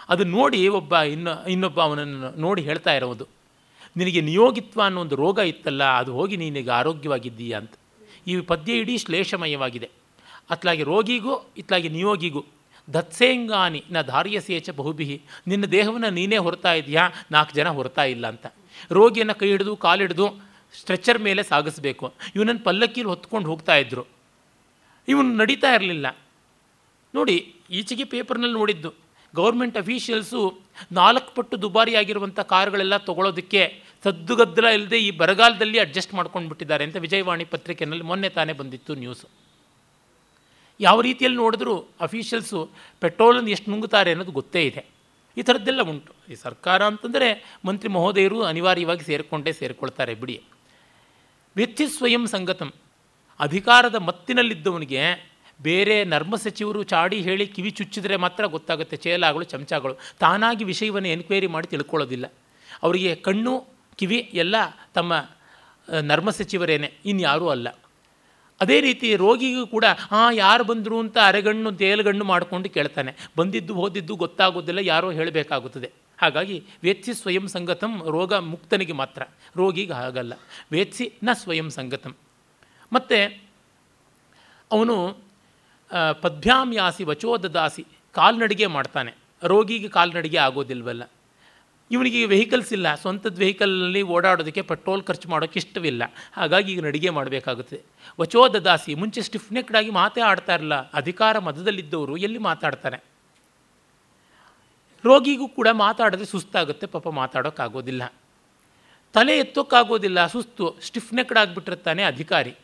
[0.09, 3.24] ಅದು ನೋಡಿ ಒಬ್ಬ ಇನ್ನು, ಇನ್ನೊಬ್ಬ ಅವನನ್ನು ನೋಡಿ ಹೇಳ್ತಾ ಇರೋದು.
[3.96, 7.74] ನಿನಗೆ ನಿಯೋಗಿತ್ವ ಅನ್ನೋ ಒಂದು ರೋಗ ಇತ್ತಲ್ಲ, ಅದು ಹೋಗಿ ನೀನೀಗ ಆರೋಗ್ಯವಾಗಿದ್ದೀಯಾ ಅಂತ.
[8.26, 9.90] ಈ ಪದ್ಯ ಇಡೀ ಶ್ಲೇಷಮಯವಾಗಿದೆ.
[10.50, 12.44] ಅತ್ಲಾಗಿ ರೋಗಿಗೂ, ಇತ್ಲಾಗಿ ನಿಯೋಗಿಗೂ,
[12.94, 18.46] ದತ್ಸೇಂಗಾನಿ ನ ಧಾರ್ಯಸೇಚ ಬಹುಬಿಹಿ ನಿನ್ನ ದೇಹವನ್ನು ನೀನೇ ಹೊರತಾ ಇದೆಯಾ, ನಾಲ್ಕು ಜನ ಹೊರತಾ ಇಲ್ಲ ಅಂತ.
[18.90, 20.26] ರೋಗಿಯನ್ನು ಕೈ ಹಿಡಿದು ಕಾಲಿಡಿದು
[20.80, 22.12] ಸ್ಟ್ರೆಚ್ಚರ್ ಮೇಲೆ ಸಾಗಿಸ್ಬೇಕು.
[22.36, 24.05] ಇವನನ್ನು ಪಲ್ಲಕ್ಕಿಲಿ ಹೊತ್ಕೊಂಡು ಹೋಗ್ತಾ ಇದ್ದರು
[25.09, 26.07] ಇವನು ನಡೀತಾ ಇರಲಿಲ್ಲ.
[27.14, 27.36] ನೋಡಿ,
[27.70, 29.03] ಈಚೆಗೆ ಪೇಪರ್ನಲ್ಲಿ ನೋಡಿದ್ದು
[29.35, 30.41] ಗೌರ್ಮೆಂಟ್ ಅಫೀಷಿಯಲ್ಸು
[30.93, 33.62] ನಾಲ್ಕು ಪಟ್ಟು ದುಬಾರಿಯಾಗಿರುವಂಥ ಕಾರುಗಳೆಲ್ಲ ತೊಗೊಳೋದಕ್ಕೆ
[34.05, 39.26] ಸದ್ದುಗದ್ದಲ ಇಲ್ಲದೆ ಈ ಬರಗಾಲದಲ್ಲಿ ಅಡ್ಜಸ್ಟ್ ಮಾಡ್ಕೊಂಡು ಬಿಟ್ಟಿದ್ದಾರೆ ಅಂತ ವಿಜಯವಾಣಿ ಪತ್ರಿಕೆಯಲ್ಲಿ ಮೊನ್ನೆ ತಾನೇ ಬಂದಿತ್ತು ನ್ಯೂಸು
[40.80, 42.61] ಯಾವ ರೀತಿಯಲ್ಲಿ ನೋಡಿದ್ರೂ ಅಫೀಷಿಯಲ್ಸು
[43.01, 44.82] ಪೆಟ್ರೋಲನ್ನು ಎಷ್ಟು ನುಂಗುತ್ತಾರೆ ಅನ್ನೋದು ಗೊತ್ತೇ ಇದೆ.
[45.37, 46.12] ಈ ಥರದ್ದೆಲ್ಲ ಉಂಟು.
[46.32, 47.28] ಈ ಸರ್ಕಾರ ಅಂತಂದರೆ
[47.64, 50.37] ಮಂತ್ರಿ ಮಹೋದಯರು ಅನಿವಾರ್ಯವಾಗಿ ಸೇರಿಕೊಂಡೇ ಸೇರಿಕೊಳ್ತಾರೆ ಬಿಡಿ.
[51.57, 52.70] ವ್ಯಕ್ತಿ ಸ್ವಯಂ ಸಂಗತಂ.
[53.41, 55.03] ಅಧಿಕಾರದ ಮತ್ತಿನಲ್ಲಿದ್ದವನಿಗೆ
[55.62, 59.98] ಬೇರೆ ನರ್ಮ ಸಚಿವರು ಚಾಡಿ ಹೇಳಿ ಕಿವಿ ಚುಚ್ಚಿದ್ರೆ ಮಾತ್ರ ಗೊತ್ತಾಗುತ್ತೆ, ಚೇಲಾಗಳು, ಚಮಚಗಳು.
[60.18, 62.32] ತಾನಾಗಿ ವಿಷಯವನ್ನು ಎನ್ಕ್ವೈರಿ ಮಾಡಿ ತಿಳ್ಕೊಳ್ಳೋದಿಲ್ಲ.
[62.82, 63.64] ಅವರಿಗೆ ಕಣ್ಣು,
[63.96, 64.55] ಕಿವಿ ಎಲ್ಲ
[64.94, 65.12] ತಮ್ಮ
[66.00, 67.68] ನರ್ಮ ಸಚಿವರೇನೆ, ಇನ್ಯಾರೂ ಅಲ್ಲ.
[68.61, 73.14] ಅದೇ ರೀತಿ ರೋಗಿಗೂ ಕೂಡ ಹಾಂ ಯಾರು ಬಂದರು ಅಂತ ಅರೆಗಣ್ಣು, ತೇಲುಗಣ್ಣು ಮಾಡಿಕೊಂಡು ಕೇಳ್ತಾನೆ.
[73.36, 75.90] ಬಂದಿದ್ದು, ಹೋದಿದ್ದು ಗೊತ್ತಾಗೋದಿಲ್ಲ, ಯಾರೋ ಹೇಳಬೇಕಾಗುತ್ತದೆ.
[76.18, 79.22] ಹಾಗಾಗಿ ವೇತ್ಸಿ ಸ್ವಯಂ ಸಂಗತಂ ರೋಗ ಮುಕ್ತನಿಗೆ ಮಾತ್ರ.
[79.57, 80.32] ರೋಗಿಗೆ ಹಾಗಲ್ಲ.
[80.72, 82.16] ವೇತ್ಸಿ ನ ಸ್ವಯಂ ಸಂಗತಂ.
[82.92, 83.42] ಮತ್ತು
[84.72, 85.24] ಅವನು
[85.95, 89.14] ಆ, ಪದ್ಭ್ಯಾಂ ಯಾಸಿ ವಚೋದದಾಸಿ ಕಾಲ್ನಡಿಗೆ ಮಾಡ್ತಾನೆ.
[89.45, 91.11] ರೋಗಿಗೆ ಕಾಲ್ನಡಿಗೆ ಆಗೋದಿಲ್ವಲ್ಲ.
[91.90, 92.95] ಇವನಿಗೆ ವೆಹಿಕಲ್ಸ್ ಇಲ್ಲ.
[92.95, 96.03] ಸ್ವಂತದ ವೆಹಿಕಲ್ನಲ್ಲಿ ಓಡಾಡೋದಕ್ಕೆ ಪೆಟ್ರೋಲ್ ಖರ್ಚು ಮಾಡೋಕ್ಕೆ ಇಷ್ಟವಿಲ್ಲ.
[96.32, 97.82] ಹಾಗಾಗಿ ಈಗ ನಡಿಗೆ ಮಾಡಬೇಕಾಗುತ್ತೆ.
[98.20, 103.05] ವಚೋದದಾಸಿ ಮುಂಚೆ ಸ್ಟಿಫ್ನೆಕ್ಡ್ ಆಗಿ ಮಾತೇ ಆಡ್ತಾ ಇರಲ್ಲ ಅಧಿಕಾರ ಮದದಲ್ಲಿದ್ದವರು ಎಲ್ಲಿ ಮಾತಾಡ್ತಾರೆ?
[105.05, 106.86] ರೋಗಿಗೂ ಕೂಡ ಮಾತಾಡಿದ್ರೆ ಸುಸ್ತಾಗುತ್ತೆ.
[106.86, 108.12] ಪಾಪ ಮಾತಾಡೋಕ್ಕಾಗೋದಿಲ್ಲ
[109.12, 110.26] ತಲೆ ಎತ್ತೋಕ್ಕಾಗೋದಿಲ್ಲ.
[110.26, 110.76] ಸುಸ್ತು.
[110.82, 112.55] ಸ್ಟಿಫ್ನೆಕ್ಡ್ ಆಗಿಬಿಟ್ಟಿರ್ತಾನೆ ಅಧಿಕಾರಿ.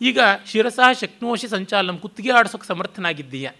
[0.00, 3.50] ಈಗ ಶಿರಸಾ ಶಕ್ನೋಶಿ ಸಂಚಾಲನ ಕುತ್ತಿಗೆ ಆಡಿಸೋಕೆ ಸಮರ್ಥನಾಗಿದ್ದೀಯ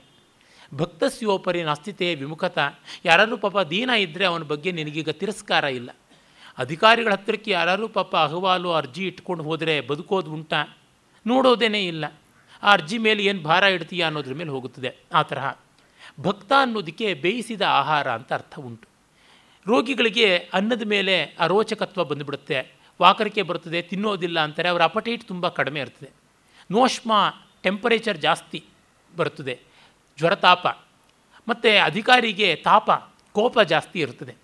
[0.74, 2.58] ಭಕ್ತಸ್ಯೋಪರಿ ನಾಸ್ತಿತೆ ವಿಮುಖತ,
[3.04, 5.90] ಯಾರಾದರೂ ಪಾಪ ದೀನ ಇದ್ದರೆ ಅವನ ಬಗ್ಗೆ ನಿನಗೀಗ ತಿರಸ್ಕಾರ ಇಲ್ಲ.
[6.58, 10.78] ಅಧಿಕಾರಿಗಳ ಹತ್ತಿರಕ್ಕೆ ಯಾರಾದರೂ ಪಾಪ ಅಹವಾಲು, ಅರ್ಜಿ ಇಟ್ಕೊಂಡು ಹೋದರೆ ಬದುಕೋದು ಉಂಟಾ.
[11.26, 12.04] ನೋಡೋದೇನೇ ಇಲ್ಲ.
[12.62, 14.96] ಆ ಅರ್ಜಿ ಮೇಲೆ ಏನು ಭಾರ ಇಡ್ತೀಯ ಅನ್ನೋದ್ರ ಮೇಲೆ ಹೋಗುತ್ತದೆ.
[15.14, 15.56] ಆ ತರಹ.
[16.20, 18.88] ಭಕ್ತ ಅನ್ನೋದಕ್ಕೆ ಬೇಯಿಸಿದ ಆಹಾರ ಅಂತ ಅರ್ಥ ಉಂಟು.
[19.66, 22.74] ರೋಗಿಗಳಿಗೆ ಅನ್ನದ ಮೇಲೆ ಅರೋಚಕತ್ವ ಬಂದುಬಿಡುತ್ತೆ.
[23.02, 26.25] ವಾಕರಿಕೆ ಬರ್ತದೆ ತಿನ್ನೋದಿಲ್ಲ ಅಂತಾರೆ, ಅವರ ಅಪಟೈಟ್ ತುಂಬ ಕಡಿಮೆ ಇರ್ತದೆ.
[26.70, 27.12] ನೋಷ್ಮ
[27.62, 28.64] ಟೆಂಪರೇಚರ್ ಜಾಸ್ತಿ
[29.16, 29.60] ಬರ್ತದೆ
[30.18, 30.66] ಜ್ವರತಾಪ
[31.48, 32.90] ಮತ್ತು ಅಧಿಕಾರಿಗೆ ತಾಪ,
[33.32, 34.34] ಕೋಪ ಜಾಸ್ತಿ ಇರುತ್ತದೆ.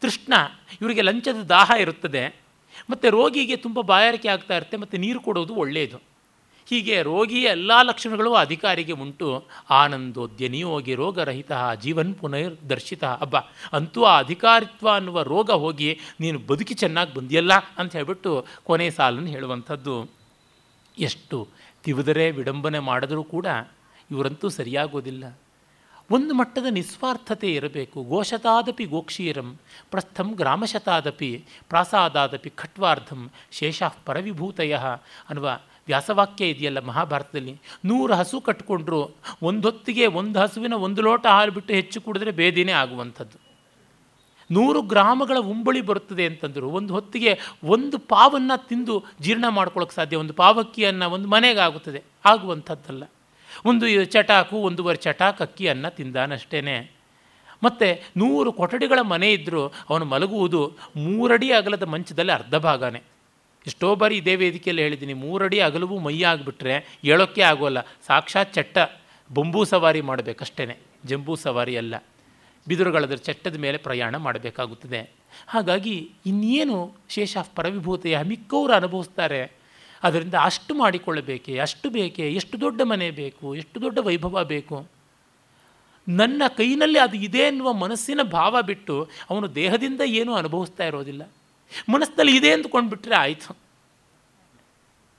[0.00, 0.32] ತೃಷ್ಣ,
[0.80, 2.40] ಇವರಿಗೆ ಲಂಚದ ದಾಹ ಇರುತ್ತದೆ.
[2.90, 5.98] ಮತ್ತು ರೋಗಿಗೆ ತುಂಬ ಬಾಯಾರಿಕೆ ಆಗ್ತಾ ಇರುತ್ತೆ, ಮತ್ತು ನೀರು ಕೊಡೋದು ಒಳ್ಳೆಯದು
[6.70, 9.46] ಹೀಗೆ ರೋಗಿಯ ಎಲ್ಲ ಲಕ್ಷಣಗಳು ಅಧಿಕಾರಿಗೆ ಉಂಟು.
[9.70, 13.04] ಆನಂದೋದ್ಯನಿಯೋಗಿ ರೋಗರಹಿತ, ಜೀವನ್ ಪುನರ್ದರ್ಶಿತ.
[13.04, 13.36] ಹಬ್ಬ
[13.72, 20.17] ಅಂತೂ ಆ ಅಧಿಕಾರಿತ್ವ ಅನ್ನುವ ರೋಗ ಹೋಗಿ ನೀನು ಬದುಕಿ ಚೆನ್ನಾಗಿ ಬಂದಿಯಲ್ಲ ಅಂತ ಹೇಳ್ಬಿಟ್ಟು ಕೊನೆ ಸಾಲನ್ನು ಹೇಳುವಂಥದ್ದು.
[20.98, 21.48] ಎಷ್ಟು
[21.84, 23.46] ತಿವಿದರೆ ವಿಡಂಬನೆ ಮಾಡಿದರೂ ಕೂಡ
[24.10, 25.38] ಇವರಂತೂ ಸರಿಯಾಗೋದಿಲ್ಲ.
[26.10, 28.02] ಒಂದು ಮಟ್ಟದ ನಿಸ್ವಾರ್ಥತೆ ಇರಬೇಕು.
[28.02, 29.58] ಗೋಶತಾದಪಿ ಗೋಕ್ಷೀರಂ,
[29.90, 34.76] ಪ್ರಸ್ಥಂ ಗ್ರಾಮಶತಾದಪಿ, ಪ್ರಾಸಾದಾದಪಿ ಖಟ್ವಾರ್ಧಂ, ಶೇಷ ಪರವಿಭೂತಯ
[35.28, 37.60] ಅನ್ನುವ ವ್ಯಾಸವಾಕ್ಯ ಇದೆಯಲ್ಲ ಮಹಾಭಾರತದಲ್ಲಿ.
[37.84, 39.10] ನೂರು ಹಸು ಕಟ್ಕೊಂಡ್ರು,
[39.42, 43.47] ಒಂದೊತ್ತಿಗೆ ಒಂದು ಹಸುವಿನ ಒಂದು ಲೋಟ ಹಾಲು ಬಿಟ್ಟು ಹೆಚ್ಚು ಕುಡಿದ್ರೆ ಬೇದಿನೇ ಆಗುವಂಥದ್ದು.
[44.50, 46.68] ನೂರು ಗ್ರಾಮಗಳ ಉಂಬಳಿ ಬರುತ್ತದೆ ಅಂತಂದರು.
[46.70, 47.32] ಒಂದು ಹೊತ್ತಿಗೆ
[47.64, 50.16] ಒಂದು ಪಾವನ್ನು ತಿಂದು ಜೀರ್ಣ ಮಾಡ್ಕೊಳ್ಳೋಕೆ ಸಾಧ್ಯ.
[50.16, 53.04] ಒಂದು ಪಾವಕ್ಕಿಯನ್ನು ಒಂದು ಮನೆಗೆ ಆಗುತ್ತದೆ ಆಗುವಂಥದ್ದಲ್ಲ.
[53.64, 56.60] ಒಂದು ಚಟಾಕು, ಒಂದೂವರೆ ಚಟಾಕ್ ಅಕ್ಕಿ ಅನ್ನ ತಿಂದಾನಷ್ಟೇ
[57.62, 57.86] ಮತ್ತು
[58.16, 60.60] ನೂರು ಕೊಠಡಿಗಳ ಮನೆ ಇದ್ದರೂ ಅವನು ಮಲಗುವುದು
[60.96, 63.00] ಮೂರಡಿ ಅಗಲದ ಮಂಚದಲ್ಲಿ ಅರ್ಧ ಭಾಗನೇ.
[63.66, 67.80] ಎಷ್ಟೋ ಬಾರಿ ಇದೇ ವೇದಿಕೆಯಲ್ಲಿ ಹೇಳಿದ್ದೀನಿ, ಮೂರಡಿ ಅಗಲವು ಮೈಯಾಗಿಬಿಟ್ರೆ ಹೇಳೋಕ್ಕೆ ಆಗೋಲ್ಲ.
[68.06, 68.78] ಸಾಕ್ಷಾತ್ ಚಟ್ಟ.
[69.34, 71.94] ಬೊಂಬೂ ಸವಾರಿ ಮಾಡಬೇಕಷ್ಟೇ ಜಂಬೂ ಸವಾರಿ ಅಲ್ಲ.
[72.68, 75.10] ಬಿದಿರುಗಳದ್ರ ಚಟ್ಟದ ಮೇಲೆ ಪ್ರಯಾಣ ಮಾಡಬೇಕಾಗುತ್ತದೆ.
[75.46, 79.52] ಹಾಗಾಗಿ ಇನ್ನೇನು ಶೇಷ ಪರವಿಭೂತೆಯ ಮಿಕ್ಕವರು ಅನುಭವಿಸ್ತಾರೆ.
[80.02, 84.86] ಅದರಿಂದ ಅಷ್ಟು ಮಾಡಿಕೊಳ್ಳಬೇಕೆ, ಅಷ್ಟು ಬೇಕೆ, ಎಷ್ಟು ದೊಡ್ಡ ಮನೆ ಬೇಕು, ಎಷ್ಟು ದೊಡ್ಡ ವೈಭವ ಬೇಕು.
[86.08, 91.28] ನನ್ನ ಕೈನಲ್ಲಿ ಅದು ಇದೆ ಎನ್ನುವ ಮನಸ್ಸಿನ ಭಾವ ಬಿಟ್ಟು ಅವನು ದೇಹದಿಂದ ಏನೂ ಅನುಭವಿಸ್ತಾ ಇರೋದಿಲ್ಲ.
[91.88, 93.56] ಮನಸ್ಸಿನಲ್ಲಿ ಇದೆ ಅಂದ್ಕೊಂಡ್ಬಿಟ್ರೆ ಆಯಿತು.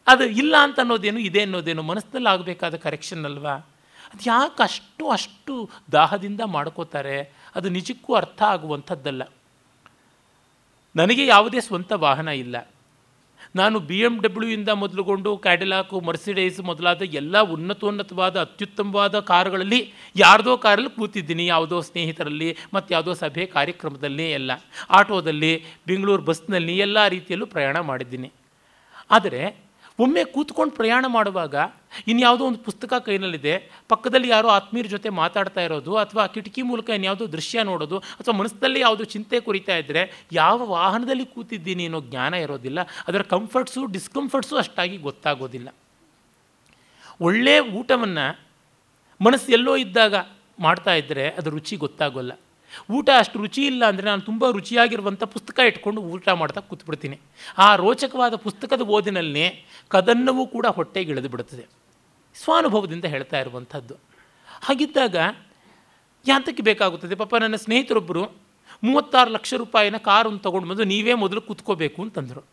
[0.08, 3.70] ಅದು ಇಲ್ಲ ಅಂತ ಅನ್ನೋದೇನು, ಇದೆ ಅನ್ನೋದೇನು ಮನಸ್ಸಿನಲ್ಲಿ ಆಗಬೇಕಾದ ಕರೆಕ್ಷನ್ ಅಲ್ವಾ?
[4.14, 9.24] ಅದು ಯಾಕೆ ಅಷ್ಟು ಅಷ್ಟು ದಾಹದಿಂದ ಮಾಡ್ಕೋತಾರೆ, ಅದು ನಿಜಕ್ಕೂ ಅರ್ಥ ಆಗುವಂಥದ್ದಲ್ಲ.
[10.96, 12.56] ನನಗೆ ಯಾವುದೇ ಸ್ವಂತ ವಾಹನ ಇಲ್ಲ.
[13.56, 21.46] ನಾನು ಬಿ ಎಂ ಡಬ್ಲ್ಯೂಯಿಂದ ಮೊದಲುಗೊಂಡು ಕ್ಯಾಡಿಲಾಕು ಮರ್ಸಿಡೈಸ್ ಮೊದಲಾದ ಎಲ್ಲ ಉನ್ನತೋನ್ನತವಾದ, ಅತ್ಯುತ್ತಮವಾದ ಕಾರುಗಳಲ್ಲಿ ಯಾರ್ದೋ ಕಾರಲ್ಲಿ ಕೂತಿದ್ದೀನಿ,
[21.46, 24.52] ಯಾವುದೋ ಸ್ನೇಹಿತರಲ್ಲಿ, ಮತ್ತು ಯಾವುದೋ ಸಭೆ ಕಾರ್ಯಕ್ರಮದಲ್ಲಿ ಎಲ್ಲ.
[24.90, 28.32] ಆಟೋದಲ್ಲಿ, ಬೆಂಗಳೂರು ಬಸ್ನಲ್ಲಿ ಎಲ್ಲ ರೀತಿಯಲ್ಲೂ ಪ್ರಯಾಣ ಮಾಡಿದ್ದೀನಿ.
[29.12, 29.69] ಆದರೆ
[30.00, 31.56] ಒಮ್ಮೆ ಕೂತ್ಕೊಂಡು ಪ್ರಯಾಣ ಮಾಡುವಾಗ
[32.08, 37.64] ಇನ್ಯಾವುದೋ ಒಂದು ಪುಸ್ತಕ ಕೈನಲ್ಲಿದೆ, ಪಕ್ಕದಲ್ಲಿ ಯಾರೋ ಆತ್ಮೀಯರ ಜೊತೆ ಮಾತಾಡ್ತಾ ಇರೋದು ಅಥವಾ ಕಿಟಕಿ ಮೂಲಕ ಇನ್ಯಾವುದೋ ದೃಶ್ಯ
[37.64, 42.80] ನೋಡೋದು ಅಥವಾ ಮನಸ್ಸಲ್ಲಿ ಯಾವುದೋ ಚಿಂತೆ ಕುರಿತಾ ಇದ್ದರೆ ಯಾವ ವಾಹನದಲ್ಲಿ ಕೂತಿದ್ದೀನಿ ಅನ್ನೋ ಜ್ಞಾನ ಇರೋದಿಲ್ಲ.
[43.08, 45.76] ಅದರ ಕಂಫರ್ಟ್ಸು ಡಿಸ್ಕಂಫರ್ಟ್ಸು ಅಷ್ಟಾಗಿ ಗೊತ್ತಾಗೋದಿಲ್ಲ.
[47.22, 48.40] ಒಳ್ಳೆಯ ಊಟವನ್ನು
[49.22, 50.16] ಮನಸ್ಸು ಎಲ್ಲೋ ಇದ್ದಾಗ
[50.60, 52.32] ಮಾಡ್ತಾ ಇದ್ದರೆ ಅದು ರುಚಿ ಗೊತ್ತಾಗೋಲ್ಲ.
[52.92, 57.20] ಊಟ ಅಷ್ಟು ರುಚಿ ಇಲ್ಲ ಅಂದರೆ ನಾನು ತುಂಬ ರುಚಿಯಾಗಿರುವಂಥ ಪುಸ್ತಕ ಇಟ್ಕೊಂಡು ಊಟ ಮಾಡ್ತಾ ಕೂತ್ಬಿಡ್ತೀನಿ.
[57.58, 61.66] ಆ ರೋಚಕವಾದ ಪುಸ್ತಕದ ಓದಿನಲ್ಲಿ ಕದನ್ನವೂ ಕೂಡ ಹೊಟ್ಟೆಗೆ ಇಳಿದು ಬಿಡುತ್ತದೆ.
[62.36, 63.96] ಸ್ವಾನುಭವದಿಂದ ಹೇಳ್ತಾ ಇರುವಂಥದ್ದು
[64.62, 65.16] ಹಾಗಿದ್ದಾಗ
[66.28, 67.16] ಯಾಂತಕ್ಕೆ ಬೇಕಾಗುತ್ತದೆ?
[67.16, 68.50] ಪಾಪ ನನ್ನ ಸ್ನೇಹಿತರೊಬ್ಬರು
[68.84, 72.46] ಮೂವತ್ತಾರು ಲಕ್ಷ ರೂಪಾಯಿನ ಕಾರನ್ನು ತೊಗೊಂಡು ಬಂದು ನೀವೇ ಮೊದಲು ಕೂತ್ಕೋಬೇಕು ಅಂತಂದರು.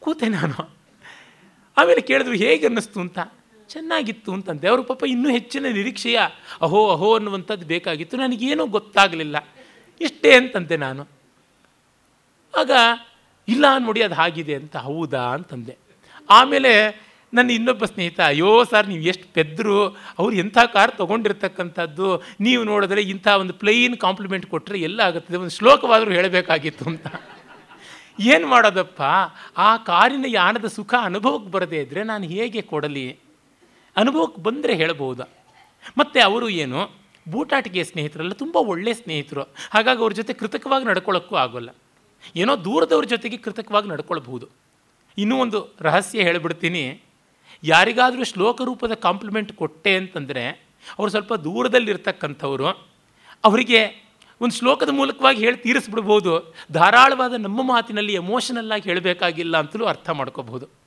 [0.00, 0.76] ಕೂತೆ ನಾನು.
[1.76, 3.00] ಆಮೇಲೆ ಕೇಳಿದ್ರು, ಹೇಗೆ ಅನ್ನಿಸ್ತು?
[3.00, 3.18] ಅಂತ.
[3.68, 4.68] ಚೆನ್ನಾಗಿತ್ತು ಅಂತಂದೆ.
[4.68, 6.20] ಅವರು ಪಾಪ ಇನ್ನೂ ಹೆಚ್ಚಿನ ನಿರೀಕ್ಷೆಯ
[6.62, 8.16] ಅಹೋ ಅಹೋ ಅನ್ನುವಂಥದ್ದು ಬೇಕಾಗಿತ್ತು.
[8.16, 9.48] ನನಗೇನೂ ಗೊತ್ತಾಗಲಿಲ್ಲ.
[10.00, 11.06] ಇಷ್ಟೇ ಅಂತಂದೆ ನಾನು.
[12.58, 12.70] ಆಗ,
[13.48, 15.76] ಇಲ್ಲ ನೋಡಿ ಅದು ಹಾಗಿದೆ ಅಂತ ಹೌದಾ ಅಂತಂದೆ.
[16.30, 17.04] ಆಮೇಲೆ
[17.34, 19.88] ನನ್ನ ಇನ್ನೊಬ್ಬ ಸ್ನೇಹಿತ, ಅಯ್ಯೋ ಸರ್ ನೀವು ಎಷ್ಟು ಪೆದ್ದರು
[20.18, 26.10] ಅವ್ರು ಎಂಥ ಕಾರ್ ತೊಗೊಂಡಿರ್ತಕ್ಕಂಥದ್ದು, ನೀವು ನೋಡಿದ್ರೆ ಇಂಥ ಒಂದು ಪ್ಲೈನ್ ಕಾಂಪ್ಲಿಮೆಂಟ್ ಕೊಟ್ಟರೆ ಎಲ್ಲ ಆಗುತ್ತದೆ, ಒಂದು ಶ್ಲೋಕವಾದರೂ
[26.10, 27.06] ಹೇಳಬೇಕಾಗಿತ್ತು ಅಂತ.
[28.20, 29.02] ಏನು ಮಾಡೋದಪ್ಪ?
[29.56, 33.23] ಆ ಕಾರಿನ ಯಾನದ ಸುಖ ಅನುಭವಕ್ಕೆ ಬರದೇ ಇದ್ದರೆ ನಾನು ಹೇಗೆ ಕೊಡಲಿ?
[33.96, 35.28] ಅನುಭವಕ್ಕೆ ಬಂದರೆ ಹೇಳಬಹುದು.
[35.98, 37.04] ಮತ್ತು ಅವರು ಏನು?
[37.30, 39.42] ಬೂಟಾಟಿಕೆ ಸ್ನೇಹಿತರಲ್ಲ, ತುಂಬ ಒಳ್ಳೆಯ ಸ್ನೇಹಿತರು.
[39.42, 41.70] ಹಾಗಾಗಿ ಅವ್ರ ಜೊತೆ ಕೃತಕವಾಗಿ ನಡ್ಕೊಳ್ಳೋಕ್ಕೂ ಆಗೋಲ್ಲ.
[42.36, 44.48] ಏನೋ ದೂರದವ್ರ ಜೊತೆಗೆ ಕೃತಕವಾಗಿ ನಡ್ಕೊಳ್ಬಹುದು.
[45.18, 47.02] ಇನ್ನೂ ಒಂದು ರಹಸ್ಯ ಹೇಳಿಬಿಡ್ತೀನಿ.
[47.64, 50.48] ಯಾರಿಗಾದರೂ ಶ್ಲೋಕ ರೂಪದ ಕಾಂಪ್ಲಿಮೆಂಟ್ ಕೊಟ್ಟೆ ಅಂತಂದರೆ,
[50.98, 52.66] ಅವರು ಸ್ವಲ್ಪ ದೂರದಲ್ಲಿರ್ತಕ್ಕಂಥವ್ರು,
[53.44, 54.04] ಅವರಿಗೆ
[54.40, 56.54] ಒಂದು ಶ್ಲೋಕದ ಮೂಲಕವಾಗಿ ಹೇಳಿ ತೀರಿಸ್ಬಿಡ್ಬೋದು.
[56.72, 60.83] ಧಾರಾಳವಾದ ನಮ್ಮ ಮಾತಿನಲ್ಲಿ ಎಮೋಷನಲ್ಲಾಗಿ ಹೇಳಬೇಕಾಗಿಲ್ಲ ಅಂತಲೂ ಅರ್ಥ ಮಾಡ್ಕೋಬಹುದು.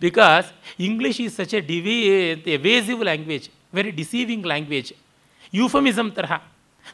[0.00, 2.02] Because English is such a D V
[2.46, 4.92] evasive language very deceiving language
[5.54, 6.32] euphemism ತರಹ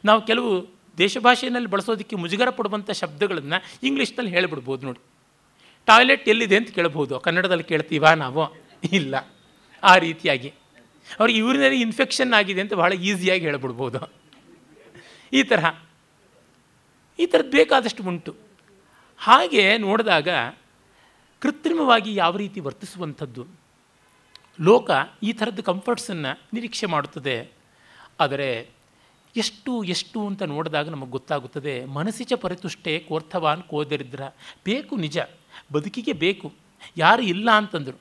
[0.04, 5.02] ನಾವು ಕೆಲವು ದೇಶ ಭಾಷೆಯಲ್ಲಿ ಬಳಸೋದಕ್ಕೆ ಮುಜುಗರ ಪಡುವಂಥ ಶಬ್ದಗಳನ್ನು ಇಂಗ್ಲೀಷ್ನಲ್ಲಿ ಹೇಳಿಬಿಡ್ಬೋದು ನೋಡಿ.
[5.86, 8.62] ಟಾಯ್ಲೆಟ್ ಎಲ್ಲಿದೆ ಅಂತ ಕೇಳ್ಬೋದು ಕನ್ನಡದಲ್ಲಿ ಕೇಳ್ತೀವಾ ನಾವು?
[8.92, 9.34] ಇಲ್ಲ.
[9.82, 10.52] ಆ ರೀತಿಯಾಗಿ.
[11.20, 14.12] ಅವ್ರಿಗೆ ಯೂರಿನರಿ ಇನ್ಫೆಕ್ಷನ್ ಆಗಿದೆ ಅಂತ ಬಹಳ ಈಸಿಯಾಗಿ ಹೇಳ್ಬಿಡ್ಬೋದು.
[15.32, 15.78] ಈ ತರಹ.
[17.18, 18.36] ಈ ಥರದ್ದು ಬೇಕಾದಷ್ಟು ಉಂಟು.
[19.18, 20.28] ಹಾಗೆ ನೋಡಿದಾಗ
[21.44, 23.42] ಕೃತ್ರಿಮವಾಗಿ ಯಾವ ರೀತಿ ವರ್ತಿಸುವಂಥದ್ದು?
[24.60, 24.90] ಲೋಕ
[25.22, 27.34] ಈ ಥರದ ಕಂಫರ್ಟ್ಸನ್ನು ನಿರೀಕ್ಷೆ ಮಾಡುತ್ತದೆ.
[28.20, 28.48] ಆದರೆ
[29.36, 34.22] ಎಷ್ಟು ಎಷ್ಟು ಅಂತ ನೋಡಿದಾಗ ನಮಗೆ ಗೊತ್ತಾಗುತ್ತದೆ, ಮನಸ್ಸಿಚ ಪರಿತುಷ್ಟೆ ಕೋರ್ಥವಾನ್ ಕೋದರಿದ್ರ.
[34.64, 35.18] ಬೇಕು ನಿಜ,
[35.72, 36.52] ಬದುಕಿಗೆ ಬೇಕು,
[36.96, 37.98] ಯಾರು ಇಲ್ಲ ಅಂತಂದರು.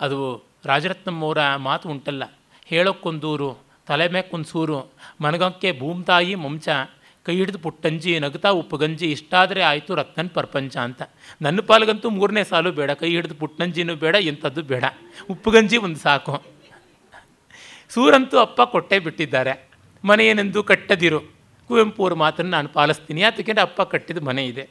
[0.00, 2.24] ಅದು ರಾಜರತ್ನಮ್ಮವರ ಮಾತು ಉಂಟಲ್ಲ
[2.64, 4.78] ಹೇಳೋಕ್ಕೊಂದೂರು ತಲೆ ಮೇಕೊಂದು ಸೂರು
[5.20, 6.68] ಮನಗಕ್ಕೆ ಭೂಮ್ತಾಯಿ ಮಂಚ
[7.24, 11.02] ಕೈ ಹಿಡಿದು ಪುಟ್ಟಂಜಿ ನಗುತ್ತಾ ಉಪ್ಪುಗಂಜಿ ಇಷ್ಟಾದರೆ ಆಯಿತು ರತ್ನನ್ ಪ್ರಪಂಚ ಅಂತ.
[11.42, 14.84] ನನ್ನ ಪಾಲ್ಗಂತೂ ಮೂರನೇ ಸಾಲು ಬೇಡ, ಕೈ ಹಿಡಿದು ಪುಟ್ಟಂಜಿನೂ ಬೇಡ ಎಂಥದ್ದು ಬೇಡ.
[15.30, 16.44] ಉಪ್ಪುಗಂಜಿ ಒಂದು ಸಾಕು.
[17.88, 19.68] ಸೂರಂತೂ ಅಪ್ಪ ಕೊಟ್ಟೆ ಬಿಟ್ಟಿದ್ದಾರೆ.
[20.04, 21.20] ಮನೆಯೇನೆಂದು ಕಟ್ಟದಿರು.
[21.68, 23.20] ಕುವೆಂಪು ಅವ್ರ ಮಾತನ್ನು ನಾನು ಪಾಲಿಸ್ತೀನಿ.
[23.20, 24.68] ಯಾತಕ್ಕೆ ಅಪ್ಪ ಕಟ್ಟಿದ ಮನೆ ಇದೆ.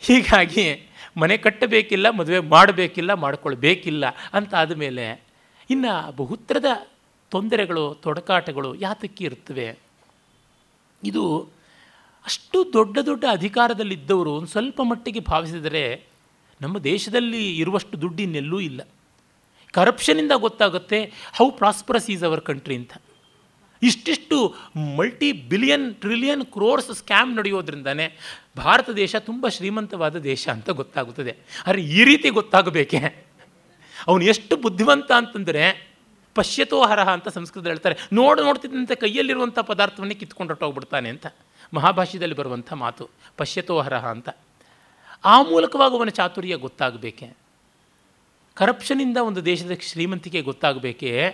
[0.00, 5.24] ಹೀಗಾಗಿ ಮನೆ ಕಟ್ಟಬೇಕಿಲ್ಲ, ಮದುವೆ ಮಾಡಬೇಕಿಲ್ಲ, ಮಾಡ್ಕೊಳ್ಬೇಕಿಲ್ಲ ಅಂತ ಆದಮೇಲೆ
[5.70, 6.64] ಇನ್ನು ಬಹುತ್ರದ
[7.30, 9.78] ತೊಂದರೆಗಳು, ತೊಡಕಾಟಗಳು ಯಾತಕ್ಕೆ ಇರುತ್ತವೆ?
[11.04, 11.48] ಇದು
[12.26, 16.08] ಅಷ್ಟು ದೊಡ್ಡ ದೊಡ್ಡ ಅಧಿಕಾರದಲ್ಲಿದ್ದವರು ಒಂದು ಸ್ವಲ್ಪ ಮಟ್ಟಿಗೆ ಭಾವಿಸಿದರೆ
[16.60, 18.80] ನಮ್ಮ ದೇಶದಲ್ಲಿ ಇರುವಷ್ಟು ದುಡ್ಡು ಇನ್ನೆಲ್ಲೂ ಇಲ್ಲ.
[19.72, 22.92] ಕರಪ್ಷನಿಂದ ಗೊತ್ತಾಗುತ್ತೆ how prosperous is our country ಅಂತ.
[23.82, 24.54] ಇಷ್ಟಿಷ್ಟು
[24.96, 28.18] multi billion trillion crores scam ನಡೆಯೋದ್ರಿಂದನೇ
[28.56, 31.30] Bharat ದೇಶ ತುಂಬ ಶ್ರೀಮಂತವಾದ ದೇಶ ಅಂತ ಗೊತ್ತಾಗುತ್ತದೆ.
[31.66, 32.98] ಆದರೆ ಈ ರೀತಿ ಗೊತ್ತಾಗಬೇಕೆ?
[34.06, 35.92] ಅವನು ಎಷ್ಟು ಬುದ್ಧಿವಂತ ಅಂತಂದರೆ
[36.34, 37.96] ಪಶ್ಯತೋಹರಹ ಅಂತ ಸಂಸ್ಕೃತದಲ್ಲಿ ಹೇಳ್ತಾರೆ.
[38.12, 40.52] ನೋಡು ನೋಡ್ತಿದ್ದಂತೆ ಕೈಯಲ್ಲಿರುವಂಥ ಪದಾರ್ಥವನ್ನೇ ಕಿತ್ಕೊಂಡು
[41.08, 41.26] ಅಂತ.
[41.74, 44.28] ಮಹಾಭಾಷ್ಯದಲ್ಲಿ ಬರುವಂಥ ಮಾತು, ಪಶ್ಯತೋ ಹರಹ ಅಂತ.
[45.24, 47.36] ಆ ಮೂಲಕವಾಗಿ ಅವನ ಚಾತುರ್ಯ ಗೊತ್ತಾಗಬೇಕೆ?
[48.54, 51.28] ಕರಪ್ಷನಿಂದ ಒಂದು ದೇಶದ ಶ್ರೀಮಂತಿಕೆ ಗೊತ್ತಾಗಬೇಕೇ?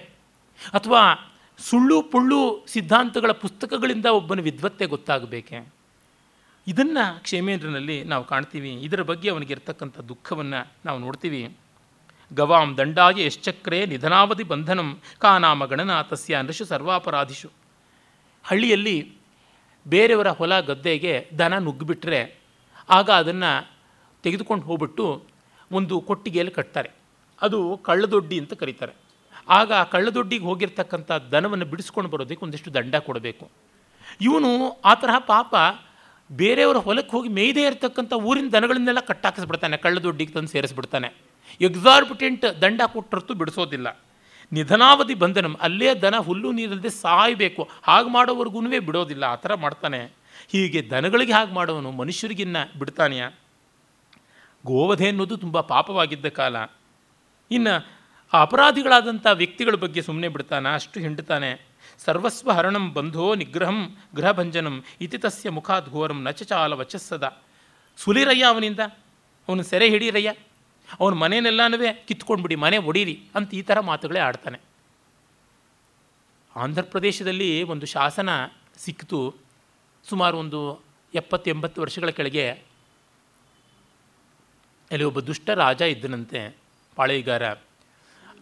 [0.73, 5.73] ಅಥವಾ ಸುಳ್ಳು ಪುಳ್ಳು ಸಿದ್ಧಾಂತಗಳ ಪುಸ್ತಕಗಳಿಂದ ಒಬ್ಬನ ವಿದ್ವತ್ತೆ ಗೊತ್ತಾಗಬೇಕೆ?
[6.67, 8.75] ಇದನ್ನು ಕ್ಷೇಮೇಂದ್ರನಲ್ಲಿ ನಾವು ಕಾಣ್ತೀವಿ.
[8.75, 11.57] ಇದರ ಬಗ್ಗೆ ಅವನಿಗಿರ್ತಕ್ಕಂಥ ದುಃಖವನ್ನು ನಾವು ನೋಡ್ತೀವಿ.
[12.35, 17.51] ಗವಾಂ ದಂಡಾಯ ಯಶ್ಚಕ್ರೆ ನಿಧನಾವಧಿ ಬಂಧನಂ ಕಾನಾಮ ಗಣನಾಥಸ್ಯ ನೃಷು ಸರ್ವಾಪರಾಧಿಷು.
[18.45, 19.17] ಹಳ್ಳಿಯಲ್ಲಿ
[19.87, 22.41] ಬೇರೆಯವರ ಹೊಲ ಗದ್ದೆಗೆ ದನ ನುಗ್ಗಿಬಿಟ್ರೆ
[22.91, 23.71] ಆಗ ಅದನ್ನು
[24.23, 25.25] ತೆಗೆದುಕೊಂಡು ಹೋಗ್ಬಿಟ್ಟು
[25.73, 26.91] ಒಂದು ಕೊಟ್ಟಿಗೆಯಲ್ಲಿ ಕಟ್ತಾರೆ.
[27.43, 28.93] ಅದು ಕಳ್ಳದೊಡ್ಡಿ ಅಂತ ಕರೀತಾರೆ.
[29.49, 33.51] ಆಗ ಆ ಕಳ್ಳದೊಡ್ಡಿಗೆ ಹೋಗಿರ್ತಕ್ಕಂಥ ದನವನ್ನು ಬಿಡಿಸ್ಕೊಂಡು ಬರೋದಕ್ಕೆ ಒಂದಿಷ್ಟು ದಂಡ ಕೊಡಬೇಕು.
[34.21, 35.55] ಇವನು ಆ ತರಹ ಪಾಪ
[36.33, 41.15] ಬೇರೆಯವರ ಹೊಲಕ್ಕೆ ಹೋಗಿ ಮೇಯ್ದೇ ಇರತಕ್ಕಂಥ ಊರಿನ ದನಗಳನ್ನೆಲ್ಲ ಕಟ್ಟಾಕಿಸ್ಬಿಡ್ತಾನೆ, ಕಳ್ಳದೊಡ್ಡಿಗೆ ತಂದು ಸೇರಿಸ್ಬಿಡ್ತಾನೆ.
[41.61, 44.01] ಎಕ್ಸಾರ್ಬಿಟೆಂಟ್ ದಂಡ ಕೊಟ್ಟರತ್ತು ಬಿಡಿಸೋದಿಲ್ಲ.
[44.53, 47.69] ನಿಧನಾವಧಿ ಬಂಧನಂ, ಅಲ್ಲೇ ದನ ಹುಲ್ಲು ನೀರಲ್ಲದೆ ಸಾಯಬೇಕು.
[47.83, 50.05] ಹಾಗೆ ಮಾಡೋವರೆಗೂ ಬಿಡೋದಿಲ್ಲ, ಆ ಥರ ಮಾಡ್ತಾನೆ.
[50.49, 53.31] ಹೀಗೆ ದನಗಳಿಗೆ ಹಾಗೆ ಮಾಡೋವನು, ಮನುಷ್ಯರಿಗಿನ್ನ ಬಿಡ್ತಾನೆಯಾ?
[54.67, 56.57] ಗೋವಧೆ ಅನ್ನೋದು ತುಂಬ ಪಾಪವಾಗಿದ್ದ ಕಾಲ.
[57.51, 60.75] ಇನ್ನು ಅಪರಾಧಿಗಳಾದಂಥ ವ್ಯಕ್ತಿಗಳ ಬಗ್ಗೆ ಸುಮ್ಮನೆ ಬಿಡ್ತಾನೆ?
[60.75, 61.67] ಅಷ್ಟು ಹಿಂಡ್ತಾನೆ.
[62.05, 65.51] ಸರ್ವಸ್ವ ಹರಣಂ ಬಂಧೋ ನಿಗ್ರಹಂ ಗೃಹಭಂಜನಂ ಇತಿ ತಸ್ಯ
[65.91, 67.39] ಘೋರಂ ನಚಚಾಲ ವಚಸ್ಸದ.
[67.97, 68.79] ಸುಲಿರಯ್ಯ ಅವನಿಂದ?
[69.49, 70.33] ಅವನು ಸೆರೆ ಹಿಡೀರಯ್ಯ
[71.01, 71.79] ಅವನ ಮನೆಯನ್ನೆಲ್ಲನೂ
[72.09, 74.59] ಕಿತ್ಕೊಂಡ್ಬಿಡಿ, ಮನೆ ಒಡೀರಿ ಅಂತ ಈ ಥರ ಮಾತುಗಳೇ ಆಡ್ತಾನೆ.
[76.57, 78.31] ಆಂಧ್ರ ಪ್ರದೇಶದಲ್ಲಿ ಒಂದು ಶಾಸನ
[78.77, 79.21] ಸಿಕ್ಕಿತು,
[80.09, 80.61] ಸುಮಾರು ಒಂದು
[81.15, 82.45] ಎಪ್ಪತ್ತು ಎಂಬತ್ತು ವರ್ಷಗಳ ಕೆಳಗೆ.
[84.91, 86.57] ಅಲ್ಲಿ ಒಬ್ಬ ದುಷ್ಟ ರಾಜ ಇದ್ದನಂತೆ,
[86.97, 87.45] ಪಾಳೆಗಾರ.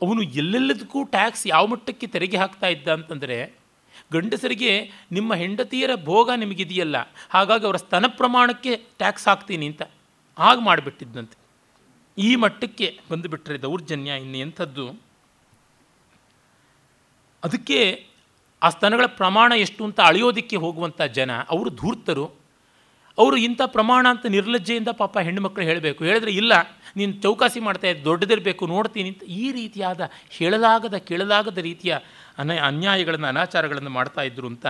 [0.02, 3.39] ಅವನು ಎಲ್ಲೆಲ್ಲದಕ್ಕೂ ಟ್ಯಾಕ್ಸ್ ಯಾವ ಮಟ್ಟಕ್ಕೆ ತೆರಿಗೆ ಹಾಕ್ತಾ ಇದ್ದ ಅಂತಂದರೆ,
[4.12, 4.72] ಗಂಡಸರಿಗೆ
[5.12, 6.97] ನಿಮ್ಮ ಹೆಂಡತಿಯರ ಭೋಗ ನಿಮಗಿದೆಯಲ್ಲ,
[7.31, 9.82] ಹಾಗಾಗಿ ಅವರ ಸ್ತನ ಪ್ರಮಾಣಕ್ಕೆ ಟ್ಯಾಕ್ಸ್ ಹಾಕ್ತೀನಿ ಅಂತ
[10.39, 11.39] ಹಾಗೆ ಮಾಡಿಬಿಟ್ಟಿದ್ದಂತೆ
[12.20, 14.86] ಈ ಮಟ್ಟಕ್ಕೆ ಬಂದುಬಿಟ್ರೆ ದೌರ್ಜನ್ಯ ಇನ್ನು ಎಂಥದ್ದು
[17.44, 17.80] ಅದಕ್ಕೆ
[18.62, 22.26] ಆ ಸ್ತನಗಳ ಪ್ರಮಾಣ ಎಷ್ಟು ಅಂತ ಅಳೆಯೋದಕ್ಕೆ ಹೋಗುವಂಥ ಜನ, ಅವರು ಧೂರ್ತರು.
[23.18, 26.05] ಅವರು ಇಂಥ ಪ್ರಮಾಣ ಅಂತ ನಿರ್ಲಜ್ಜೆಯಿಂದ ಪಾಪ ಹೆಣ್ಣುಮಕ್ಕಳು ಹೇಳಬೇಕು.
[26.05, 26.52] ಹೇಳಿದ್ರೆ, ಇಲ್ಲ,
[26.97, 31.94] ನೀನು ಚೌಕಾಸಿ ಮಾಡ್ತಾ ಇದ್ದು, ದೊಡ್ಡದಿರಬೇಕು, ನೋಡ್ತೀನಿ ಅಂತ ಈ ರೀತಿಯಾದ ಹೇಳಲಾಗದ, ಕೇಳಲಾಗದ ರೀತಿಯ
[32.38, 34.66] ಅನ ಅನ್ಯಾಯಗಳನ್ನು, ಅನಾಚಾರಗಳನ್ನು ಮಾಡ್ತಾ ಇದ್ರು ಅಂತ,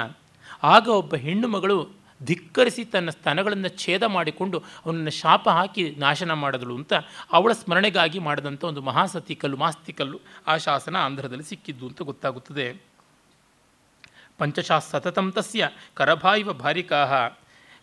[0.62, 1.76] ಆಗ ಒಬ್ಬ ಹೆಣ್ಣು ಮಗಳು
[2.20, 6.92] ಧಿಕ್ಕರಿಸಿ ತನ್ನ ಸ್ತನಗಳನ್ನು ಛೇದ ಮಾಡಿಕೊಂಡು ಅವನನ್ನು ಶಾಪ ಹಾಕಿ ನಾಶನ ಮಾಡಿದಳು ಅಂತ
[7.32, 12.66] ಅವಳ ಸ್ಮರಣೆಗಾಗಿ ಮಾಡಿದಂಥ ಒಂದು ಮಹಾಸತಿ ಕಲ್ಲು, ಮಾಸ್ತಿ ಕಲ್ಲು ಆ ಶಾಸನ ಆಂಧ್ರದಲ್ಲಿ ಸಿಕ್ಕಿದ್ದು ಅಂತ ಗೊತ್ತಾಗುತ್ತದೆ.
[14.38, 15.64] ಪಂಚಶಾ ಸತತಂ ತಸ್ಯ
[15.94, 17.00] ಕರಭಾಯಿವ ಭಾರಿಕಾ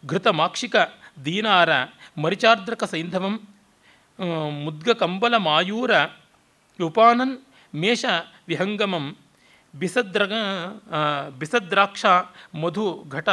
[0.04, 0.76] ಘೃತಮಾಕ್ಷಿಕ
[1.26, 1.70] ದೀನಾರ
[2.24, 3.36] ಮರಿಚಾರ್ದ್ರಕ ಸೈಂಧವಂ
[4.66, 5.92] ಮುದ್ಗ ಕಂಬಲ ಮಾಯೂರ
[6.80, 7.36] ಉಪಾನನ್
[7.74, 8.06] ಮೇಷ
[8.48, 9.06] ವಿಹಂಗಮಂ,
[9.74, 10.34] ಬಿಸದ್ರಗ
[11.40, 12.06] ಬಿಸದ್ರಾಕ್ಷ
[12.64, 13.30] ಮಧು ಘಟ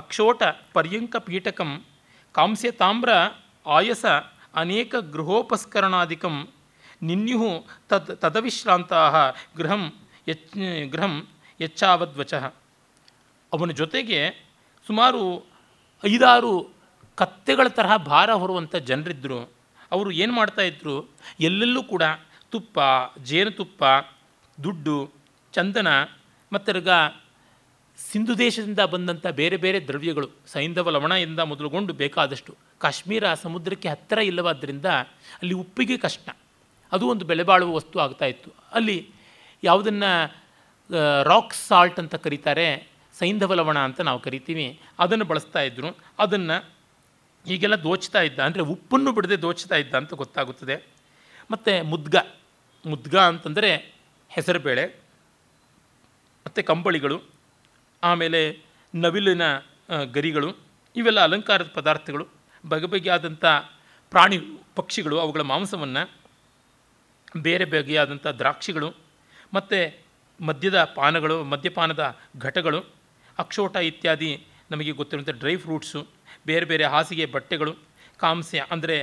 [0.00, 0.42] ಅಕ್ಷೋಟ
[0.72, 1.70] ಪರ್ಯಂಕ ಪೀಠಕಂ
[2.34, 3.10] ಕಾಂಸ್ಯ ತಾಮ್ರ
[3.66, 4.04] ಆಯಸ
[4.54, 6.36] ಅನೇಕ ಗೃಹೋಪಸ್ಕರಣಾಧಿಕಂ
[7.02, 7.50] ನಿನ್ಯು
[7.90, 9.00] ತದ್ ತದವಿಶ್ರಾಂತಾ
[9.58, 9.82] ಗೃಹಂ
[10.28, 10.46] ಯಚ್,
[10.92, 11.14] ಗೃಹಂ
[11.60, 12.32] ಯಚ್ಚಾವದ್ವಚ
[13.52, 14.20] ಅವನ ಜೊತೆಗೆ
[14.86, 15.22] ಸುಮಾರು
[16.04, 16.52] ಐದಾರು
[17.18, 19.38] ಕತ್ತೆಗಳ ತರಹ ಭಾರ ಹೊರುವಂಥ ಜನರಿದ್ದರು
[19.92, 20.94] ಅವರು ಏನು ಮಾಡ್ತಾಯಿದ್ರು
[21.40, 22.04] ಎಲ್ಲೆಲ್ಲೂ ಕೂಡ
[22.52, 22.78] ತುಪ್ಪ,
[23.22, 23.82] ಜೇನುತುಪ್ಪ,
[24.58, 24.98] ದುಡ್ಡು,
[25.54, 25.88] ಚಂದನ
[26.52, 26.90] ಮತ್ತಿರ್ಗ
[27.98, 32.52] ಸಿಂಧು ದೇಶದಿಂದ ಬಂದಂಥ ಬೇರೆ ಬೇರೆ ದ್ರವ್ಯಗಳು ಸೈಂಧವ ಲವಣದಿಂದ ಮೊದಲುಗೊಂಡು ಬೇಕಾದಷ್ಟು.
[32.82, 34.88] ಕಾಶ್ಮೀರ ಸಮುದ್ರಕ್ಕೆ ಹತ್ತಿರ ಇಲ್ಲವಾದ್ದರಿಂದ
[35.38, 36.28] ಅಲ್ಲಿ ಉಪ್ಪಿಗೆ ಕಷ್ಟ.
[36.92, 38.50] ಅದು ಒಂದು ಬೆಲೆಬಾಳುವ ವಸ್ತು ಆಗ್ತಾ ಇತ್ತು.
[38.78, 38.98] ಅಲ್ಲಿ
[39.62, 40.10] ಯಾವುದನ್ನು
[41.30, 42.66] ರಾಕ್ ಸಾಲ್ಟ್ ಅಂತ ಕರೀತಾರೆ,
[43.14, 44.66] ಸೈಂಧವ ಲವಣ ಅಂತ ನಾವು ಕರಿತೀವಿ.
[45.04, 45.90] ಅದನ್ನು ಬಳಸ್ತಾ ಇದ್ದರು
[46.24, 46.56] ಅದನ್ನು
[47.46, 50.76] ಈಗೆಲ್ಲ ದೋಚ್ತಾ ಇದ್ದ, ಅಂದರೆ ಉಪ್ಪನ್ನು ಬಿಡದೆ ದೋಚ್ತಾ ಇದ್ದ ಅಂತ ಗೊತ್ತಾಗುತ್ತದೆ.
[51.52, 52.16] ಮತ್ತು ಮುದ್ಗ
[52.84, 53.70] ಮುದ್ಗ ಅಂತಂದರೆ
[54.30, 54.84] ಹೆಸರುಬೇಳೆ,
[56.46, 57.18] ಮತ್ತು ಕಂಬಳಿಗಳು
[58.02, 58.40] ಆಮೇಲೆ
[58.94, 59.42] ನವಿಲಿನ
[60.12, 60.50] ಗರಿಗಳು,
[60.96, 62.24] ಇವೆಲ್ಲ ಅಲಂಕಾರದ ಪದಾರ್ಥಗಳು
[62.66, 63.44] ಬಗೆ ಬಗೆಯಾದಂಥ
[64.10, 64.38] ಪ್ರಾಣಿ
[64.76, 66.02] ಪಕ್ಷಿಗಳು, ಅವುಗಳ ಮಾಂಸವನ್ನು,
[67.42, 68.88] ಬೇರೆ ಬಗೆಯಾದಂಥ ದ್ರಾಕ್ಷಿಗಳು,
[69.54, 69.78] ಮತ್ತು
[70.40, 72.80] ಮದ್ಯದ ಪಾನಗಳು, ಮದ್ಯಪಾನದ ಘಟಗಳು,
[73.38, 76.06] ಅಕ್ಷೋಟ ಇತ್ಯಾದಿ ನಮಗೆ ಗೊತ್ತಿರುವಂಥ ಡ್ರೈ ಫ್ರೂಟ್ಸು,
[76.46, 77.72] ಬೇರೆ ಬೇರೆ ಹಾಸಿಗೆ ಬಟ್ಟೆಗಳು,
[78.18, 78.96] ಕಾಂಸ್ಯ, ಅಂದರೆ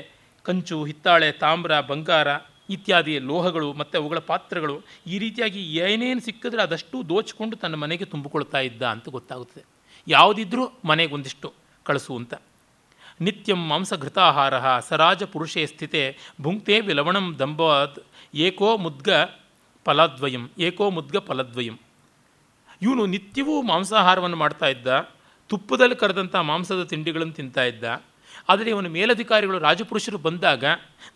[0.46, 2.28] ಕಂಚು, ಹಿತ್ತಾಳೆ, ತಾಮ್ರ, ಬಂಗಾರ
[2.70, 8.82] ಇತ್ಯಾದಿ ಲೋಹಗಳು ಮತ್ತು ಅವುಗಳ ಪಾತ್ರಗಳು ಈ ರೀತಿಯಾಗಿ ಏನೇನು ಸಿಕ್ಕಿದ್ರೆ ಅದಷ್ಟು ದೋಚಿಕೊಂಡು ತನ್ನ ಮನೆಗೆ ತುಂಬಿಕೊಳ್ತಾ ಇದ್ದ
[8.82, 9.66] ಅಂತ ಗೊತ್ತಾಗುತ್ತದೆ.
[10.08, 12.34] ಯಾವುದಿದ್ರೂ ಮನೆಗೊಂದಿಷ್ಟು ಕಳಿಸು ಅಂತ.
[13.22, 18.00] ನಿತ್ಯಂ ಮಾಂಸಘೃತಾಹಾರ ಸರಾಜ ಪುರುಷೇ ಸ್ಥಿತೆ ಭುಂಕ್ತೆ ವಿಲವಣಂ ದಂಬಾದ್
[18.36, 19.10] ಏಕೋ ಮುದ್ಗ
[19.86, 21.80] ಫಲದ್ವಯಂ, ಏಕೋ ಮುದ್ಗ ಫಲದ್ವಯಂ.
[22.82, 24.88] ಇವನು ನಿತ್ಯವೂ ಮಾಂಸಾಹಾರವನ್ನು ಮಾಡ್ತಾ ಇದ್ದ,
[25.48, 27.84] ತುಪ್ಪದಲ್ಲಿ ಕರೆದಂಥ ಮಾಂಸದ ತಿಂಡಿಗಳನ್ನು ತಿಂತಾ ಇದ್ದ
[28.50, 30.64] ಆದರೆ ಇವನ ಮೇಲಧಿಕಾರಿಗಳು ರಾಜಪುರುಷರು ಬಂದಾಗ,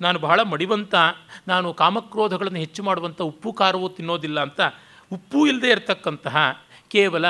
[0.01, 0.95] ನಾನು ಬಹಳ ಮಡಿವಂತ,
[1.47, 4.61] ನಾನು ಕಾಮಕ್ರೋಧಗಳನ್ನು ಹೆಚ್ಚು ಮಾಡುವಂಥ ಉಪ್ಪು ಖಾರವೂ ತಿನ್ನೋದಿಲ್ಲ ಅಂತ
[5.11, 6.37] ಉಪ್ಪು ಇಲ್ಲದೆ ಇರತಕ್ಕಂತಹ
[6.87, 7.25] ಕೇವಲ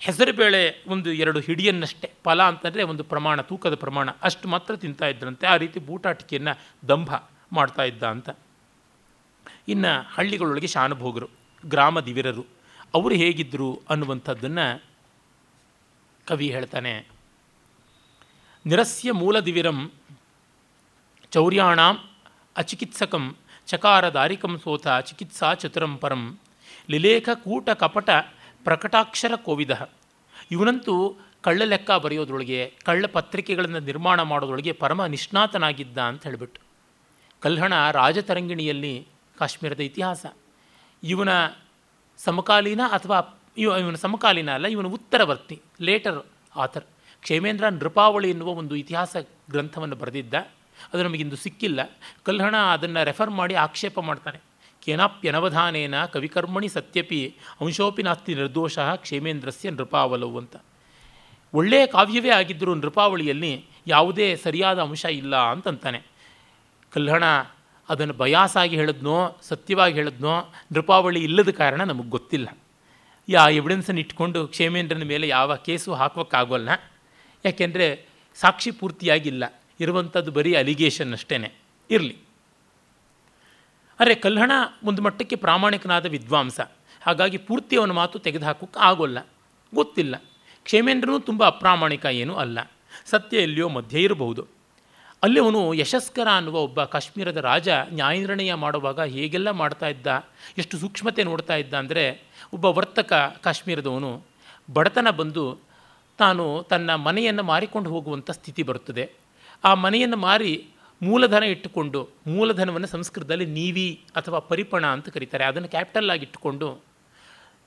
[0.00, 5.56] ಹೆಸರುಬೇಳೆ ಒಂದು ಎರಡು ಹಿಡಿಯನ್ನಷ್ಟೇ, ಫಲ ಅಂತಂದರೆ ಒಂದು ಪ್ರಮಾಣ, ತೂಕದ ಪ್ರಮಾಣ, ಅಷ್ಟು ಮಾತ್ರ ತಿಂತಾ ಇದ್ರಂತೆ, ಆ
[5.56, 6.54] ರೀತಿ ಬೂಟಾಟಿಕೆಯನ್ನು
[6.88, 7.10] ದಂಭ
[7.52, 8.30] ಮಾಡ್ತಾ ಇದ್ದ ಅಂತ.
[9.68, 11.28] ಇನ್ನು ಹಳ್ಳಿಗಳೊಳಗೆ ಶಾನುಭೋಗರು,
[11.66, 12.44] ಗ್ರಾಮ ದಿವಿರರು
[12.94, 14.84] ಅವರು ಹೇಗಿದ್ದರು ಅನ್ನುವಂಥದ್ದನ್ನು
[16.28, 17.21] ಕವಿ ಹೇಳ್ತಾನೆ
[18.66, 19.78] ನಿರಸ್ಯ ಮೂಲದಿವಿರಂ
[21.32, 21.96] ಚೌರ್ಯಾಣಾಂ
[22.56, 23.36] ಅಚಿಕಿತ್ಸಕಂ
[23.66, 26.38] ಚಕಾರ ದಾರಿಕಂ ಸೋತ ಚಿಕಿತ್ಸಾ ಚತುರಂ ಪರಂ
[26.90, 28.10] ಲಿಲೇಖ ಕೂಟ ಕಪಟ
[28.64, 29.90] ಪ್ರಕಟಾಕ್ಷರ ಕೋವಿದ
[30.50, 30.94] ಇವನಂತೂ
[31.40, 36.60] ಕಳ್ಳ ಲೆಕ್ಕ ಬರೆಯೋದ್ರೊಳಗೆ ಕಳ್ಳ ಪತ್ರಿಕೆಗಳನ್ನು ನಿರ್ಮಾಣ ಮಾಡೋದ್ರೊಳಗೆ ಪರಮ ನಿಷ್ಣಾತನಾಗಿದ್ದ ಅಂತ ಹೇಳಿಬಿಟ್ಟು.
[37.40, 38.94] ಕಲ್ಹಣ ರಾಜತರಂಗಿಣಿಯಲ್ಲಿ
[39.38, 40.26] ಕಾಶ್ಮೀರದ ಇತಿಹಾಸ.
[41.02, 41.28] ಇವನ
[42.18, 43.18] ಸಮಕಾಲೀನ ಅಥವಾ
[43.58, 46.20] ಇವ, ಇವನ ಸಮಕಾಲೀನ ಅಲ್ಲ, ಇವನ ಉತ್ತರವರ್ತಿ ಲೇಟರ್
[46.56, 46.84] ಆಥರ್
[47.22, 49.16] ಕ್ಷೇಮೇಂದ್ರ ನೃಪಾವಳಿ ಎನ್ನುವ ಒಂದು ಇತಿಹಾಸ
[49.50, 50.34] ಗ್ರಂಥವನ್ನು ಬರೆದಿದ್ದ.
[50.94, 51.98] ಅದು ನಮಗಿಂದು ಸಿಕ್ಕಿಲ್ಲ.
[52.22, 54.40] ಕಲ್ಹಣ ಅದನ್ನು ರೆಫರ್ ಮಾಡಿ ಆಕ್ಷೇಪ ಮಾಡ್ತಾನೆ.
[54.82, 60.56] ಕೇನಾಪ್ಯನವಧಾನೇನ ಕವಿಕರ್ಮಣಿ ಸತ್ಯಪಿ ಅಂಶೋಪಿ ನಾಸ್ತಿ ನಿರ್ದೋಷ ಕ್ಷೇಮೇಂದ್ರಸ್ಯ ನೃಪಾವಲವು ಅಂತ.
[61.54, 66.02] ಒಳ್ಳೆಯ ಕಾವ್ಯವೇ ಆಗಿದ್ದರೂ ನೃಪಾವಳಿಯಲ್ಲಿ ಯಾವುದೇ ಸರಿಯಾದ ಅಂಶ ಇಲ್ಲ ಅಂತಂತಾನೆ.
[66.92, 67.24] ಕಲ್ಹಣ
[67.88, 72.58] ಅದನ್ನು ಬಯಾಸಾಗಿ ಹೇಳಿದ್ನೋ, ಸತ್ಯವಾಗಿ ಹೇಳಿದ್ನೋ, ನೃಪಾವಳಿ ಇಲ್ಲದ ಕಾರಣ ನಮಗೆ ಗೊತ್ತಿಲ್ಲ.
[73.28, 76.68] ಯಾ ಎವಿಡೆನ್ಸನ್ನು ಇಟ್ಕೊಂಡು ಕ್ಷೇಮೇಂದ್ರನ ಮೇಲೆ ಯಾವ ಕೇಸು ಹಾಕೋಕ್ಕಾಗೋಲ್ಲ
[77.44, 79.62] ಯಾಕೆಂದರೆ ಸಾಕ್ಷಿ ಪೂರ್ತಿಯಾಗಿಲ್ಲ.
[79.80, 81.54] ಇರುವಂಥದ್ದು ಬರೀ ಅಲಿಗೇಷನ್ ಅಷ್ಟೇ
[81.90, 82.16] ಇರಲಿ.
[84.00, 84.52] ಅರೆ ಕಲ್ಹಣ
[84.84, 86.60] ಒಂದು ಮಟ್ಟಕ್ಕೆ ಪ್ರಾಮಾಣಿಕನಾದ ವಿದ್ವಾಂಸ.
[87.00, 89.26] ಹಾಗಾಗಿ ಪೂರ್ತಿ ಅವನ ಮಾತು ತೆಗೆದುಹಾಕೋಕ್ಕೆ ಆಗೋಲ್ಲ.
[89.74, 90.22] ಗೊತ್ತಿಲ್ಲ.
[90.64, 92.70] ಕ್ಷೇಮೇಂದ್ರನು ತುಂಬ ಅಪ್ರಾಮಾಣಿಕ ಏನೂ ಅಲ್ಲ.
[93.06, 94.46] ಸತ್ಯ ಎಲ್ಲಿಯೋ ಮಧ್ಯೆ ಇರಬಹುದು.
[95.22, 100.06] ಅಲ್ಲಿ ಅವನು ಯಶಸ್ಕರ ಅನ್ನುವ ಒಬ್ಬ ಕಾಶ್ಮೀರದ ರಾಜ ನ್ಯಾಯನಿರ್ಣಯ ಮಾಡುವಾಗ ಹೇಗೆಲ್ಲ ಮಾಡ್ತಾ ಇದ್ದ,
[100.58, 103.12] ಎಷ್ಟು ಸೂಕ್ಷ್ಮತೆ ನೋಡ್ತಾ ಇದ್ದ ಅಂದರೆ, ಒಬ್ಬ ವರ್ತಕ
[103.42, 104.22] ಕಾಶ್ಮೀರದವನು
[104.72, 105.58] ಬಡತನ ಬಂದು
[106.22, 109.04] ತಾನು ತನ್ನ ಮನೆಯನ್ನು ಮಾರಿಕೊಂಡು ಹೋಗುವಂಥ ಸ್ಥಿತಿ ಬರುತ್ತದೆ.
[109.64, 110.52] ಆ ಮನೆಯನ್ನು ಮಾರಿ
[111.02, 115.44] ಮೂಲಧನ ಇಟ್ಟುಕೊಂಡು, ಮೂಲಧನವನ್ನು ಸಂಸ್ಕೃತದಲ್ಲಿ ನೀವಿ ಅಥವಾ ಪರಿಪಣ ಅಂತ ಕರೀತಾರೆ.
[115.44, 116.68] ಅದನ್ನು ಕ್ಯಾಪಿಟಲ್ ಆಗಿ ಇಟ್ಟುಕೊಂಡು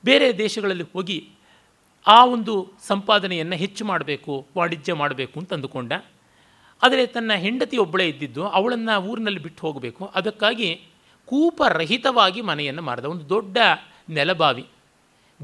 [0.06, 1.18] ಬೇರೆ ದೇಶಗಳಲ್ಲಿ ಹೋಗಿ
[2.08, 5.94] ಆ ಒಂದು ಸಂಪಾದನೆಯನ್ನು ಹೆಚ್ಚು ಮಾಡಬೇಕು, ವಾಣಿಜ್ಯ ಮಾಡಬೇಕು ಅಂತ ಅಂದುಕೊಂಡ.
[6.84, 10.06] ಆದರೆ ತನ್ನ ಹೆಂಡತಿ ಒಬ್ಬಳೇ ಇದ್ದಿದ್ದು, ಅವಳನ್ನು ಊರಿನಲ್ಲಿ ಬಿಟ್ಟು ಹೋಗಬೇಕು.
[10.16, 10.70] ಅದಕ್ಕಾಗಿ
[11.26, 13.06] ಕೂಪರಹಿತವಾಗಿ ಮನೆಯನ್ನು ಮಾರಿದ.
[13.06, 13.58] ಒಂದು ದೊಡ್ಡ
[14.10, 14.66] ನೆಲಬಾವಿ.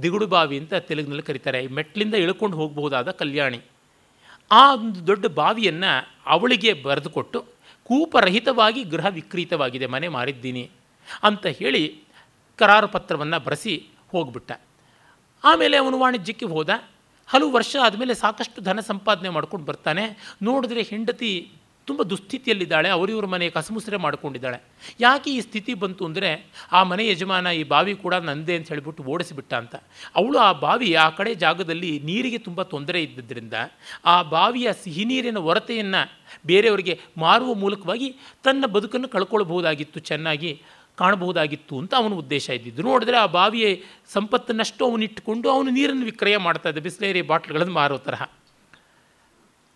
[0.01, 1.68] ದಿಗುಡು ಬಾವಿ ಅಂತ ತೆಲುಗಿನಲ್ಲಿ ಕರೀತಾರೆ.
[1.68, 3.61] ಮೆಟ್ಲಿಂದ ಇಳ್ಕೊಂಡು ಹೋಗಬಹುದಾದ ಕಲ್ಯಾಣಿ.
[4.51, 7.45] ಆ ಒಂದು ದೊಡ್ಡ ಬಾವಿಯನ್ನು ಅವಳಿಗೆ ಬರೆದುಕೊಟ್ಟು,
[7.84, 10.72] ಕೂಪರಹಿತವಾಗಿ ಗೃಹ ವಿಕ್ರೀತವಾಗಿದೆ, ಮನೆ ಮಾರಿದ್ದೀನಿ
[11.23, 12.01] ಅಂತ ಹೇಳಿ
[12.57, 14.51] ಕರಾರು ಪತ್ರವನ್ನು ಬರೆಸಿ ಹೋಗ್ಬಿಟ್ಟ.
[15.43, 16.69] ಆಮೇಲೆ ಅವನು ವಾಣಿಜ್ಯಕ್ಕೆ ಹೋದ.
[17.27, 20.35] ಹಲವು ವರ್ಷ ಆದಮೇಲೆ ಸಾಕಷ್ಟು ಧನ ಸಂಪಾದನೆ ಮಾಡ್ಕೊಂಡು ಬರ್ತಾನೆ.
[20.43, 21.51] ನೋಡಿದ್ರೆ ಹೆಂಡತಿ
[21.91, 24.59] ತುಂಬ ದುಸ್ಥಿತಿಯಲ್ಲಿದ್ದಾಳೆ ಅವರಿವ್ರ ಮನೆ ಕಸಮುಸರೆ ಮಾಡ್ಕೊಂಡಿದ್ದಾಳೆ.
[25.05, 26.30] ಯಾಕೆ ಈ ಸ್ಥಿತಿ ಬಂತು ಅಂದರೆ,
[26.77, 29.76] ಆ ಮನೆ ಯಜಮಾನ ಈ ಬಾವಿ ಕೂಡ ನಂದೇ ಅಂತ ಹೇಳಿಬಿಟ್ಟು ಓಡಿಸಿಬಿಟ್ಟ ಅಂತ.
[30.19, 33.55] ಅವಳು ಆ ಬಾವಿ ಆ ಕಡೆ ಜಾಗದಲ್ಲಿ ನೀರಿಗೆ ತುಂಬ ತೊಂದರೆ ಇದ್ದಿದ್ದರಿಂದ
[34.13, 36.01] ಆ ಬಾವಿಯ ಸಿಹಿ ನೀರಿನ ಹೊರತೆಯನ್ನು
[36.51, 36.93] ಬೇರೆಯವರಿಗೆ
[37.23, 38.07] ಮಾರುವ ಮೂಲಕವಾಗಿ
[38.45, 40.51] ತನ್ನ ಬದುಕನ್ನು ಕಳ್ಕೊಳ್ಬಹುದಾಗಿತ್ತು, ಚೆನ್ನಾಗಿ
[40.99, 42.81] ಕಾಣಬಹುದಾಗಿತ್ತು ಅಂತ ಅವನ ಉದ್ದೇಶ ಇದ್ದಿದ್ದು.
[42.88, 43.68] ನೋಡಿದ್ರೆ ಆ ಬಾವಿಯ
[44.15, 46.81] ಸಂಪತ್ತನ್ನಷ್ಟು ಅವನಿಟ್ಟುಕೊಂಡು ಅವನು ನೀರನ್ನು ವಿಕ್ರಯ ಮಾಡ್ತಾ ಇದ್ದ.
[46.88, 48.23] ಬಿಸ್ಲೇರಿ ಬಾಟ್ಲ್ಗಳನ್ನು ಮಾರೋ ತರಹ.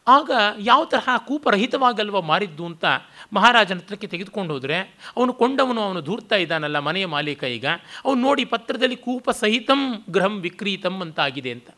[0.07, 2.85] ಆಗ ಯಾವ ತರಹ ಕೂಪರಹಿತವಾಗಲ್ವ ಮಾರಿದ್ದು ಅಂತ
[3.33, 4.79] ಮಹಾರಾಜನ ಹತ್ರಕ್ಕೆ ತೆಗೆದುಕೊಂಡು ಹೋದರೆ,
[5.17, 7.65] ಅವನು ಕೊಂಡವನು, ಅವನು ಧೂರ್ತಾ ಇದ್ದಾನಲ್ಲ ಮನೆಯ ಮಾಲೀಕ ಈಗ,
[8.05, 11.69] ಅವನು ನೋಡಿ ಪತ್ರದಲ್ಲಿ ಕೂಪ ಸಹಿತಂ ಗೃಹಂ ವಿಕ್ರೀತಂ ಅಂತ ಆಗಿದೆ ಅಂತ.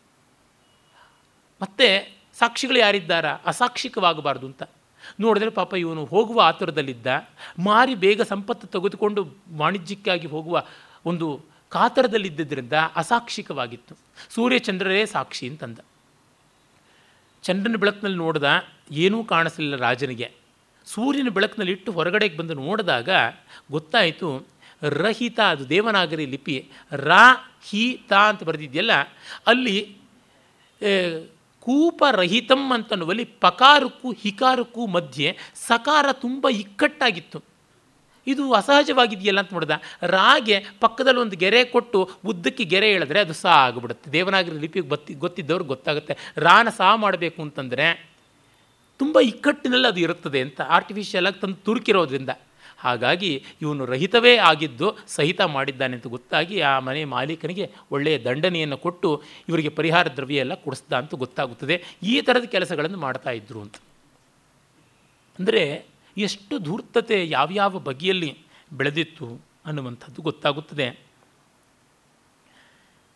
[1.61, 3.25] ಮತ್ತೆ ಸಾಕ್ಷಿಗಳು ಯಾರಿದ್ದಾರ?
[3.25, 4.63] ಅಸಾಕ್ಷಿಕವಾಗಬಾರ್ದು ಅಂತ.
[5.19, 7.07] ನೋಡಿದ್ರೆ ಪಾಪ ಇವನು ಹೋಗುವ ಆತುರದಲ್ಲಿದ್ದ,
[7.59, 10.63] ಮಾರಿ ಬೇಗ ಸಂಪತ್ತು ತೆಗೆದುಕೊಂಡು ವಾಣಿಜ್ಯಕ್ಕಾಗಿ ಹೋಗುವ
[11.05, 13.97] ಒಂದು ಕಾತರದಲ್ಲಿದ್ದರಿಂದ ಅಸಾಕ್ಷಿಕವಾಗಿತ್ತು.
[14.29, 15.79] ಸೂರ್ಯಚಂದ್ರರೇ ಸಾಕ್ಷಿ ಅಂತಂದ.
[17.43, 18.47] ಚಂದ್ರನ ಬೆಳಕಿನಲ್ಲಿ ನೋಡಿದ
[19.03, 20.27] ಏನೂ ಕಾಣಿಸಲಿಲ್ಲ ರಾಜನಿಗೆ.
[20.87, 23.09] ಸೂರ್ಯನ ಬೆಳಕಿನಲ್ಲಿ ಇಟ್ಟು ಹೊರಗಡೆಗೆ ಬಂದು ನೋಡಿದಾಗ
[23.75, 24.29] ಗೊತ್ತಾಯಿತು,
[25.03, 26.55] ರಹಿತ ಅದು ದೇವನಾಗರಿ ಲಿಪಿ,
[27.09, 27.25] ರಾ
[27.69, 28.93] ಹಿ ತಾ ಅಂತ ಬರೆದಿದೆಯಲ್ಲ,
[29.51, 29.77] ಅಲ್ಲಿ
[31.65, 35.29] ಕೂಪರಹಿತಂ ಅಂತನ್ನುವಲ್ಲಿ ಪಕಾರಕ್ಕೂ ಹಿಕಾರಕ್ಕೂ ಮಧ್ಯೆ
[35.67, 37.39] ಸಕಾರ ತುಂಬ ಇಕ್ಕಟ್ಟಾಗಿತ್ತು.
[38.27, 39.75] ಇದು ಅಸಹಜವಾಗಿದೆಯಲ್ಲ ಅಂತ ನೋಡಿದ.
[40.03, 44.11] ರಾಗೆ ಪಕ್ಕದಲ್ಲಿ ಒಂದು ಗೆರೆ ಕೊಟ್ಟು ಉದ್ದಕ್ಕೆ ಗೆರೆ ಹೇಳಿದ್ರೆ ಅದು ಸಾ ಆಗಿಬಿಡುತ್ತೆ.
[44.11, 46.15] ದೇವನಾಗರಿ ಲಿಪಿಗೆ ಬತ್ತಿ ಗೊತ್ತಿದ್ದವ್ರಿಗೆ ಗೊತ್ತಾಗುತ್ತೆ.
[46.37, 47.87] ರಾನ ಸಾ ಮಾಡಬೇಕು ಅಂತಂದರೆ
[48.99, 52.29] ತುಂಬ ಇಕ್ಕಟ್ಟಿನಲ್ಲಿ ಅದು ಇರುತ್ತದೆ ಅಂತ ಆರ್ಟಿಫಿಷಿಯಲಾಗಿ ತಂದು ತುರುಕಿರೋದ್ರಿಂದ.
[52.79, 53.29] ಹಾಗಾಗಿ
[53.61, 59.09] ಇವನು ರಹಿತವೇ ಆಗಿದ್ದು ಸಹಿತ ಮಾಡಿದ್ದಾನೆ ಅಂತ ಗೊತ್ತಾಗಿ ಆ ಮನೆ ಮಾಲೀಕನಿಗೆ ಒಳ್ಳೆಯ ದಂಡನೆಯನ್ನು ಕೊಟ್ಟು
[59.49, 61.75] ಇವರಿಗೆ ಪರಿಹಾರ ದ್ರವ್ಯ ಎಲ್ಲ ಕೊಡಿಸ್ದ ಅಂತ ಗೊತ್ತಾಗುತ್ತದೆ.
[62.03, 63.75] ಈ ಥರದ ಕೆಲಸಗಳನ್ನು ಮಾಡ್ತಾ ಇದ್ರು ಅಂತ.
[65.39, 65.63] ಅಂದರೆ
[66.17, 68.37] ಎಷ್ಟು ಧೂರ್ತತೆ ಯಾವ್ಯಾವ ಬಗೆಯಲ್ಲಿ
[68.73, 70.99] ಬೆಳೆದಿತ್ತು ಅನ್ನುವಂಥದ್ದು ಗೊತ್ತಾಗುತ್ತದೆ.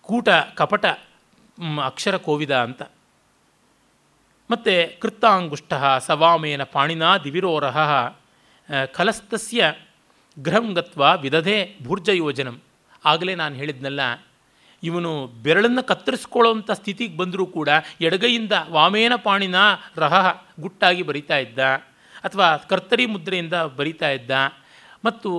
[0.02, 0.86] ಕೂಟ, ಕಪಟ
[1.86, 2.82] ಅಕ್ಷರ ಕೋವಿದ ಅಂತ.
[4.52, 7.80] ಮತ್ತು ಕೃತ್ತಾಂಗುಷ್ಟ ಸವಾಮೇನ ಪಾಣಿನಾ ದಿವಿರೋರಹ
[8.94, 9.74] ಖಲಸ್ತಸ್ಯ,
[10.38, 11.04] ಗೃಹಂ ಗತ್ವ
[11.86, 12.62] ಭೂರ್ಜ ಯೋಜನಂ
[13.06, 14.00] ಆಗಲೇ ನಾನು ಹೇಳಿದ್ನಲ್ಲ,
[14.84, 17.70] ಇವನು ಬೆರಳನ್ನು ಕತ್ತರಿಸ್ಕೊಳ್ಳೋವಂಥ ಸ್ಥಿತಿಗೆ ಬಂದರೂ ಕೂಡ
[18.02, 19.56] ಎಡಗೈಯಿಂದ ವಾಮೇನ, ಪಾಣಿನ,
[19.96, 21.60] ರಹ ಗುಟ್ಟಾಗಿ ಬರಿತಾ ಇದ್ದ.
[22.24, 24.32] ಅಥವಾ ಕರ್ತರಿ ಮುದ್ರೆಯಿಂದ ಬರಿತಾ ಇದ್ದ
[25.08, 25.30] ಮತ್ತು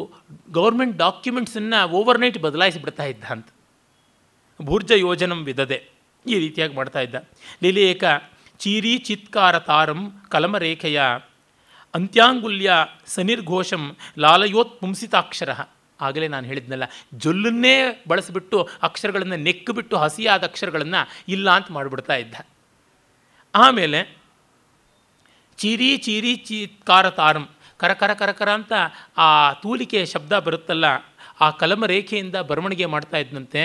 [0.58, 3.48] ಗೌರ್ಮೆಂಟ್ ಡಾಕ್ಯುಮೆಂಟ್ಸನ್ನು ಓವರ್ನೈಟ್ ಬದಲಾಯಿಸಿಬಿಡ್ತಾ ಇದ್ದ ಅಂತ.
[4.60, 5.78] ಭೂರ್ಜ ಯೋಜನಂ ವಿಧದೆ
[6.26, 7.16] ಈ ರೀತಿಯಾಗಿ ಮಾಡ್ತಾ ಇದ್ದ.
[7.64, 8.04] ಲಿಲೇಕ,
[8.60, 10.00] ಚೀರಿ ಚಿತ್ಕಾರ ತಾರಂ
[10.32, 11.00] ಕಲಮರೇಖೆಯ,
[11.94, 12.72] ಅಂತ್ಯಾಂಗುಲ್ಯ
[13.14, 13.84] ಸನಿರ್ಘೋಷಂ
[14.24, 15.52] ಲಾಲಯೋತ್ ಪುಂಸಿತಾಕ್ಷರ
[16.00, 16.86] ಆಗಲೇ ನಾನು ಹೇಳಿದ್ನಲ್ಲ,
[17.24, 17.74] ಜೊಲ್ಲನ್ನೇ
[18.10, 21.00] ಬಳಸಿಬಿಟ್ಟು ಅಕ್ಷರಗಳನ್ನು ನೆಕ್ಕಿಬಿಟ್ಟು ಹಸಿಯಾದ ಅಕ್ಷರಗಳನ್ನು
[21.34, 22.34] ಇಲ್ಲ ಅಂತ ಮಾಡಿಬಿಡ್ತಾ ಇದ್ದ.
[23.54, 24.00] ಆಮೇಲೆ
[25.62, 27.44] ಚೀರಿ ಚೀರಿ ಚೀತ್ಕಾರ ತಾರಂ.
[27.80, 28.72] ಕರ ಕರ ಕರ ಕರ ಅಂತ
[29.24, 29.26] ಆ
[29.62, 30.86] ತೂಲಿಕೆ ಶಬ್ದ ಬರುತ್ತಲ್ಲ,
[31.44, 33.62] ಆ ಕಲಮ ರೇಖೆಯಿಂದ ಬರವಣಿಗೆ ಮಾಡ್ತಾ ಇದ್ದಂತೆ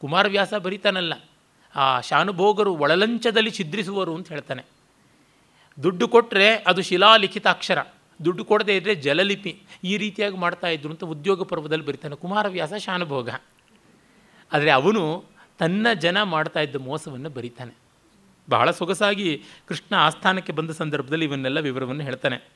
[0.00, 1.14] ಕುಮಾರವ್ಯಾಸ ಬರೀತಾನಲ್ಲ,
[1.74, 4.62] ಆ ಶಾನುಭೋಗರು ಒಳಲಂಚದಲ್ಲಿ ಛಿದ್ರಿಸುವರು ಅಂತ ಹೇಳ್ತಾನೆ.
[5.78, 7.80] ದುಡ್ಡು ಕೊಟ್ಟರೆ ಅದು ಶಿಲಾಲಿಖಿತ ಅಕ್ಷರ
[8.20, 9.52] ದುಡ್ಡು ಕೊಡದೇ ಇದ್ದರೆ ಜಲಲಿಪಿ,
[9.90, 13.28] ಈ ರೀತಿಯಾಗಿ ಮಾಡ್ತಾ ಇದ್ರು ಅಂತ ಉದ್ಯೋಗ ಪರ್ವದಲ್ಲಿ ಬರೀತಾನೆ ಕುಮಾರವ್ಯಾಸ ಶಾನುಭೋಗ.
[14.52, 15.02] ಆದರೆ ಅವನು
[15.58, 17.74] ತನ್ನ ಜನ ಮಾಡ್ತಾ ಇದ್ದ ಮೋಸವನ್ನು ಬರೀತಾನೆ.
[18.48, 22.48] ಬಹಳ ಸೊಗಸಾಗಿ ಕೃಷ್ಣ ಆಸ್ಥಾನಕ್ಕೆ ಬಂದ ಸಂದರ್ಭದಲ್ಲಿ ಇವನ್ನೆಲ್ಲ ವಿವರವನ್ನು ಹೇಳ್ತಾನೆ.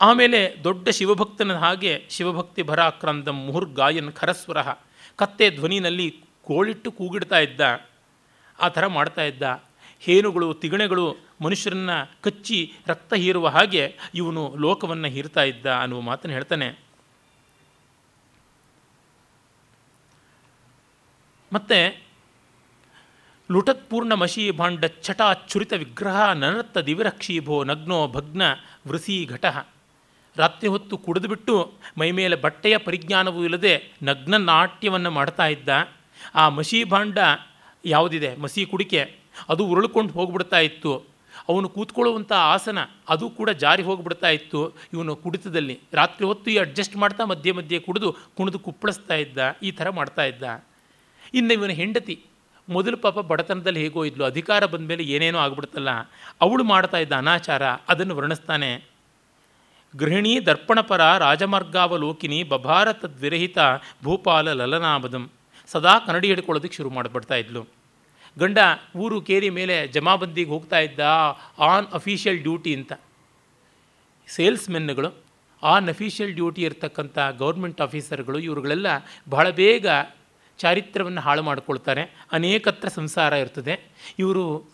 [0.00, 4.62] ಆಮೇಲೆ ದೊಡ್ಡ ಶಿವಭಕ್ತನ ಹಾಗೆ ಶಿವಭಕ್ತಿ ಭರಾಕ್ರಂದಂ ಮುಹುರ್ಗಾಯನ್ ಖರಸ್ವರ
[5.16, 7.60] ಕತ್ತೆ ಧ್ವನಿನಲ್ಲಿ ಕೋಳಿಟ್ಟು ಕೂಗಿಡ್ತಾ ಇದ್ದ,
[8.60, 9.62] ಆ ಥರ ಮಾಡ್ತಾ ಇದ್ದ.
[10.00, 11.90] ಹೇನುಗಳು, ತಿಗಣೆಗಳು ಮನುಷ್ಯರನ್ನ
[12.22, 16.78] ಕಚ್ಚಿ ರಕ್ತ ಹೀರುವ ಹಾಗೆ ಇವನು ಲೋಕವನ್ನು ಹೀರ್ತಾ ಇದ್ದ ಅನ್ನುವ ಮಾತನ್ನು ಹೇಳ್ತಾನೆ.
[21.52, 22.03] ಮತ್ತು
[23.52, 28.42] ಲುಟತ್ಪೂರ್ಣ ಮಶಿ ಭಾಂಡ ಛಟಾಚ್ಛುರಿತ ವಿಗ್ರಹ ನನತ್ತ ದಿವಿರಕ್ಷೀಭೋ ನಗ್ನೋ ಭಗ್ನ
[28.88, 29.44] ವೃಸಿ ಘಟ.
[30.36, 35.68] ರಾತ್ರಿ ಹೊತ್ತು ಕುಡಿದುಬಿಟ್ಟು ಮೈಮೇಲೆ ಬಟ್ಟೆಯ ಪರಿಜ್ಞಾನವೂ ಇಲ್ಲದೆ ನಗ್ನ ನಾಟ್ಯವನ್ನು ಮಾಡ್ತಾ ಇದ್ದ.
[36.34, 37.18] ಆ ಮಸಿ ಭಾಂಡ
[37.84, 38.36] ಯಾವುದಿದೆ?
[38.36, 39.14] ಮಸಿ ಕುಡಿಕೆ.
[39.48, 41.04] ಅದು ಉರುಳ್ಕೊಂಡು ಹೋಗ್ಬಿಡ್ತಾ ಇತ್ತು.
[41.48, 44.74] ಅವನು ಕೂತ್ಕೊಳ್ಳುವಂಥ ಆಸನ ಅದು ಕೂಡ ಜಾರಿ ಹೋಗಿಬಿಡ್ತಾ ಇತ್ತು.
[44.92, 45.80] ಇವನು ಕುಡಿತದಲ್ಲಿ.
[45.92, 49.38] ರಾತ್ರಿ ಹೊತ್ತು ಈ ಅಡ್ಜಸ್ಟ್ ಮಾಡ್ತಾ ಮಧ್ಯೆ ಮಧ್ಯೆ ಕುಡಿದು ಕುಣಿದು ಕುಪ್ಪಳಿಸ್ತಾ ಇದ್ದ.
[49.62, 50.64] ಈ ಥರ ಮಾಡ್ತಾ ಇದ್ದ.
[51.34, 52.22] ಇನ್ನು ಇವನ ಹೆಂಡತಿ
[52.68, 55.90] ಮೊದಲು ಪಾಪ ಬಡತನದಲ್ಲಿ ಹೇಗೋ ಇದ್ಲು, ಅಧಿಕಾರ ಬಂದ ಮೇಲೆ ಏನೇನೋ ಆಗ್ಬಿಡ್ತಲ್ಲ,
[56.44, 57.62] ಅವಳು ಮಾಡ್ತಾ ಇದ್ದ ಅನಾಚಾರ,
[57.92, 58.70] ಅದನ್ನು ವರ್ಣಿಸ್ತಾನೆ.
[59.94, 63.58] ಗೃಹಿಣಿ ದರ್ಪಣಪರ ರಾಜಮಾರ್ಗಾವಲೋಕಿನಿ ಬಭಾರ ತದ್ವಿರಹಿತ
[64.04, 65.24] ಭೂಪಾಲ ಲಲನಾಬದಂ.
[65.68, 67.62] ಸದಾ ಕನ್ನಡಿ ಹಿಡ್ಕೊಳ್ಳೋದಕ್ಕೆ ಶುರು ಮಾಡಿಬಿಡ್ತಾ ಇದ್ಲು.
[68.36, 68.58] ಗಂಡ,
[69.02, 71.00] ಊರು ಕೇರಿ ಮೇಲೆ ಜಮಾಬಂದಿಗೆ ಹೋಗ್ತಾ ಇದ್ದ
[71.70, 72.92] ಆನ್ ಅಫಿಷಿಯಲ್ ಡ್ಯೂಟಿ ಅಂತ.
[74.28, 75.10] ಸೇಲ್ಸ್ಮೆನ್ಗಳು,
[75.62, 78.88] ಆನ್ ಅಫಿಷಿಯಲ್ ಡ್ಯೂಟಿ ಇರ್ತಕ್ಕಂಥ ಗೌರ್ಮೆಂಟ್ ಆಫೀಸರ್ಗಳು, ಇವರುಗಳೆಲ್ಲ
[79.34, 79.86] ಬಹಳ ಬೇಗ
[80.58, 82.02] ಚಾರಿತ್ರ್ಯವನ್ನು ಹಾಳು ಮಾಡಿಕೊಳ್ತಾರೆ.
[82.32, 83.80] ಅನೇಕತ್ರ ಸಂಸಾರ ಇರ್ತದೆ.
[84.18, 84.70] ಇವರು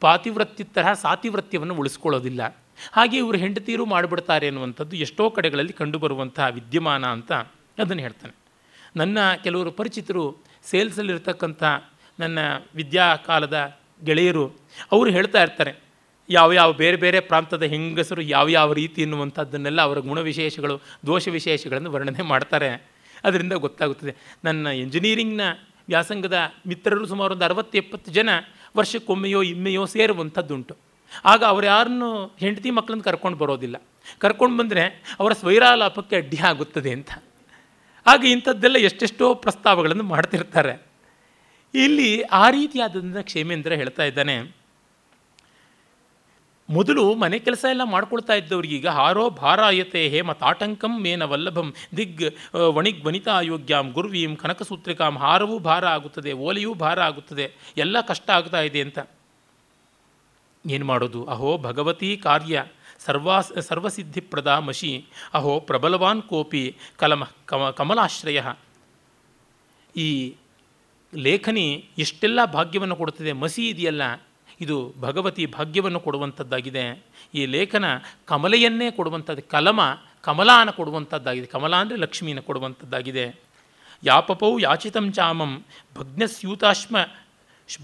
[0.00, 2.56] ಪಾತಿವೃತ್ತಿ ತರಹ ಸಾತಿವೃತ್ಯವನ್ನು ಉಳಿಸ್ಕೊಳ್ಳೋದಿಲ್ಲ.
[2.92, 7.32] ಹಾಗೆ ಇವರು ಹೆಂಡತೀರು ಮಾಡಿಬಿಡ್ತಾರೆ ಅನ್ನುವಂಥದ್ದು ಎಷ್ಟೋ ಕಡೆಗಳಲ್ಲಿ ಕಂಡುಬರುವಂತಹ ವಿದ್ಯಮಾನ ಅಂತ
[7.78, 8.34] ಅದನ್ನು ಹೇಳ್ತಾನೆ.
[8.96, 11.64] ನನ್ನ ಕೆಲವರು ಪರಿಚಿತರು ಸೇಲ್ಸಲ್ಲಿರ್ತಕ್ಕಂಥ
[12.20, 12.38] ನನ್ನ
[12.74, 14.48] ವಿದ್ಯಾಕಾಲದ ಗೆಳೆಯರು,
[14.92, 15.74] ಅವರು ಹೇಳ್ತಾ ಇರ್ತಾರೆ,
[16.30, 22.22] ಯಾವ ಯಾವ ಬೇರೆ ಬೇರೆ ಪ್ರಾಂತದ ಹೆಂಗಸರು ಯಾವ ಯಾವ ರೀತಿ ಎನ್ನುವಂಥದ್ದನ್ನೆಲ್ಲ ಅವರ ಗುಣವಿಶೇಷಗಳು ದೋಷ ವಿಶೇಷಗಳನ್ನು ವರ್ಣನೆ
[22.22, 22.93] ಮಾಡ್ತಾರೆ.
[23.24, 24.14] ಅದರಿಂದ ಗೊತ್ತಾಗುತ್ತದೆ.
[24.44, 25.40] ನನ್ನ ಎಂಜಿನಿಯರಿಂಗ್ನ
[25.88, 28.28] ವ್ಯಾಸಂಗದ ಮಿತ್ರರು ಸುಮಾರು ಒಂದು ಅರವತ್ತು ಎಪ್ಪತ್ತು ಜನ
[28.76, 30.76] ವರ್ಷಕ್ಕೊಮ್ಮೆಯೋ ಇಮ್ಮೆಯೋ ಸೇರುವಂಥದ್ದುಂಟು.
[31.24, 33.82] ಆಗ ಅವ್ರು ಯಾರನ್ನು ಹೆಂಡತಿ ಮಕ್ಕಳನ್ನು ಕರ್ಕೊಂಡು ಬರೋದಿಲ್ಲ.
[34.18, 37.10] ಕರ್ಕೊಂಡು ಬಂದರೆ ಅವರ ಸ್ವೈರಾಲಾಪಕ್ಕೆ ಅಡ್ಡಿ ಆಗುತ್ತದೆ ಅಂತ.
[38.06, 40.86] ಆಗ ಇಂಥದ್ದೆಲ್ಲ ಎಷ್ಟೆಷ್ಟೋ ಪ್ರಸ್ತಾವಗಳನ್ನು ಮಾಡ್ತಿರ್ತಾರೆ.
[41.74, 44.63] ಇಲ್ಲಿ ಆ ರೀತಿಯಾದ ಕ್ಷೇಮೇಂದ್ರ ಹೇಳ್ತಾ ಇದ್ದಾನೆ.
[46.68, 52.22] ಮೊದಲು ಮನೆ ಕೆಲಸ ಎಲ್ಲ ಮಾಡ್ಕೊಳ್ತಾ ಇದ್ದವ್ರಿಗೀಗ ಹಾರೋ ಭಾರಾಯತೆ ಹೇಮ ತಾಟಂಕಂ ಮೇನ ವಲ್ಲಭಂ ದಿಗ್
[52.74, 57.46] ವಣಿಗ್ ವನಿತಾ ಯೋಗ್ಯಾಂ ಗುರ್ವೀಂ ಕನಕಸೂತ್ರಿಕಾಂ ಹಾರವೂ ಭಾರ ಆಗುತ್ತದೆ, ಓಲೆಯೂ ಭಾರ ಆಗುತ್ತದೆ,
[57.76, 58.98] ಎಲ್ಲ ಕಷ್ಟ ಆಗ್ತಾ ಇದೆ ಅಂತ.
[60.64, 61.24] ಏನು ಮಾಡೋದು?
[61.24, 62.64] ಅಹೋ ಭಗವತಿ ಕಾರ್ಯ,
[62.98, 68.42] ಸರ್ವಾ, ಸರ್ವಸಿದ್ಧಿಪ್ರದ ಮಶಿ ಅಹೋ ಪ್ರಬಲವಾನ್ ಕೋಪಿ ಕಲಮ, ಕಮ, ಕಮಲಾಶ್ರಯ.
[69.96, 70.34] ಈ
[71.14, 74.02] ಲೇಖನಿ ಎಷ್ಟೆಲ್ಲ ಭಾಗ್ಯವನ್ನು ಕೊಡುತ್ತದೆ ಮಸಿ ಇದೆಯಲ್ಲ?
[74.60, 77.04] ಇದು ಭಗವತಿ ಭಾಗ್ಯವನ್ನು ಕೊಡುವಂಥದ್ದಾಗಿದೆ.
[77.34, 77.84] ಈ ಲೇಖನ
[78.26, 79.80] ಕಮಲೆಯನ್ನೇ ಕೊಡುವಂಥದ್ದು, ಕಲಮ,
[80.20, 81.46] ಕಮಲಾನ ಕೊಡುವಂಥದ್ದಾಗಿದೆ.
[81.46, 83.34] ಕಮಲ ಅಂದರೆ ಲಕ್ಷ್ಮೀನ ಕೊಡುವಂಥದ್ದಾಗಿದೆ.
[84.04, 85.64] ಯಾಪಪೌ ಯಾಚಿತಂ ಚಾಮಂ
[85.96, 86.96] ಭಗ್ನಸ್ಯೂತಾಶ್ಮ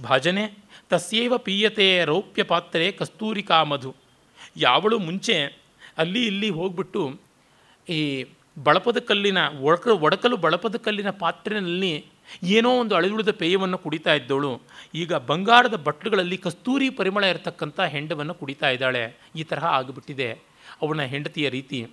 [0.03, 0.45] ಭಾಜನೆ,
[0.91, 3.95] ತಸ್ಯೇವ ಪೀಯತೆ ರೌಪ್ಯ ಪಾತ್ರೆ ಕಸ್ತೂರಿಕಾ ಮಧು.
[4.57, 5.37] ಯಾವಳು ಮುಂಚೆ
[5.99, 7.21] ಅಲ್ಲಿ ಇಲ್ಲಿ ಹೋಗ್ಬಿಟ್ಟು
[7.89, 8.25] ಈ
[8.63, 12.05] ಬಳಪದ ಕಲ್ಲಿನ ಒಡಕ ಒಡಕಲು ಬಳಪದ ಕಲ್ಲಿನ ಪಾತ್ರೆಯಲ್ಲಿ
[12.43, 14.61] ಏನೋ ಒಂದು ಅಳಿದುಳಿದ ಪೇಯವನ್ನು ಕುಡಿತಾ ಇದ್ದವಳು.
[14.95, 19.19] ಈಗ ಬಂಗಾರದ ಬಟ್ಲುಗಳಲ್ಲಿ ಕಸ್ತೂರಿ ಪರಿಮಳ ಇರತಕ್ಕಂಥ ಹೆಂಡವನ್ನು ಕುಡಿತಾ ಇದ್ದಾಳೆ.
[19.37, 20.33] ಈ ತರಹ ಆಗಿಬಿಟ್ಟಿದೆ
[20.83, 21.87] ಅವನ ಹೆಂಡತಿಯ ರೀತಿ.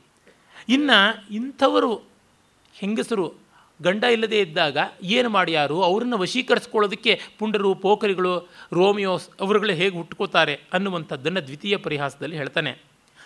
[0.70, 2.02] ಇನ್ನು ಇಂಥವರು
[2.74, 3.34] ಹೆಂಗಸರು
[3.82, 11.78] ಗಂಡ ಇಲ್ಲದೇ ಇದ್ದಾಗ ಏನು ಮಾಡ್ಯಾರು ಅವರನ್ನು ವಶೀಕರಿಸ್ಕೊಳ್ಳೋದಕ್ಕೆ ಪುಂಡರು, ಪೋಖರಿಗಳು ರೋಮಿಯೋಸ್ ಅವರುಗಳು ಹೇಗೆ ಹುಟ್ಕೋತಾರೆ ಅನ್ನುವಂಥದ್ದನ್ನು ದ್ವಿತೀಯ
[11.78, 12.82] ಪರಿಹಾಸದಲ್ಲಿ ಹೇಳ್ತಾನೆ.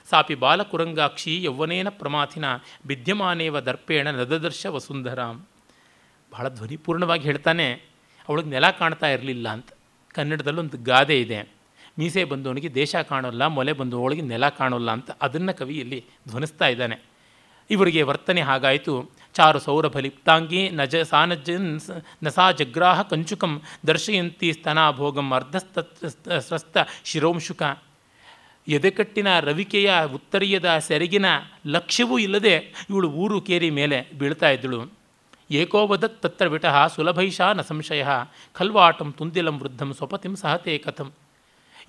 [0.10, 2.46] ಸಾಪಿ ಬಾಲಕುರಂಗಾಕ್ಷಿ ಯೌವನೇನ ಪ್ರಮಾಥಿನ,
[2.86, 5.42] ವಿದ್ಯಮಾನೇವ ದರ್ಪೇಣ ನದದರ್ಶ ವಸುಂಧರಾಮ್
[6.32, 7.68] ಬಹಳ ಧ್ವನಿಪೂರ್ಣವಾಗಿ ಹೇಳ್ತಾನೆ,
[8.30, 9.70] ಅವಳಿಗೆ ನೆಲ ಕಾಣ್ತಾ ಇರಲಿಲ್ಲ ಅಂತ.
[10.16, 11.40] ಕನ್ನಡದಲ್ಲೊಂದು ಗಾದೆ ಇದೆ.
[11.99, 15.10] ಮೀಸೆ ಬಂದವನಿಗೆ ದೇಶ ಕಾಣೋಲ್ಲ, ಮೊಲೆ ಬಂದವಳಿಗೆ ನೆಲ ಕಾಣೋಲ್ಲ ಅಂತ.
[15.22, 16.98] ಅದನ್ನು ಕವಿಯಲ್ಲಿ ಧ್ವನಿಸ್ತಾ ಇದ್ದಾನೆ.
[17.70, 18.94] ಇವರಿಗೆ ವರ್ತನೆ ಹಾಗಾಯಿತು.
[19.34, 21.49] ಚಾರು ಸೌರಭಲಿಪ್ತಾಂಗಿ ನಜ ಸಾನಜ
[22.24, 25.80] ನಸಾ ಜಗ್ರಾಹ ಕಂಚುಕಂ ದರ್ಶಯಂತಿ ಸ್ತನಾಭೋಗಂ ಅರ್ಧಸ್ತ
[26.48, 27.64] ಸ್ವಸ್ಥ ಶಿರೋಂಶುಕ.
[28.68, 31.26] ಎದೆಕಟ್ಟಿನ ರವಿಕೆಯ ಉತ್ತರೀಯದ ಸೆರಗಿನ
[31.68, 32.56] ಲಕ್ಷ್ಯವೂ ಇಲ್ಲದೆ
[32.90, 35.01] ಇವಳು ಊರು ಕೇರಿ ಮೇಲೆ ಬೀಳ್ತಾ ಇದ್ದಳು.
[35.52, 38.06] ಏಕೋವದತ್ ತತ್ರ ವಿಟಃ ಸುಲಭೈಷಾ ನ ಸಂಶಯ,
[38.53, 41.11] ಖಲ್ವಾಟಂ ತುಂದಿಲಂ ವೃದ್ಧಂ ಸ್ವಪತಿಂ ಸಹತೆ ಕಥಂ.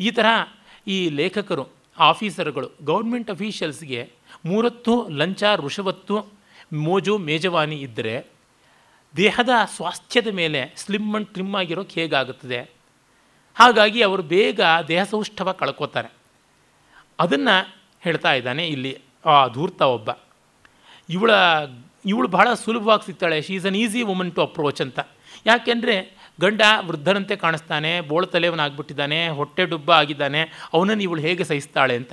[0.01, 0.53] ಈ ತರಹ
[0.87, 1.69] ಈ ಲೇಖಕರು,
[1.99, 4.11] ಆಫೀಸರ್ಗಳು, ಗೌರ್ಮೆಂಟ್ ಅಫೀಷಿಯಲ್ಸ್ಗೆ
[4.45, 6.27] ಮೂರತ್ತು ಲಂಚ, ಋಷವತ್ತು,
[6.73, 8.27] ಮೋಜು, ಮೇಜವಾನಿ ಇದ್ದರೆ
[9.17, 12.71] ದೇಹದ ಸ್ವಾಸ್ಥ್ಯದ ಮೇಲೆ ಸ್ಲಿಮ್ ಅಂಡ್ ಟ್ರಿಮ್ ಆಗಿರೋಕ್ಕೆ ಹೇಗಾಗುತ್ತದೆ?
[13.55, 16.09] ಹಾಗಾಗಿ ಅವರು ಬೇಗ ದೇಹ ಸೌಷ್ಠವ ಕಳ್ಕೋತಾರೆ.
[17.21, 20.11] ಅದನ್ನು ಹೇಳ್ತಾ ಇದ್ದಾನೆ ಇಲ್ಲಿ ಆ ಧೂರ್ತ ಒಬ್ಬ.
[21.09, 21.31] ಇವಳ
[22.07, 23.43] ಇವಳು ಬಹಳ ಸುಲಭವಾಗಿ ಸಿಗ್ತಾಳೆ.
[23.43, 25.01] She is an easy woman to approach ಅಂತ.
[25.47, 32.13] ಯಾಕೆಂದರೆ ಗಂಡ ವೃದ್ಧರಂತೆ ಕಾಣಿಸ್ತಾನೆ, ಬೋಳ ತಲೆಯವನಾಗ್ಬಿಟ್ಟಿದ್ದಾನೆ, ಹೊಟ್ಟೆ ಡುಬ್ಬ ಆಗಿದ್ದಾನೆ, ಅವನನ್ನು ಇವಳು ಹೇಗೆ ಸಹಿಸ್ತಾಳೆ ಅಂತ.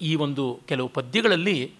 [0.00, 1.72] ಈ ಒಂದು ಕೆಲವು ಪದ್ಯಗಳಲ್ಲಿ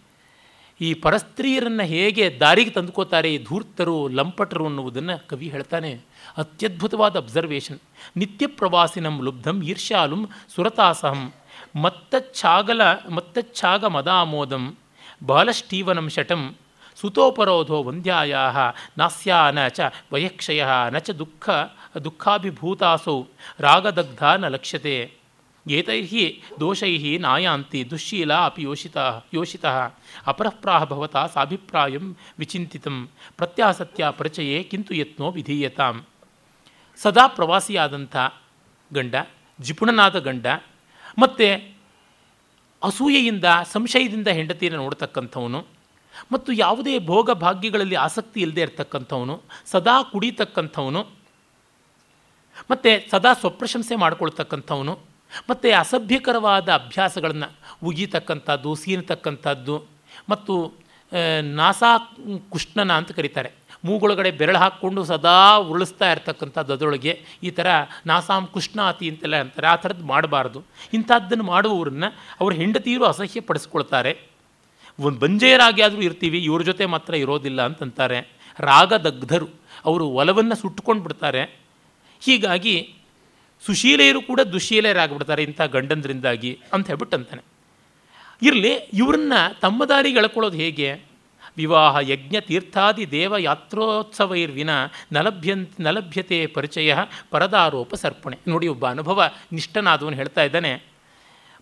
[0.81, 6.01] ಈ ಪರಸ್ತ್ರೀಯರನ್ನು ಹೇಗೆ ದಾರಿಗೆ ತಂದುಕೋತಾರೆ ಈ ಧೂರ್ತರು, ಲಂಪಟರು ಅನ್ನುವುದನ್ನು ಕವಿ ಹೇಳ್ತಾನೆ.
[6.37, 7.79] ಅತ್ಯದ್ಭುತವಾದ ಅಬ್ಸರ್ವೇಷನ್
[8.17, 11.33] ನಿತ್ಯ ಪ್ರವಾಸಿನಂ ಲುಬ್ಧಂ ಈರ್ಷಾಲುಂ ಸುರತಾಸಹಂ.
[11.77, 12.81] ಮತ್ತಚ್ಛಾಗಲ
[13.11, 14.77] ಮತ್ತಚ್ಛಾಗ ಮದಾಮೋದಂ
[15.25, 16.57] ಬಾಲಷ್ಟೀವನಂ ಶಟಂ.
[17.03, 18.35] ಸುತೋಪರೋಧೋ ವಂದ್ಯಾಯ
[18.99, 20.63] ನ ಚ ವಯಕ್ಷಯ
[20.95, 21.45] ನ ಚ ದುಃಖ
[22.05, 23.19] ದುಃಖಾಭಿಭೂತಾಸೌ
[23.61, 24.97] ರಾಗದಗ್ಧ ನ ಲಕ್ಷ್ಯತೆ
[25.67, 25.99] ಏತೈ
[26.61, 28.97] ದೋಷೈ ನಾಯಾಂತಿ ದುಶ್ಶೀಲ ಅಪಿ ಯೋಷಿತ
[29.35, 29.67] ಯೋಷಿತ
[30.27, 32.07] ಅಪರಃಪ್ರಾಹ ಭವತ ಸಾಭಿಪ್ರಾಯಂ
[32.39, 32.97] ವಿಚಿಂತಿತಂ
[33.39, 35.99] ಪ್ರತ್ಯಾಸತ್ಯ ಪರಿಚಯೇ ಕಿಂತು ಯತ್ನೋ ವಿಧೀಯತಾಂ
[37.01, 38.17] ಸದಾ ಪ್ರವಾಸಿಯಾದಂಥ
[38.91, 39.15] ಗಂಡ
[39.59, 40.47] ಜಿಪುಣನಾದ ಗಂಡ
[41.19, 41.47] ಮತ್ತು
[42.83, 45.61] ಅಸೂಯೆಯಿಂದ ಸಂಶಯದಿಂದ ಹೆಂಡತಿಯನ್ನು ನೋಡ್ತಕ್ಕಂಥವನು
[46.33, 49.35] ಮತ್ತು ಯಾವುದೇ ಭೋಗ ಭಾಗ್ಯಗಳಲ್ಲಿ ಆಸಕ್ತಿ ಇಲ್ಲದೆ ಇರತಕ್ಕಂಥವನು,
[49.73, 51.03] ಸದಾ ಕುಡಿತಕ್ಕಂಥವನು,
[52.71, 54.95] ಮತ್ತು ಸದಾ ಸ್ವಪ್ರಶಂಸೆ ಮಾಡಿಕೊಳ್ತಕ್ಕಂಥವನು,
[55.51, 57.49] ಮತ್ತು ಅಸಭ್ಯಕರವಾದ ಅಭ್ಯಾಸಗಳನ್ನು
[57.91, 59.77] ಉಗಿತಕ್ಕಂಥದ್ದು, ಸೀನತಕ್ಕಂಥದ್ದು
[60.31, 60.55] ಮತ್ತು
[61.61, 61.91] ನಾಸಾ
[62.53, 63.51] ಕುಷ್ಣನ ಅಂತ ಕರೀತಾರೆ.
[63.87, 65.39] ಮೂಗೊಳಗಡೆ ಬೆರಳು ಹಾಕ್ಕೊಂಡು ಸದಾ
[65.71, 67.13] ಉರುಳಿಸ್ತಾ ಇರ್ತಕ್ಕಂಥದ್ದು ಅದರೊಳಗೆ
[67.49, 67.69] ಈ ಥರ
[68.11, 69.67] ನಾಸಾಂ ಕುಷ್ಣಾತಿ ಅಂತೆಲ್ಲ ಅಂತಾರೆ.
[69.73, 70.59] ಆ ಥರದ್ದು ಮಾಡಬಾರ್ದು.
[70.99, 72.09] ಇಂಥದ್ದನ್ನು ಮಾಡುವವ್ರನ್ನ
[72.43, 74.13] ಅವ್ರ ಹೆಂಡತಿಯರು ಅಸಹ್ಯ ಪಡಿಸ್ಕೊಳ್ತಾರೆ
[75.01, 78.29] ಒಂದು ಬಂಜೆಯರಾಗಿ ಆದರೂ ಇರ್ತೀವಿ, ಇವ್ರ ಜೊತೆ ಮಾತ್ರ ಇರೋದಿಲ್ಲ ಅಂತಂತಾರೆ.
[78.59, 79.49] ರಾಗದಗ್ಧರು
[79.85, 81.59] ಅವರು ಒಲವನ್ನು ಸುಟ್ಟುಕೊಂಡು ಬಿಡ್ತಾರೆ
[82.21, 82.95] ಹೀಗಾಗಿ
[83.67, 87.43] ಸುಶೀಲೆಯರು ಕೂಡ ದುಶೀಲೆಯರಾಗ್ಬಿಡ್ತಾರೆ ಇಂಥ ಗಂಡಂದ್ರಿಂದಾಗಿ ಅಂತ ಹೇಳ್ಬಿಟ್ಟು ಅಂತಾನೆ
[88.43, 91.13] ಇರಲಿ, ಇವ್ರನ್ನ ತಮ್ಮ ದಾರಿಗೆ ಎಳ್ಕೊಳ್ಳೋದು ಹೇಗೆ?
[91.57, 94.71] ವಿವಾಹ ಯಜ್ಞ ತೀರ್ಥಾದಿ ದೇವ ಯಾತ್ರೋತ್ಸವೈರ್ವಿನ
[95.13, 96.97] ನಲಭ್ಯಂತ ನಲಭ್ಯತೆ ಪರಿಚಯ
[97.31, 98.39] ಪರದಾರೋಪ ಸರ್ಪಣೆ.
[98.49, 100.83] ನೋಡಿ ಒಬ್ಬ ಅನುಭವ ನಿಷ್ಠನಾದವನು ಹೇಳ್ತಾ ಇದ್ದಾನೆ.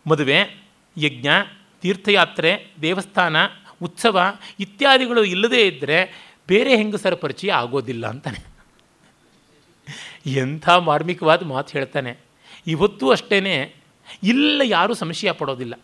[0.07, 0.57] ಮದುವೆ,
[0.98, 1.28] ಯಜ್ಞ
[1.81, 3.36] ತೀರ್ಥಯಾತ್ರೆ, ದೇವಸ್ಥಾನ,
[3.82, 4.20] ಉತ್ಸವ
[4.61, 8.47] ಇತ್ಯಾದಿಗಳು ಇಲ್ಲದೇ ಇದ್ದರೆ ಬೇರೆ ಹೆಂಗಸರ ಪರಿಚಯ ಆಗೋದಿಲ್ಲ ಅಂತಾನೆ.
[10.27, 12.16] ಎಂಥ ಮಾರ್ಮಿಕವಾದ ಮಾತು ಹೇಳ್ತಾನೆ.
[12.66, 13.74] ಇವತ್ತು ಅಷ್ಟೇ
[14.23, 15.74] ಇಲ್ಲ ಯಾರೂ ಸಮಸ್ಯೆ ಪಡೋದಿಲ್ಲ.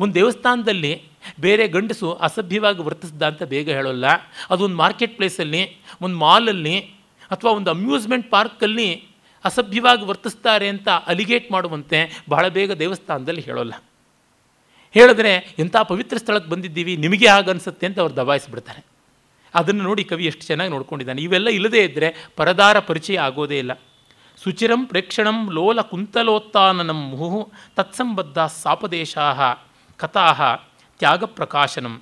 [0.00, 1.02] ಒಂದು ದೇವಸ್ಥಾನದಲ್ಲಿ
[1.40, 4.04] ಬೇರೆ ಗಂಡಸು ಅಸಭ್ಯವಾಗಿ ವರ್ತಿಸ್ದ ಅಂತ ಬೇಗ ಹೇಳೋಲ್ಲ.
[4.50, 6.80] ಅದೊಂದು ಮಾರ್ಕೆಟ್ ಪ್ಲೇಸಲ್ಲಿ, ಒಂದು ಮಾಲಲ್ಲಿ
[7.30, 9.04] ಅಥವಾ ಒಂದು ಅಮ್ಯೂಸ್ಮೆಂಟ್ ಪಾರ್ಕಲ್ಲಿ
[9.44, 13.74] ಅಸಭ್ಯವಾಗಿ ವರ್ತಿಸ್ತಾರೆ ಅಂತ ಅಲಿಗೇಟ್ ಮಾಡುವಂತೆ ಬಹಳ ಬೇಗ ದೇವಸ್ಥಾನದಲ್ಲಿ ಹೇಳೋಲ್ಲ.
[14.94, 18.80] ಹೇಳಿದ್ರೆ ಇಂಥ ಪವಿತ್ರ ಸ್ಥಳಕ್ಕೆ ಬಂದಿದ್ದೀವಿ, ನಿಮಗೆ ಹಾಗನ್ಸುತ್ತೆ ಅಂತ ಅವ್ರು ದಬಾಯಿಸಿಬಿಡ್ತಾರೆ.
[19.54, 21.20] ಅದನ್ನು ನೋಡಿ ಕವಿ ಎಷ್ಟು ಚೆನ್ನಾಗಿ ನೋಡ್ಕೊಂಡಿದ್ದಾನೆ.
[21.22, 23.72] ಇವೆಲ್ಲ ಇಲ್ಲದೇ ಇದ್ದರೆ ಪರದಾರ ಪರಿಚಯ ಆಗೋದೇ ಇಲ್ಲ.
[24.42, 27.40] ಸುಚಿರಂ ಪ್ರೇಕ್ಷಣಂ ಲೋಲ ಕುಂತಲೋತ್ಥಾನನಂ ಮುಹು
[27.76, 29.40] ತತ್ಸಂಬದ್ಧ ಸಾಪದೇಶಾಹ
[30.00, 30.26] ಕಥಾ
[31.00, 31.94] ತ್ಯಾಗ ಪ್ರಕಾಶನಂ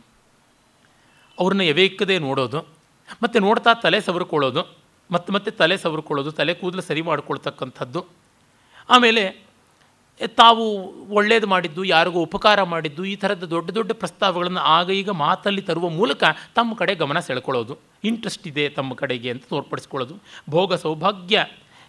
[1.38, 2.60] ಅವ್ರನ್ನ ಎವೇಕದೇ ನೋಡೋದು,
[3.22, 4.62] ಮತ್ತು ನೋಡ್ತಾ ತಲೆ ಸವರ್ಕೊಳ್ಳೋದು,
[5.10, 8.00] ಮತ್ತೆ ಮತ್ತೆ ತಲೆ ಸವರ್ಕೊಳ್ಳೋದು, ತಲೆ ಕೂದಲು ಸರಿ ಮಾಡ್ಕೊಳ್ತಕ್ಕಂಥದ್ದು.
[8.88, 9.22] ಆಮೇಲೆ
[10.40, 10.64] ತಾವು
[11.18, 16.22] ಒಳ್ಳೇದು ಮಾಡಿದ್ದು, ಯಾರಿಗೂ ಉಪಕಾರ ಮಾಡಿದ್ದು, ಈ ಥರದ ದೊಡ್ಡ ದೊಡ್ಡ ಪ್ರಸ್ತಾವಗಳನ್ನು ಆಗ ಈಗ ಮಾತಲ್ಲಿ ತರುವ ಮೂಲಕ
[16.58, 17.74] ತಮ್ಮ ಕಡೆ ಗಮನ ಸೆಳ್ಕೊಳ್ಳೋದು.
[18.10, 20.14] ಇಂಟ್ರೆಸ್ಟ್ ಇದೆ ತಮ್ಮ ಕಡೆಗೆ ಅಂತ ತೋರ್ಪಡಿಸ್ಕೊಳ್ಳೋದು.
[20.54, 21.44] ಭೋಗ ಸೌಭಾಗ್ಯ,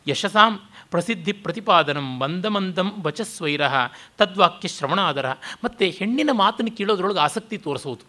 [0.08, 0.54] ಯಶಸಾಂ,
[0.94, 3.76] ಪ್ರಸಿದ್ಧಿ ಪ್ರತಿಪಾದನಂ ಮಂದಮಂದಂ ವಚಸ್ವೈರಹ
[4.20, 5.28] ತದ್ವಾಕ್ಯ ಶ್ರವಣಾದರ.
[5.64, 8.06] ಮತ್ತು ಹೆಣ್ಣಿನ ಮಾತನ್ನು ಕೇಳೋದ್ರೊಳಗೆ ಆಸಕ್ತಿ ತೋರಿಸೋದು.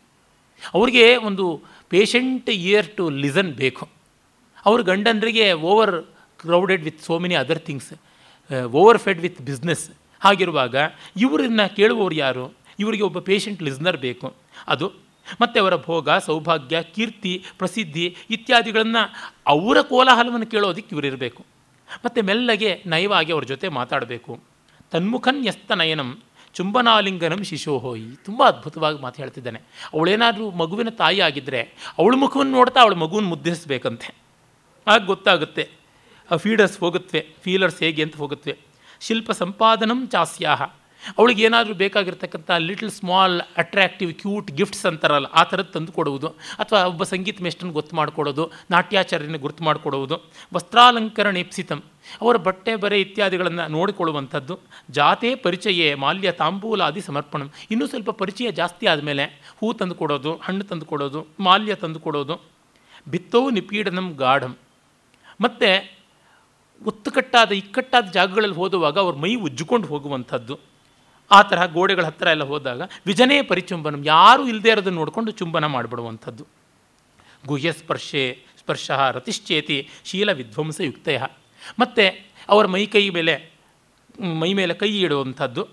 [0.74, 1.44] ಅವ್ರಿಗೆ ಒಂದು
[1.92, 3.84] ಪೇಷಂಟ್ ಇಯರ್ ಟು ಲಿಸನ್ ಬೇಕು.
[4.66, 5.46] ಅವ್ರ ಗಂಡನರಿಗೆ
[6.40, 7.92] overcrowded with so many other things
[9.04, 9.84] overfed with business
[10.20, 10.76] ಹಾಗಿರುವಾಗ
[11.16, 12.54] ಇವರನ್ನು ಕೇಳುವವರು ಯಾರು?
[12.78, 14.34] ಇವರಿಗೆ ಒಬ್ಬ ಪೇಷಂಟ್ ಲಿಸ್ನರ್ ಬೇಕು.
[14.68, 14.92] ಅದು
[15.40, 21.44] ಮತ್ತು ಅವರ ಭೋಗ, ಸೌಭಾಗ್ಯ, ಕೀರ್ತಿ, ಪ್ರಸಿದ್ಧಿ ಇತ್ಯಾದಿಗಳನ್ನು ಅವರ ಕೋಲಾಹಲವನ್ನು ಕೇಳೋದಕ್ಕೆ ಇವರಿರಬೇಕು
[22.04, 24.40] ಮತ್ತು ಮೆಲ್ಲಗೆ ನಯವಾಗಿ ಅವ್ರ ಜೊತೆ ಮಾತಾಡಬೇಕು.
[24.90, 26.18] ತನ್ಮುಖನ್ ಯಸ್ತ ನಯನಂ
[26.54, 28.08] ಚುಂಬನಾಲಿಂಗನಂ ಶಿಶೋಹೋಯಿ.
[28.24, 29.60] ತುಂಬ ಅದ್ಭುತವಾಗಿ ಮಾತು ಹೇಳ್ತಿದ್ದಾನೆ.
[29.94, 31.60] ಅವಳೇನಾದರೂ ಮಗುವಿನ ತಾಯಿ ಆಗಿದ್ದರೆ
[31.98, 34.14] ಅವಳ ಮುಖವನ್ನು ನೋಡ್ತಾ ಅವಳ ಮಗುವನ್ನು ಮುದ್ದಿಸಬೇಕಂತೆ.
[34.86, 35.68] ಆಗ ಗೊತ್ತಾಗುತ್ತೆ.
[36.30, 38.69] ಆ ಫೀಡರ್ಸ್ ಹೋಗುತ್ತವೆ ಫೀಲರ್ಸ್ ಹೇಗೆ ಅಂತ ಹೋಗುತ್ತವೆ
[39.00, 40.62] ಶಿಲ್ಪ ಸಂಪಾದನಂ ಚಾಸ್ಯಾಹ.
[41.18, 46.28] ಅವಳಿಗೆ ಏನಾದರೂ ಬೇಕಾಗಿರ್ತಕ್ಕಂಥ little small attractive cute gifts ಅಂತಾರಲ್ಲ, ಆ ಥರದ್ದು ತಂದು ಕೊಡುವುದು.
[46.58, 50.20] ಅಥವಾ ಒಬ್ಬ ಸಂಗೀತ ಮೇಷ್ಟನ್ನು ಗೊತ್ತು ಮಾಡಿಕೊಡೋದು, ನಾಟ್ಯಾಚಾರ್ಯನ ಗುರುತು ಮಾಡಿಕೊಡುವುದು
[50.54, 51.82] ವಸ್ತ್ರಾಲಂಕರಣೇಪ್ಸಿತಂ
[52.20, 54.58] ಅವರ ಬಟ್ಟೆ, ಬರೆ ಇತ್ಯಾದಿಗಳನ್ನು ನೋಡಿಕೊಳ್ಳುವಂಥದ್ದು.
[54.90, 57.42] ಜಾತೆ ಪರಿಚಯ, ಮಾಲ್ಯ ತಾಂಬೂಲಾದಿ ಸಮರ್ಪಣ.
[57.70, 59.24] ಇನ್ನೂ ಸ್ವಲ್ಪ ಪರಿಚಯ ಜಾಸ್ತಿ ಆದಮೇಲೆ
[59.60, 62.40] ಹೂ ತಂದು ಕೊಡೋದು, ಹಣ್ಣು ತಂದು ಕೊಡೋದು, ಮಾಲ್ಯ ತಂದು ಕೊಡೋದು.
[63.08, 64.56] ಬಿತ್ತೋ ನಿಪೀಡನಂ ಗಾಢಂ.
[65.40, 65.99] ಮತ್ತು
[66.84, 70.58] ಒತ್ತುಕಟ್ಟಾದ, ಇಕ್ಕಟ್ಟಾದ ಜಾಗಗಳಲ್ಲಿ ಹೋದುವಾಗ ಅವ್ರ ಮೈ ಉಜ್ಜಿಕೊಂಡು ಹೋಗುವಂಥದ್ದು.
[71.30, 76.46] ಆ ತರಹ ಗೋಡೆಗಳ ಹತ್ತಿರ ಎಲ್ಲ ಹೋದಾಗ ವಿಜನೇ ಪರಿಚುಂಬನಂ, ಯಾರೂ ಇಲ್ಲದೇ ಇರೋದನ್ನು ನೋಡಿಕೊಂಡು ಚುಂಬನ ಮಾಡಿಬಿಡುವಂಥದ್ದು.
[77.46, 81.22] ಗುಹ್ಯ ಸ್ಪರ್ಶೆ, ಸ್ಪರ್ಶ ರತಿಶ್ಚೇತಿ ಶೀಲ ವಿಧ್ವಂಸಯುಕ್ತಯ
[81.78, 83.50] ಮತ್ತು ಅವರ ಮೈ ಕೈ ಮೇಲೆ,
[84.20, 85.68] ಮೈ ಮೇಲೆ ಕೈ ಇಡುವಂಥದ್ದು.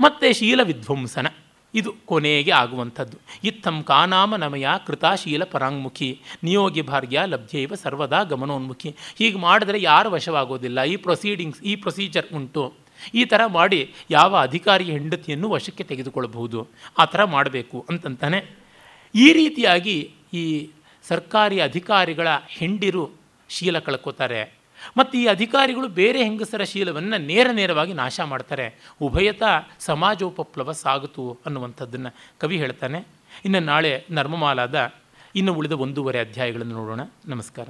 [0.00, 1.26] ಮತ್ತು ಶೀಲ ವಿಧ್ವಂಸನ.
[1.74, 3.16] ಇದು ಕೊನೆಗೆ ಆಗುವಂಥದ್ದು.
[3.44, 6.20] ಇತ್ತಂ ಕಾನಾಮ ನಮಯ ಕೃತಾಶೀಲ ಪರಾಂಗ್ಮುಖಿ.
[6.44, 8.96] ನಿಯೋಗಿ ಭಾರ್ಯ ಲಭ್ಯೈವ ಸರ್ವದಾ ಗಮನೋನ್ಮುಖಿ.
[9.18, 10.82] ಹೀಗೆ ಮಾಡಿದ್ರೆ ಯಾರು ವಶವಾಗೋದಿಲ್ಲ.
[10.82, 12.72] ಈ ಪ್ರೊಸೀಡಿಂಗ್ಸ್ ಈ ಪ್ರೊಸೀಜರ್ ಉಂಟು.
[13.14, 16.68] ಈ ಥರ ಮಾಡಿ ಯಾವ ಅಧಿಕಾರಿ ಹೆಂಡತಿಯನ್ನು ವಶಕ್ಕೆ ತೆಗೆದುಕೊಳ್ಳಬಹುದು.
[16.98, 18.56] ಆ ಥರ ಮಾಡಬೇಕು ಅಂತಂತಾನೆ.
[19.14, 20.70] ಈ ರೀತಿಯಾಗಿ ಈ
[21.08, 23.10] ಸರ್ಕಾರಿ ಅಧಿಕಾರಿಗಳ ಹೆಂಡಿರು
[23.48, 24.59] ಶೀಲ ಕಳ್ಕೋತಾರೆ.
[24.96, 28.94] ಮತ್ತು ಈ ಅಧಿಕಾರಿಗಳು ಬೇರೆ ಹೆಂಗಸರ ಶೀಲವನ್ನು ನೇರ ನೇರವಾಗಿ ನಾಶ ಮಾಡ್ತಾರೆ.
[29.00, 29.42] ಉಭಯತ
[29.78, 33.06] ಸಮಾಜೋಪಪ್ಲವ ಸಾಗುತು ಅನ್ನುವಂಥದ್ದನ್ನು ಕವಿ ಹೇಳ್ತಾನೆ.
[33.44, 34.92] ಇನ್ನು ನಾಳೆ ನರ್ಮಮಾಲಾದ
[35.36, 37.00] ಇನ್ನು ಉಳಿದ ಒಂದೂವರೆ ಅಧ್ಯಾಯಗಳನ್ನು ನೋಡೋಣ.
[37.26, 37.68] ನಮಸ್ಕಾರ.